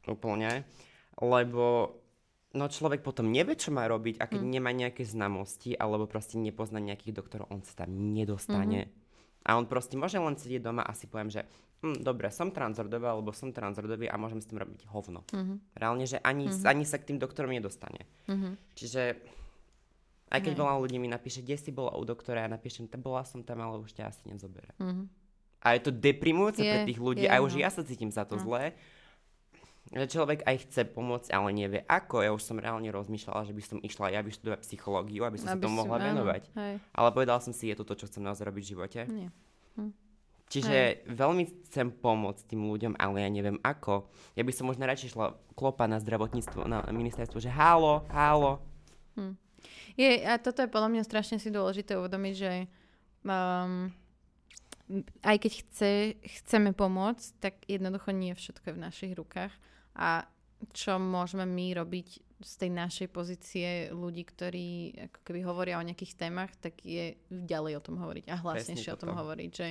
Úplne. 0.06 0.64
Lebo 1.20 1.96
No 2.52 2.68
človek 2.68 3.00
potom 3.00 3.32
nevie, 3.32 3.56
čo 3.56 3.72
má 3.72 3.88
robiť 3.88 4.20
a 4.20 4.28
keď 4.28 4.42
Mm. 4.44 4.52
nemá 4.52 4.70
nejaké 4.76 5.08
znamosti 5.08 5.72
alebo 5.72 6.04
proste 6.04 6.36
nepozná 6.36 6.84
nejakých 6.84 7.16
doktorov, 7.16 7.48
on 7.48 7.64
sa 7.64 7.84
tam 7.84 8.12
nedostane. 8.12 8.92
Mhm. 8.92 8.92
A 9.48 9.56
on 9.56 9.64
proste 9.64 9.96
môže 9.96 10.20
len 10.20 10.36
sedieť 10.36 10.60
doma 10.60 10.84
a 10.84 10.92
si 10.92 11.08
poviem, 11.08 11.32
že 11.32 11.48
hm, 11.82 12.00
dobre, 12.00 12.30
som 12.30 12.48
transrodová 12.48 13.10
alebo 13.10 13.30
som 13.30 13.50
transrodový 13.50 14.06
a 14.06 14.14
môžem 14.14 14.38
s 14.38 14.46
tým 14.46 14.56
robiť 14.56 14.86
hovno. 14.86 15.26
Mhm. 15.28 15.54
Reálne, 15.74 16.04
že 16.04 16.18
ani, 16.18 16.46
Mhm. 16.46 16.62
ani 16.64 16.84
sa 16.84 16.96
k 16.96 17.10
tým 17.10 17.18
doktorom 17.18 17.50
nedostane. 17.50 18.06
Mhm. 18.24 18.54
Čiže 18.72 19.02
aj 20.28 20.40
keď 20.40 20.52
veľa 20.54 20.74
ľudí 20.78 20.96
mi 20.96 21.06
napíše, 21.06 21.40
kde 21.40 21.56
si 21.56 21.68
bola 21.68 21.92
u 21.92 22.02
doktora, 22.02 22.40
ja 22.40 22.48
napíšem, 22.48 22.86
"Tá 22.86 22.96
bola 22.96 23.20
som 23.22 23.42
tam, 23.42 23.60
ale 23.60 23.76
už 23.78 23.92
ťa 23.92 24.08
asi 24.08 24.24
nezobere. 24.26 24.72
Mhm. 24.78 25.04
A 25.60 25.74
je 25.74 25.80
to 25.80 25.90
deprimujúce 25.92 26.58
pre 26.58 26.80
Je, 26.80 26.88
tých 26.88 26.98
ľudí 26.98 27.22
je, 27.22 27.30
a 27.30 27.38
už 27.38 27.54
no. 27.54 27.60
ja 27.60 27.68
sa 27.68 27.82
cítim 27.82 28.08
za 28.08 28.24
to 28.24 28.34
No. 28.34 28.42
zlé. 28.42 28.74
Že 29.92 30.06
človek 30.08 30.40
aj 30.42 30.56
chce 30.64 30.82
pomôcť, 30.88 31.30
ale 31.30 31.52
nevie 31.52 31.84
ako. 31.84 32.18
Ja 32.18 32.32
už 32.32 32.40
som 32.40 32.56
reálne 32.56 32.88
rozmýšľala, 32.88 33.44
že 33.44 33.52
by 33.52 33.60
som 33.60 33.78
išla 33.78 34.08
ja 34.08 34.20
vyštudovať 34.20 34.62
psychológiu, 34.62 35.20
aby 35.20 35.36
som 35.36 35.48
sa 35.48 35.54
Aby 35.54 35.62
tomu 35.62 35.74
si- 35.74 35.80
mohla 35.80 35.96
áno, 35.98 36.06
venovať. 36.08 36.42
Hej. 36.50 36.74
Ale 36.92 37.08
povedala 37.10 37.38
som 37.38 37.52
si, 37.52 37.68
je 37.68 37.76
to 37.76 37.84
to, 37.84 37.94
čo 37.94 38.08
chcem 38.08 38.22
naozaj 38.22 38.42
robiť 38.42 38.62
v 38.64 38.70
živote. 38.70 39.00
Nie. 39.06 39.28
Čiže 40.52 41.08
veľmi 41.08 41.64
chcem 41.64 41.88
pomôcť 41.88 42.44
tým 42.44 42.68
ľuďom, 42.68 43.00
ale 43.00 43.24
ja 43.24 43.30
neviem 43.32 43.56
ako. 43.64 44.12
Ja 44.36 44.44
by 44.44 44.52
som 44.52 44.68
možno 44.68 44.84
radšej 44.84 45.16
šla 45.16 45.32
klopa 45.56 45.88
na 45.88 45.96
zdravotníctvo, 45.96 46.68
na 46.68 46.84
ministerstvo, 46.92 47.40
že 47.40 47.48
hálo, 47.48 48.04
hálo. 48.12 48.60
Je, 49.96 50.24
a 50.24 50.36
toto 50.36 50.60
je 50.60 50.68
podľa 50.68 50.92
mňa 50.92 51.08
strašne 51.08 51.36
si 51.40 51.48
dôležité 51.48 51.96
uvedomiť, 51.96 52.34
že 52.36 52.52
um, 53.24 53.88
aj 55.24 55.36
keď 55.40 55.52
chce, 55.64 55.92
chceme 56.40 56.76
pomôcť, 56.76 57.26
tak 57.40 57.54
jednoducho 57.64 58.12
nie 58.12 58.36
všetko 58.36 58.72
je 58.72 58.76
v 58.76 58.84
našich 58.84 59.12
rukách. 59.16 59.52
A 59.96 60.28
čo 60.76 61.00
môžeme 61.00 61.48
my 61.48 61.80
robiť 61.80 62.08
z 62.42 62.52
tej 62.58 62.70
našej 62.74 63.08
pozície 63.08 63.68
ľudí, 63.94 64.26
ktorí 64.26 64.68
ako 65.10 65.18
keby 65.22 65.40
hovoria 65.46 65.78
o 65.78 65.86
nejakých 65.86 66.18
témach, 66.18 66.50
tak 66.58 66.76
je 66.82 67.14
ďalej 67.30 67.78
o 67.78 67.84
tom 67.84 67.96
hovoriť 68.02 68.24
a 68.30 68.36
hlasnejšie 68.42 68.90
o 68.94 69.00
tom 69.00 69.14
hovoriť. 69.14 69.50
Že, 69.50 69.68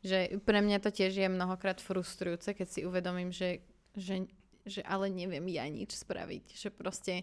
že 0.00 0.40
pre 0.44 0.64
mňa 0.64 0.80
to 0.80 0.90
tiež 0.92 1.12
je 1.12 1.28
mnohokrát 1.28 1.80
frustrujúce, 1.80 2.56
keď 2.56 2.66
si 2.68 2.80
uvedomím, 2.88 3.32
že, 3.32 3.60
že 3.96 4.24
že 4.68 4.84
ale 4.84 5.08
neviem 5.08 5.44
ja 5.48 5.64
nič 5.64 5.96
spraviť. 5.96 6.44
Že 6.52 6.68
proste 6.72 7.14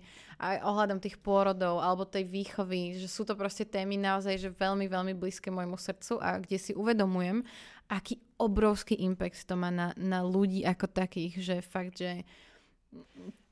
aj 0.41 0.65
ohľadom 0.65 0.97
tých 0.97 1.21
pôrodov 1.21 1.81
alebo 1.81 2.07
tej 2.07 2.25
výchovy, 2.25 2.97
že 2.97 3.07
sú 3.07 3.23
to 3.27 3.37
proste 3.37 3.69
témy 3.69 3.97
naozaj, 3.99 4.41
že 4.41 4.49
veľmi, 4.49 4.89
veľmi 4.89 5.13
blízke 5.13 5.53
môjmu 5.53 5.77
srdcu 5.77 6.17
a 6.17 6.41
kde 6.41 6.57
si 6.57 6.73
uvedomujem, 6.73 7.45
aký 7.87 8.17
obrovský 8.41 8.97
impact 9.05 9.45
to 9.45 9.53
má 9.53 9.69
na, 9.69 9.93
na 9.97 10.25
ľudí 10.25 10.65
ako 10.65 10.89
takých, 10.89 11.33
že 11.39 11.55
fakt, 11.61 12.01
že 12.01 12.25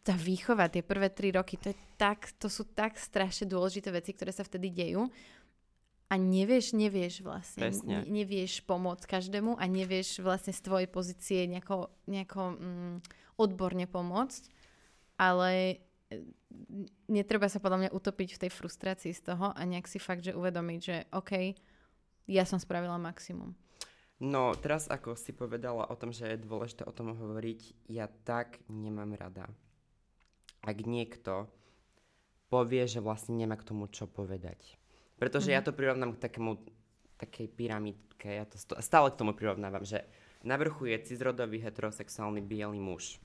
tá 0.06 0.14
výchova, 0.14 0.70
tie 0.70 0.86
prvé 0.86 1.10
tri 1.10 1.34
roky, 1.34 1.58
to, 1.58 1.74
je 1.74 1.78
tak, 1.98 2.30
to 2.38 2.46
sú 2.46 2.62
tak 2.78 2.94
strašne 2.98 3.50
dôležité 3.50 3.90
veci, 3.90 4.14
ktoré 4.14 4.30
sa 4.30 4.46
vtedy 4.46 4.70
dejú 4.70 5.10
a 6.06 6.14
nevieš, 6.22 6.78
nevieš 6.78 7.26
vlastne, 7.26 7.70
Presne. 7.70 7.90
ne, 7.90 8.00
nevieš 8.06 8.62
pomôcť 8.70 9.10
každému 9.10 9.58
a 9.58 9.64
nevieš 9.66 10.22
vlastne 10.22 10.54
z 10.54 10.62
tvojej 10.62 10.88
pozície 10.90 11.50
nejako, 11.50 11.90
nejako 12.06 12.42
mm, 12.56 12.96
odborne 13.42 13.90
pomôcť, 13.90 14.44
ale 15.18 15.82
e, 16.14 16.22
netreba 17.10 17.50
sa 17.50 17.58
podľa 17.58 17.88
mňa 17.88 17.96
utopiť 17.98 18.38
v 18.38 18.42
tej 18.46 18.52
frustrácii 18.54 19.14
z 19.18 19.34
toho 19.34 19.50
a 19.50 19.62
nejak 19.66 19.90
si 19.90 19.98
fakt, 19.98 20.22
že 20.22 20.38
uvedomiť, 20.38 20.80
že 20.80 20.96
OK, 21.10 21.58
ja 22.30 22.46
som 22.46 22.62
spravila 22.62 23.02
maximum. 23.02 23.58
No, 24.22 24.56
teraz 24.56 24.88
ako 24.88 25.20
si 25.20 25.36
povedala 25.36 25.90
o 25.92 25.96
tom, 26.00 26.16
že 26.16 26.32
je 26.32 26.46
dôležité 26.46 26.88
o 26.88 26.96
tom 26.96 27.12
hovoriť, 27.12 27.92
ja 27.92 28.08
tak 28.24 28.64
nemám 28.72 29.12
rada. 29.18 29.52
Ak 30.64 30.78
niekto 30.88 31.52
povie, 32.48 32.88
že 32.88 33.04
vlastne 33.04 33.36
nemá 33.36 33.60
k 33.60 33.68
tomu 33.68 33.92
čo 33.92 34.08
povedať. 34.08 34.80
Pretože 35.16 35.56
ja 35.56 35.64
to 35.64 35.72
prirovnám 35.72 36.16
k 36.16 36.24
takému, 36.28 36.60
takej 37.16 37.48
pyramidke, 37.56 38.28
ja 38.28 38.44
to 38.44 38.60
stále 38.84 39.08
k 39.12 39.20
tomu 39.20 39.32
prirovnávam, 39.32 39.88
že 39.88 40.04
na 40.44 40.60
vrchu 40.60 40.92
je 40.92 41.08
cizrodový 41.08 41.64
heterosexuálny 41.64 42.44
biely 42.44 42.78
muž. 42.78 43.18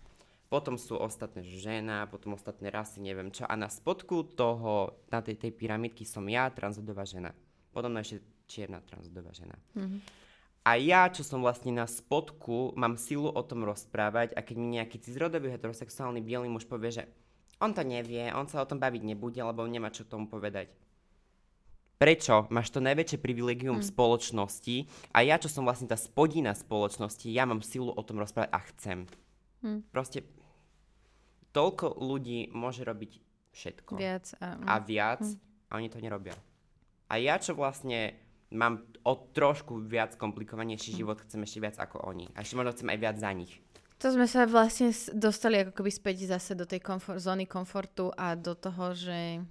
Potom 0.51 0.74
sú 0.74 0.99
ostatné 0.99 1.47
žena, 1.47 2.11
potom 2.11 2.34
ostatné 2.34 2.74
rasy, 2.74 2.99
neviem 2.99 3.30
čo. 3.30 3.47
A 3.47 3.55
na 3.55 3.70
spodku 3.70 4.34
toho, 4.34 4.99
na 5.07 5.22
tej, 5.22 5.38
tej 5.38 5.55
pyramidky 5.55 6.03
som 6.03 6.26
ja, 6.26 6.51
transrodová 6.51 7.07
žena. 7.07 7.30
Potom 7.70 7.95
ešte 8.03 8.18
čierna 8.51 8.82
transrodová 8.82 9.30
žena. 9.30 9.55
A 10.66 10.74
ja, 10.74 11.07
čo 11.07 11.22
som 11.22 11.38
vlastne 11.38 11.70
na 11.70 11.86
spodku, 11.86 12.74
mám 12.74 12.99
silu 12.99 13.30
o 13.30 13.43
tom 13.47 13.62
rozprávať 13.62 14.34
a 14.34 14.43
keď 14.43 14.57
mi 14.59 14.74
nejaký 14.74 14.99
cizrodový 14.99 15.55
heterosexuálny 15.55 16.18
biely 16.18 16.51
muž 16.51 16.66
povie, 16.66 16.99
že 16.99 17.05
on 17.62 17.70
to 17.70 17.86
nevie, 17.86 18.32
on 18.34 18.49
sa 18.51 18.64
o 18.64 18.68
tom 18.68 18.80
baviť 18.80 19.03
nebude, 19.07 19.38
lebo 19.38 19.62
nemá 19.68 19.93
čo 19.93 20.09
tomu 20.09 20.26
povedať. 20.26 20.72
Prečo? 22.01 22.49
Máš 22.49 22.73
to 22.73 22.81
najväčšie 22.81 23.21
privilegium 23.21 23.77
v 23.77 23.85
spoločnosti 23.85 24.89
a 25.13 25.21
ja, 25.21 25.37
čo 25.37 25.53
som 25.53 25.69
vlastne 25.69 25.85
tá 25.85 26.01
spodina 26.01 26.57
spoločnosti, 26.57 27.29
ja 27.29 27.45
mám 27.45 27.61
silu 27.61 27.93
o 27.93 28.01
tom 28.01 28.17
rozprávať 28.17 28.49
a 28.57 28.61
chcem. 28.73 28.99
Hm. 29.61 29.85
Proste 29.93 30.25
toľko 31.53 32.01
ľudí 32.01 32.49
môže 32.57 32.89
robiť 32.89 33.21
všetko 33.53 34.01
Viac 34.01 34.33
a... 34.41 34.57
a 34.65 34.75
viac 34.81 35.21
a 35.69 35.77
oni 35.77 35.93
to 35.93 36.01
nerobia. 36.01 36.33
A 37.13 37.21
ja, 37.21 37.37
čo 37.37 37.53
vlastne 37.53 38.17
mám 38.49 38.81
o 39.05 39.13
trošku 39.37 39.85
viac 39.85 40.17
komplikovanejší 40.17 40.97
život, 40.97 41.21
chcem 41.29 41.45
ešte 41.45 41.61
viac 41.61 41.77
ako 41.77 42.01
oni. 42.01 42.33
A 42.33 42.41
ešte 42.41 42.57
možno 42.57 42.73
chcem 42.81 42.89
aj 42.97 42.99
viac 42.99 43.17
za 43.21 43.29
nich. 43.37 43.61
To 44.01 44.09
sme 44.09 44.25
sa 44.25 44.49
vlastne 44.49 44.89
dostali 45.13 45.61
ako 45.61 45.77
keby 45.77 45.91
späť 45.93 46.25
zase 46.25 46.57
do 46.57 46.65
tej 46.65 46.81
komfor- 46.81 47.21
zóny 47.21 47.45
komfortu 47.45 48.09
a 48.17 48.33
do 48.33 48.57
toho, 48.57 48.97
že 48.97 49.45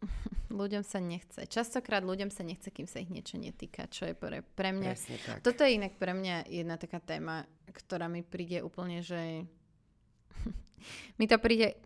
ľuďom 0.60 0.82
sa 0.82 0.98
nechce. 1.02 1.46
Častokrát 1.48 2.04
ľuďom 2.04 2.30
sa 2.32 2.42
nechce, 2.42 2.68
kým 2.70 2.88
sa 2.88 3.02
ich 3.02 3.10
niečo 3.10 3.40
netýka, 3.40 3.88
čo 3.90 4.08
je 4.08 4.14
pre, 4.14 4.42
pre 4.42 4.70
mňa... 4.72 4.90
Presne 4.92 5.16
tak. 5.22 5.38
Toto 5.42 5.62
je 5.64 5.76
inak 5.76 5.96
pre 5.96 6.12
mňa 6.12 6.48
jedna 6.48 6.76
taká 6.76 7.00
téma, 7.00 7.44
ktorá 7.70 8.06
mi 8.06 8.22
príde 8.22 8.62
úplne, 8.62 9.00
že... 9.02 9.44
mi 11.20 11.26
to 11.26 11.36
príde 11.40 11.80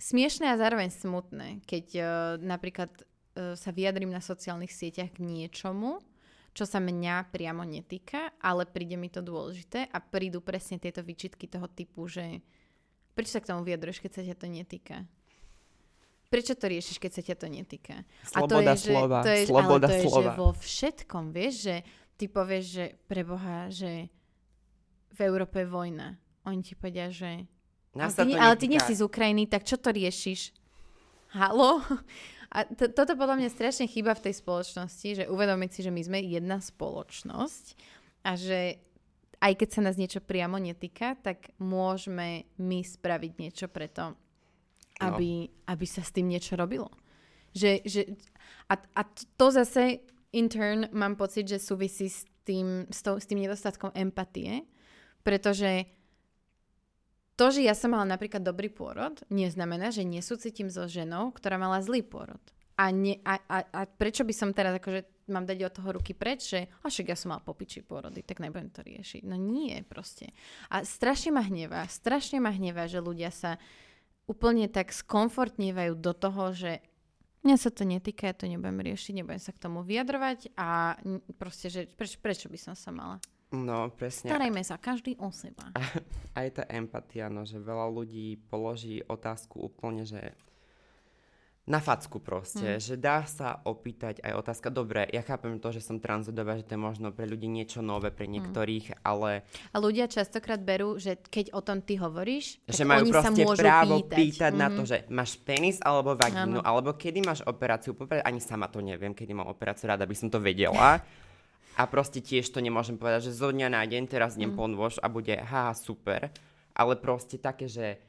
smiešné 0.00 0.48
a 0.50 0.60
zároveň 0.60 0.88
smutné, 0.88 1.60
keď 1.68 1.86
uh, 2.00 2.06
napríklad 2.40 2.90
uh, 2.90 3.54
sa 3.54 3.70
vyjadrím 3.70 4.10
na 4.10 4.24
sociálnych 4.24 4.72
sieťach 4.72 5.12
k 5.14 5.24
niečomu, 5.24 6.00
čo 6.50 6.66
sa 6.66 6.82
mňa 6.82 7.30
priamo 7.30 7.62
netýka, 7.62 8.34
ale 8.42 8.66
príde 8.66 8.98
mi 8.98 9.06
to 9.06 9.22
dôležité 9.22 9.86
a 9.86 9.98
prídu 10.02 10.42
presne 10.42 10.82
tieto 10.82 10.98
výčitky 10.98 11.46
toho 11.46 11.70
typu, 11.70 12.10
že 12.10 12.42
prečo 13.14 13.38
sa 13.38 13.42
k 13.44 13.54
tomu 13.54 13.62
vyjadruješ, 13.62 14.02
keď 14.02 14.12
sa 14.18 14.22
ťa 14.26 14.34
to 14.34 14.46
netýka? 14.50 15.06
Prečo 16.30 16.54
to 16.54 16.70
riešiš, 16.70 17.02
keď 17.02 17.10
sa 17.10 17.22
ťa 17.26 17.36
to 17.42 17.46
netýka? 17.50 18.06
Sloboda 18.22 18.70
a 18.72 18.78
to 18.78 18.78
je, 18.78 18.86
slova, 18.86 19.18
Že, 19.18 19.26
to 19.26 19.30
je, 19.34 19.42
sloboda 19.50 19.86
ale 19.86 19.90
to 19.90 19.94
je, 19.98 20.02
slova. 20.06 20.22
že 20.22 20.28
vo 20.38 20.48
všetkom, 20.54 21.24
vieš, 21.34 21.54
že 21.66 21.76
ty 22.14 22.24
povieš, 22.30 22.64
že 22.70 22.84
pre 23.10 23.22
Boha, 23.26 23.66
že 23.66 24.06
v 25.10 25.18
Európe 25.26 25.66
je 25.66 25.68
vojna. 25.68 26.22
Oni 26.46 26.62
ti 26.62 26.78
povedia, 26.78 27.10
že... 27.10 27.50
Nás 27.98 28.14
ale, 28.14 28.30
ty, 28.30 28.32
ale 28.38 28.54
ty 28.54 28.66
nie 28.70 28.78
si 28.78 28.94
z 28.94 29.02
Ukrajiny, 29.02 29.50
tak 29.50 29.66
čo 29.66 29.74
to 29.74 29.90
riešiš? 29.90 30.54
Halo? 31.34 31.82
A 32.50 32.66
to, 32.66 32.90
toto 32.90 33.18
podľa 33.18 33.42
mňa 33.42 33.50
strašne 33.50 33.86
chýba 33.90 34.14
v 34.14 34.30
tej 34.30 34.42
spoločnosti, 34.42 35.08
že 35.22 35.24
uvedomiť 35.30 35.70
si, 35.70 35.80
že 35.86 35.94
my 35.94 36.02
sme 36.02 36.18
jedna 36.22 36.58
spoločnosť 36.58 37.74
a 38.26 38.34
že 38.34 38.78
aj 39.38 39.52
keď 39.54 39.68
sa 39.70 39.80
nás 39.86 39.94
niečo 39.94 40.18
priamo 40.22 40.58
netýka, 40.58 41.14
tak 41.18 41.54
môžeme 41.62 42.50
my 42.58 42.82
spraviť 42.82 43.32
niečo 43.38 43.66
preto, 43.70 44.18
aby, 45.00 45.48
aby 45.66 45.86
sa 45.88 46.04
s 46.04 46.12
tým 46.12 46.28
niečo 46.28 46.54
robilo. 46.54 46.92
Že, 47.56 47.82
že, 47.82 48.02
a, 48.70 48.78
a 48.78 49.02
to 49.10 49.46
zase 49.50 50.04
in 50.30 50.46
mám 50.94 51.18
pocit, 51.18 51.48
že 51.48 51.58
súvisí 51.58 52.06
s 52.06 52.22
tým, 52.46 52.86
s, 52.86 53.02
to, 53.02 53.18
s 53.18 53.26
tým 53.26 53.42
nedostatkom 53.42 53.90
empatie, 53.94 54.62
pretože 55.26 55.90
to, 57.34 57.48
že 57.48 57.64
ja 57.64 57.72
som 57.72 57.96
mala 57.96 58.04
napríklad 58.04 58.44
dobrý 58.44 58.68
pôrod, 58.68 59.16
neznamená, 59.32 59.88
že 59.88 60.04
nesúcitím 60.04 60.68
so 60.68 60.84
ženou, 60.84 61.32
ktorá 61.32 61.56
mala 61.56 61.80
zlý 61.80 62.04
pôrod. 62.04 62.40
A, 62.80 62.92
ne, 62.92 63.20
a, 63.24 63.36
a, 63.44 63.58
a 63.64 63.80
prečo 63.84 64.24
by 64.24 64.32
som 64.32 64.56
teraz 64.56 64.76
akože 64.80 65.28
mám 65.28 65.44
dať 65.44 65.58
od 65.68 65.72
toho 65.72 65.88
ruky 66.00 66.12
preč, 66.16 66.52
že 66.52 66.60
a 66.80 66.88
však 66.88 67.12
ja 67.12 67.16
som 67.16 67.32
mal 67.32 67.44
popiči 67.44 67.84
pôrody, 67.84 68.24
tak 68.24 68.40
nebudem 68.40 68.72
to 68.72 68.80
riešiť. 68.80 69.24
No 69.24 69.36
nie, 69.36 69.84
proste. 69.84 70.32
A 70.72 70.82
strašne 70.84 71.32
ma 71.32 71.44
hnevá, 71.44 71.84
strašne 71.88 72.40
ma 72.40 72.50
hnevá, 72.52 72.88
že 72.88 73.04
ľudia 73.04 73.28
sa 73.28 73.60
úplne 74.30 74.70
tak 74.70 74.94
skomfortnievajú 74.94 75.98
do 75.98 76.14
toho, 76.14 76.54
že 76.54 76.78
mňa 77.42 77.56
sa 77.58 77.74
to 77.74 77.82
netýka, 77.82 78.30
ja 78.30 78.34
to 78.38 78.46
nebudem 78.46 78.78
riešiť, 78.78 79.18
nebudem 79.18 79.42
sa 79.42 79.50
k 79.50 79.58
tomu 79.58 79.82
vyjadrovať 79.82 80.54
a 80.54 80.94
proste, 81.34 81.66
že 81.66 81.90
preč, 81.90 82.14
prečo 82.14 82.46
by 82.46 82.58
som 82.62 82.74
sa 82.78 82.94
mala? 82.94 83.18
No, 83.50 83.90
presne. 83.90 84.30
Starajme 84.30 84.62
sa 84.62 84.78
každý 84.78 85.18
o 85.18 85.34
seba. 85.34 85.74
Aj 86.38 86.48
tá 86.54 86.62
empatia, 86.70 87.26
no, 87.26 87.42
že 87.42 87.58
veľa 87.58 87.90
ľudí 87.90 88.38
položí 88.46 89.02
otázku 89.02 89.58
úplne, 89.58 90.06
že 90.06 90.38
na 91.68 91.78
facku 91.78 92.18
proste, 92.18 92.76
mm. 92.76 92.82
že 92.82 92.94
dá 92.96 93.22
sa 93.28 93.60
opýtať 93.62 94.18
aj 94.24 94.32
otázka, 94.32 94.72
dobre, 94.72 95.06
ja 95.12 95.22
chápem 95.22 95.60
to, 95.60 95.70
že 95.70 95.84
som 95.84 96.00
transrodová, 96.00 96.56
že 96.58 96.66
to 96.66 96.74
je 96.74 96.80
možno 96.80 97.12
pre 97.14 97.28
ľudí 97.28 97.46
niečo 97.46 97.78
nové, 97.78 98.10
pre 98.10 98.26
niektorých, 98.26 98.96
mm. 98.96 98.96
ale... 99.06 99.44
A 99.70 99.76
ľudia 99.78 100.10
častokrát 100.10 100.58
berú, 100.58 100.98
že 100.98 101.20
keď 101.20 101.54
o 101.54 101.60
tom 101.62 101.78
ty 101.84 101.94
hovoríš, 102.00 102.58
že 102.66 102.82
majú 102.82 103.06
oni 103.06 103.12
proste 103.12 103.42
sa 103.44 103.54
právo 103.54 103.94
pýtať, 104.02 104.18
pýtať 104.18 104.52
na 104.56 104.68
to, 104.72 104.82
Mhm. 104.82 104.88
že 104.88 104.96
máš 105.12 105.36
penis 105.38 105.78
alebo 105.84 106.16
vagínu, 106.16 106.58
Áno. 106.58 106.66
alebo 106.66 106.96
kedy 106.96 107.22
máš 107.22 107.40
operáciu, 107.46 107.94
poprvé 107.94 108.24
ani 108.24 108.40
sama 108.42 108.66
to 108.66 108.80
neviem, 108.82 109.12
kedy 109.14 109.30
mám 109.30 109.46
operáciu, 109.46 109.92
rada 109.92 110.08
by 110.08 110.14
som 110.16 110.26
to 110.32 110.40
vedela. 110.42 111.04
A 111.78 111.82
proste 111.86 112.18
tiež 112.18 112.50
to 112.50 112.58
nemôžem 112.58 112.98
povedať, 112.98 113.30
že 113.30 113.38
zo 113.38 113.54
dňa 113.54 113.68
na 113.70 113.86
deň 113.86 114.10
teraz 114.10 114.34
idem 114.34 114.50
Mhm. 114.50 114.58
mm. 114.58 114.72
nôž 114.74 114.94
a 114.98 115.06
bude 115.06 115.38
haha 115.38 115.70
super, 115.76 116.34
ale 116.74 116.98
proste 116.98 117.38
také, 117.38 117.70
že 117.70 118.00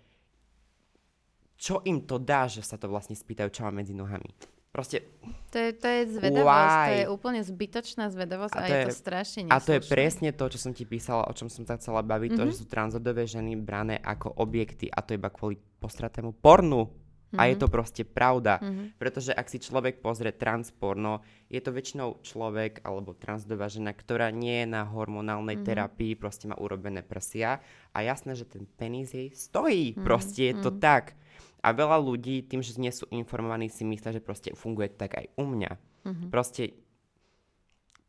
čo 1.62 1.86
im 1.86 2.02
to 2.02 2.18
dá, 2.18 2.50
že 2.50 2.60
sa 2.60 2.74
to 2.74 2.90
vlastne 2.90 3.14
spýtajú, 3.14 3.54
čo 3.54 3.62
mám 3.62 3.78
medzi 3.78 3.94
nohami. 3.94 4.34
Proste, 4.72 5.04
To 5.52 5.60
je, 5.60 5.76
to 5.76 5.84
je 5.86 6.02
zvedavosť, 6.16 6.74
to 6.82 6.94
je 6.96 7.04
Why? 7.04 7.12
úplne 7.12 7.42
zbytočná 7.44 8.08
zvedavosť 8.08 8.56
A 8.56 8.58
a, 8.58 8.64
to 8.64 8.72
je 8.72 8.80
je- 8.80 8.88
to 8.88 8.96
strašne 8.96 9.42
a 9.46 9.58
to 9.60 9.72
je 9.74 9.82
presne 9.86 10.30
to, 10.32 10.46
čo 10.48 10.58
som 10.58 10.72
ti 10.72 10.84
písala, 10.84 11.28
o 11.28 11.36
čom 11.36 11.46
som 11.46 11.62
sa 11.62 11.76
chcela 11.76 12.00
baviť, 12.02 12.30
mm-hmm. 12.30 12.40
to, 12.40 12.48
Mhm. 12.48 12.50
že 12.50 12.58
sú 12.58 12.66
transrodové 12.66 13.24
ženy 13.26 13.54
brané 13.58 14.00
ako 14.02 14.32
objekty 14.34 14.88
a 14.88 15.00
to 15.00 15.14
iba 15.14 15.28
kvôli 15.28 15.60
postratému 15.78 16.34
pornu. 16.34 16.88
A 17.32 17.48
je 17.48 17.56
to 17.56 17.68
Mhm. 17.68 17.74
proste 17.74 18.04
pravda. 18.04 18.60
Pretože 18.98 19.32
ak 19.32 19.48
si 19.48 19.56
človek 19.58 20.00
pozrie 20.00 20.32
transporno, 20.32 21.20
je 21.48 21.60
to 21.60 21.72
väčšinou 21.72 22.20
človek 22.22 22.80
alebo 22.82 23.12
transdová 23.14 23.68
žena, 23.68 23.92
ktorá 23.92 24.28
nie 24.30 24.64
je 24.64 24.68
na 24.68 24.84
hormonálnej 24.84 25.56
Mhm. 25.56 25.64
terapii, 25.64 26.16
proste 26.16 26.48
má 26.48 26.56
urobené 26.56 27.00
prsia. 27.02 27.64
A 27.92 28.02
jasné, 28.02 28.36
že 28.36 28.44
ten 28.44 28.68
penis 28.70 29.12
jej 29.12 29.32
stojí. 29.32 29.96
Mhm. 29.96 30.04
Proste 30.04 30.42
je 30.46 30.56
to 30.58 30.72
tak. 30.74 31.16
A 31.62 31.78
veľa 31.78 32.02
ľudí, 32.02 32.42
tým, 32.42 32.66
že 32.66 32.82
nie 32.82 32.90
sú 32.90 33.06
informovaní, 33.14 33.70
si 33.70 33.86
myslia, 33.86 34.18
že 34.18 34.22
proste 34.22 34.50
funguje 34.58 34.90
tak 34.90 35.18
aj 35.18 35.26
u 35.38 35.46
mňa. 35.46 35.72
Mhm. 36.06 36.26
Proste 36.34 36.74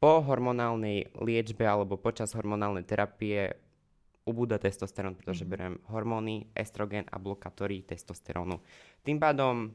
po 0.03 0.19
hormonálnej 0.25 1.15
liečbe 1.21 1.63
alebo 1.63 1.95
počas 1.95 2.35
hormonálnej 2.35 2.83
terapie 2.83 3.55
ubúda 4.27 4.59
testosterón, 4.59 5.15
pretože 5.15 5.47
beriem 5.47 5.79
hormóny, 5.91 6.51
estrogen 6.55 7.07
a 7.11 7.19
blokátory 7.19 7.83
testosterónu. 7.87 8.63
Tým 9.03 9.19
pádom 9.19 9.75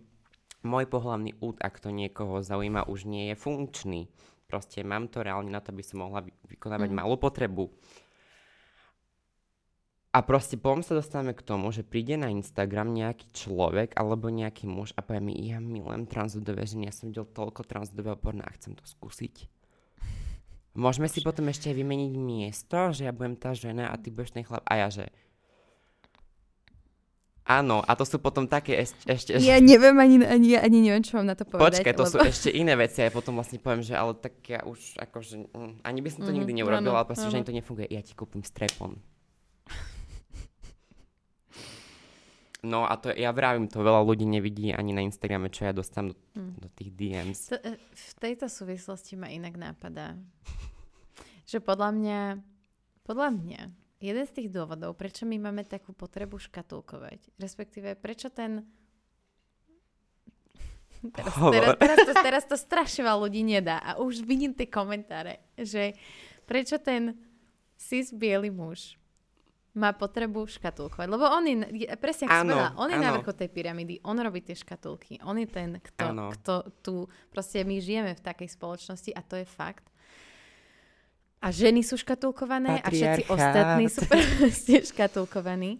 môj 0.63 0.87
pohlavný 0.87 1.35
úd, 1.39 1.59
ak 1.59 1.79
to 1.79 1.91
niekoho 1.91 2.43
zaujíma, 2.43 2.87
už 2.87 3.07
nie 3.07 3.31
je 3.31 3.35
funkčný. 3.39 4.01
Proste 4.47 4.83
mám 4.87 5.11
to 5.11 5.23
reálne 5.23 5.51
na 5.51 5.59
to, 5.59 5.75
aby 5.75 5.83
som 5.83 6.03
mohla 6.03 6.23
vy- 6.23 6.35
vykonávať 6.55 6.89
malú 6.95 7.19
potrebu. 7.19 7.67
A 10.17 10.25
proste 10.25 10.57
potom 10.57 10.81
sa 10.81 10.97
dostávame 10.97 11.37
k 11.37 11.45
tomu, 11.45 11.69
že 11.69 11.85
príde 11.85 12.17
na 12.17 12.33
Instagram 12.33 12.89
nejaký 12.89 13.29
človek 13.37 13.93
alebo 13.93 14.33
nejaký 14.33 14.65
muž 14.65 14.89
a 14.97 15.05
povie 15.05 15.21
mi, 15.21 15.37
ja 15.45 15.61
milujem 15.61 16.09
transrodové 16.09 16.65
ženy, 16.65 16.89
ja 16.89 16.93
som 16.95 17.13
videl 17.13 17.29
toľko 17.29 17.61
transrodového 17.61 18.17
porna 18.17 18.41
a 18.41 18.55
chcem 18.57 18.73
to 18.73 18.81
skúsiť. 18.81 19.45
Môžeme 20.73 21.05
si 21.05 21.21
potom 21.21 21.45
ešte 21.53 21.69
aj 21.69 21.77
vymeniť 21.77 22.13
miesto, 22.17 22.89
že 22.97 23.05
ja 23.05 23.13
budem 23.13 23.37
tá 23.37 23.53
žena 23.53 23.93
a 23.93 23.95
ty 24.01 24.09
budeš 24.09 24.33
ten 24.33 24.41
chlap. 24.41 24.65
A 24.65 24.81
ja 24.81 24.89
že... 24.89 25.05
Áno, 27.45 27.85
a 27.85 27.93
to 27.93 28.01
sú 28.01 28.17
potom 28.17 28.49
také 28.49 28.89
ešte... 28.89 29.05
ešte 29.05 29.29
Ja 29.37 29.61
neviem 29.61 30.01
ani, 30.01 30.25
ani, 30.25 30.57
ani 30.57 30.77
neviem, 30.81 31.05
čo 31.05 31.21
mám 31.21 31.29
na 31.29 31.37
to 31.37 31.45
povedať. 31.45 31.85
Počkaj, 31.85 31.93
to 31.93 32.05
lebo... 32.09 32.13
sú 32.13 32.17
ešte 32.25 32.49
iné 32.57 32.73
veci 32.73 33.05
a 33.05 33.09
ja 33.09 33.13
potom 33.13 33.37
vlastne 33.37 33.61
poviem, 33.61 33.85
že 33.85 33.93
ale 33.93 34.17
tak 34.17 34.33
ja 34.49 34.65
už 34.65 34.97
akože, 34.97 35.53
mm, 35.53 35.85
ani 35.85 35.99
by 36.01 36.09
som 36.09 36.21
to 36.25 36.33
Mhm, 36.33 36.37
nikdy 36.41 36.51
neurobil, 36.57 36.89
áno, 36.89 36.97
ale 36.97 37.05
proste, 37.05 37.29
že 37.29 37.37
ani 37.37 37.45
to 37.45 37.53
nefunguje. 37.53 37.85
Ja 37.93 38.01
ti 38.01 38.17
kúpim 38.17 38.41
strepon. 38.41 38.97
No 42.65 42.89
a 42.89 42.97
to, 42.97 43.13
ja 43.13 43.29
vravím, 43.29 43.69
to 43.69 43.85
veľa 43.85 44.01
ľudí 44.01 44.25
nevidí 44.25 44.73
ani 44.73 44.89
na 44.89 45.05
Instagrame, 45.05 45.53
čo 45.53 45.69
ja 45.69 45.73
dostám 45.77 46.09
do, 46.09 46.15
Hm. 46.33 46.57
do 46.57 46.67
tých 46.73 46.89
DMs. 46.97 47.39
To, 47.53 47.57
e, 47.61 47.77
v 47.77 48.13
tejto 48.17 48.49
súvislosti 48.49 49.13
ma 49.13 49.29
inak 49.29 49.53
nápadá, 49.53 50.17
že 51.45 51.61
podľa 51.61 51.93
mňa, 51.93 52.19
podľa 53.05 53.29
mňa, 53.29 53.61
jeden 54.01 54.25
z 54.25 54.31
tých 54.33 54.49
dôvodov, 54.49 54.97
prečo 54.97 55.29
my 55.29 55.37
máme 55.37 55.69
takú 55.69 55.93
potrebu 55.93 56.41
škatulkovať, 56.41 57.37
respektíve 57.37 57.93
prečo 57.93 58.33
ten... 58.33 58.65
Teraz, 61.13 61.37
teraz, 61.37 61.77
teraz, 61.77 61.97
to, 62.01 62.13
teraz 62.25 62.43
to 62.49 62.57
strašne 62.57 63.05
veľa 63.05 63.29
ľudí 63.29 63.45
nedá 63.45 63.77
a 63.85 64.01
už 64.01 64.25
vidím 64.25 64.49
tie 64.49 64.65
komentáre, 64.65 65.45
že 65.53 65.93
prečo 66.49 66.81
ten 66.81 67.13
cis 67.77 68.09
biely 68.09 68.49
muž 68.49 68.97
má 69.77 69.93
potrebu 69.93 70.49
škatulkovať. 70.49 71.05
Lebo 71.05 71.29
on 71.29 71.45
je, 71.45 71.85
presne 72.01 72.25
ako 72.25 72.33
Áno, 72.33 72.53
spela, 72.57 72.69
on 72.81 72.89
je 72.89 72.97
na 72.97 73.11
vrchu 73.13 73.33
tej 73.37 73.49
pyramidy, 73.53 73.93
on 74.01 74.17
robí 74.17 74.41
tie 74.41 74.57
škatulky, 74.57 75.21
on 75.21 75.37
je 75.37 75.45
ten, 75.45 75.77
kto, 75.77 76.05
kto 76.33 76.53
tu, 76.81 76.95
proste 77.29 77.61
my 77.61 77.77
žijeme 77.77 78.17
v 78.17 78.21
takej 78.25 78.49
spoločnosti 78.49 79.13
a 79.13 79.21
to 79.21 79.37
je 79.37 79.45
fakt. 79.45 79.85
A 81.37 81.53
ženy 81.53 81.85
sú 81.85 82.01
škatulkované 82.01 82.81
a 82.81 82.89
všetci 82.89 83.29
Patriarchát. 83.29 83.53
ostatní 83.53 83.85
sú 83.93 84.01
proste 84.09 84.75
škatulkovaní. 84.81 85.71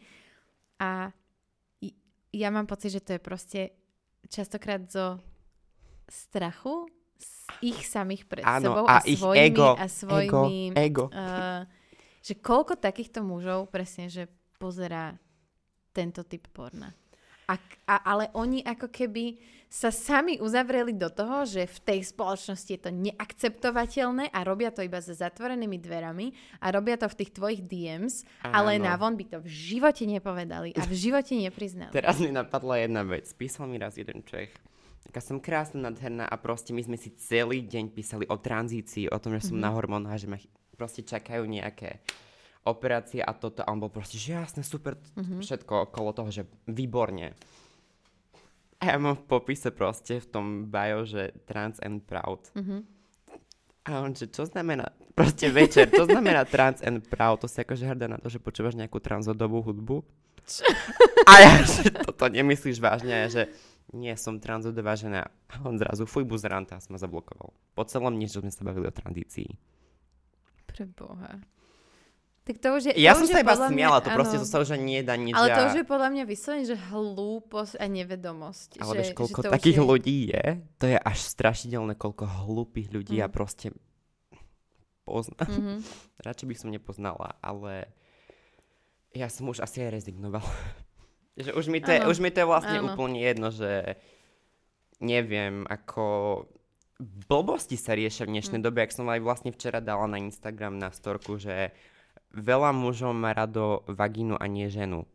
A 0.78 1.10
ja 2.30 2.50
mám 2.54 2.70
pocit, 2.70 2.94
že 2.94 3.02
to 3.02 3.18
je 3.18 3.22
proste 3.22 3.60
častokrát 4.30 4.86
zo 4.86 5.18
strachu 6.06 6.86
z 7.18 7.34
ich 7.66 7.82
samých 7.90 8.30
pred 8.30 8.46
Áno, 8.46 8.62
sebou 8.62 8.86
a 8.86 9.02
a, 9.02 9.06
ich 9.10 9.18
svojimi, 9.18 9.50
ego, 9.50 9.74
a 9.74 9.86
svojimi 9.90 10.78
ego, 10.78 10.78
ego. 10.78 11.04
Uh, 11.10 11.66
že 12.28 12.36
koľko 12.36 12.76
takýchto 12.76 13.24
mužov 13.24 13.72
presne, 13.72 14.12
že 14.12 14.28
pozerá 14.60 15.16
tento 15.96 16.28
typ 16.28 16.44
porna. 16.52 16.92
A, 17.48 17.56
a, 17.88 17.96
ale 18.04 18.28
oni 18.36 18.60
ako 18.68 18.92
keby 18.92 19.40
sa 19.72 19.88
sami 19.92 20.40
uzavreli 20.40 20.92
do 20.96 21.08
toho, 21.08 21.48
že 21.48 21.64
v 21.64 21.80
tej 21.80 22.00
spoločnosti 22.12 22.68
je 22.68 22.82
to 22.84 22.92
neakceptovateľné 22.92 24.32
a 24.32 24.40
robia 24.44 24.72
to 24.72 24.84
iba 24.84 25.00
za 25.00 25.16
zatvorenými 25.16 25.80
dverami 25.80 26.36
a 26.60 26.72
robia 26.72 27.00
to 27.00 27.08
v 27.08 27.18
tých 27.24 27.32
tvojich 27.36 27.62
DMs, 27.64 28.28
ale 28.44 28.80
Áno. 28.80 28.92
navon 28.92 29.16
by 29.16 29.26
to 29.28 29.38
v 29.44 29.48
živote 29.48 30.04
nepovedali 30.04 30.76
a 30.76 30.84
v 30.84 30.94
živote 30.96 31.36
nepriznali. 31.40 31.96
Teraz 32.00 32.20
mi 32.20 32.32
napadla 32.32 32.84
jedna 32.84 33.04
vec. 33.08 33.32
Písal 33.36 33.72
mi 33.72 33.80
raz 33.80 33.96
jeden 33.96 34.24
Čech. 34.28 34.52
Taká 35.08 35.24
som 35.24 35.40
krásna, 35.40 35.88
nádherná 35.88 36.28
a 36.28 36.36
proste 36.36 36.76
my 36.76 36.84
sme 36.84 37.00
si 37.00 37.16
celý 37.16 37.64
deň 37.64 37.96
písali 37.96 38.28
o 38.28 38.36
tranzícii, 38.36 39.08
o 39.08 39.18
tom, 39.24 39.40
že 39.40 39.50
som 39.50 39.58
na 39.58 39.72
hormónach, 39.72 40.20
že 40.20 40.28
ma 40.28 40.36
proste 40.76 41.00
čakajú 41.02 41.48
nejaké 41.48 42.04
operácie 42.68 43.24
a 43.24 43.32
toto. 43.32 43.64
A 43.64 43.72
on 43.72 43.80
bol 43.80 43.88
proste, 43.88 44.20
že 44.20 44.36
jasné, 44.36 44.68
super, 44.68 45.00
t- 45.00 45.08
všetko 45.16 45.88
okolo 45.88 46.12
toho, 46.12 46.30
že 46.30 46.44
výborne. 46.68 47.32
A 48.84 48.94
ja 48.94 49.00
mám 49.00 49.16
v 49.16 49.26
popise 49.26 49.72
proste 49.72 50.20
v 50.20 50.28
tom 50.28 50.46
bio, 50.68 51.08
že 51.08 51.34
trans 51.48 51.80
and 51.80 52.04
proud. 52.04 52.44
A 53.88 54.04
on, 54.04 54.12
že 54.12 54.28
čo 54.28 54.44
znamená, 54.44 54.92
proste 55.16 55.48
večer, 55.48 55.88
to 55.88 56.04
znamená 56.04 56.44
trans 56.44 56.84
and 56.84 57.08
proud, 57.08 57.40
to 57.40 57.48
si 57.48 57.64
akože 57.64 57.88
hrdá 57.88 58.12
na 58.12 58.20
to, 58.20 58.28
že 58.28 58.44
počúvaš 58.44 58.76
nejakú 58.76 59.00
transrodovú 59.00 59.64
hudbu. 59.64 60.04
A 61.26 61.34
ja, 61.42 61.54
že 61.64 61.90
toto 61.90 62.28
nemyslíš 62.28 62.78
vážne, 62.84 63.32
že 63.32 63.48
nie, 63.90 64.12
som 64.16 64.38
transrodová 64.38 64.94
žena. 64.94 65.32
A 65.54 65.64
on 65.64 65.76
zrazu, 65.76 66.04
fuj, 66.04 66.24
buzeranta, 66.24 66.76
a 66.76 66.84
som 66.84 66.92
ma 66.92 67.00
zablokoval. 67.00 67.54
Po 67.74 67.84
celom 67.84 68.14
nič, 68.14 68.32
že 68.32 68.44
sme 68.44 68.52
sa 68.52 68.64
bavili 68.64 68.88
o 68.88 68.94
tranzícii. 68.94 69.48
Pre 70.66 70.84
Boha. 70.90 71.40
Tak 72.44 72.64
to 72.64 72.80
už 72.80 72.84
je, 72.88 72.94
Ja 72.96 73.12
to 73.12 73.24
som 73.24 73.24
už 73.28 73.32
sa 73.36 73.40
iba 73.44 73.56
smiala, 73.60 74.00
to 74.00 74.08
proste 74.08 74.40
áno. 74.40 74.44
to 74.44 74.48
sa 74.48 74.64
už 74.64 74.72
ani 74.72 75.00
nedá 75.00 75.20
nič. 75.20 75.36
Ale 75.36 75.52
to 75.52 75.62
už 75.68 75.76
je 75.80 75.86
podľa 75.86 76.10
mňa 76.10 76.24
vyslovene, 76.24 76.64
že 76.64 76.80
hlúposť 76.80 77.74
a 77.76 77.86
nevedomosť. 77.86 78.70
Ale 78.80 78.88
že, 78.88 78.98
vieš, 78.98 79.10
koľko 79.14 79.40
že 79.42 79.50
takých 79.52 79.80
je... 79.80 79.84
ľudí 79.84 80.18
je? 80.32 80.46
To 80.80 80.86
je 80.88 80.98
až 80.98 81.18
strašidelné, 81.20 81.94
koľko 81.94 82.24
hlúpých 82.24 82.88
ľudí 82.90 83.20
ja 83.20 83.28
Mhm. 83.28 83.36
proste 83.36 83.68
poznám. 85.04 85.48
Mhm. 85.60 85.76
Radšej 86.20 86.48
by 86.48 86.56
som 86.56 86.70
nepoznala, 86.72 87.36
ale 87.40 87.92
ja 89.12 89.28
som 89.28 89.48
už 89.48 89.60
asi 89.60 89.84
aj 89.84 90.00
rezignoval. 90.00 90.44
Že 91.38 91.54
už 91.54 91.70
mi, 91.70 91.80
to 91.80 91.94
je, 91.94 92.00
už 92.10 92.18
mi 92.18 92.34
to 92.34 92.42
je 92.42 92.50
vlastne 92.50 92.82
áno. 92.82 92.94
úplne 92.94 93.22
jedno, 93.22 93.54
že 93.54 93.96
neviem, 94.98 95.70
ako 95.70 96.46
blbosti 96.98 97.78
sa 97.78 97.94
riešia 97.94 98.26
v 98.26 98.42
dnešnej 98.42 98.62
dobe, 98.62 98.82
ak 98.82 98.90
som 98.90 99.06
aj 99.06 99.22
vlastne 99.22 99.54
včera 99.54 99.78
dala 99.78 100.10
na 100.10 100.18
Instagram 100.18 100.82
na 100.82 100.90
storku, 100.90 101.38
že 101.38 101.70
veľa 102.34 102.74
mužov 102.74 103.14
má 103.14 103.38
rado 103.38 103.86
vagínu 103.86 104.34
a 104.34 104.46
nie 104.50 104.68
ženu. 104.68 105.06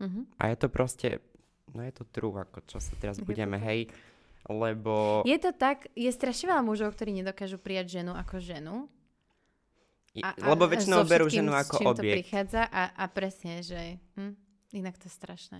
Mhm. 0.00 0.36
A 0.36 0.52
je 0.52 0.56
to 0.60 0.68
proste, 0.68 1.08
no 1.72 1.80
je 1.80 1.92
to 1.96 2.04
true, 2.12 2.36
ako 2.36 2.60
čo 2.68 2.76
sa 2.76 2.92
teraz 3.00 3.16
Je 3.20 3.24
budeme, 3.24 3.56
hej, 3.56 3.88
lebo... 4.48 5.24
Je 5.24 5.36
to 5.40 5.52
tak, 5.52 5.88
je 5.96 6.08
strašne 6.12 6.52
veľa 6.52 6.64
mužov, 6.64 6.92
ktorí 6.92 7.12
nedokážu 7.12 7.56
prijať 7.56 8.00
ženu 8.00 8.12
ako 8.16 8.36
ženu. 8.40 8.76
A, 10.20 10.34
a, 10.34 10.50
lebo 10.52 10.66
väčšinou 10.66 11.06
so 11.06 11.08
berú 11.08 11.30
ženu 11.30 11.54
ako 11.54 11.76
čím 11.78 11.86
to 11.86 12.02
objekt. 12.02 12.16
prichádza 12.18 12.66
a, 12.66 12.82
a 12.98 13.04
presne, 13.06 13.62
že 13.62 13.94
hm, 14.18 14.34
inak 14.72 14.96
to 14.96 15.04
je 15.04 15.12
strašné. 15.12 15.58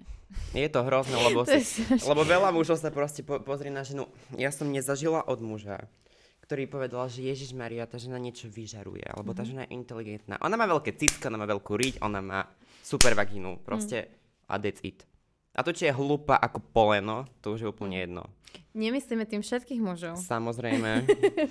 Je 0.53 0.67
to 0.67 0.81
hrozné, 0.81 1.17
lebo, 1.27 1.43
To 1.43 1.57
si, 1.57 1.83
lebo 1.85 2.23
veľa 2.23 2.51
mužov 2.51 2.77
sa 2.77 2.89
proste 2.89 3.21
po, 3.21 3.39
pozrie 3.39 3.69
na 3.69 3.81
ženu. 3.81 4.07
Ja 4.33 4.49
som 4.49 4.67
nezažila 4.67 5.23
od 5.23 5.39
muža, 5.39 5.87
ktorý 6.43 6.67
povedal, 6.67 7.07
že 7.07 7.23
Ježiš 7.25 7.51
Maria, 7.53 7.85
tá 7.85 7.97
žena 7.97 8.17
niečo 8.17 8.47
vyžaruje, 8.47 9.05
alebo 9.05 9.31
Mhm. 9.31 9.37
tá 9.37 9.43
žena 9.43 9.63
je 9.63 9.73
inteligentná. 9.73 10.35
Ona 10.39 10.55
má 10.55 10.67
veľké 10.67 10.95
cicka, 10.95 11.27
ona 11.27 11.39
má 11.39 11.47
veľkú 11.47 11.73
riť, 11.73 11.95
ona 12.01 12.19
má 12.19 12.41
super 12.81 13.13
vagínu, 13.13 13.61
proste 13.61 14.05
Mhm. 14.05 14.11
a 14.47 14.55
that's 14.57 14.83
it. 14.83 15.03
A 15.51 15.61
to, 15.61 15.71
či 15.71 15.85
je 15.85 15.93
hlúpa 15.93 16.37
ako 16.37 16.63
poleno, 16.65 17.27
to 17.39 17.51
už 17.51 17.61
je 17.61 17.69
úplne 17.69 17.99
jedno. 17.99 18.23
Nemyslíme 18.73 19.23
tým 19.25 19.41
všetkých 19.41 19.79
mužov. 19.79 20.15
Samozrejme. 20.17 21.07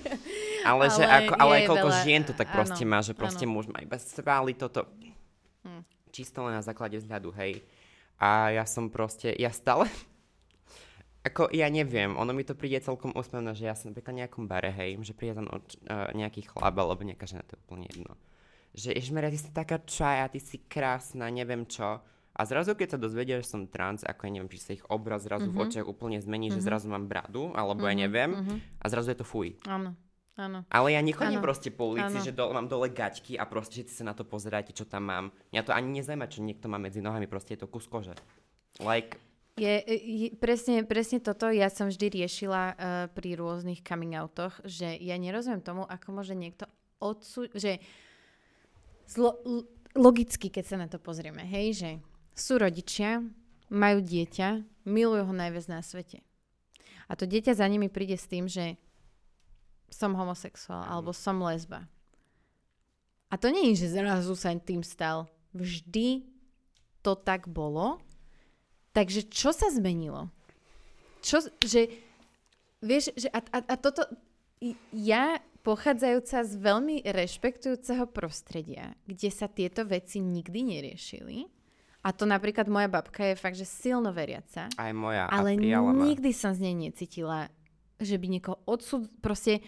ale, 0.64 0.84
že 0.86 1.00
Ale 1.00 1.12
ako, 1.22 1.32
ale 1.34 1.54
koľko 1.62 1.88
veľa- 1.90 2.00
žien 2.02 2.22
to 2.22 2.32
tak 2.32 2.48
áno, 2.48 2.56
proste 2.56 2.82
má, 2.82 2.98
že 2.98 3.12
proste 3.12 3.44
áno. 3.44 3.52
muž 3.54 3.68
má 3.68 3.76
iba 3.78 3.96
svaly 3.96 4.52
toto. 4.54 4.88
Hm. 5.62 5.84
Čisto 6.10 6.46
len 6.46 6.58
na 6.58 6.62
základe 6.62 6.98
vzhľadu, 6.98 7.30
hej. 7.38 7.62
A 8.20 8.52
ja 8.52 8.68
som 8.68 8.92
proste, 8.92 9.32
ja 9.32 9.48
stále, 9.48 9.88
ako 11.28 11.48
ja 11.54 11.70
neviem, 11.72 12.12
ono 12.16 12.36
mi 12.36 12.44
to 12.44 12.52
príde 12.52 12.82
celkom 12.84 13.16
úsmevné, 13.16 13.56
že 13.56 13.64
ja 13.64 13.74
som 13.78 13.92
napríklad 13.92 14.12
na 14.12 14.20
nejakom 14.26 14.44
bare, 14.44 14.70
hej, 14.74 15.00
že 15.00 15.16
príde 15.16 15.40
tam 15.40 15.48
uh, 15.48 15.58
nejaký 16.12 16.48
chlap 16.50 16.76
alebo 16.76 17.00
nejaká 17.00 17.24
žena, 17.24 17.46
to 17.48 17.56
je 17.56 17.62
úplne 17.64 17.86
jedno. 17.88 18.12
Že 18.70 18.94
Ježmeria, 18.94 19.34
ty 19.34 19.38
si 19.40 19.50
taká 19.50 19.82
čaja, 19.82 20.30
ty 20.30 20.38
si 20.38 20.62
krásna, 20.62 21.26
neviem 21.32 21.66
čo. 21.66 21.98
A 22.30 22.40
zrazu, 22.46 22.78
keď 22.78 22.94
sa 22.94 23.02
dozvedia, 23.02 23.42
že 23.42 23.50
som 23.50 23.66
trans, 23.66 24.06
ako 24.06 24.30
ja 24.30 24.30
neviem, 24.30 24.48
či 24.48 24.62
sa 24.62 24.70
ich 24.72 24.84
obraz 24.86 25.26
zrazu 25.26 25.50
v 25.50 25.66
očiach 25.66 25.84
úplne 25.84 26.22
zmení, 26.22 26.54
že 26.54 26.62
zrazu 26.62 26.86
mám 26.86 27.10
bradu, 27.10 27.50
alebo 27.58 27.84
ja 27.90 27.92
neviem, 27.98 28.62
a 28.78 28.86
zrazu 28.86 29.10
je 29.12 29.18
to 29.18 29.26
fuj. 29.26 29.58
Áno, 29.66 29.98
áno. 30.40 30.64
Ale 30.72 30.96
ja 30.96 31.04
nechodím 31.04 31.38
Áno. 31.38 31.44
proste 31.44 31.68
po 31.68 31.92
ulici, 31.92 32.16
Áno. 32.16 32.24
že 32.24 32.32
do, 32.32 32.48
mám 32.48 32.64
dole 32.64 32.88
gaťky 32.88 33.36
a 33.36 33.44
proste 33.44 33.84
všetci 33.84 34.00
sa 34.00 34.04
na 34.08 34.16
to 34.16 34.24
pozeráte, 34.24 34.72
čo 34.72 34.88
tam 34.88 35.12
mám. 35.12 35.24
Mňa 35.52 35.62
to 35.68 35.76
ani 35.76 36.00
nezaujíma, 36.00 36.32
čo 36.32 36.40
niekto 36.40 36.72
má 36.72 36.80
medzi 36.80 37.04
nohami, 37.04 37.28
proste 37.28 37.54
je 37.54 37.60
to 37.60 37.68
kus 37.68 37.84
kože. 37.84 38.16
Like, 38.80 39.20
Je, 39.60 39.84
je 39.84 40.28
presne, 40.40 40.88
presne 40.88 41.20
toto 41.20 41.52
ja 41.52 41.68
som 41.68 41.92
vždy 41.92 42.24
riešila 42.24 42.62
uh, 42.72 42.76
pri 43.12 43.36
rôznych 43.36 43.84
coming 43.84 44.16
outoch, 44.16 44.56
že 44.64 44.96
ja 44.96 45.20
nerozumiem 45.20 45.60
tomu, 45.60 45.84
ako 45.84 46.16
môže 46.16 46.32
niekto 46.32 46.64
odsú... 46.96 47.44
že 47.52 47.76
zlo, 49.04 49.36
logicky, 49.92 50.48
keď 50.48 50.64
sa 50.64 50.76
na 50.80 50.88
to 50.88 50.96
pozrieme, 50.96 51.44
hej, 51.44 51.76
že 51.76 51.90
sú 52.32 52.56
rodičia, 52.56 53.20
majú 53.68 54.00
dieťa, 54.00 54.64
milujú 54.88 55.28
ho 55.28 55.34
najviac 55.34 55.66
na 55.68 55.84
svete. 55.84 56.24
A 57.10 57.18
to 57.18 57.26
dieťa 57.26 57.58
za 57.58 57.66
nimi 57.66 57.90
príde 57.90 58.14
s 58.14 58.30
tým, 58.30 58.46
že 58.46 58.78
som 59.90 60.16
homosexuál 60.16 60.86
alebo 60.86 61.10
som 61.14 61.42
lesba. 61.42 61.86
A 63.30 63.38
to 63.38 63.50
nie 63.50 63.70
je, 63.72 63.86
že 63.86 63.94
zrazu 63.94 64.34
sa 64.34 64.50
tým 64.58 64.82
stal. 64.82 65.30
Vždy 65.54 66.26
to 67.02 67.14
tak 67.14 67.46
bolo. 67.46 68.02
Takže 68.90 69.30
čo 69.30 69.54
sa 69.54 69.70
zmenilo? 69.70 70.26
Čo, 71.22 71.46
že, 71.62 71.94
vieš, 72.82 73.14
že 73.14 73.30
a, 73.30 73.38
a, 73.38 73.58
a 73.70 73.74
toto, 73.78 74.02
ja 74.90 75.38
pochádzajúca 75.62 76.42
z 76.42 76.52
veľmi 76.58 77.06
rešpektujúceho 77.06 78.08
prostredia, 78.10 78.96
kde 79.06 79.30
sa 79.30 79.46
tieto 79.46 79.86
veci 79.86 80.18
nikdy 80.18 80.60
neriešili, 80.64 81.46
a 82.00 82.16
to 82.16 82.24
napríklad 82.24 82.64
moja 82.64 82.88
babka 82.88 83.28
je 83.28 83.36
fakt, 83.36 83.60
že 83.60 83.68
silno 83.68 84.08
veriaca, 84.08 84.72
aj 84.72 84.92
moja. 84.96 85.28
ale 85.28 85.52
nikdy 85.52 86.32
som 86.32 86.56
z 86.56 86.64
nej 86.64 86.88
necítila, 86.88 87.52
že 88.00 88.16
by 88.16 88.26
niekoho 88.26 88.56
odsud... 88.64 89.06
Proste 89.20 89.60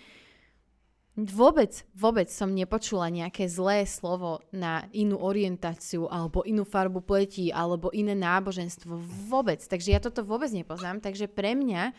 vôbec, 1.12 1.84
vôbec 1.92 2.32
som 2.32 2.48
nepočula 2.48 3.12
nejaké 3.12 3.44
zlé 3.44 3.84
slovo 3.84 4.40
na 4.48 4.88
inú 4.96 5.20
orientáciu 5.20 6.08
alebo 6.08 6.40
inú 6.48 6.64
farbu 6.64 7.04
pleti 7.04 7.52
alebo 7.52 7.92
iné 7.92 8.16
náboženstvo. 8.16 8.96
Vôbec. 9.28 9.60
Takže 9.60 9.92
ja 9.92 10.00
toto 10.00 10.24
vôbec 10.24 10.48
nepoznám. 10.50 11.04
Takže 11.04 11.28
pre 11.28 11.52
mňa 11.52 11.92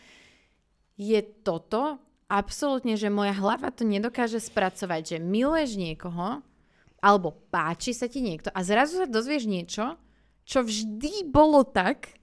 je 0.98 1.22
toto 1.46 2.02
absolútne, 2.26 2.98
že 2.98 3.12
moja 3.12 3.34
hlava 3.38 3.70
to 3.70 3.86
nedokáže 3.86 4.42
spracovať, 4.42 5.16
že 5.16 5.16
miluješ 5.22 5.78
niekoho 5.78 6.42
alebo 7.04 7.36
páči 7.52 7.92
sa 7.92 8.08
ti 8.08 8.24
niekto 8.24 8.48
a 8.48 8.64
zrazu 8.64 9.04
sa 9.04 9.04
dozvieš 9.04 9.44
niečo, 9.44 10.00
čo 10.48 10.64
vždy 10.64 11.28
bolo 11.28 11.60
tak 11.60 12.16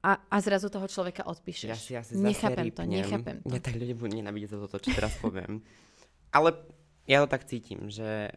a, 0.00 0.16
a 0.16 0.36
zrazu 0.40 0.72
toho 0.72 0.88
človeka 0.88 1.28
odpíšeš. 1.28 1.68
Ja 1.68 1.76
si 1.76 1.92
asi 1.92 2.12
nechápem 2.16 2.72
to, 2.72 2.88
nechápem 2.88 3.44
to. 3.44 3.52
Mňa 3.52 3.60
tak 3.60 3.76
ľudia 3.76 3.96
budú 3.96 4.16
nenávidieť 4.16 4.50
za 4.56 4.58
toto, 4.64 4.76
čo 4.80 4.90
teraz 4.96 5.12
poviem. 5.20 5.60
Ale 6.36 6.56
ja 7.04 7.20
to 7.24 7.28
tak 7.28 7.44
cítim, 7.44 7.92
že 7.92 8.32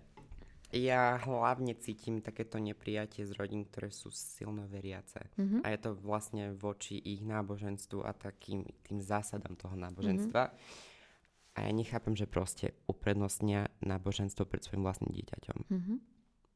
ja 0.73 1.21
hlavne 1.21 1.77
cítim 1.77 2.19
takéto 2.19 2.57
neprijatie 2.57 3.29
z 3.29 3.31
rodín, 3.37 3.63
ktoré 3.63 3.93
sú 3.93 4.09
silno 4.09 4.65
veriace. 4.65 5.29
Mhm. 5.37 5.61
A 5.63 5.71
je 5.71 5.79
to 5.79 5.95
vlastne 5.95 6.51
voči 6.57 6.97
ich 6.99 7.21
náboženstvu 7.23 8.01
a 8.03 8.11
takým 8.11 8.65
tým 8.83 8.99
zásadám 8.99 9.53
toho 9.55 9.77
náboženstva. 9.77 10.51
A 11.53 11.57
ja 11.61 11.71
nechápem, 11.71 12.17
že 12.17 12.25
proste 12.25 12.73
uprednostnia 12.89 13.69
náboženstvo 13.85 14.49
pred 14.49 14.65
svojim 14.65 14.81
vlastným 14.81 15.13
dieťaťom. 15.13 15.59
Mhm. 15.69 15.93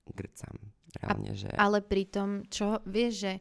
Grcam. 0.08 0.56
Reálne, 0.98 1.32
že... 1.36 1.52
Ale 1.54 1.84
pritom, 1.84 2.48
čo, 2.48 2.80
vieš, 2.88 3.28
že 3.28 3.34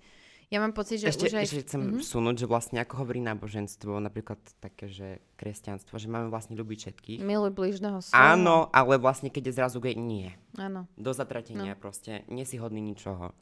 ja 0.47 0.59
mám 0.63 0.71
pocit, 0.71 1.03
že 1.03 1.11
Ešte, 1.11 1.27
už 1.27 1.35
aj... 1.43 1.45
ešte 1.51 1.61
chcem 1.67 1.83
Mhm. 1.83 1.99
vsunúť, 2.07 2.37
že 2.43 2.47
vlastne 2.47 2.79
ako 2.79 3.03
hovorí 3.03 3.19
náboženstvo, 3.19 3.99
napríklad 3.99 4.39
také, 4.63 4.87
že 4.87 5.19
kresťanstvo, 5.35 5.99
že 5.99 6.07
máme 6.07 6.31
vlastne 6.31 6.55
ľúbiť 6.55 6.79
všetkých. 6.87 7.19
Miluj 7.19 7.51
blížneho 7.51 7.99
svojho. 7.99 8.15
Áno, 8.15 8.71
ale 8.71 8.95
vlastne 9.03 9.27
keď 9.27 9.51
je 9.51 9.57
zrazu 9.59 9.79
gay, 9.83 9.99
nie. 9.99 10.31
Áno. 10.55 10.87
Do 10.95 11.11
zatratenia 11.11 11.75
no. 11.75 11.81
proste, 11.83 12.23
nie 12.31 12.47
si 12.47 12.63
hodný 12.63 12.79
ničoho. 12.79 13.35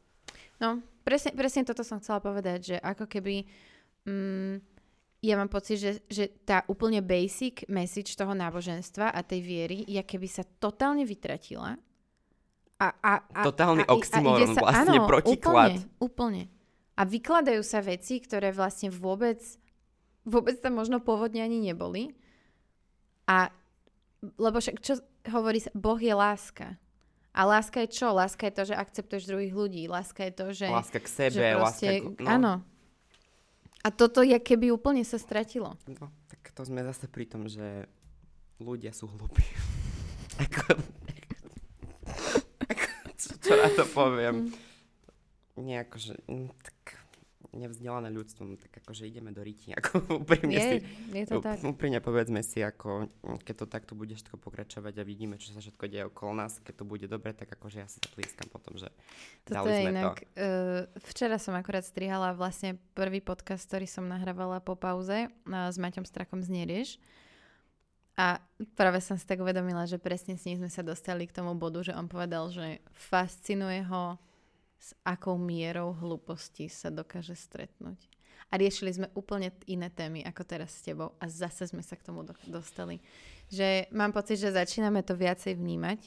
No, 0.63 0.81
presne, 1.05 1.37
presne 1.37 1.69
toto 1.69 1.85
som 1.85 2.01
chcela 2.01 2.25
povedať, 2.25 2.75
že 2.75 2.77
ako 2.81 3.05
keby... 3.05 3.45
Mm, 4.09 4.65
ja 5.25 5.41
mám 5.41 5.49
pocit, 5.49 5.81
že, 5.81 6.05
že 6.05 6.29
tá 6.45 6.69
úplne 6.69 7.01
basic 7.01 7.65
message 7.65 8.13
toho 8.13 8.37
náboženstva 8.37 9.09
a 9.09 9.25
tej 9.25 9.41
viery, 9.41 9.81
je 9.89 9.97
keby 10.05 10.29
sa 10.29 10.45
totálne 10.45 11.01
vytratila. 11.09 11.81
A, 12.77 12.87
a, 13.01 13.13
a, 13.33 13.43
Totálny 13.49 13.89
a, 13.89 13.89
a 13.89 13.97
oxymoron, 13.97 14.37
ide 14.37 14.47
sa, 14.53 14.61
vlastne 14.61 14.99
áno, 15.01 15.09
protiklad. 15.09 15.81
Úplne, 15.81 15.97
úplne. 15.97 16.43
A 16.95 17.03
vykladajú 17.03 17.63
sa 17.67 17.83
veci, 17.83 18.23
ktoré 18.23 18.55
vlastne 18.55 18.91
vôbec, 18.91 19.43
vôbec 20.23 20.59
tam 20.63 20.79
možno 20.79 21.03
pôvodne 21.03 21.43
ani 21.43 21.59
neboli. 21.59 22.15
A 23.27 23.51
lebo 24.41 24.57
však 24.61 24.81
čo 24.81 25.01
hovorí 25.29 25.61
sa, 25.61 25.71
Boh 25.77 26.01
je 26.01 26.15
láska. 26.17 26.81
A 27.35 27.41
láska 27.45 27.83
je 27.83 27.89
čo? 27.91 28.15
Láska 28.15 28.47
je 28.47 28.55
to, 28.55 28.63
že 28.71 28.75
akceptuješ 28.79 29.27
druhých 29.27 29.55
ľudí. 29.55 29.83
Láska 29.91 30.23
je 30.31 30.33
to, 30.33 30.47
že... 30.55 30.67
Láska 30.71 31.03
k 31.03 31.09
sebe, 31.11 31.35
že 31.35 31.47
láska 31.59 31.59
proste, 31.59 31.91
k... 31.99 32.21
No, 32.23 32.29
Áno. 32.31 32.53
A 33.85 33.89
toto 33.91 34.23
je 34.25 34.39
keby 34.39 34.71
úplne 34.73 35.03
sa 35.05 35.19
stratilo. 35.21 35.77
no, 35.85 36.09
tak 36.31 36.41
to 36.55 36.63
sme 36.65 36.81
zase 36.87 37.11
pri 37.11 37.27
tom, 37.29 37.51
že 37.51 37.91
ľudia 38.63 38.95
sú 38.95 39.11
hlúpi. 39.11 39.45
ako, 40.47 40.79
ako, 42.73 42.87
čo, 43.19 43.29
čo 43.43 43.53
na 43.59 43.69
to 43.77 43.85
poviem? 43.93 44.49
Nie 44.49 44.74
akože, 45.59 46.13
mm, 46.27 46.51
tak 46.63 47.05
nevzdelané 47.55 48.11
ľudstvo, 48.11 48.43
no 48.43 48.59
tak 48.59 48.83
akože 48.83 49.07
ideme 49.07 49.31
do 49.31 49.41
ryti, 49.41 49.71
ako 49.79 50.23
úprimne 50.27 50.59
si, 50.59 50.77
Je, 51.15 51.23
je 51.23 51.27
to 51.31 51.39
tak. 51.39 51.63
úprimne 51.63 52.03
povedzme 52.03 52.43
si, 52.43 52.61
ako 52.61 53.07
mm, 53.09 53.47
keď 53.47 53.55
to 53.63 53.67
takto 53.71 53.93
bude 53.95 54.13
všetko 54.19 54.37
pokračovať 54.43 54.95
a 55.01 55.07
vidíme, 55.07 55.39
čo 55.39 55.55
sa 55.55 55.63
všetko 55.63 55.85
deje 55.87 56.05
okolo 56.11 56.35
nás, 56.35 56.59
keď 56.61 56.75
to 56.83 56.85
bude 56.85 57.07
dobre, 57.07 57.31
tak 57.33 57.55
akože 57.55 57.79
ja 57.79 57.89
si 57.89 58.03
zatlískam 58.03 58.51
potom, 58.51 58.75
že 58.75 58.91
Toto 59.47 59.65
dali 59.65 59.71
je 59.71 59.81
sme 59.81 59.91
inak... 59.95 60.17
to. 60.19 60.25
Uh, 60.35 60.83
včera 61.07 61.37
som 61.39 61.55
akorát 61.55 61.87
strihala 61.87 62.35
vlastne 62.35 62.77
prvý 62.99 63.23
podcast, 63.23 63.65
ktorý 63.71 63.87
som 63.87 64.05
nahrávala 64.11 64.59
po 64.59 64.75
pauze 64.75 65.31
uh, 65.31 65.71
s 65.71 65.79
Maťom 65.79 66.05
Strakom 66.05 66.43
z 66.43 66.51
Nerieš. 66.51 66.91
A 68.15 68.39
práve 68.79 69.03
som 69.03 69.19
si 69.19 69.27
tak 69.27 69.43
uvedomila, 69.43 69.91
že 69.91 69.99
presne 69.99 70.39
s 70.39 70.47
ním 70.47 70.63
sme 70.63 70.71
sa 70.71 70.87
dostali 70.87 71.27
k 71.27 71.35
tomu 71.35 71.51
bodu, 71.59 71.83
že 71.83 71.99
on 71.99 72.07
povedal, 72.07 72.47
že 72.47 72.79
fascinuje 72.95 73.83
ho, 73.91 74.15
s 74.85 74.93
akou 75.01 75.41
mierou 75.41 75.97
hlúposti 75.97 76.68
sa 76.68 76.93
dokáže 76.93 77.32
stretnúť. 77.32 77.97
A 78.53 78.61
riešili 78.61 78.93
sme 78.93 79.09
úplne 79.16 79.49
iné 79.64 79.89
témy 79.89 80.20
ako 80.28 80.45
teraz 80.45 80.76
s 80.76 80.85
tebou 80.85 81.16
a 81.16 81.24
zase 81.24 81.64
sme 81.72 81.80
sa 81.80 81.97
k 81.97 82.05
tomu 82.05 82.20
do- 82.20 82.37
dostali. 82.45 83.01
Že 83.49 83.89
mám 83.97 84.12
pocit, 84.12 84.37
že 84.37 84.53
začíname 84.53 85.01
to 85.01 85.16
viacej 85.16 85.57
vnímať. 85.57 86.01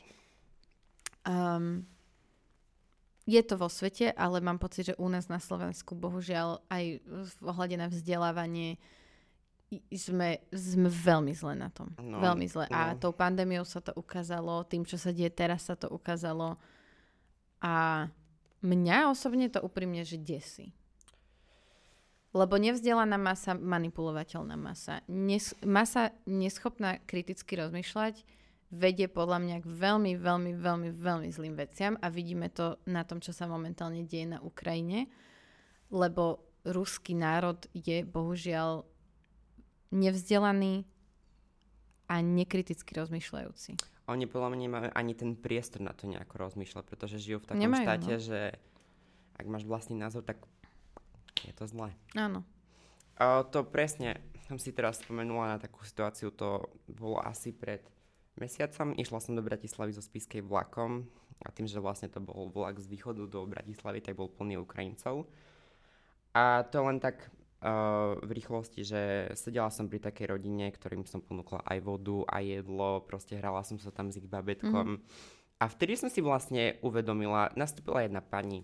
Um, 1.26 1.90
je 3.26 3.42
to 3.42 3.58
vo 3.58 3.68
svete, 3.68 4.14
ale 4.14 4.40
mám 4.40 4.62
pocit, 4.62 4.94
že 4.94 5.00
u 5.02 5.10
nás 5.10 5.26
na 5.26 5.42
Slovensku 5.42 5.98
bohužiaľ 5.98 6.62
aj 6.70 7.02
v 7.04 7.44
ohľade 7.44 7.76
na 7.82 7.90
vzdelávanie 7.90 8.78
sme, 9.92 10.40
sme 10.54 10.88
veľmi 10.88 11.36
zle 11.36 11.60
na 11.60 11.68
tom. 11.68 11.92
No, 12.00 12.24
veľmi 12.24 12.48
zle. 12.48 12.72
A 12.72 12.96
no. 12.96 13.02
tou 13.04 13.12
pandémiou 13.12 13.68
sa 13.68 13.84
to 13.84 13.92
ukázalo, 14.00 14.64
tým, 14.64 14.88
čo 14.88 14.96
sa 14.96 15.12
deje 15.12 15.28
teraz, 15.28 15.68
sa 15.68 15.76
to 15.76 15.92
ukázalo. 15.92 16.56
A 17.60 18.08
mňa 18.62 19.12
osobne 19.12 19.48
to 19.50 19.62
úprimne, 19.62 20.02
že 20.02 20.18
desí. 20.18 20.74
Lebo 22.36 22.60
nevzdelaná 22.60 23.18
masa, 23.18 23.58
manipulovateľná 23.58 24.54
masa. 24.60 25.02
Nes, 25.10 25.58
masa 25.66 26.14
neschopná 26.28 27.02
kriticky 27.08 27.58
rozmýšľať 27.58 28.22
vedie 28.68 29.08
podľa 29.08 29.40
mňa 29.40 29.56
k 29.64 29.66
veľmi, 29.66 30.12
veľmi, 30.20 30.52
veľmi, 30.60 30.90
veľmi 30.92 31.30
zlým 31.32 31.56
veciam 31.56 31.96
a 32.04 32.12
vidíme 32.12 32.52
to 32.52 32.76
na 32.84 33.08
tom, 33.08 33.24
čo 33.24 33.32
sa 33.32 33.48
momentálne 33.48 34.04
deje 34.04 34.28
na 34.28 34.44
Ukrajine, 34.44 35.08
lebo 35.88 36.44
ruský 36.68 37.16
národ 37.16 37.64
je 37.72 38.04
bohužiaľ 38.04 38.84
nevzdelaný 39.96 40.84
a 42.12 42.20
nekriticky 42.20 42.92
rozmýšľajúci. 42.92 43.97
Oni 44.08 44.24
podľa 44.24 44.56
mňa 44.56 44.60
nemajú 44.64 44.90
ani 44.96 45.14
ten 45.14 45.36
priestor 45.36 45.84
na 45.84 45.92
to 45.92 46.08
nejako 46.08 46.40
rozmýšľať, 46.40 46.84
pretože 46.88 47.20
žijú 47.20 47.44
v 47.44 47.48
takom 47.52 47.64
Nemajú, 47.68 47.84
štáte, 47.84 48.14
no. 48.16 48.24
že 48.24 48.40
ak 49.36 49.46
máš 49.52 49.64
vlastný 49.68 50.00
názor, 50.00 50.24
tak 50.24 50.40
je 51.44 51.52
to 51.52 51.68
zlé. 51.68 51.92
Áno. 52.16 52.48
A 53.20 53.44
to 53.44 53.68
presne, 53.68 54.24
som 54.48 54.56
si 54.56 54.72
teraz 54.72 55.04
spomenula 55.04 55.56
na 55.56 55.58
takú 55.60 55.84
situáciu, 55.84 56.32
to 56.32 56.72
bolo 56.88 57.20
asi 57.20 57.52
pred 57.52 57.84
mesiacom. 58.38 58.94
Išla 58.96 59.20
som 59.20 59.34
do 59.36 59.44
Bratislavy 59.44 59.92
zo 59.92 60.06
Spiskej 60.06 60.46
vlakom 60.46 61.04
a 61.44 61.52
tým, 61.52 61.68
že 61.68 61.82
vlastne 61.82 62.08
to 62.08 62.22
bol 62.22 62.50
vlak 62.50 62.80
z 62.80 62.88
východu 62.88 63.26
do 63.28 63.44
Bratislavy, 63.44 64.00
tak 64.02 64.16
bol 64.16 64.30
plný 64.30 64.62
Ukrajincov. 64.62 65.28
A 66.38 66.64
to 66.70 66.86
len 66.86 67.02
tak 67.02 67.34
uh, 67.62 68.18
v 68.22 68.32
rýchlosti, 68.38 68.82
že 68.86 69.02
sedela 69.34 69.70
som 69.74 69.90
pri 69.90 69.98
takej 70.02 70.38
rodine, 70.38 70.70
ktorým 70.70 71.06
som 71.06 71.22
ponúkla 71.22 71.64
aj 71.66 71.80
vodu, 71.82 72.24
aj 72.30 72.44
jedlo, 72.44 73.02
proste 73.06 73.38
hrala 73.38 73.66
som 73.66 73.78
sa 73.82 73.90
tam 73.90 74.14
s 74.14 74.20
ich 74.22 74.30
babetkom. 74.30 75.00
Mm-hmm. 75.00 75.58
A 75.58 75.66
vtedy 75.66 75.98
som 75.98 76.10
si 76.10 76.22
vlastne 76.22 76.78
uvedomila, 76.86 77.50
nastúpila 77.58 78.06
jedna 78.06 78.22
pani, 78.22 78.62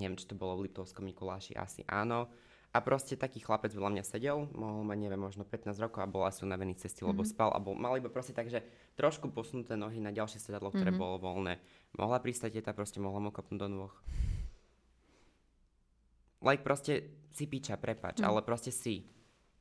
neviem, 0.00 0.16
či 0.16 0.24
to 0.24 0.32
bolo 0.32 0.56
v 0.56 0.68
Liptovskom 0.68 1.04
Mikuláši, 1.04 1.52
asi 1.52 1.84
áno, 1.84 2.32
a 2.68 2.84
proste 2.84 3.16
taký 3.16 3.40
chlapec 3.40 3.72
veľa 3.72 3.92
mňa 3.92 4.04
sedel, 4.04 4.44
mohol 4.52 4.84
mať, 4.84 4.98
neviem, 5.00 5.20
možno 5.20 5.40
15 5.44 5.72
rokov 5.80 6.04
a 6.04 6.08
bol 6.08 6.24
asi 6.28 6.44
unavený 6.44 6.76
cesty, 6.76 7.00
mm-hmm. 7.00 7.12
lebo 7.12 7.22
Mhm. 7.24 7.30
spal 7.32 7.50
a 7.52 7.58
bol, 7.60 7.72
mal 7.76 7.96
iba 7.96 8.12
proste 8.12 8.36
tak, 8.36 8.52
že 8.52 8.60
trošku 8.96 9.32
posunuté 9.32 9.72
nohy 9.76 10.00
na 10.00 10.12
ďalšie 10.12 10.40
sedadlo, 10.40 10.68
ktoré 10.72 10.92
Mhm. 10.92 11.00
bolo 11.00 11.16
voľné. 11.16 11.60
Mohla 11.96 12.20
pristať 12.20 12.60
tá 12.60 12.76
proste 12.76 13.00
mohla 13.00 13.20
mu 13.24 13.32
kopnúť 13.32 13.60
do 13.60 13.68
nôh. 13.68 13.92
Like 16.40 16.62
proste 16.62 17.06
si 17.30 17.44
píča, 17.46 17.76
prepač, 17.76 18.18
Mm. 18.18 18.26
ale 18.26 18.40
proste 18.42 18.70
si. 18.70 19.06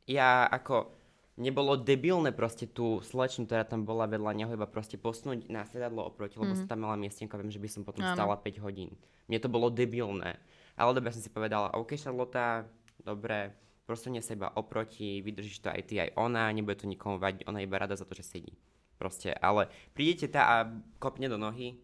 Ja 0.05 0.45
ako, 0.45 0.93
nebolo 1.37 1.77
debilné 1.77 2.33
proste 2.33 2.65
tú 2.65 3.01
slečnu, 3.01 3.45
ktorá 3.45 3.61
tam 3.67 3.85
bola 3.85 4.09
vedľa 4.09 4.31
neho, 4.33 4.51
iba 4.53 4.65
proste 4.65 4.97
posunúť 4.97 5.45
na 5.49 5.65
sedadlo 5.65 6.05
oproti, 6.05 6.37
lebo 6.39 6.53
Mhm. 6.53 6.59
sa 6.63 6.65
tam 6.65 6.85
mala 6.85 6.97
miestenka, 6.97 7.37
viem, 7.37 7.53
že 7.53 7.61
by 7.61 7.69
som 7.69 7.81
potom 7.85 8.01
Áno. 8.01 8.15
stála 8.17 8.35
5 8.37 8.57
hodín. 8.61 8.97
Mne 9.27 9.37
to 9.37 9.49
bolo 9.51 9.69
debilné. 9.69 10.39
Ale 10.77 10.93
dobre 10.93 11.11
som 11.13 11.21
si 11.21 11.29
povedala, 11.29 11.73
OK, 11.73 11.97
Charlotte, 11.97 12.65
dobre, 13.01 13.53
prosunie 13.85 14.21
sa 14.21 14.33
iba 14.33 14.49
oproti, 14.53 15.21
vydržíš 15.21 15.59
to 15.61 15.69
aj 15.69 15.81
ty, 15.85 16.01
aj 16.01 16.13
ona, 16.15 16.49
nebude 16.53 16.77
to 16.77 16.85
nikomu 16.87 17.17
vadiť, 17.17 17.45
ona 17.45 17.59
je 17.61 17.67
iba 17.69 17.77
rada 17.77 17.95
za 17.97 18.05
to, 18.05 18.13
že 18.13 18.23
sedí. 18.23 18.53
Proste, 18.97 19.29
ale 19.33 19.69
prídete 19.93 20.33
tá 20.33 20.41
a 20.45 20.55
kopne 20.97 21.29
do 21.29 21.37
nohy, 21.37 21.77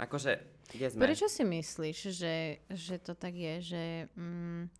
akože, 0.00 0.32
kde 0.72 0.86
sme? 0.88 1.00
Prečo 1.04 1.28
si 1.28 1.44
myslíš, 1.44 1.98
že, 2.16 2.36
že 2.72 2.96
to 2.96 3.12
tak 3.12 3.36
je, 3.36 3.54
že 3.60 3.84
mm, 4.16 4.72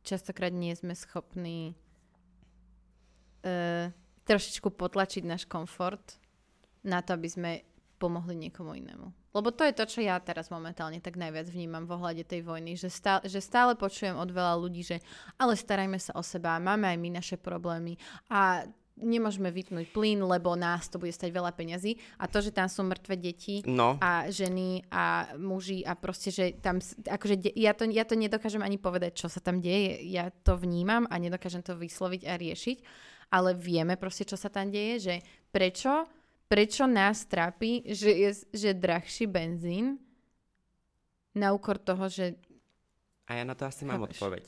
častokrát 0.00 0.50
nie 0.52 0.72
sme 0.72 0.96
schopní 0.96 1.76
uh, 3.44 3.92
trošičku 4.24 4.72
potlačiť 4.72 5.22
náš 5.28 5.44
komfort 5.44 6.16
na 6.82 7.04
to, 7.04 7.14
aby 7.14 7.28
sme 7.28 7.50
pomohli 8.00 8.34
niekomu 8.34 8.74
inému. 8.74 9.14
Lebo 9.32 9.48
to 9.54 9.62
je 9.64 9.72
to, 9.72 9.84
čo 9.86 10.00
ja 10.02 10.18
teraz 10.18 10.50
momentálne 10.50 10.98
tak 10.98 11.16
najviac 11.16 11.46
vnímam 11.48 11.86
v 11.86 11.94
ohľade 11.94 12.24
tej 12.26 12.42
vojny, 12.42 12.74
že 12.74 12.90
stále, 12.90 13.22
že 13.24 13.38
stále 13.38 13.78
počujem 13.78 14.18
od 14.18 14.28
veľa 14.28 14.58
ľudí, 14.58 14.82
že 14.82 14.98
ale 15.38 15.54
starajme 15.54 15.96
sa 15.96 16.12
o 16.18 16.22
seba, 16.26 16.60
máme 16.60 16.90
aj 16.90 16.98
my 16.98 17.08
naše 17.14 17.36
problémy 17.38 17.96
a 18.28 18.66
nemôžeme 18.96 19.48
vypnúť 19.48 19.88
plyn, 19.90 20.20
lebo 20.20 20.52
nás 20.52 20.86
to 20.86 21.00
bude 21.00 21.10
stať 21.10 21.32
veľa 21.32 21.56
peňazí 21.56 21.96
a 22.20 22.28
to, 22.28 22.44
že 22.44 22.52
tam 22.52 22.68
sú 22.68 22.84
mŕtve 22.84 23.16
deti 23.16 23.64
No, 23.64 23.96
a 23.98 24.28
ženy 24.28 24.84
a 24.92 25.32
muži 25.40 25.80
a 25.82 25.96
proste, 25.96 26.28
že 26.28 26.56
tam, 26.60 26.78
akože 27.04 27.36
de- 27.40 27.56
ja 27.56 27.72
to, 27.72 27.88
ja 27.88 28.04
to 28.04 28.14
nedokážem 28.14 28.60
ani 28.60 28.76
povedať, 28.76 29.16
čo 29.16 29.32
sa 29.32 29.40
tam 29.40 29.64
deje, 29.64 30.04
ja 30.12 30.28
to 30.30 30.60
vnímam 30.60 31.08
a 31.08 31.16
nedokážem 31.16 31.64
to 31.64 31.72
vysloviť 31.72 32.22
a 32.28 32.36
riešiť, 32.36 32.78
ale 33.32 33.56
vieme 33.56 33.96
proste, 33.96 34.28
čo 34.28 34.36
sa 34.36 34.52
tam 34.52 34.68
deje, 34.68 34.94
že 35.00 35.14
prečo, 35.48 36.04
prečo 36.46 36.84
nás 36.84 37.24
trápi, 37.24 37.88
že 37.88 38.12
je 38.12 38.30
že 38.52 38.76
drahší 38.76 39.24
benzín 39.24 39.96
na 41.32 41.56
úkor 41.56 41.80
toho, 41.80 42.12
že 42.12 42.36
a 43.24 43.40
ja 43.40 43.44
na 43.48 43.56
to 43.56 43.64
asi 43.64 43.88
mám 43.88 44.04
Chápeš. 44.04 44.20
odpoveď. 44.20 44.44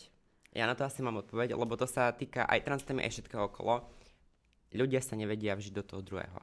Ja 0.53 0.69
na 0.69 0.77
to 0.77 0.85
asi 0.85 1.01
mám 1.01 1.17
odpoveď, 1.19 1.57
lebo 1.57 1.75
to 1.75 1.89
sa 1.89 2.13
týka 2.13 2.45
aj 2.45 2.63
transtémy, 2.63 3.03
aj 3.03 3.17
všetkého 3.17 3.49
okolo. 3.49 3.87
Ľudia 4.75 4.99
sa 4.99 5.15
nevedia 5.15 5.55
vžiť 5.55 5.73
do 5.73 5.87
toho 5.87 6.03
druhého. 6.03 6.43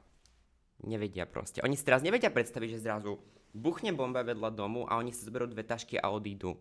Nevedia 0.88 1.28
proste. 1.28 1.60
Oni 1.62 1.76
si 1.76 1.84
teraz 1.84 2.00
nevedia 2.00 2.32
predstaviť, 2.32 2.68
že 2.74 2.82
zrazu 2.82 3.20
buchne 3.52 3.92
bomba 3.92 4.24
vedľa 4.24 4.50
domu 4.50 4.88
a 4.88 4.96
oni 4.96 5.12
si 5.12 5.22
zoberú 5.22 5.46
dve 5.46 5.62
tašky 5.62 6.00
a 6.00 6.10
odídu. 6.10 6.56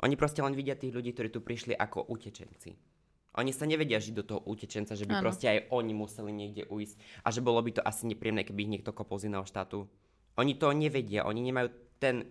Oni 0.00 0.14
proste 0.14 0.40
len 0.40 0.54
vidia 0.54 0.78
tých 0.78 0.94
ľudí, 0.94 1.12
ktorí 1.12 1.28
tu 1.34 1.42
prišli 1.42 1.74
ako 1.74 2.08
utečenci. 2.08 2.78
Oni 3.36 3.52
sa 3.52 3.68
nevedia 3.68 4.00
žiť 4.00 4.14
do 4.16 4.24
toho 4.24 4.40
utečenca, 4.48 4.96
že 4.96 5.04
by 5.04 5.20
Áno. 5.20 5.24
proste 5.28 5.44
aj 5.50 5.68
oni 5.68 5.92
museli 5.92 6.32
niekde 6.32 6.64
ujsť 6.72 6.96
a 7.20 7.28
že 7.28 7.44
bolo 7.44 7.60
by 7.60 7.80
to 7.80 7.82
asi 7.84 8.08
nepríjemné, 8.08 8.48
keby 8.48 8.64
ich 8.64 8.72
niekto 8.80 8.96
kopol 8.96 9.20
z 9.20 9.28
iného 9.28 9.44
štátu. 9.44 9.84
Oni 10.40 10.56
to 10.56 10.72
nevedia, 10.72 11.28
oni 11.28 11.44
nemajú 11.44 11.68
ten 12.00 12.24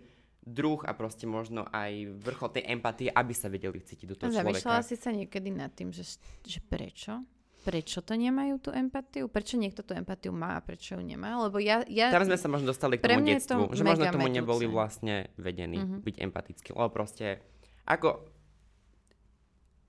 druh 0.46 0.82
a 0.86 0.94
proste 0.94 1.26
možno 1.26 1.66
aj 1.70 2.22
vrchol 2.22 2.58
tej 2.58 2.64
empatie, 2.70 3.10
aby 3.10 3.34
sa 3.34 3.50
vedeli 3.50 3.82
cítiť 3.82 4.06
do 4.06 4.14
toho 4.14 4.30
zamýšľala 4.30 4.82
človeka. 4.82 4.86
si 4.86 4.94
sa 4.98 5.10
niekedy 5.10 5.50
nad 5.50 5.70
tým, 5.74 5.90
že, 5.90 6.18
že 6.46 6.58
prečo? 6.62 7.22
Prečo 7.66 7.98
to 7.98 8.14
nemajú 8.14 8.60
tú 8.60 8.70
empatiu? 8.70 9.26
Prečo 9.26 9.56
niekto 9.56 9.82
tú 9.82 9.90
empatiu 9.92 10.30
má 10.30 10.54
a 10.54 10.62
prečo 10.62 10.94
ju 10.94 11.02
nemá? 11.02 11.34
Lebo 11.36 11.58
ja, 11.58 11.82
ja 11.84 12.08
Tam 12.08 12.22
sme 12.22 12.38
sa 12.38 12.46
možno 12.46 12.70
dostali 12.70 12.94
k 12.94 13.02
tomu 13.02 13.26
je 13.26 13.42
to 13.42 13.58
detstvu, 13.58 13.62
že 13.72 13.82
možno 13.82 14.04
tomu 14.06 14.22
metúce. 14.24 14.38
neboli 14.38 14.66
vlastne 14.66 15.14
vedení 15.36 15.76
Mhm. 15.76 15.96
byť 16.00 16.16
empatickí, 16.20 16.68
lebo 16.70 16.86
proste, 16.88 17.42
ako, 17.84 18.22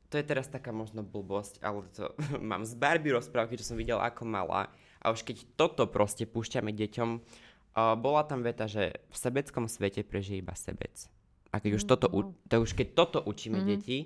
to 0.05 0.15
je 0.15 0.25
teraz 0.25 0.47
taká 0.47 0.71
možno 0.71 1.03
blbosť, 1.03 1.61
ale 1.61 1.86
to 1.91 2.09
mám 2.41 2.63
z 2.63 2.73
Barbie 2.73 3.11
rozprávky, 3.11 3.53
čo 3.55 3.65
som 3.65 3.75
videla 3.75 4.01
ako 4.03 4.25
malá 4.25 4.73
a 4.97 5.05
už 5.07 5.21
keď 5.21 5.45
toto 5.55 5.86
proste 5.86 6.25
púšťame 6.25 6.71
deťom, 6.71 7.09
uh, 7.13 7.93
bola 7.95 8.23
tam 8.23 8.41
veta, 8.41 8.65
že 8.65 8.97
v 9.05 9.15
sebeckom 9.15 9.67
svete 9.67 10.01
prežije 10.01 10.39
iba 10.39 10.53
sebec. 10.53 11.05
A 11.47 11.59
keď 11.59 11.71
už 11.75 11.84
Mm, 11.84 11.89
toto, 11.89 12.07
wow. 12.07 12.17
u- 12.17 12.34
to 12.43 12.55
už 12.57 12.71
keď 12.73 12.88
toto 12.95 13.19
učíme 13.21 13.59
Mhm. 13.59 13.67
deti, 13.67 13.97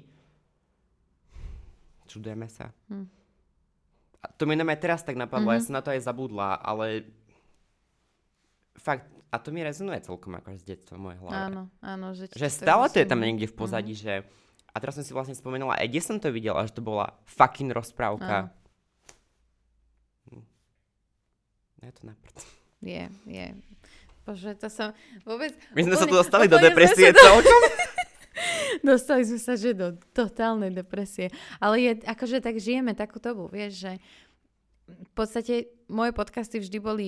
čudujeme 2.06 2.46
sa. 2.46 2.76
Hm. 2.86 3.08
A 4.22 4.30
to 4.30 4.46
mi 4.46 4.54
aj 4.54 4.78
teraz 4.78 5.02
tak 5.02 5.16
napadlo, 5.16 5.50
ja 5.50 5.58
Mhm. 5.58 5.66
som 5.66 5.74
na 5.74 5.82
to 5.82 5.90
aj 5.90 6.02
zabudla, 6.02 6.56
ale 6.56 7.10
fakt, 8.76 9.04
a 9.28 9.36
to 9.36 9.50
mi 9.50 9.60
rezonuje 9.60 9.98
celkom 10.00 10.36
ako 10.36 10.54
z 10.56 10.64
detstva 10.68 10.94
v 10.94 11.02
mojej 11.02 11.20
hlave. 11.20 11.38
Áno, 11.40 11.62
áno. 11.80 12.08
Že, 12.12 12.26
Že 12.32 12.48
stále 12.52 12.86
to 12.86 12.98
je 12.98 13.08
tam 13.08 13.20
niekde 13.20 13.46
v 13.46 13.56
pozadí, 13.56 13.94
že... 13.94 14.22
A 14.68 14.78
teraz 14.78 14.94
som 14.94 15.04
si 15.04 15.12
vlastne 15.12 15.34
spomenula, 15.34 15.76
aj 15.76 15.88
kde 15.88 16.02
som 16.02 16.16
to 16.16 16.30
videla, 16.30 16.64
že 16.64 16.72
to 16.72 16.80
bola 16.80 17.16
fucking 17.26 17.70
rozprávka. 17.70 18.52
Hm. 20.28 20.44
Je 21.82 21.92
to 21.92 22.02
na 22.04 22.14
prd. 22.14 22.38
Je, 22.80 23.04
je. 23.26 23.48
Bože, 24.22 24.54
to 24.54 24.68
som 24.68 24.94
vôbec... 25.22 25.52
My 25.72 25.82
sme 25.82 25.96
sa 25.96 26.04
tu 26.04 26.12
úplne- 26.12 26.22
dostali 26.22 26.46
do 26.46 26.56
úplne 26.56 26.68
depresie 26.68 27.10
do- 27.10 27.20
celkom. 27.20 27.62
Dostali 28.88 29.24
sme 29.28 29.40
sa, 29.40 29.54
že 29.60 29.76
do 29.76 29.98
totálnej 30.16 30.72
depresie. 30.72 31.30
Ale 31.58 31.82
je, 31.82 31.92
akože 32.04 32.44
tak 32.44 32.58
žijeme 32.58 32.96
takú 32.96 33.20
dobu, 33.20 33.48
vieš, 33.52 33.84
že 33.88 33.92
v 34.92 35.12
podstate 35.16 35.72
moje 35.88 36.12
podcasty 36.12 36.60
vždy 36.60 36.78
boli 36.80 37.08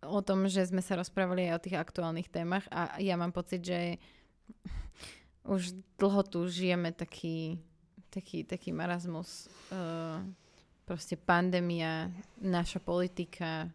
o 0.00 0.24
tom, 0.24 0.48
že 0.48 0.64
sme 0.64 0.80
sa 0.80 0.96
rozprávali 0.96 1.52
aj 1.52 1.54
o 1.60 1.64
tých 1.68 1.76
aktuálnych 1.76 2.32
témach 2.32 2.64
a 2.72 2.96
ja 2.96 3.20
mám 3.20 3.36
pocit, 3.36 3.60
že 3.60 4.00
už 5.54 5.76
dlho 6.00 6.22
tu 6.24 6.48
žijeme 6.48 6.92
taký, 6.96 7.60
taký, 8.08 8.48
taký 8.48 8.72
marazmus. 8.72 9.52
Uh, 9.68 10.24
proste 10.88 11.14
pandémia, 11.14 12.08
naša 12.40 12.80
politika, 12.80 13.68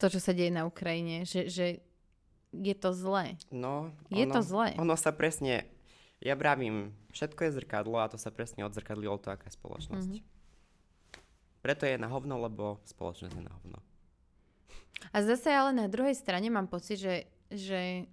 to, 0.00 0.10
čo 0.10 0.18
sa 0.18 0.34
deje 0.34 0.50
na 0.50 0.66
Ukrajine, 0.66 1.22
že, 1.22 1.46
že 1.46 1.78
je 2.52 2.74
to 2.76 2.92
zlé. 2.92 3.40
No, 3.48 3.90
Je 4.12 4.28
ono, 4.28 4.34
to 4.36 4.40
zlé. 4.44 4.76
Ono 4.76 4.96
sa 4.96 5.10
presne... 5.10 5.66
Ja 6.22 6.38
vravím, 6.38 6.94
všetko 7.10 7.50
je 7.50 7.56
zrkadlo 7.58 7.98
a 7.98 8.06
to 8.06 8.14
sa 8.14 8.30
presne 8.30 8.62
odzrkadlilo 8.62 9.18
to, 9.18 9.34
aká 9.34 9.50
je 9.50 9.58
spoločnosť. 9.58 10.12
Mhm. 10.20 10.30
Preto 11.62 11.82
je 11.86 11.98
na 11.98 12.06
hovno, 12.10 12.38
lebo 12.38 12.78
spoločnosť 12.86 13.34
je 13.34 13.42
na 13.42 13.50
hovno. 13.50 13.78
A 15.10 15.18
zase 15.22 15.50
ale 15.50 15.74
na 15.74 15.90
druhej 15.90 16.14
strane 16.14 16.46
mám 16.46 16.70
pocit, 16.70 17.02
že, 17.02 17.26
že 17.50 18.06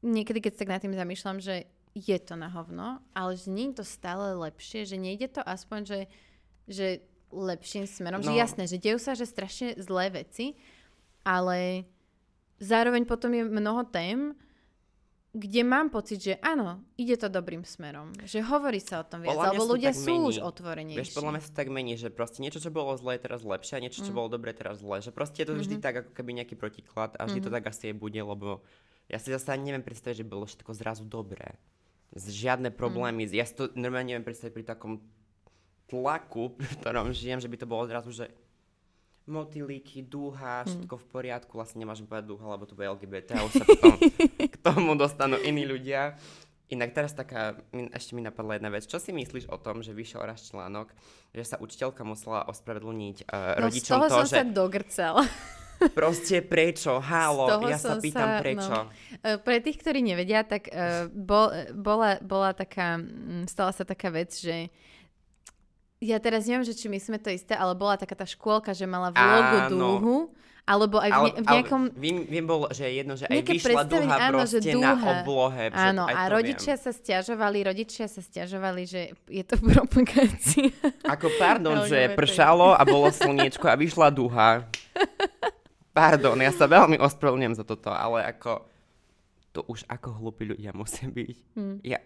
niekedy, 0.00 0.40
keď 0.40 0.52
sa 0.56 0.60
tak 0.64 0.72
nad 0.72 0.80
tým 0.80 0.96
zamýšľam, 0.96 1.38
že 1.40 1.68
je 1.96 2.18
to 2.20 2.36
na 2.36 2.52
hovno, 2.52 3.00
ale 3.16 3.40
že 3.40 3.48
nie 3.48 3.72
je 3.72 3.80
to 3.80 3.84
stále 3.84 4.36
lepšie, 4.36 4.84
že 4.84 5.00
nejde 5.00 5.32
to 5.32 5.40
aspoň, 5.40 5.80
že, 5.84 6.00
že 6.68 6.86
lepším 7.32 7.88
smerom. 7.88 8.20
No. 8.20 8.28
Že 8.28 8.36
jasné, 8.36 8.62
že 8.68 8.76
dejú 8.76 9.00
sa 9.00 9.16
že 9.16 9.24
strašne 9.24 9.76
zlé 9.80 10.12
veci, 10.12 10.60
ale 11.24 11.88
zároveň 12.58 13.04
potom 13.04 13.30
je 13.30 13.42
mnoho 13.42 13.84
tém, 13.84 14.34
kde 15.30 15.60
mám 15.62 15.88
pocit, 15.88 16.16
že 16.18 16.40
áno, 16.40 16.80
ide 16.96 17.12
to 17.14 17.28
dobrým 17.28 17.60
smerom. 17.60 18.08
Že 18.24 18.40
hovorí 18.42 18.80
sa 18.80 19.00
o 19.00 19.06
tom 19.06 19.20
viac, 19.20 19.36
alebo 19.36 19.68
ľudia 19.68 19.92
sú 19.92 20.08
mení. 20.08 20.28
už 20.30 20.36
otvorenejší. 20.40 20.96
Vieš, 20.96 21.12
podľa 21.12 21.32
mňa 21.34 21.42
sa 21.42 21.52
tak 21.52 21.68
mení, 21.68 21.92
že 21.94 22.08
proste 22.08 22.40
niečo, 22.40 22.56
čo 22.56 22.72
bolo 22.72 22.96
zlé, 22.96 23.16
je 23.16 23.24
teraz 23.24 23.44
lepšie 23.44 23.76
a 23.76 23.84
niečo, 23.84 24.00
čo 24.00 24.10
Mm. 24.10 24.16
bolo 24.16 24.28
dobré, 24.32 24.50
teraz 24.50 24.80
zlé. 24.80 24.96
Že 24.98 25.12
proste 25.12 25.44
je 25.44 25.46
to 25.46 25.54
vždy 25.54 25.76
Mhm. 25.76 25.82
tak, 25.82 25.94
ako 26.00 26.10
keby 26.14 26.30
nejaký 26.34 26.56
protiklad 26.56 27.12
a 27.14 27.28
vždy 27.28 27.40
to 27.42 27.50
Mhm. 27.50 27.54
tak 27.54 27.64
asi 27.68 27.92
aj 27.92 27.96
bude, 27.96 28.16
lebo 28.16 28.64
ja 29.06 29.20
si 29.20 29.28
zase 29.28 29.52
ani 29.52 29.68
neviem 29.68 29.84
predstaviť, 29.84 30.16
že 30.16 30.26
bolo 30.26 30.48
všetko 30.48 30.72
zrazu 30.72 31.04
dobré. 31.04 31.60
Žiadne 32.16 32.72
problémy. 32.72 33.28
Ja 33.28 33.44
si 33.44 33.52
to 33.52 33.68
normálne 33.76 34.08
neviem 34.08 34.24
predstaviť 34.24 34.54
pri 34.54 34.64
takom 34.64 35.04
tlaku, 35.84 36.56
v 36.58 36.76
ktorom 36.80 37.12
žijem, 37.12 37.38
že 37.38 37.46
by 37.46 37.56
to 37.56 37.66
bolo 37.68 37.84
zrazu, 37.84 38.08
že 38.10 38.32
motýliky, 39.26 40.02
dúha, 40.02 40.62
Mhm. 40.62 40.66
všetko 40.66 40.94
v 40.96 41.06
poriadku, 41.06 41.52
vlastne 41.52 41.78
nemôžem 41.78 42.04
povedať 42.04 42.26
dúha, 42.26 42.46
lebo 42.48 42.62
to 42.62 42.72
bude 42.72 42.86
LGBT 42.88 43.38
už 43.40 43.52
sa 43.52 43.64
potom 43.64 43.94
k 44.52 44.56
tomu 44.58 44.94
dostanú 44.94 45.36
iní 45.38 45.62
ľudia. 45.62 46.14
Inak 46.66 46.90
teraz 46.92 47.12
taká, 47.12 47.54
ešte 47.92 48.10
mi 48.12 48.20
napadla 48.20 48.58
jedna 48.58 48.68
vec. 48.68 48.82
Čo 48.82 48.98
si 48.98 49.10
myslíš 49.10 49.46
o 49.46 49.56
tom, 49.56 49.80
že 49.80 49.90
vyšiel 49.90 50.18
raz 50.20 50.42
článok, 50.42 50.90
že 51.30 51.42
sa 51.44 51.56
učiteľka 51.56 52.02
musela 52.02 52.42
ospravedlniť 52.44 53.16
uh, 53.24 53.60
No 53.60 53.70
z 53.70 53.82
toho 53.82 54.02
to, 54.04 54.14
som 54.16 54.26
že 54.26 54.34
sa 54.34 54.42
dogrcala. 54.42 55.22
proste 55.98 56.40
prečo, 56.40 56.98
hálo, 56.98 57.62
ja 57.62 57.76
sa 57.76 58.00
pýtam 58.00 58.28
sa- 58.28 58.40
prečo. 58.40 58.72
no. 58.72 58.90
Eh, 59.20 59.38
Pre 59.38 59.56
tých, 59.60 59.78
ktorí 59.78 60.00
nevedia, 60.00 60.42
tak 60.42 60.66
uh, 60.66 61.06
bol, 61.06 61.54
bola, 61.70 62.18
bola 62.18 62.50
taká, 62.50 62.98
stala 63.46 63.70
sa 63.70 63.84
taká 63.84 64.08
vec, 64.08 64.34
že 64.34 64.66
ja 66.00 66.20
teraz 66.20 66.44
neviem, 66.44 66.66
že 66.66 66.76
či 66.76 66.92
my 66.92 66.98
sme 67.00 67.16
to 67.16 67.32
isté, 67.32 67.56
ale 67.56 67.72
bola 67.72 67.96
taká 67.96 68.12
tá 68.12 68.28
škôlka, 68.28 68.76
že 68.76 68.84
mala 68.84 69.08
v 69.12 69.16
logu 69.16 69.56
Áno. 69.56 69.70
dúhu, 69.72 70.16
alebo 70.66 70.98
aj 70.98 71.10
v, 71.10 71.14
Ale, 71.14 71.26
ne, 71.26 71.30
v 71.30 71.46
ale 71.46 71.54
nejakom... 71.56 71.82
viem, 71.94 72.16
viem 72.26 72.42
bol, 72.42 72.66
že 72.74 72.84
jedno, 72.90 73.14
že 73.14 73.30
aj 73.30 73.38
vyšla 73.38 73.82
duha 73.86 74.14
áno, 74.18 74.42
že 74.42 74.58
proste 74.58 74.74
na 74.74 74.92
dúha. 74.98 75.10
oblohe. 75.22 75.64
Áno, 75.70 76.04
a 76.10 76.20
rodičia 76.26 76.74
viem. 76.74 76.82
sa 76.82 76.90
stiažovali, 76.90 77.58
rodičia 77.62 78.06
sa 78.10 78.20
stiažovali, 78.20 78.82
že 78.82 79.14
je 79.30 79.44
to 79.46 79.56
propagácia. 79.70 80.74
Ako 81.06 81.30
pardon, 81.38 81.86
že 81.86 82.12
pršalo 82.18 82.74
a 82.74 82.82
bolo 82.82 83.08
slniečko 83.14 83.70
a 83.70 83.78
vyšla 83.78 84.08
duha. 84.10 84.66
Pardon, 85.96 86.36
ja 86.36 86.52
sa 86.52 86.66
veľmi 86.68 87.00
ospravedlňujem 87.00 87.56
za 87.56 87.64
toto, 87.64 87.88
ale 87.88 88.26
ako... 88.36 88.68
To 89.56 89.64
už 89.72 89.88
ako 89.88 90.20
hlúpi 90.20 90.44
ľudia 90.52 90.76
musia 90.76 91.08
byť. 91.08 91.36
Hm. 91.56 91.76
Ja... 91.80 91.96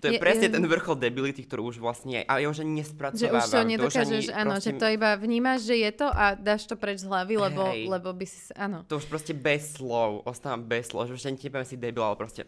To 0.00 0.04
je, 0.08 0.12
Je- 0.14 0.22
presne 0.22 0.46
je- 0.48 0.54
ten 0.54 0.64
vrchol 0.64 0.96
debility, 0.96 1.42
ktorú 1.42 1.72
už 1.72 1.80
vlastne... 1.80 2.22
A 2.28 2.38
ja 2.38 2.46
už 2.48 2.62
ani 2.62 2.84
že 2.84 2.86
nespracovávam. 2.86 3.40
už 3.40 3.50
to 3.50 3.58
ani- 3.58 3.72
nedokážeš, 3.74 4.24
áno, 4.30 4.54
že 4.60 4.70
to 4.76 4.86
iba 4.88 5.10
vnímaš, 5.16 5.64
že 5.64 5.76
je 5.80 5.90
to 5.94 6.06
a 6.08 6.36
dáš 6.36 6.68
to 6.68 6.76
preč 6.76 7.00
z 7.02 7.06
hlavy, 7.08 7.34
lebo, 7.38 7.62
Hej. 7.72 7.88
lebo 7.88 8.08
by 8.12 8.26
si... 8.28 8.52
Áno. 8.54 8.84
To 8.86 9.00
už 9.00 9.06
proste 9.08 9.32
bez 9.32 9.76
slov, 9.80 10.22
ostávam 10.28 10.62
bez 10.62 10.92
slov, 10.92 11.08
že 11.08 11.16
už 11.16 11.24
ani 11.28 11.38
si 11.64 11.76
debil, 11.76 12.04
ale 12.04 12.16
proste... 12.16 12.44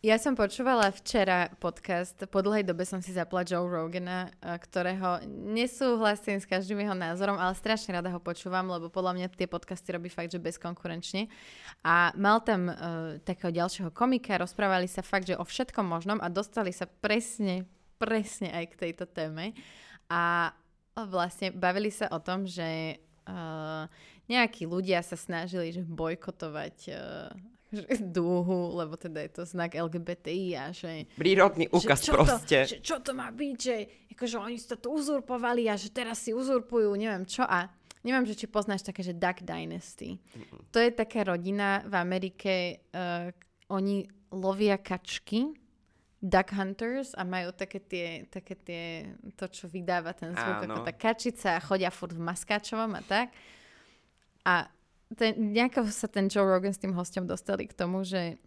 Ja 0.00 0.16
som 0.16 0.32
počúvala 0.32 0.88
včera 0.96 1.52
podcast, 1.60 2.16
po 2.32 2.40
dlhej 2.40 2.64
dobe 2.64 2.88
som 2.88 3.04
si 3.04 3.12
zapla 3.12 3.44
Joe 3.44 3.68
Rogana, 3.68 4.32
eh, 4.40 4.56
ktorého 4.56 5.20
nesúhlasím 5.28 6.40
s 6.40 6.48
každým 6.48 6.80
jeho 6.80 6.96
názorom, 6.96 7.36
ale 7.36 7.52
strašne 7.52 7.92
rada 7.92 8.08
ho 8.08 8.16
počúvam, 8.16 8.64
lebo 8.64 8.88
podľa 8.88 9.12
mňa 9.20 9.36
tie 9.36 9.44
podcasty 9.44 9.92
robí 9.92 10.08
fakt, 10.08 10.32
že 10.32 10.40
bezkonkurenčne. 10.40 11.28
A 11.84 12.16
mal 12.16 12.40
tam 12.40 12.72
uh, 12.72 12.76
takého 13.28 13.52
ďalšieho 13.52 13.92
komika, 13.92 14.40
rozprávali 14.40 14.88
sa 14.88 15.04
fakt, 15.04 15.28
že 15.28 15.36
o 15.36 15.44
všetkom 15.44 15.84
možnom 15.84 16.16
a 16.24 16.32
dostali 16.32 16.72
sa 16.72 16.88
presne, 16.88 17.68
presne 18.00 18.56
aj 18.56 18.72
k 18.72 18.80
tejto 18.88 19.04
téme. 19.04 19.52
A 20.08 20.56
vlastne 20.96 21.52
bavili 21.52 21.92
sa 21.92 22.08
o 22.08 22.24
tom, 22.24 22.48
že 22.48 22.96
uh, 23.28 23.84
nejakí 24.32 24.64
ľudia 24.64 25.04
sa 25.04 25.20
snažili 25.20 25.76
že 25.76 25.84
bojkotovať 25.84 26.76
uh, 26.88 27.59
dúhu, 28.16 28.74
lebo 28.74 28.98
teda 28.98 29.22
je 29.26 29.30
to 29.30 29.42
znak 29.46 29.78
LGBTI 29.78 30.46
a 30.58 30.64
že... 30.74 31.06
Prírodný 31.14 31.70
úkaz 31.70 32.02
že 32.02 32.06
čo 32.10 32.12
proste. 32.14 32.58
To, 32.66 32.70
že 32.74 32.78
čo 32.82 32.96
to 32.98 33.14
má 33.14 33.30
byť, 33.30 33.56
že 33.56 33.76
akože 34.14 34.36
oni 34.36 34.56
si 34.58 34.66
to 34.66 34.76
tu 34.76 34.88
uzurpovali 34.90 35.70
a 35.70 35.78
že 35.78 35.88
teraz 35.94 36.20
si 36.20 36.34
uzurpujú, 36.34 36.90
neviem 36.98 37.24
čo 37.24 37.46
a 37.46 37.70
neviem, 38.02 38.26
že 38.26 38.34
či 38.36 38.46
poznáš 38.50 38.82
také, 38.82 39.04
že 39.06 39.16
Duck 39.16 39.44
Dynasty. 39.44 40.18
To 40.72 40.78
je 40.80 40.90
taká 40.90 41.24
rodina 41.24 41.84
v 41.86 41.94
Amerike, 41.94 42.54
uh, 42.92 43.30
oni 43.70 44.08
lovia 44.34 44.78
kačky, 44.78 45.54
duck 46.20 46.52
hunters 46.52 47.16
a 47.16 47.24
majú 47.24 47.56
také 47.56 47.80
tie, 47.80 48.08
také 48.28 48.54
tie, 48.60 48.84
to 49.40 49.48
čo 49.48 49.64
vydáva 49.72 50.12
ten 50.12 50.36
zvuk, 50.36 50.68
Áno. 50.68 50.76
ako 50.76 50.80
tá 50.84 50.92
kačica 50.92 51.56
a 51.56 51.64
chodia 51.64 51.88
furt 51.88 52.12
v 52.12 52.20
maskáčovom 52.20 52.92
a 52.92 53.02
tak. 53.04 53.32
A 54.44 54.68
ten, 55.14 55.54
nejako 55.54 55.90
sa 55.90 56.06
ten 56.06 56.30
Joe 56.30 56.46
Rogan 56.46 56.74
s 56.74 56.82
tým 56.82 56.94
hostom 56.94 57.26
dostali 57.26 57.66
k 57.66 57.74
tomu, 57.74 58.06
že, 58.06 58.38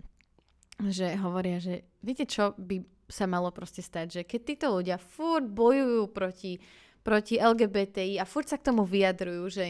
že 0.80 1.16
hovoria, 1.20 1.60
že 1.60 1.84
viete 2.00 2.24
čo 2.24 2.56
by 2.56 2.84
sa 3.12 3.28
malo 3.28 3.52
proste 3.52 3.84
stať, 3.84 4.08
že 4.10 4.22
keď 4.24 4.42
títo 4.42 4.68
ľudia 4.80 4.98
furt 4.98 5.46
bojujú 5.46 6.10
proti, 6.10 6.58
proti 7.04 7.36
LGBTI 7.38 8.18
a 8.18 8.26
furt 8.26 8.48
sa 8.48 8.56
k 8.56 8.72
tomu 8.72 8.88
vyjadrujú, 8.88 9.44
že 9.52 9.66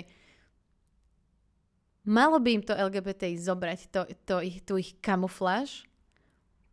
malo 2.05 2.37
by 2.37 2.49
im 2.61 2.63
to 2.63 2.77
LGBTI 2.77 3.35
zobrať, 3.41 3.79
to, 3.89 4.01
to 4.23 4.35
ich, 4.45 4.57
tú 4.61 4.77
ich 4.77 4.95
kamufláž, 5.01 5.87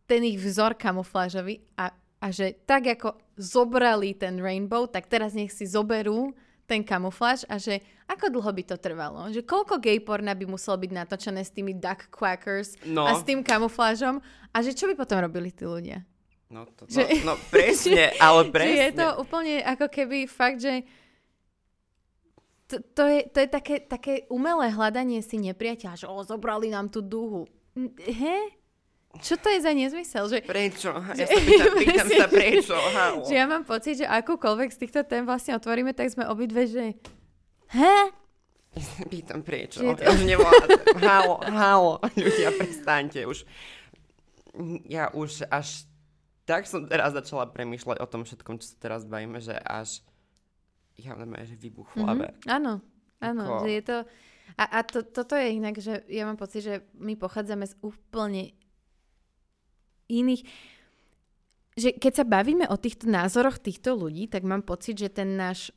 ten 0.05 0.21
ich 0.27 0.37
vzor 0.37 0.77
kamuflážový 0.77 1.65
a, 1.79 1.95
a 2.21 2.27
že 2.29 2.53
tak 2.67 2.87
ako 2.87 3.17
zobrali 3.39 4.13
ten 4.13 4.37
rainbow, 4.37 4.85
tak 4.85 5.09
teraz 5.09 5.33
nech 5.33 5.49
si 5.49 5.65
zoberú 5.65 6.35
ten 6.71 6.81
kamufláž 6.81 7.43
a 7.45 7.55
že 7.55 7.77
ako 8.07 8.31
dlho 8.31 8.47
by 8.49 8.63
to 8.65 8.75
trvalo? 8.75 9.27
Že 9.27 9.43
koľko 9.43 9.75
gay 9.77 9.99
porna 9.99 10.31
by 10.31 10.47
muselo 10.47 10.75
byť 10.77 10.91
natočené 10.93 11.41
s 11.41 11.51
tými 11.51 11.75
duck 11.75 12.07
quackers 12.07 12.79
No. 12.83 13.03
a 13.03 13.13
s 13.13 13.21
tým 13.21 13.39
kamuflážom 13.41 14.23
a 14.49 14.57
že 14.57 14.71
čo 14.71 14.87
by 14.87 14.95
potom 14.95 15.19
robili 15.19 15.49
tí 15.49 15.63
ľudia? 15.63 16.07
No, 16.47 16.63
to, 16.65 16.83
no, 16.83 16.91
Že- 16.93 17.23
no 17.23 17.35
presne, 17.47 18.11
ale 18.23 18.41
Že 18.41 18.51
presne. 18.51 18.79
je 18.81 18.91
to 18.93 19.07
úplne 19.17 19.55
ako 19.61 19.85
keby 19.87 20.17
fakt, 20.25 20.59
že 20.59 20.83
to, 22.65 22.79
to, 22.89 23.03
je, 23.05 23.19
to 23.27 23.37
je 23.37 23.49
také, 23.49 23.75
také 23.81 24.13
umelé 24.27 24.67
hľadanie 24.69 25.19
si 25.19 25.35
nepriateľa, 25.37 25.95
že 25.97 26.07
o, 26.07 26.15
zobrali 26.21 26.67
nám 26.67 26.87
tú 26.87 27.03
dúhu. 27.03 27.43
N- 27.73 27.91
He? 27.99 28.55
Čo 29.17 29.35
to 29.35 29.47
je 29.47 29.59
za 29.59 29.71
nezmysel? 29.71 30.23
Že, 30.23 30.37
Prečo? 30.41 30.91
Ja 30.95 31.25
sa 31.25 31.35
pýtam, 31.37 31.73
pýtam 31.75 32.07
sa 32.15 32.27
prečo. 32.27 32.75
Halo. 32.75 33.27
že 33.27 33.33
ja 33.33 33.45
mám 33.45 33.63
pocit, 33.63 33.99
že 33.99 34.05
akúkoľvek 34.05 34.69
z 34.69 34.79
týchto 34.79 35.03
tém 35.03 35.21
vlastne 35.21 35.53
otvoríme, 35.53 35.91
tak 35.91 36.07
sme 36.07 36.23
obidve, 36.25 36.63
že 36.63 36.95
he? 37.69 37.95
Ja 38.71 38.83
sa 38.87 39.03
pýtam 39.03 39.41
prečo. 39.41 39.83
Že 39.83 39.93
to- 39.93 40.01
Ja 40.01 40.09
už 40.09 40.23
nevládam. 40.23 40.69
Halo, 40.97 41.35
halo. 41.45 41.93
Ľudia, 42.13 42.55
prestaňte 42.55 43.27
už. 43.27 43.43
Ja 44.85 45.09
už 45.09 45.43
až 45.45 45.83
tak 46.43 46.65
som 46.65 46.83
teraz 46.83 47.11
začala 47.11 47.45
premýšľať 47.45 47.99
o 47.99 48.07
tom 48.07 48.23
všetkom, 48.23 48.57
čo 48.57 48.67
sa 48.67 48.77
teraz 48.77 49.03
bavíme, 49.03 49.39
že 49.39 49.55
až 49.55 50.03
ja 50.95 51.13
normálne, 51.13 51.45
že 51.45 51.55
vybuch 51.55 51.87
hlave. 51.95 52.31
Mhm. 52.33 52.47
Áno, 52.49 52.73
áno, 53.19 53.43
Ako- 53.45 53.61
že 53.61 53.69
je 53.71 53.83
to... 53.83 53.97
A, 54.53 54.63
a 54.67 54.79
to, 54.83 54.99
toto 55.01 55.31
je 55.33 55.47
inak, 55.49 55.75
že 55.77 56.03
ja 56.07 56.23
mám 56.23 56.35
pocit, 56.35 56.59
že 56.61 56.75
my 56.93 57.15
pochádzame 57.15 57.63
z 57.63 57.75
úplne 57.79 58.51
iných... 60.11 60.43
Že 61.71 61.89
keď 62.03 62.13
sa 62.19 62.25
bavíme 62.27 62.67
o 62.67 62.75
týchto 62.75 63.07
názoroch 63.07 63.55
týchto 63.55 63.95
ľudí, 63.95 64.27
tak 64.27 64.43
mám 64.43 64.67
pocit, 64.67 64.99
že 64.99 65.07
ten 65.07 65.39
náš 65.39 65.71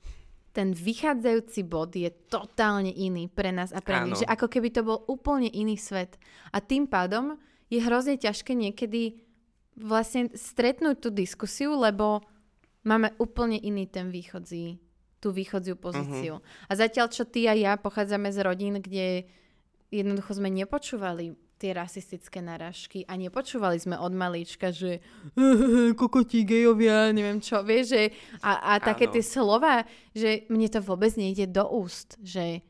ten 0.55 0.71
vychádzajúci 0.71 1.67
bod 1.67 1.91
je 1.99 2.07
totálne 2.31 2.95
iný 2.95 3.27
pre 3.27 3.51
nás 3.51 3.75
a 3.75 3.83
pre 3.83 4.07
nich. 4.07 4.23
Že 4.23 4.31
ako 4.31 4.47
keby 4.47 4.69
to 4.71 4.87
bol 4.87 5.03
úplne 5.11 5.51
iný 5.51 5.75
svet. 5.75 6.15
A 6.55 6.63
tým 6.63 6.87
pádom 6.87 7.35
je 7.67 7.83
hrozne 7.83 8.15
ťažké 8.15 8.55
niekedy 8.55 9.19
vlastne 9.75 10.31
stretnúť 10.31 10.97
tú 11.03 11.11
diskusiu, 11.11 11.75
lebo 11.75 12.23
máme 12.87 13.11
úplne 13.19 13.59
iný 13.59 13.91
ten 13.91 14.15
východzí, 14.15 14.79
tú 15.19 15.35
východziu 15.35 15.75
pozíciu. 15.75 16.39
A 16.71 16.73
zatiaľ, 16.79 17.11
čo 17.11 17.27
ty 17.27 17.51
a 17.51 17.59
ja 17.59 17.75
pochádzame 17.75 18.31
z 18.31 18.39
rodín, 18.47 18.79
kde 18.79 19.27
jednoducho 19.91 20.39
sme 20.39 20.55
nepočúvali 20.55 21.35
tie 21.65 21.73
rasistické 21.73 22.45
narážky 22.45 23.09
a 23.09 23.17
nepočúvali 23.17 23.81
sme 23.81 23.97
od 23.97 24.13
malíčka, 24.13 24.69
že 24.69 25.01
kokotí 25.95 26.45
gejovia, 26.45 27.09
neviem 27.09 27.41
čo, 27.41 27.65
vieš, 27.65 27.97
že 27.97 28.03
a, 28.45 28.77
a 28.77 28.85
také 28.85 29.09
tie 29.09 29.25
slova, 29.25 29.89
že 30.13 30.45
mne 30.53 30.69
to 30.69 30.85
vôbec 30.85 31.17
nejde 31.17 31.49
do 31.49 31.65
úst, 31.65 32.21
že 32.21 32.61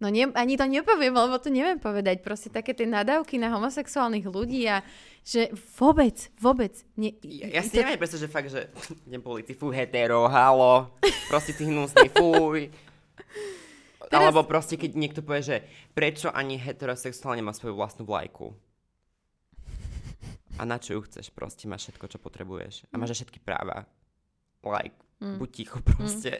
no 0.00 0.08
nie, 0.08 0.24
ani 0.32 0.56
to 0.56 0.64
nepoviem, 0.64 1.12
lebo 1.12 1.36
to 1.36 1.52
neviem 1.52 1.76
povedať, 1.76 2.24
proste 2.24 2.48
také 2.48 2.72
tie 2.72 2.88
nadávky 2.88 3.36
na 3.36 3.52
homosexuálnych 3.52 4.24
ľudí 4.24 4.64
a 4.64 4.80
že 5.20 5.52
vôbec, 5.76 6.32
vôbec. 6.40 6.72
Nie, 6.96 7.12
Ja, 7.20 7.60
ja 7.60 7.62
si 7.62 7.76
to- 7.76 7.84
neviem 7.84 8.00
predstaviť, 8.00 8.22
že 8.24 8.32
fakt, 8.32 8.48
že 8.48 8.72
idem 9.04 9.20
po 9.20 9.36
ulici, 9.36 9.52
fú, 9.52 9.68
hetero, 9.68 10.24
halo, 10.24 10.88
proste 11.28 11.52
si 11.52 11.68
hnusný, 11.68 12.08
fuj. 12.16 12.72
Teraz- 14.08 14.24
Alebo 14.24 14.42
proste, 14.42 14.74
keď 14.74 14.90
niekto 14.94 15.20
povie, 15.20 15.42
že 15.42 15.56
prečo 15.92 16.28
ani 16.28 16.56
heterosexuál 16.56 17.36
nemá 17.36 17.52
svoju 17.52 17.72
vlastnú 17.72 18.02
vlajku. 18.02 18.56
A 20.56 20.64
na 20.64 20.76
čo 20.76 20.92
ju 20.92 21.04
chceš? 21.04 21.30
Proste 21.30 21.64
máš 21.64 21.86
všetko, 21.86 22.06
čo 22.08 22.18
potrebuješ. 22.18 22.88
A 22.88 22.96
máš 22.96 23.14
aj 23.14 23.18
všetky 23.22 23.38
práva. 23.38 23.86
Like, 24.60 24.96
Mm. 25.18 25.38
buď 25.38 25.48
ticho 25.52 25.78
proste. 25.80 26.38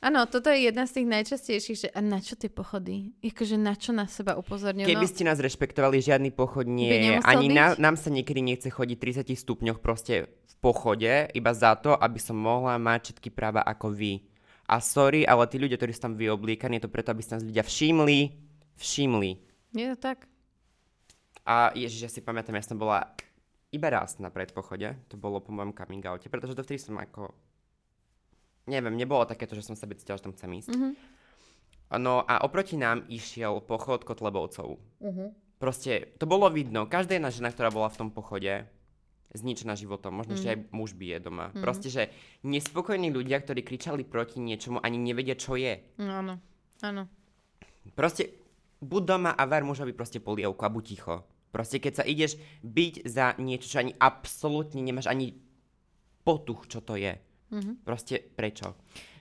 Áno, 0.00 0.26
toto 0.26 0.50
je 0.50 0.66
jedna 0.66 0.82
z 0.82 0.98
tých 0.98 1.08
najčastejších, 1.08 1.78
že 1.78 1.88
a 1.88 2.00
na 2.00 2.18
čo 2.18 2.34
tie 2.34 2.50
pochody? 2.50 3.14
Jakože 3.20 3.54
na 3.54 3.72
čo 3.72 3.90
na 3.90 4.04
seba 4.04 4.34
upozorňujú? 4.34 4.82
Keby 4.84 5.06
No, 5.06 5.10
ste 5.10 5.22
nás 5.22 5.38
rešpektovali, 5.38 6.02
žiadny 6.02 6.30
pochod 6.30 6.66
nie 6.66 6.90
je. 6.90 7.14
Ani 7.20 7.46
byť? 7.46 7.54
na, 7.54 7.66
nám 7.78 7.94
sa 7.94 8.10
niekedy 8.10 8.42
nechce 8.42 8.66
chodiť 8.66 8.98
30 8.98 9.38
stupňoch 9.38 9.78
proste 9.78 10.26
v 10.26 10.54
pochode, 10.58 11.06
iba 11.32 11.52
za 11.52 11.74
to, 11.74 11.94
aby 11.94 12.18
som 12.18 12.34
mohla 12.34 12.74
mať 12.76 13.14
všetky 13.14 13.30
práva 13.30 13.62
ako 13.62 13.94
vy. 13.94 14.26
A 14.72 14.80
sorry, 14.80 15.28
ale 15.28 15.44
tí 15.52 15.60
ľudia, 15.60 15.76
ktorí 15.76 15.92
sú 15.92 16.08
tam 16.08 16.16
vyoblíkaní, 16.16 16.80
je 16.80 16.88
to 16.88 16.94
preto, 16.94 17.12
aby 17.12 17.20
nás 17.20 17.44
ľudia 17.44 17.60
všimli. 17.60 18.18
Všimli. 18.80 19.30
je 19.76 19.86
to 19.92 19.98
tak? 20.00 20.24
A 21.44 21.76
ježiš, 21.76 22.00
ja 22.00 22.10
si 22.10 22.24
pamätám, 22.24 22.56
ja 22.56 22.64
som 22.64 22.80
bola 22.80 23.12
iba 23.68 23.88
raz 23.92 24.16
na 24.16 24.32
predpochode, 24.32 24.96
to 25.12 25.20
bolo 25.20 25.44
po 25.44 25.52
mojom 25.52 25.76
coming 25.76 26.00
oute, 26.08 26.32
pretože 26.32 26.56
dovtedy 26.56 26.80
som 26.80 26.96
ako, 26.96 27.36
neviem, 28.64 28.96
nebolo 28.96 29.28
takéto, 29.28 29.52
že 29.52 29.64
som 29.68 29.76
sa 29.76 29.84
cítila, 29.84 30.16
že 30.16 30.24
tam 30.24 30.32
chcem 30.32 30.50
ísť. 30.56 30.72
Mhm. 30.72 30.90
No 32.00 32.24
a 32.24 32.40
oproti 32.40 32.80
nám 32.80 33.04
išiel 33.12 33.60
pochod 33.60 34.00
Kotlebovcov. 34.08 34.80
Mhm. 35.04 35.36
Proste, 35.60 36.16
to 36.16 36.24
bolo 36.24 36.48
vidno. 36.48 36.88
Každá 36.88 37.20
jedna 37.20 37.28
žena, 37.28 37.52
ktorá 37.52 37.68
bola 37.68 37.92
v 37.92 38.00
tom 38.00 38.08
pochode, 38.08 38.64
zničená 39.32 39.74
životom. 39.74 40.12
Možno, 40.12 40.36
že 40.36 40.52
aj 40.54 40.58
muž 40.72 40.92
bije 40.92 41.18
doma. 41.20 41.50
Proste, 41.56 41.88
že 41.88 42.12
nespokojní 42.44 43.08
ľudia, 43.08 43.40
ktorí 43.40 43.64
kričali 43.64 44.04
proti 44.04 44.38
niečomu, 44.38 44.78
ani 44.84 45.00
nevedia, 45.00 45.36
čo 45.36 45.56
je. 45.56 45.80
No, 45.96 46.20
áno, 46.20 46.34
áno. 46.84 47.08
Proste, 47.96 48.36
buď 48.78 49.02
doma 49.02 49.32
a 49.32 49.44
ver 49.48 49.64
mužovi 49.64 49.96
proste 49.96 50.20
polievku 50.20 50.62
a 50.62 50.70
buď 50.70 50.84
ticho. 50.84 51.16
Proste, 51.52 51.80
keď 51.80 51.92
sa 52.00 52.04
ideš 52.08 52.40
byť 52.64 52.94
za 53.04 53.36
niečo, 53.36 53.68
čo 53.68 53.80
ani 53.84 53.92
absolútne 54.00 54.80
nemáš 54.80 55.08
ani 55.08 55.36
potuch, 56.24 56.68
čo 56.68 56.80
to 56.80 56.96
je. 56.96 57.12
Mhm. 57.52 57.84
Proste, 57.84 58.20
prečo? 58.20 58.72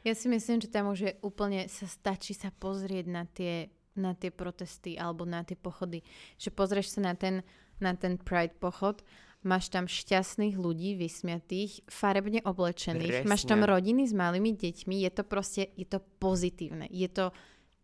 Ja 0.02 0.16
si 0.16 0.32
myslím, 0.32 0.64
že 0.64 0.72
tam 0.72 0.90
už 0.90 1.00
je 1.04 1.12
úplne 1.22 1.68
sa 1.68 1.86
stačí 1.86 2.34
sa 2.34 2.50
pozrieť 2.50 3.06
na 3.06 3.28
tie, 3.28 3.70
na 3.94 4.16
tie 4.16 4.32
protesty 4.32 4.96
alebo 4.96 5.28
na 5.28 5.44
tie 5.44 5.60
pochody. 5.60 6.02
Že 6.40 6.50
pozrieš 6.56 6.98
sa 6.98 7.12
na 7.12 7.14
ten, 7.14 7.44
na 7.78 7.94
ten 7.94 8.18
Pride 8.18 8.56
pochod, 8.58 9.04
máš 9.42 9.74
tam 9.74 9.90
šťastných 9.90 10.54
ľudí, 10.54 10.94
vysmiatých, 10.98 11.90
farebne 11.90 12.46
oblečených, 12.46 13.26
Presne. 13.26 13.30
máš 13.30 13.44
tam 13.50 13.66
rodiny 13.66 14.06
s 14.06 14.14
malými 14.14 14.54
deťmi, 14.54 15.02
je 15.02 15.12
to 15.12 15.24
proste, 15.26 15.64
je 15.74 15.88
to 15.90 16.00
pozitívne. 16.22 16.86
Je 16.94 17.10
to 17.10 17.34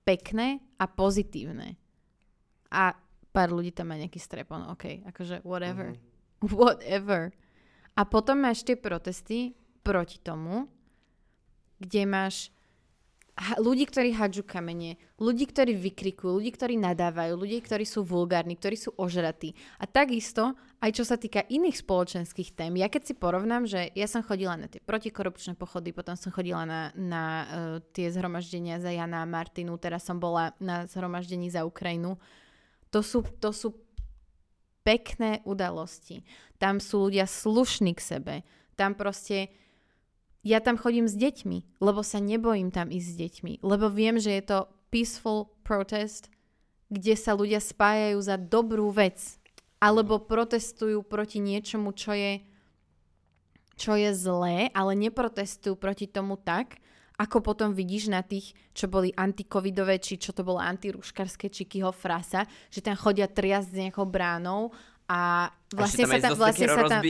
pekné 0.05 0.61
a 0.77 0.85
pozitívne. 0.85 1.75
A 2.69 2.93
pár 3.33 3.49
ľudí 3.53 3.73
tam 3.73 3.89
má 3.89 3.95
nejaký 3.97 4.21
strepon, 4.21 4.69
ok, 4.69 5.07
akože 5.09 5.41
whatever. 5.43 5.93
Mhm. 5.93 6.05
Whatever. 6.53 7.33
A 7.97 8.05
potom 8.05 8.45
máš 8.45 8.61
tie 8.61 8.77
protesty 8.77 9.57
proti 9.81 10.21
tomu, 10.21 10.69
kde 11.81 12.05
máš 12.05 12.53
ľudí, 13.61 13.85
ktorí 13.85 14.17
hádžu 14.17 14.41
kamene, 14.41 14.97
ľudí, 15.21 15.45
ktorí 15.45 15.77
vykrikujú, 15.77 16.41
ľudí, 16.41 16.51
ktorí 16.57 16.73
nadávajú, 16.81 17.37
ľudí, 17.37 17.61
ktorí 17.61 17.85
sú 17.85 18.01
vulgárni, 18.01 18.57
ktorí 18.57 18.73
sú 18.73 18.97
ožratí. 18.97 19.53
A 19.77 19.85
takisto, 19.85 20.57
aj 20.81 20.91
čo 20.97 21.03
sa 21.05 21.21
týka 21.21 21.45
iných 21.45 21.85
spoločenských 21.85 22.57
tém, 22.57 22.73
ja 22.81 22.89
keď 22.89 23.01
si 23.05 23.13
porovnám, 23.13 23.69
že 23.69 23.93
ja 23.93 24.09
som 24.09 24.25
chodila 24.25 24.57
na 24.57 24.65
tie 24.65 24.81
protikorupčné 24.81 25.53
pochody, 25.53 25.93
potom 25.93 26.17
som 26.17 26.33
chodila 26.33 26.65
na, 26.65 26.81
na 26.97 27.23
uh, 27.23 27.45
tie 27.93 28.09
zhromaždenia 28.09 28.81
za 28.81 28.89
Jana 28.89 29.21
a 29.21 29.29
Martinu, 29.29 29.77
teraz 29.77 30.09
som 30.09 30.17
bola 30.17 30.57
na 30.57 30.89
zhromaždení 30.89 31.53
za 31.53 31.61
Ukrajinu, 31.61 32.17
to 32.89 33.05
sú, 33.05 33.21
to 33.37 33.53
sú 33.53 33.77
pekné 34.81 35.43
udalosti. 35.43 36.23
Tam 36.57 36.79
sú 36.79 37.11
ľudia 37.11 37.27
slušní 37.27 37.91
k 37.93 38.01
sebe. 38.01 38.35
Tam 38.79 38.95
proste 38.95 39.51
ja 40.47 40.63
tam 40.63 40.79
chodím 40.79 41.11
s 41.11 41.19
deťmi, 41.19 41.83
lebo 41.83 41.99
sa 41.99 42.23
nebojím 42.23 42.71
tam 42.71 42.87
ísť 42.87 43.07
s 43.11 43.19
deťmi, 43.19 43.53
lebo 43.67 43.91
viem, 43.91 44.15
že 44.15 44.31
je 44.39 44.43
to 44.47 44.59
peaceful 44.87 45.51
protest, 45.67 46.31
kde 46.87 47.19
sa 47.19 47.35
ľudia 47.35 47.59
spájajú 47.59 48.17
za 48.23 48.39
dobrú 48.39 48.87
vec, 48.95 49.19
alebo 49.83 50.23
protestujú 50.23 51.03
proti 51.03 51.43
niečomu, 51.43 51.91
čo 51.91 52.15
je, 52.15 52.39
čo 53.75 53.93
je 53.99 54.09
zlé, 54.15 54.71
ale 54.71 54.95
neprotestujú 54.95 55.75
proti 55.75 56.07
tomu 56.07 56.39
tak, 56.39 56.79
ako 57.17 57.41
potom 57.41 57.73
vidíš 57.73 58.13
na 58.13 58.21
tých, 58.21 58.53
čo 58.77 58.85
boli 58.85 59.09
antikovidové, 59.17 59.97
či 59.97 60.21
čo 60.21 60.31
to 60.37 60.45
bolo 60.45 60.61
antirúškarské, 60.61 61.49
či 61.49 61.65
Kiho 61.65 61.89
frasa, 61.89 62.45
že 62.69 62.85
tam 62.85 62.93
chodia 62.93 63.25
triasť 63.25 63.67
s 63.73 63.77
nejakou 63.77 64.05
bránou 64.05 64.69
a 65.07 65.47
vlastne 65.71 66.03
a 66.03 66.07
sa 66.11 66.17
tam, 66.19 66.31
vlastne 66.35 66.67
sa 66.67 66.83
tam, 66.83 67.01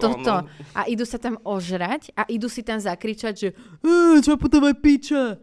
toto. 0.00 0.34
A 0.72 0.88
idú 0.88 1.04
sa 1.04 1.20
tam 1.20 1.36
ožrať 1.44 2.08
a 2.16 2.24
idú 2.32 2.48
si 2.48 2.64
tam 2.64 2.80
zakričať, 2.80 3.34
že 3.36 3.48
"Ej, 3.84 4.24
čo 4.24 4.40
potom 4.40 4.64
aj 4.64 4.76
piča? 4.80 5.36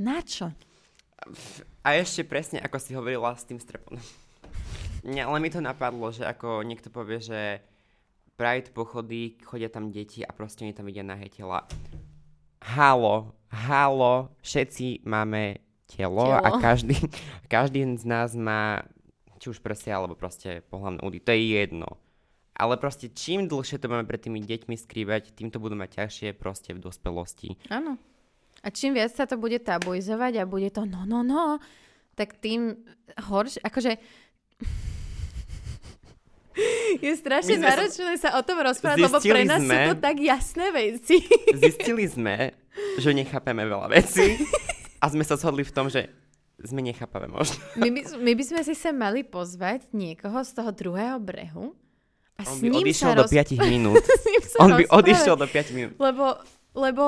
Na 0.00 0.24
čo? 0.24 0.48
A 1.84 1.88
ešte 2.00 2.24
presne, 2.24 2.60
ako 2.64 2.76
si 2.80 2.96
hovorila 2.96 3.36
s 3.36 3.44
tým 3.44 3.60
streponom. 3.60 4.00
Mňa, 5.04 5.28
ale 5.28 5.38
mi 5.40 5.52
to 5.52 5.60
napadlo, 5.60 6.08
že 6.10 6.24
ako 6.24 6.64
niekto 6.64 6.88
povie, 6.88 7.20
že 7.20 7.62
Pride 8.38 8.70
pochody, 8.70 9.34
chodia 9.42 9.66
tam 9.66 9.90
deti 9.90 10.22
a 10.22 10.30
proste 10.30 10.62
oni 10.62 10.70
tam 10.70 10.86
vidia 10.86 11.02
nahé 11.02 11.26
tela. 11.26 11.66
Halo, 12.62 13.34
halo, 13.50 14.30
všetci 14.46 15.02
máme 15.02 15.58
telo, 15.90 16.30
Telo. 16.30 16.46
a 16.46 16.48
každý, 16.62 16.94
každý 17.50 17.82
z 17.98 18.04
nás 18.06 18.38
má 18.38 18.86
či 19.38 19.46
už 19.54 19.62
prsia, 19.62 19.96
alebo 19.96 20.18
proste 20.18 20.60
pohľavné 20.68 21.00
údy. 21.02 21.18
To 21.22 21.30
je 21.32 21.42
jedno. 21.58 21.88
Ale 22.58 22.74
proste 22.74 23.06
čím 23.06 23.46
dlhšie 23.46 23.78
to 23.78 23.86
máme 23.86 24.02
pred 24.02 24.18
tými 24.18 24.42
deťmi 24.42 24.74
skrývať, 24.74 25.30
tým 25.30 25.54
to 25.54 25.62
budú 25.62 25.78
mať 25.78 26.02
ťažšie 26.02 26.28
proste 26.34 26.74
v 26.74 26.82
dospelosti. 26.82 27.54
Áno. 27.70 27.94
A 28.66 28.74
čím 28.74 28.98
viac 28.98 29.14
sa 29.14 29.30
to 29.30 29.38
bude 29.38 29.62
tabuizovať 29.62 30.42
a 30.42 30.50
bude 30.50 30.66
to 30.74 30.82
no, 30.82 31.06
no, 31.06 31.22
no, 31.22 31.62
tak 32.18 32.42
tým 32.42 32.74
horšie, 33.14 33.62
akože 33.62 34.02
je 37.06 37.12
strašne 37.14 37.62
sme 37.62 37.62
sa- 37.62 37.70
náročné 37.70 38.14
sa 38.18 38.30
o 38.34 38.42
tom 38.42 38.58
rozprávať, 38.58 38.98
lebo 38.98 39.18
pre 39.22 39.46
nás 39.46 39.62
sú 39.62 39.70
sme- 39.70 39.86
to 39.94 39.96
tak 40.02 40.16
jasné 40.18 40.66
veci. 40.74 41.22
Zistili 41.54 42.10
sme, 42.10 42.58
že 42.98 43.14
nechápeme 43.14 43.62
veľa 43.62 43.86
vecí 43.94 44.34
a 45.02 45.06
sme 45.06 45.22
sa 45.22 45.38
shodli 45.38 45.62
v 45.62 45.70
tom, 45.70 45.86
že 45.86 46.10
sme 46.58 46.82
nechápavé 46.82 47.30
možno. 47.30 47.58
My 47.78 47.88
by, 47.94 48.00
my 48.18 48.32
by 48.34 48.44
sme 48.44 48.60
si 48.66 48.74
sa 48.74 48.90
mali 48.90 49.22
pozvať 49.22 49.86
niekoho 49.94 50.42
z 50.42 50.50
toho 50.58 50.70
druhého 50.74 51.18
brehu 51.22 51.78
a 52.38 52.42
On 52.46 52.54
s 52.54 52.62
by 52.62 52.66
ním 52.70 52.86
odišiel 52.86 53.10
sa 53.10 53.18
do 53.18 53.24
roz... 53.26 53.30
5 53.30 53.58
minút. 53.74 54.02
s 54.02 54.24
ním 54.26 54.42
sa 54.42 54.56
On 54.62 54.70
by 54.74 54.84
rozprávať. 54.86 54.98
odišiel 54.98 55.34
do 55.38 55.46
5 55.46 55.76
minút. 55.78 55.94
Lebo, 55.98 56.24
lebo, 56.74 57.04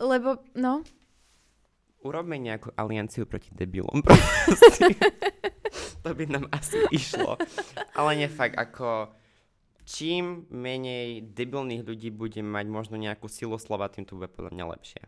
lebo, 0.00 0.28
no, 0.56 0.84
Urobme 2.00 2.40
nejakú 2.40 2.72
alianciu 2.80 3.28
proti 3.28 3.52
debilom. 3.52 4.00
to 6.04 6.08
by 6.16 6.24
nám 6.24 6.48
asi 6.48 6.80
išlo. 6.88 7.36
Ale 7.92 8.16
nie 8.16 8.24
fakt, 8.24 8.56
ako 8.56 9.12
čím 9.84 10.48
menej 10.48 11.28
debilných 11.28 11.84
ľudí 11.84 12.08
bude 12.08 12.40
mať 12.40 12.66
možno 12.72 12.96
nejakú 12.96 13.28
silu 13.28 13.60
slova, 13.60 13.92
tým 13.92 14.08
to 14.08 14.16
bude 14.16 14.32
podľa 14.32 14.56
mňa 14.56 14.64
lepšie. 14.80 15.02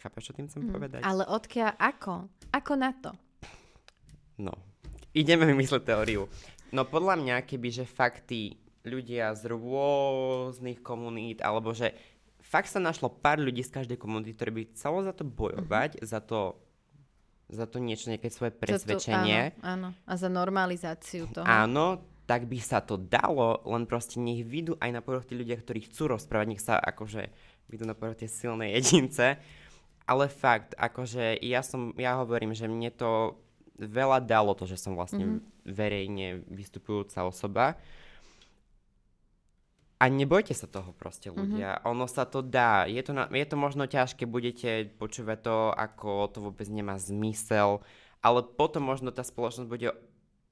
Chápeš, 0.00 0.32
čo 0.32 0.32
tým 0.32 0.48
chcem 0.48 0.64
povedať? 0.72 1.04
Mhm. 1.04 1.08
ale 1.08 1.22
odkiaľ, 1.28 1.76
ako? 1.76 2.14
Ako 2.50 2.72
na 2.74 2.90
to? 2.96 3.12
No, 4.40 4.56
ideme 5.12 5.44
vymysleť 5.44 5.84
teóriu. 5.84 6.24
No 6.72 6.88
podľa 6.88 7.20
mňa, 7.20 7.36
keby 7.44 7.68
že 7.68 7.84
fakt 7.84 8.32
tí 8.32 8.56
ľudia 8.88 9.36
z 9.36 9.52
rôznych 9.52 10.80
komunít, 10.80 11.44
alebo 11.44 11.76
že 11.76 11.92
fakt 12.40 12.72
sa 12.72 12.80
našlo 12.80 13.12
pár 13.12 13.36
ľudí 13.36 13.60
z 13.60 13.76
každej 13.76 14.00
komunity, 14.00 14.32
ktorí 14.32 14.50
by 14.50 14.62
chcelo 14.72 15.04
za 15.04 15.12
to 15.12 15.28
bojovať, 15.28 16.00
za 16.00 16.24
to 16.24 16.56
za 17.50 17.66
to 17.66 17.82
niečo, 17.82 18.14
nejaké 18.14 18.30
svoje 18.30 18.54
presvedčenie. 18.54 19.58
áno, 19.58 19.90
áno. 19.90 20.06
A 20.06 20.14
za 20.14 20.30
normalizáciu 20.30 21.26
toho. 21.34 21.42
Áno, 21.42 21.98
tak 22.30 22.46
by 22.46 22.62
sa 22.62 22.78
to 22.78 22.94
dalo, 22.94 23.58
len 23.66 23.90
proste 23.90 24.22
nech 24.22 24.46
vidú 24.46 24.78
aj 24.78 24.90
na 24.94 25.02
povrch 25.02 25.26
tí 25.26 25.34
ľudia, 25.34 25.58
ktorí 25.58 25.90
chcú 25.90 26.14
rozprávať, 26.14 26.46
nech 26.46 26.62
sa 26.62 26.78
akože 26.78 27.26
vidú 27.66 27.82
na 27.90 27.98
povrch 27.98 28.22
tie 28.22 28.30
silné 28.30 28.70
jedince. 28.78 29.42
Ale 30.10 30.26
fakt, 30.26 30.74
akože 30.74 31.38
ja 31.38 31.62
som, 31.62 31.94
ja 31.94 32.18
hovorím, 32.18 32.50
že 32.50 32.66
mne 32.66 32.90
to 32.90 33.38
veľa 33.78 34.26
dalo 34.26 34.58
to, 34.58 34.66
že 34.66 34.74
som 34.74 34.98
vlastne 34.98 35.38
mm-hmm. 35.38 35.70
verejne 35.70 36.26
vystupujúca 36.50 37.22
osoba. 37.22 37.78
A 40.00 40.08
nebojte 40.08 40.56
sa 40.56 40.66
toho 40.66 40.90
proste 40.96 41.30
ľudia. 41.30 41.78
Mm-hmm. 41.78 41.90
Ono 41.94 42.10
sa 42.10 42.26
to 42.26 42.42
dá. 42.42 42.90
Je 42.90 42.98
to, 43.06 43.12
na, 43.14 43.30
je 43.30 43.46
to 43.46 43.54
možno 43.54 43.86
ťažké, 43.86 44.26
budete 44.26 44.90
počúvať 44.98 45.38
to, 45.44 45.56
ako 45.76 46.26
to 46.32 46.38
vôbec 46.42 46.66
nemá 46.66 46.98
zmysel, 46.98 47.84
ale 48.18 48.42
potom 48.42 48.82
možno 48.90 49.12
tá 49.12 49.22
spoločnosť 49.22 49.68
bude 49.68 49.92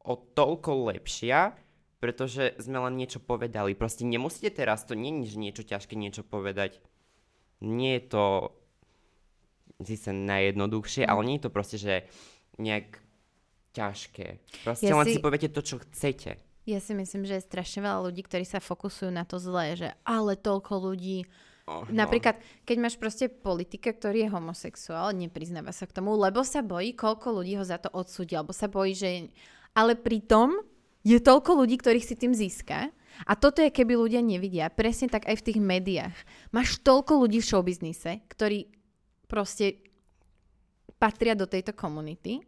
o 0.04 0.14
toľko 0.14 0.92
lepšia, 0.94 1.56
pretože 1.98 2.54
sme 2.62 2.78
len 2.78 2.94
niečo 2.94 3.18
povedali. 3.18 3.74
Proste 3.74 4.06
nemusíte 4.06 4.54
teraz, 4.54 4.86
to 4.86 4.94
nie 4.94 5.26
je 5.26 5.34
niečo 5.34 5.66
ťažké 5.66 5.98
niečo 5.98 6.22
povedať. 6.22 6.78
Nie 7.58 7.98
je 7.98 8.04
to 8.06 8.24
síce 9.78 10.10
najjednoduchšie, 10.10 11.06
ale 11.06 11.20
nie 11.22 11.36
je 11.38 11.44
to 11.46 11.50
proste, 11.54 11.78
že 11.78 11.94
nejak 12.58 12.98
ťažké. 13.74 14.42
Proste 14.66 14.90
Ja 14.90 14.98
len 14.98 15.06
si- 15.06 15.18
si 15.18 15.22
poviete 15.22 15.46
to, 15.46 15.62
čo 15.62 15.78
chcete. 15.78 16.38
Ja 16.68 16.82
si 16.82 16.92
myslím, 16.92 17.24
že 17.24 17.40
je 17.40 17.48
strašne 17.48 17.80
veľa 17.80 18.10
ľudí, 18.10 18.26
ktorí 18.26 18.44
sa 18.44 18.60
fokusujú 18.60 19.08
na 19.08 19.24
to 19.24 19.40
zlé, 19.40 19.78
že 19.78 19.88
ale 20.04 20.36
toľko 20.36 20.92
ľudí. 20.92 21.24
Oh, 21.68 21.84
Napríklad, 21.88 22.40
keď 22.64 22.76
máš 22.80 22.96
proste 22.96 23.28
politika, 23.28 23.92
ktorý 23.92 24.24
je 24.24 24.32
homosexuál, 24.32 25.12
nepriznáva 25.12 25.72
sa 25.72 25.84
k 25.84 25.96
tomu, 25.96 26.16
lebo 26.16 26.40
sa 26.44 26.64
bojí, 26.64 26.96
koľko 26.96 27.40
ľudí 27.40 27.56
ho 27.56 27.64
za 27.64 27.76
to 27.76 27.92
odsúdi, 27.92 28.36
alebo 28.36 28.52
sa 28.56 28.68
bojí, 28.68 28.96
že... 28.96 29.28
Ale 29.76 29.96
pritom 29.96 30.56
je 31.04 31.20
toľko 31.20 31.60
ľudí, 31.60 31.76
ktorých 31.76 32.04
si 32.08 32.16
tým 32.16 32.32
získa. 32.32 32.88
A 33.24 33.32
toto 33.36 33.60
je, 33.60 33.72
keby 33.72 33.96
ľudia 33.96 34.20
nevidia. 34.24 34.72
Presne 34.72 35.12
tak 35.12 35.28
aj 35.28 35.40
v 35.40 35.46
tých 35.52 35.58
médiách. 35.60 36.16
Máš 36.52 36.80
toľko 36.80 37.24
ľudí 37.24 37.40
v 37.40 37.48
showbiznise, 37.48 38.24
ktorí 38.32 38.68
proste 39.28 39.78
patria 40.96 41.36
do 41.36 41.46
tejto 41.46 41.70
komunity 41.70 42.42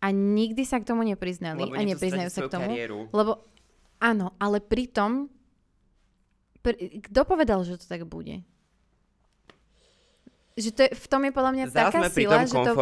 a 0.00 0.08
nikdy 0.10 0.64
sa 0.64 0.80
k 0.80 0.88
tomu 0.88 1.04
nepriznali 1.04 1.68
Lebo 1.68 1.76
a 1.76 1.82
nepriznajú 1.84 2.30
sa 2.32 2.40
k 2.46 2.50
tomu. 2.50 2.70
kariéru. 2.72 3.06
Lebo 3.12 3.44
áno, 4.00 4.34
ale 4.40 4.58
pritom 4.58 5.28
pr- 6.58 6.78
kto 7.04 7.20
povedal, 7.22 7.62
že 7.62 7.78
to 7.78 7.86
tak 7.86 8.02
bude? 8.02 8.42
že 10.58 10.74
to 10.74 10.82
je, 10.82 10.90
v 10.90 11.06
tom 11.06 11.22
je 11.22 11.30
podľa 11.30 11.52
mňa 11.54 11.64
Zás 11.70 11.94
taká 11.94 12.10
sila, 12.10 12.42
že 12.42 12.58
to, 12.58 12.74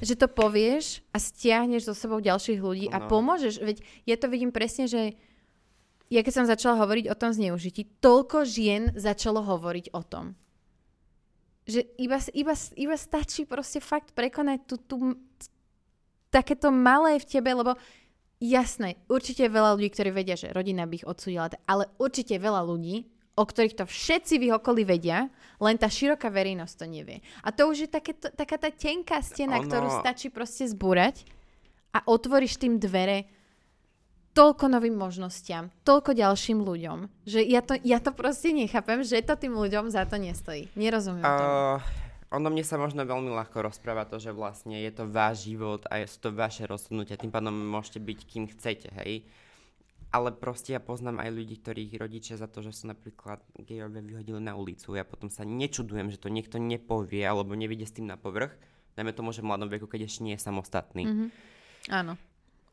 že 0.00 0.14
to 0.16 0.28
povieš 0.32 1.04
a 1.12 1.20
stiahneš 1.20 1.84
so 1.84 1.92
sebou 1.92 2.24
ďalších 2.24 2.56
ľudí 2.56 2.88
a 2.88 3.04
No. 3.04 3.12
pomôžeš. 3.12 3.60
Veď 3.60 3.84
ja 4.08 4.16
to 4.16 4.32
vidím 4.32 4.48
presne, 4.48 4.88
že 4.88 5.12
ja 6.08 6.24
keď 6.24 6.32
som 6.32 6.46
začala 6.48 6.80
hovoriť 6.80 7.12
o 7.12 7.16
tom 7.16 7.36
zneužití, 7.36 7.84
toľko 8.00 8.48
žien 8.48 8.96
začalo 8.96 9.44
hovoriť 9.44 9.92
o 9.92 10.00
tom. 10.00 10.32
Že 11.62 11.80
iba, 11.98 12.18
iba, 12.34 12.54
iba 12.74 12.96
stačí 12.98 13.46
proste 13.46 13.78
fakt 13.78 14.10
prekonať 14.18 14.58
tú, 14.66 14.76
tú, 14.82 14.96
takéto 16.32 16.72
malé 16.74 17.22
v 17.22 17.28
tebe, 17.28 17.54
lebo 17.54 17.78
jasné, 18.42 18.98
určite 19.06 19.46
je 19.46 19.54
veľa 19.54 19.78
ľudí, 19.78 19.88
ktorí 19.94 20.10
vedia, 20.10 20.34
že 20.34 20.50
rodina 20.50 20.88
by 20.88 20.94
ich 20.98 21.06
odsudila, 21.06 21.52
ale 21.68 21.86
určite 22.02 22.34
je 22.34 22.42
veľa 22.42 22.62
ľudí, 22.66 23.06
o 23.38 23.44
ktorých 23.46 23.78
to 23.78 23.84
všetci 23.88 24.34
v 24.36 24.44
ich 24.50 24.54
okolí 24.56 24.82
vedia, 24.84 25.30
len 25.62 25.78
tá 25.78 25.88
široká 25.88 26.28
verejnosť 26.28 26.74
to 26.76 26.86
nevie. 26.90 27.24
A 27.46 27.54
to 27.54 27.70
už 27.70 27.86
je 27.86 27.88
také, 27.88 28.12
taká 28.12 28.58
tá 28.58 28.68
tenká 28.68 29.22
stena, 29.22 29.62
Ono- 29.62 29.68
ktorú 29.70 29.88
stačí 30.02 30.28
proste 30.28 30.68
zbúrať 30.68 31.24
a 31.94 32.04
otvoríš 32.04 32.58
tým 32.60 32.76
dvere 32.76 33.24
toľko 34.32 34.64
novým 34.72 34.96
možnostiam, 34.96 35.68
toľko 35.84 36.16
ďalším 36.16 36.64
ľuďom, 36.64 37.08
že 37.28 37.44
ja 37.44 37.60
to, 37.60 37.76
ja 37.84 38.00
to 38.00 38.16
proste 38.16 38.56
nechápem, 38.56 39.04
že 39.04 39.20
to 39.20 39.36
tým 39.36 39.52
ľuďom 39.52 39.92
za 39.92 40.08
to 40.08 40.16
nestojí. 40.16 40.72
Nerozumiem 40.72 41.24
tomu. 41.24 41.48
Uh, 41.76 41.78
ono 42.32 42.48
mne 42.48 42.64
sa 42.64 42.80
možno 42.80 43.04
veľmi 43.04 43.28
ľahko 43.28 43.60
rozpráva 43.60 44.08
to, 44.08 44.16
že 44.16 44.32
vlastne 44.32 44.80
je 44.80 44.92
to 44.92 45.04
váš 45.04 45.44
život 45.52 45.84
a 45.92 46.00
sú 46.08 46.18
to 46.18 46.30
vaše 46.32 46.64
rozhodnutia, 46.64 47.20
tým 47.20 47.28
pádom 47.28 47.52
môžete 47.52 48.00
byť 48.00 48.18
kým 48.24 48.44
chcete, 48.48 48.88
hej. 49.04 49.28
Ale 50.12 50.28
proste 50.28 50.76
ja 50.76 50.80
poznám 50.80 51.24
aj 51.24 51.30
ľudí, 51.32 51.56
ktorých 51.56 51.96
rodičia 51.96 52.36
za 52.36 52.44
to, 52.44 52.60
že 52.60 52.76
sú 52.76 52.84
napríklad 52.84 53.40
gejové 53.64 54.04
vyhodili 54.04 54.44
na 54.44 54.52
ulicu. 54.52 54.92
Ja 54.92 55.08
potom 55.08 55.32
sa 55.32 55.40
nečudujem, 55.40 56.12
že 56.12 56.20
to 56.20 56.28
niekto 56.28 56.60
nepovie 56.60 57.24
alebo 57.24 57.56
nevidie 57.56 57.88
s 57.88 57.96
tým 57.96 58.12
na 58.12 58.20
povrch. 58.20 58.52
Dajme 58.92 59.16
tomu, 59.16 59.32
že 59.32 59.40
v 59.40 59.48
mladom 59.48 59.72
veku, 59.72 59.88
keď 59.88 60.04
ešte 60.04 60.20
nie 60.20 60.36
je 60.36 60.44
samostatný. 60.44 61.04
Mhm. 61.08 61.26
Áno. 61.88 62.20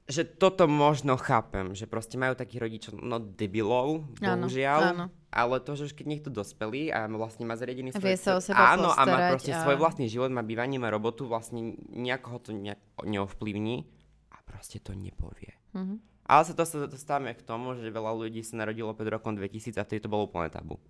Že 0.09 0.25
toto 0.35 0.65
možno 0.65 1.13
chápem, 1.15 1.71
že 1.71 1.85
proste 1.85 2.17
majú 2.17 2.33
takých 2.33 2.59
rodičov, 2.59 2.97
no 2.97 3.21
debilov, 3.21 4.09
Áno, 4.19 4.49
bohužiaľ. 4.49 4.79
áno. 4.89 5.05
Ale 5.29 5.61
to, 5.61 5.77
že 5.77 5.85
už 5.85 5.93
keď 5.93 6.05
niekto 6.07 6.29
dospelý 6.29 6.89
a 6.89 7.05
vlastne 7.05 7.45
má 7.45 7.53
zariadený 7.53 7.93
A 7.93 8.01
vie 8.01 8.17
sa 8.17 8.33
o 8.33 8.41
svoj- 8.41 8.57
seba 8.57 8.73
Áno, 8.73 8.89
a 8.89 9.01
má 9.05 9.29
proste 9.29 9.53
a- 9.53 9.61
svoj 9.61 9.77
vlastný 9.77 10.09
život, 10.09 10.27
má 10.27 10.41
bývanie, 10.41 10.75
má 10.75 10.89
robotu, 10.89 11.23
vlastne 11.23 11.61
nejako 11.87 12.27
ho 12.27 12.39
to 12.41 12.51
nejak 12.51 12.81
neovplyvní 12.99 13.85
a 14.27 14.41
proste 14.41 14.81
to 14.81 14.91
nepovie. 14.91 15.53
Mhm. 15.71 16.01
Ale 16.25 16.41
sa 16.41 16.53
to 16.53 16.61
sa 16.61 16.85
dostávame 16.85 17.33
k 17.33 17.41
tomu, 17.41 17.73
že 17.73 17.85
veľa 17.87 18.09
ľudí 18.11 18.41
sa 18.41 18.57
narodilo 18.57 18.89
pred 18.93 19.05
rokom 19.07 19.33
2000 19.33 19.77
a 19.77 19.85
vtedy 19.85 20.01
to 20.01 20.09
bolo 20.09 20.25
úplne 20.25 20.49
tabu. 20.49 20.81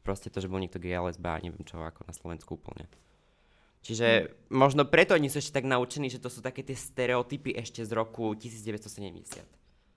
Proste 0.00 0.28
to, 0.28 0.40
že 0.40 0.48
bol 0.48 0.56
niekto 0.56 0.76
gay 0.76 0.92
lesba 0.94 1.36
neviem 1.38 1.62
čo, 1.62 1.76
ako 1.78 2.02
na 2.02 2.12
Slovensku 2.12 2.56
úplne. 2.56 2.88
Čiže 3.82 4.06
Hm. 4.06 4.26
možno 4.54 4.82
preto 4.86 5.14
oni 5.14 5.26
sú 5.26 5.38
ešte 5.38 5.58
tak 5.58 5.66
naučení, 5.66 6.06
že 6.06 6.22
to 6.22 6.30
sú 6.30 6.38
také 6.38 6.62
tie 6.62 6.74
stereotypy 6.74 7.50
ešte 7.52 7.82
z 7.82 7.90
roku 7.90 8.30
1970. 8.32 9.42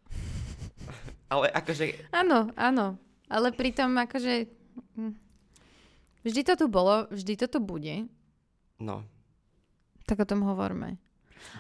Ale 1.33 1.49
akože, 1.49 2.09
Áno, 2.11 2.49
áno. 2.53 2.97
Ale 3.25 3.49
pritom 3.49 3.93
akože... 3.97 4.45
hm, 4.97 5.13
Vždy 6.21 6.41
to 6.41 6.53
tu 6.57 6.65
bolo, 6.65 7.05
vždy 7.09 7.37
to 7.37 7.47
tu 7.47 7.59
bude. 7.61 8.09
no, 8.79 9.05
Tak 10.05 10.21
o 10.21 10.29
tom 10.29 10.41
hovorme. 10.41 10.97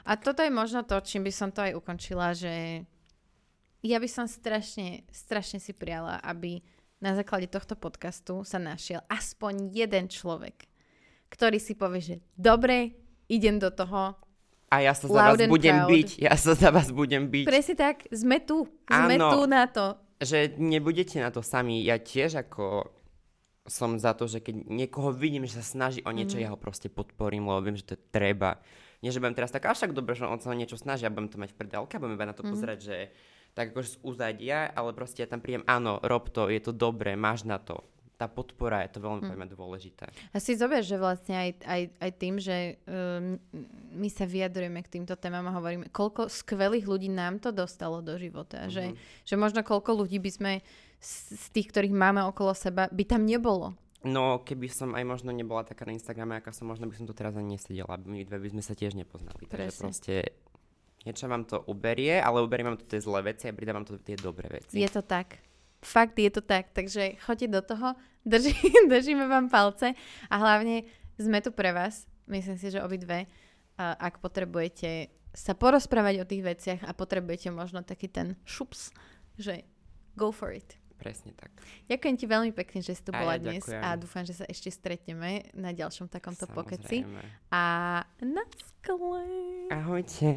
A 0.05 0.17
toto 0.17 0.41
je 0.41 0.49
možno 0.49 0.81
to, 0.81 0.97
čím 1.01 1.25
by 1.25 1.33
som 1.33 1.49
to 1.53 1.61
aj 1.61 1.77
ukončila, 1.77 2.33
že 2.33 2.85
ja 3.85 3.97
by 4.01 4.09
som 4.09 4.25
strašne, 4.25 5.05
strašne 5.13 5.61
si 5.61 5.69
priala, 5.69 6.17
aby 6.25 6.65
na 6.97 7.13
základe 7.13 7.45
tohto 7.45 7.77
podcastu 7.77 8.41
sa 8.41 8.57
našiel 8.57 9.05
aspoň 9.05 9.69
jeden 9.69 10.09
človek, 10.09 10.65
ktorý 11.27 11.57
si 11.57 11.73
povie, 11.73 11.99
že 11.99 12.15
dobre, 12.31 12.93
idem 13.25 13.55
do 13.55 13.69
toho. 13.69 14.15
a 14.65 14.75
ja 14.77 14.91
sa 14.91 15.05
za 15.05 15.13
vás 15.13 15.39
budem 15.45 15.77
proud. 15.77 15.89
byť, 15.89 16.09
ja 16.19 16.33
sa 16.35 16.51
za 16.51 16.69
vás 16.69 16.89
budem 16.89 17.25
byť. 17.25 17.45
Presne 17.45 17.75
tak, 17.75 18.05
sme 18.09 18.37
tu. 18.39 18.65
Sme 18.83 19.15
Áno. 19.15 19.29
tu 19.31 19.39
na 19.45 19.65
to. 19.65 19.95
že 20.17 20.51
nebudete 20.55 21.17
na 21.17 21.27
to 21.27 21.39
sami. 21.39 21.79
Ja 21.81 21.95
tiež 21.95 22.39
ako 22.39 22.87
som 23.63 23.95
za 23.95 24.13
to, 24.13 24.25
že 24.25 24.39
keď 24.39 24.63
niekoho 24.63 25.09
vidím, 25.09 25.43
že 25.43 25.57
sa 25.57 25.65
snaží 25.65 25.99
o 26.01 26.11
niečo, 26.11 26.37
Mhm. 26.37 26.41
ja 26.41 26.49
ho 26.49 26.57
proste 26.57 26.87
podporím, 26.87 27.45
lebo 27.45 27.61
viem, 27.61 27.75
že 27.75 27.83
to 27.83 27.93
je 27.93 28.01
treba. 28.09 28.61
Nie, 28.99 29.09
že 29.09 29.17
budem 29.17 29.33
teraz 29.33 29.49
tak, 29.49 29.65
až 29.65 29.81
tak 29.81 29.91
dobre, 29.91 30.13
že 30.13 30.23
on 30.23 30.37
sa 30.37 30.49
o 30.49 30.55
niečo 30.55 30.75
snaží 30.75 31.03
a 31.03 31.09
budem 31.09 31.27
to 31.27 31.37
mať 31.37 31.51
v 31.51 31.59
predálke 31.59 31.93
a 31.93 31.99
budem 31.99 32.15
iba 32.15 32.25
na 32.25 32.33
to 32.33 32.41
pozerať, 32.43 32.79
že 32.79 32.97
tak 33.51 33.71
akože 33.71 33.89
z 33.91 33.97
úzadia, 34.01 34.59
ale 34.67 34.91
proste 34.91 35.19
ja 35.19 35.27
tam 35.27 35.39
príjem, 35.39 35.63
áno, 35.65 35.97
rob 35.99 36.27
to, 36.27 36.47
je 36.47 36.59
to 36.59 36.71
dobré, 36.71 37.13
máš 37.13 37.41
na 37.41 37.57
to. 37.57 37.81
Tá 38.15 38.31
podpora 38.31 38.87
je 38.87 38.95
to 38.95 39.03
veľmi 39.03 39.27
Mhm. 39.27 39.35
mm. 39.35 39.51
dôležité. 39.51 40.07
A 40.31 40.37
si 40.39 40.55
zober, 40.55 40.79
že 40.81 40.95
vlastne 40.95 41.35
aj, 41.35 41.49
aj, 41.67 41.81
aj 41.99 42.11
tým, 42.15 42.35
že 42.39 42.79
um, 42.87 43.35
my 43.91 44.07
sa 44.07 44.23
vyjadrujeme 44.23 44.79
k 44.79 44.91
týmto 44.99 45.19
témam 45.19 45.43
a 45.47 45.55
hovoríme, 45.55 45.91
koľko 45.91 46.31
skvelých 46.31 46.87
ľudí 46.87 47.11
nám 47.11 47.43
to 47.43 47.51
dostalo 47.51 47.99
do 47.99 48.15
života. 48.15 48.63
Mm-hmm. 48.65 48.71
Že, 48.71 48.83
že 49.27 49.35
možno 49.35 49.59
koľko 49.67 49.99
ľudí 49.99 50.23
by 50.23 50.31
sme 50.31 50.51
z, 51.03 51.11
z 51.35 51.45
tých, 51.51 51.67
ktorých 51.75 51.91
máme 51.91 52.23
okolo 52.23 52.55
seba, 52.55 52.87
by 52.87 53.03
tam 53.03 53.27
nebolo. 53.27 53.75
No, 54.05 54.45
keby 54.45 54.69
som 54.69 54.93
aj 54.93 55.01
možno 55.01 55.33
nebola 55.33 55.65
taká 55.65 55.83
na 55.83 55.97
Instagrame, 55.97 56.37
aká 56.37 56.53
som, 56.53 56.69
možno 56.69 56.85
by 56.85 56.93
som 56.93 57.09
tu 57.09 57.13
teraz 57.17 57.33
ani 57.33 57.57
nesedela, 57.57 57.97
my 57.99 58.21
dve 58.21 58.37
by 58.37 58.49
sme 58.53 58.61
sa 58.61 58.77
tiež 58.77 58.93
nepoznali. 58.93 59.49
Takže 59.49 59.57
Presne. 59.57 59.81
proste 59.81 60.15
niečo 61.03 61.25
vám 61.25 61.43
to 61.43 61.57
uberie, 61.65 62.21
ale 62.21 62.45
uberie 62.45 62.69
vám 62.69 62.77
to 62.77 62.85
tie 62.85 63.01
zlé 63.01 63.33
veci 63.33 63.49
a 63.49 63.53
pridávam 63.57 63.81
to 63.81 63.97
tie 63.97 64.13
dobré 64.13 64.61
veci. 64.61 64.77
Je 64.77 64.85
to 64.87 65.01
tak. 65.01 65.41
Fakt 65.85 66.17
je 66.17 66.33
to 66.33 66.41
tak. 66.41 66.73
Takže 66.73 67.21
choďte 67.21 67.47
do 67.47 67.61
toho, 67.61 67.93
drží, 68.25 68.57
držíme 68.89 69.29
vám 69.29 69.49
palce 69.53 69.93
a 70.29 70.35
hlavne 70.35 70.89
sme 71.21 71.39
tu 71.45 71.53
pre 71.53 71.69
vás. 71.71 72.09
Myslím 72.25 72.57
si, 72.57 72.73
že 72.73 72.81
obidve, 72.81 73.29
ak 73.77 74.17
potrebujete 74.17 75.13
sa 75.35 75.51
porozprávať 75.53 76.23
o 76.23 76.29
tých 76.29 76.43
veciach 76.47 76.81
a 76.87 76.95
potrebujete 76.95 77.51
možno 77.51 77.83
taký 77.83 78.07
ten 78.07 78.39
šups, 78.47 78.95
že 79.35 79.67
go 80.15 80.31
for 80.31 80.55
it. 80.55 80.79
Presne 80.95 81.35
tak. 81.35 81.51
Ďakujem 81.91 82.15
ti 82.15 82.25
veľmi 82.25 82.51
pekne, 82.55 82.79
že 82.81 82.95
si 82.95 83.03
tu 83.03 83.11
A 83.11 83.19
bola 83.19 83.35
ja 83.37 83.43
dnes 83.43 83.67
ďakujem. 83.67 83.83
a 83.83 83.89
dúfam, 83.99 84.23
že 84.23 84.33
sa 84.33 84.45
ešte 84.47 84.71
stretneme 84.71 85.51
na 85.53 85.75
ďalšom 85.75 86.07
takomto 86.07 86.47
pokeci. 86.49 87.03
Samozrejme. 87.03 87.51
A 87.51 87.63
na 88.23 88.43
skle. 88.55 89.27
Ahojte. 89.69 90.31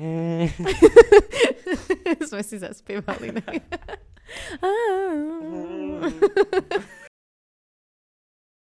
Sme 2.29 2.43
si 2.43 2.59
zaspievali. 2.59 3.39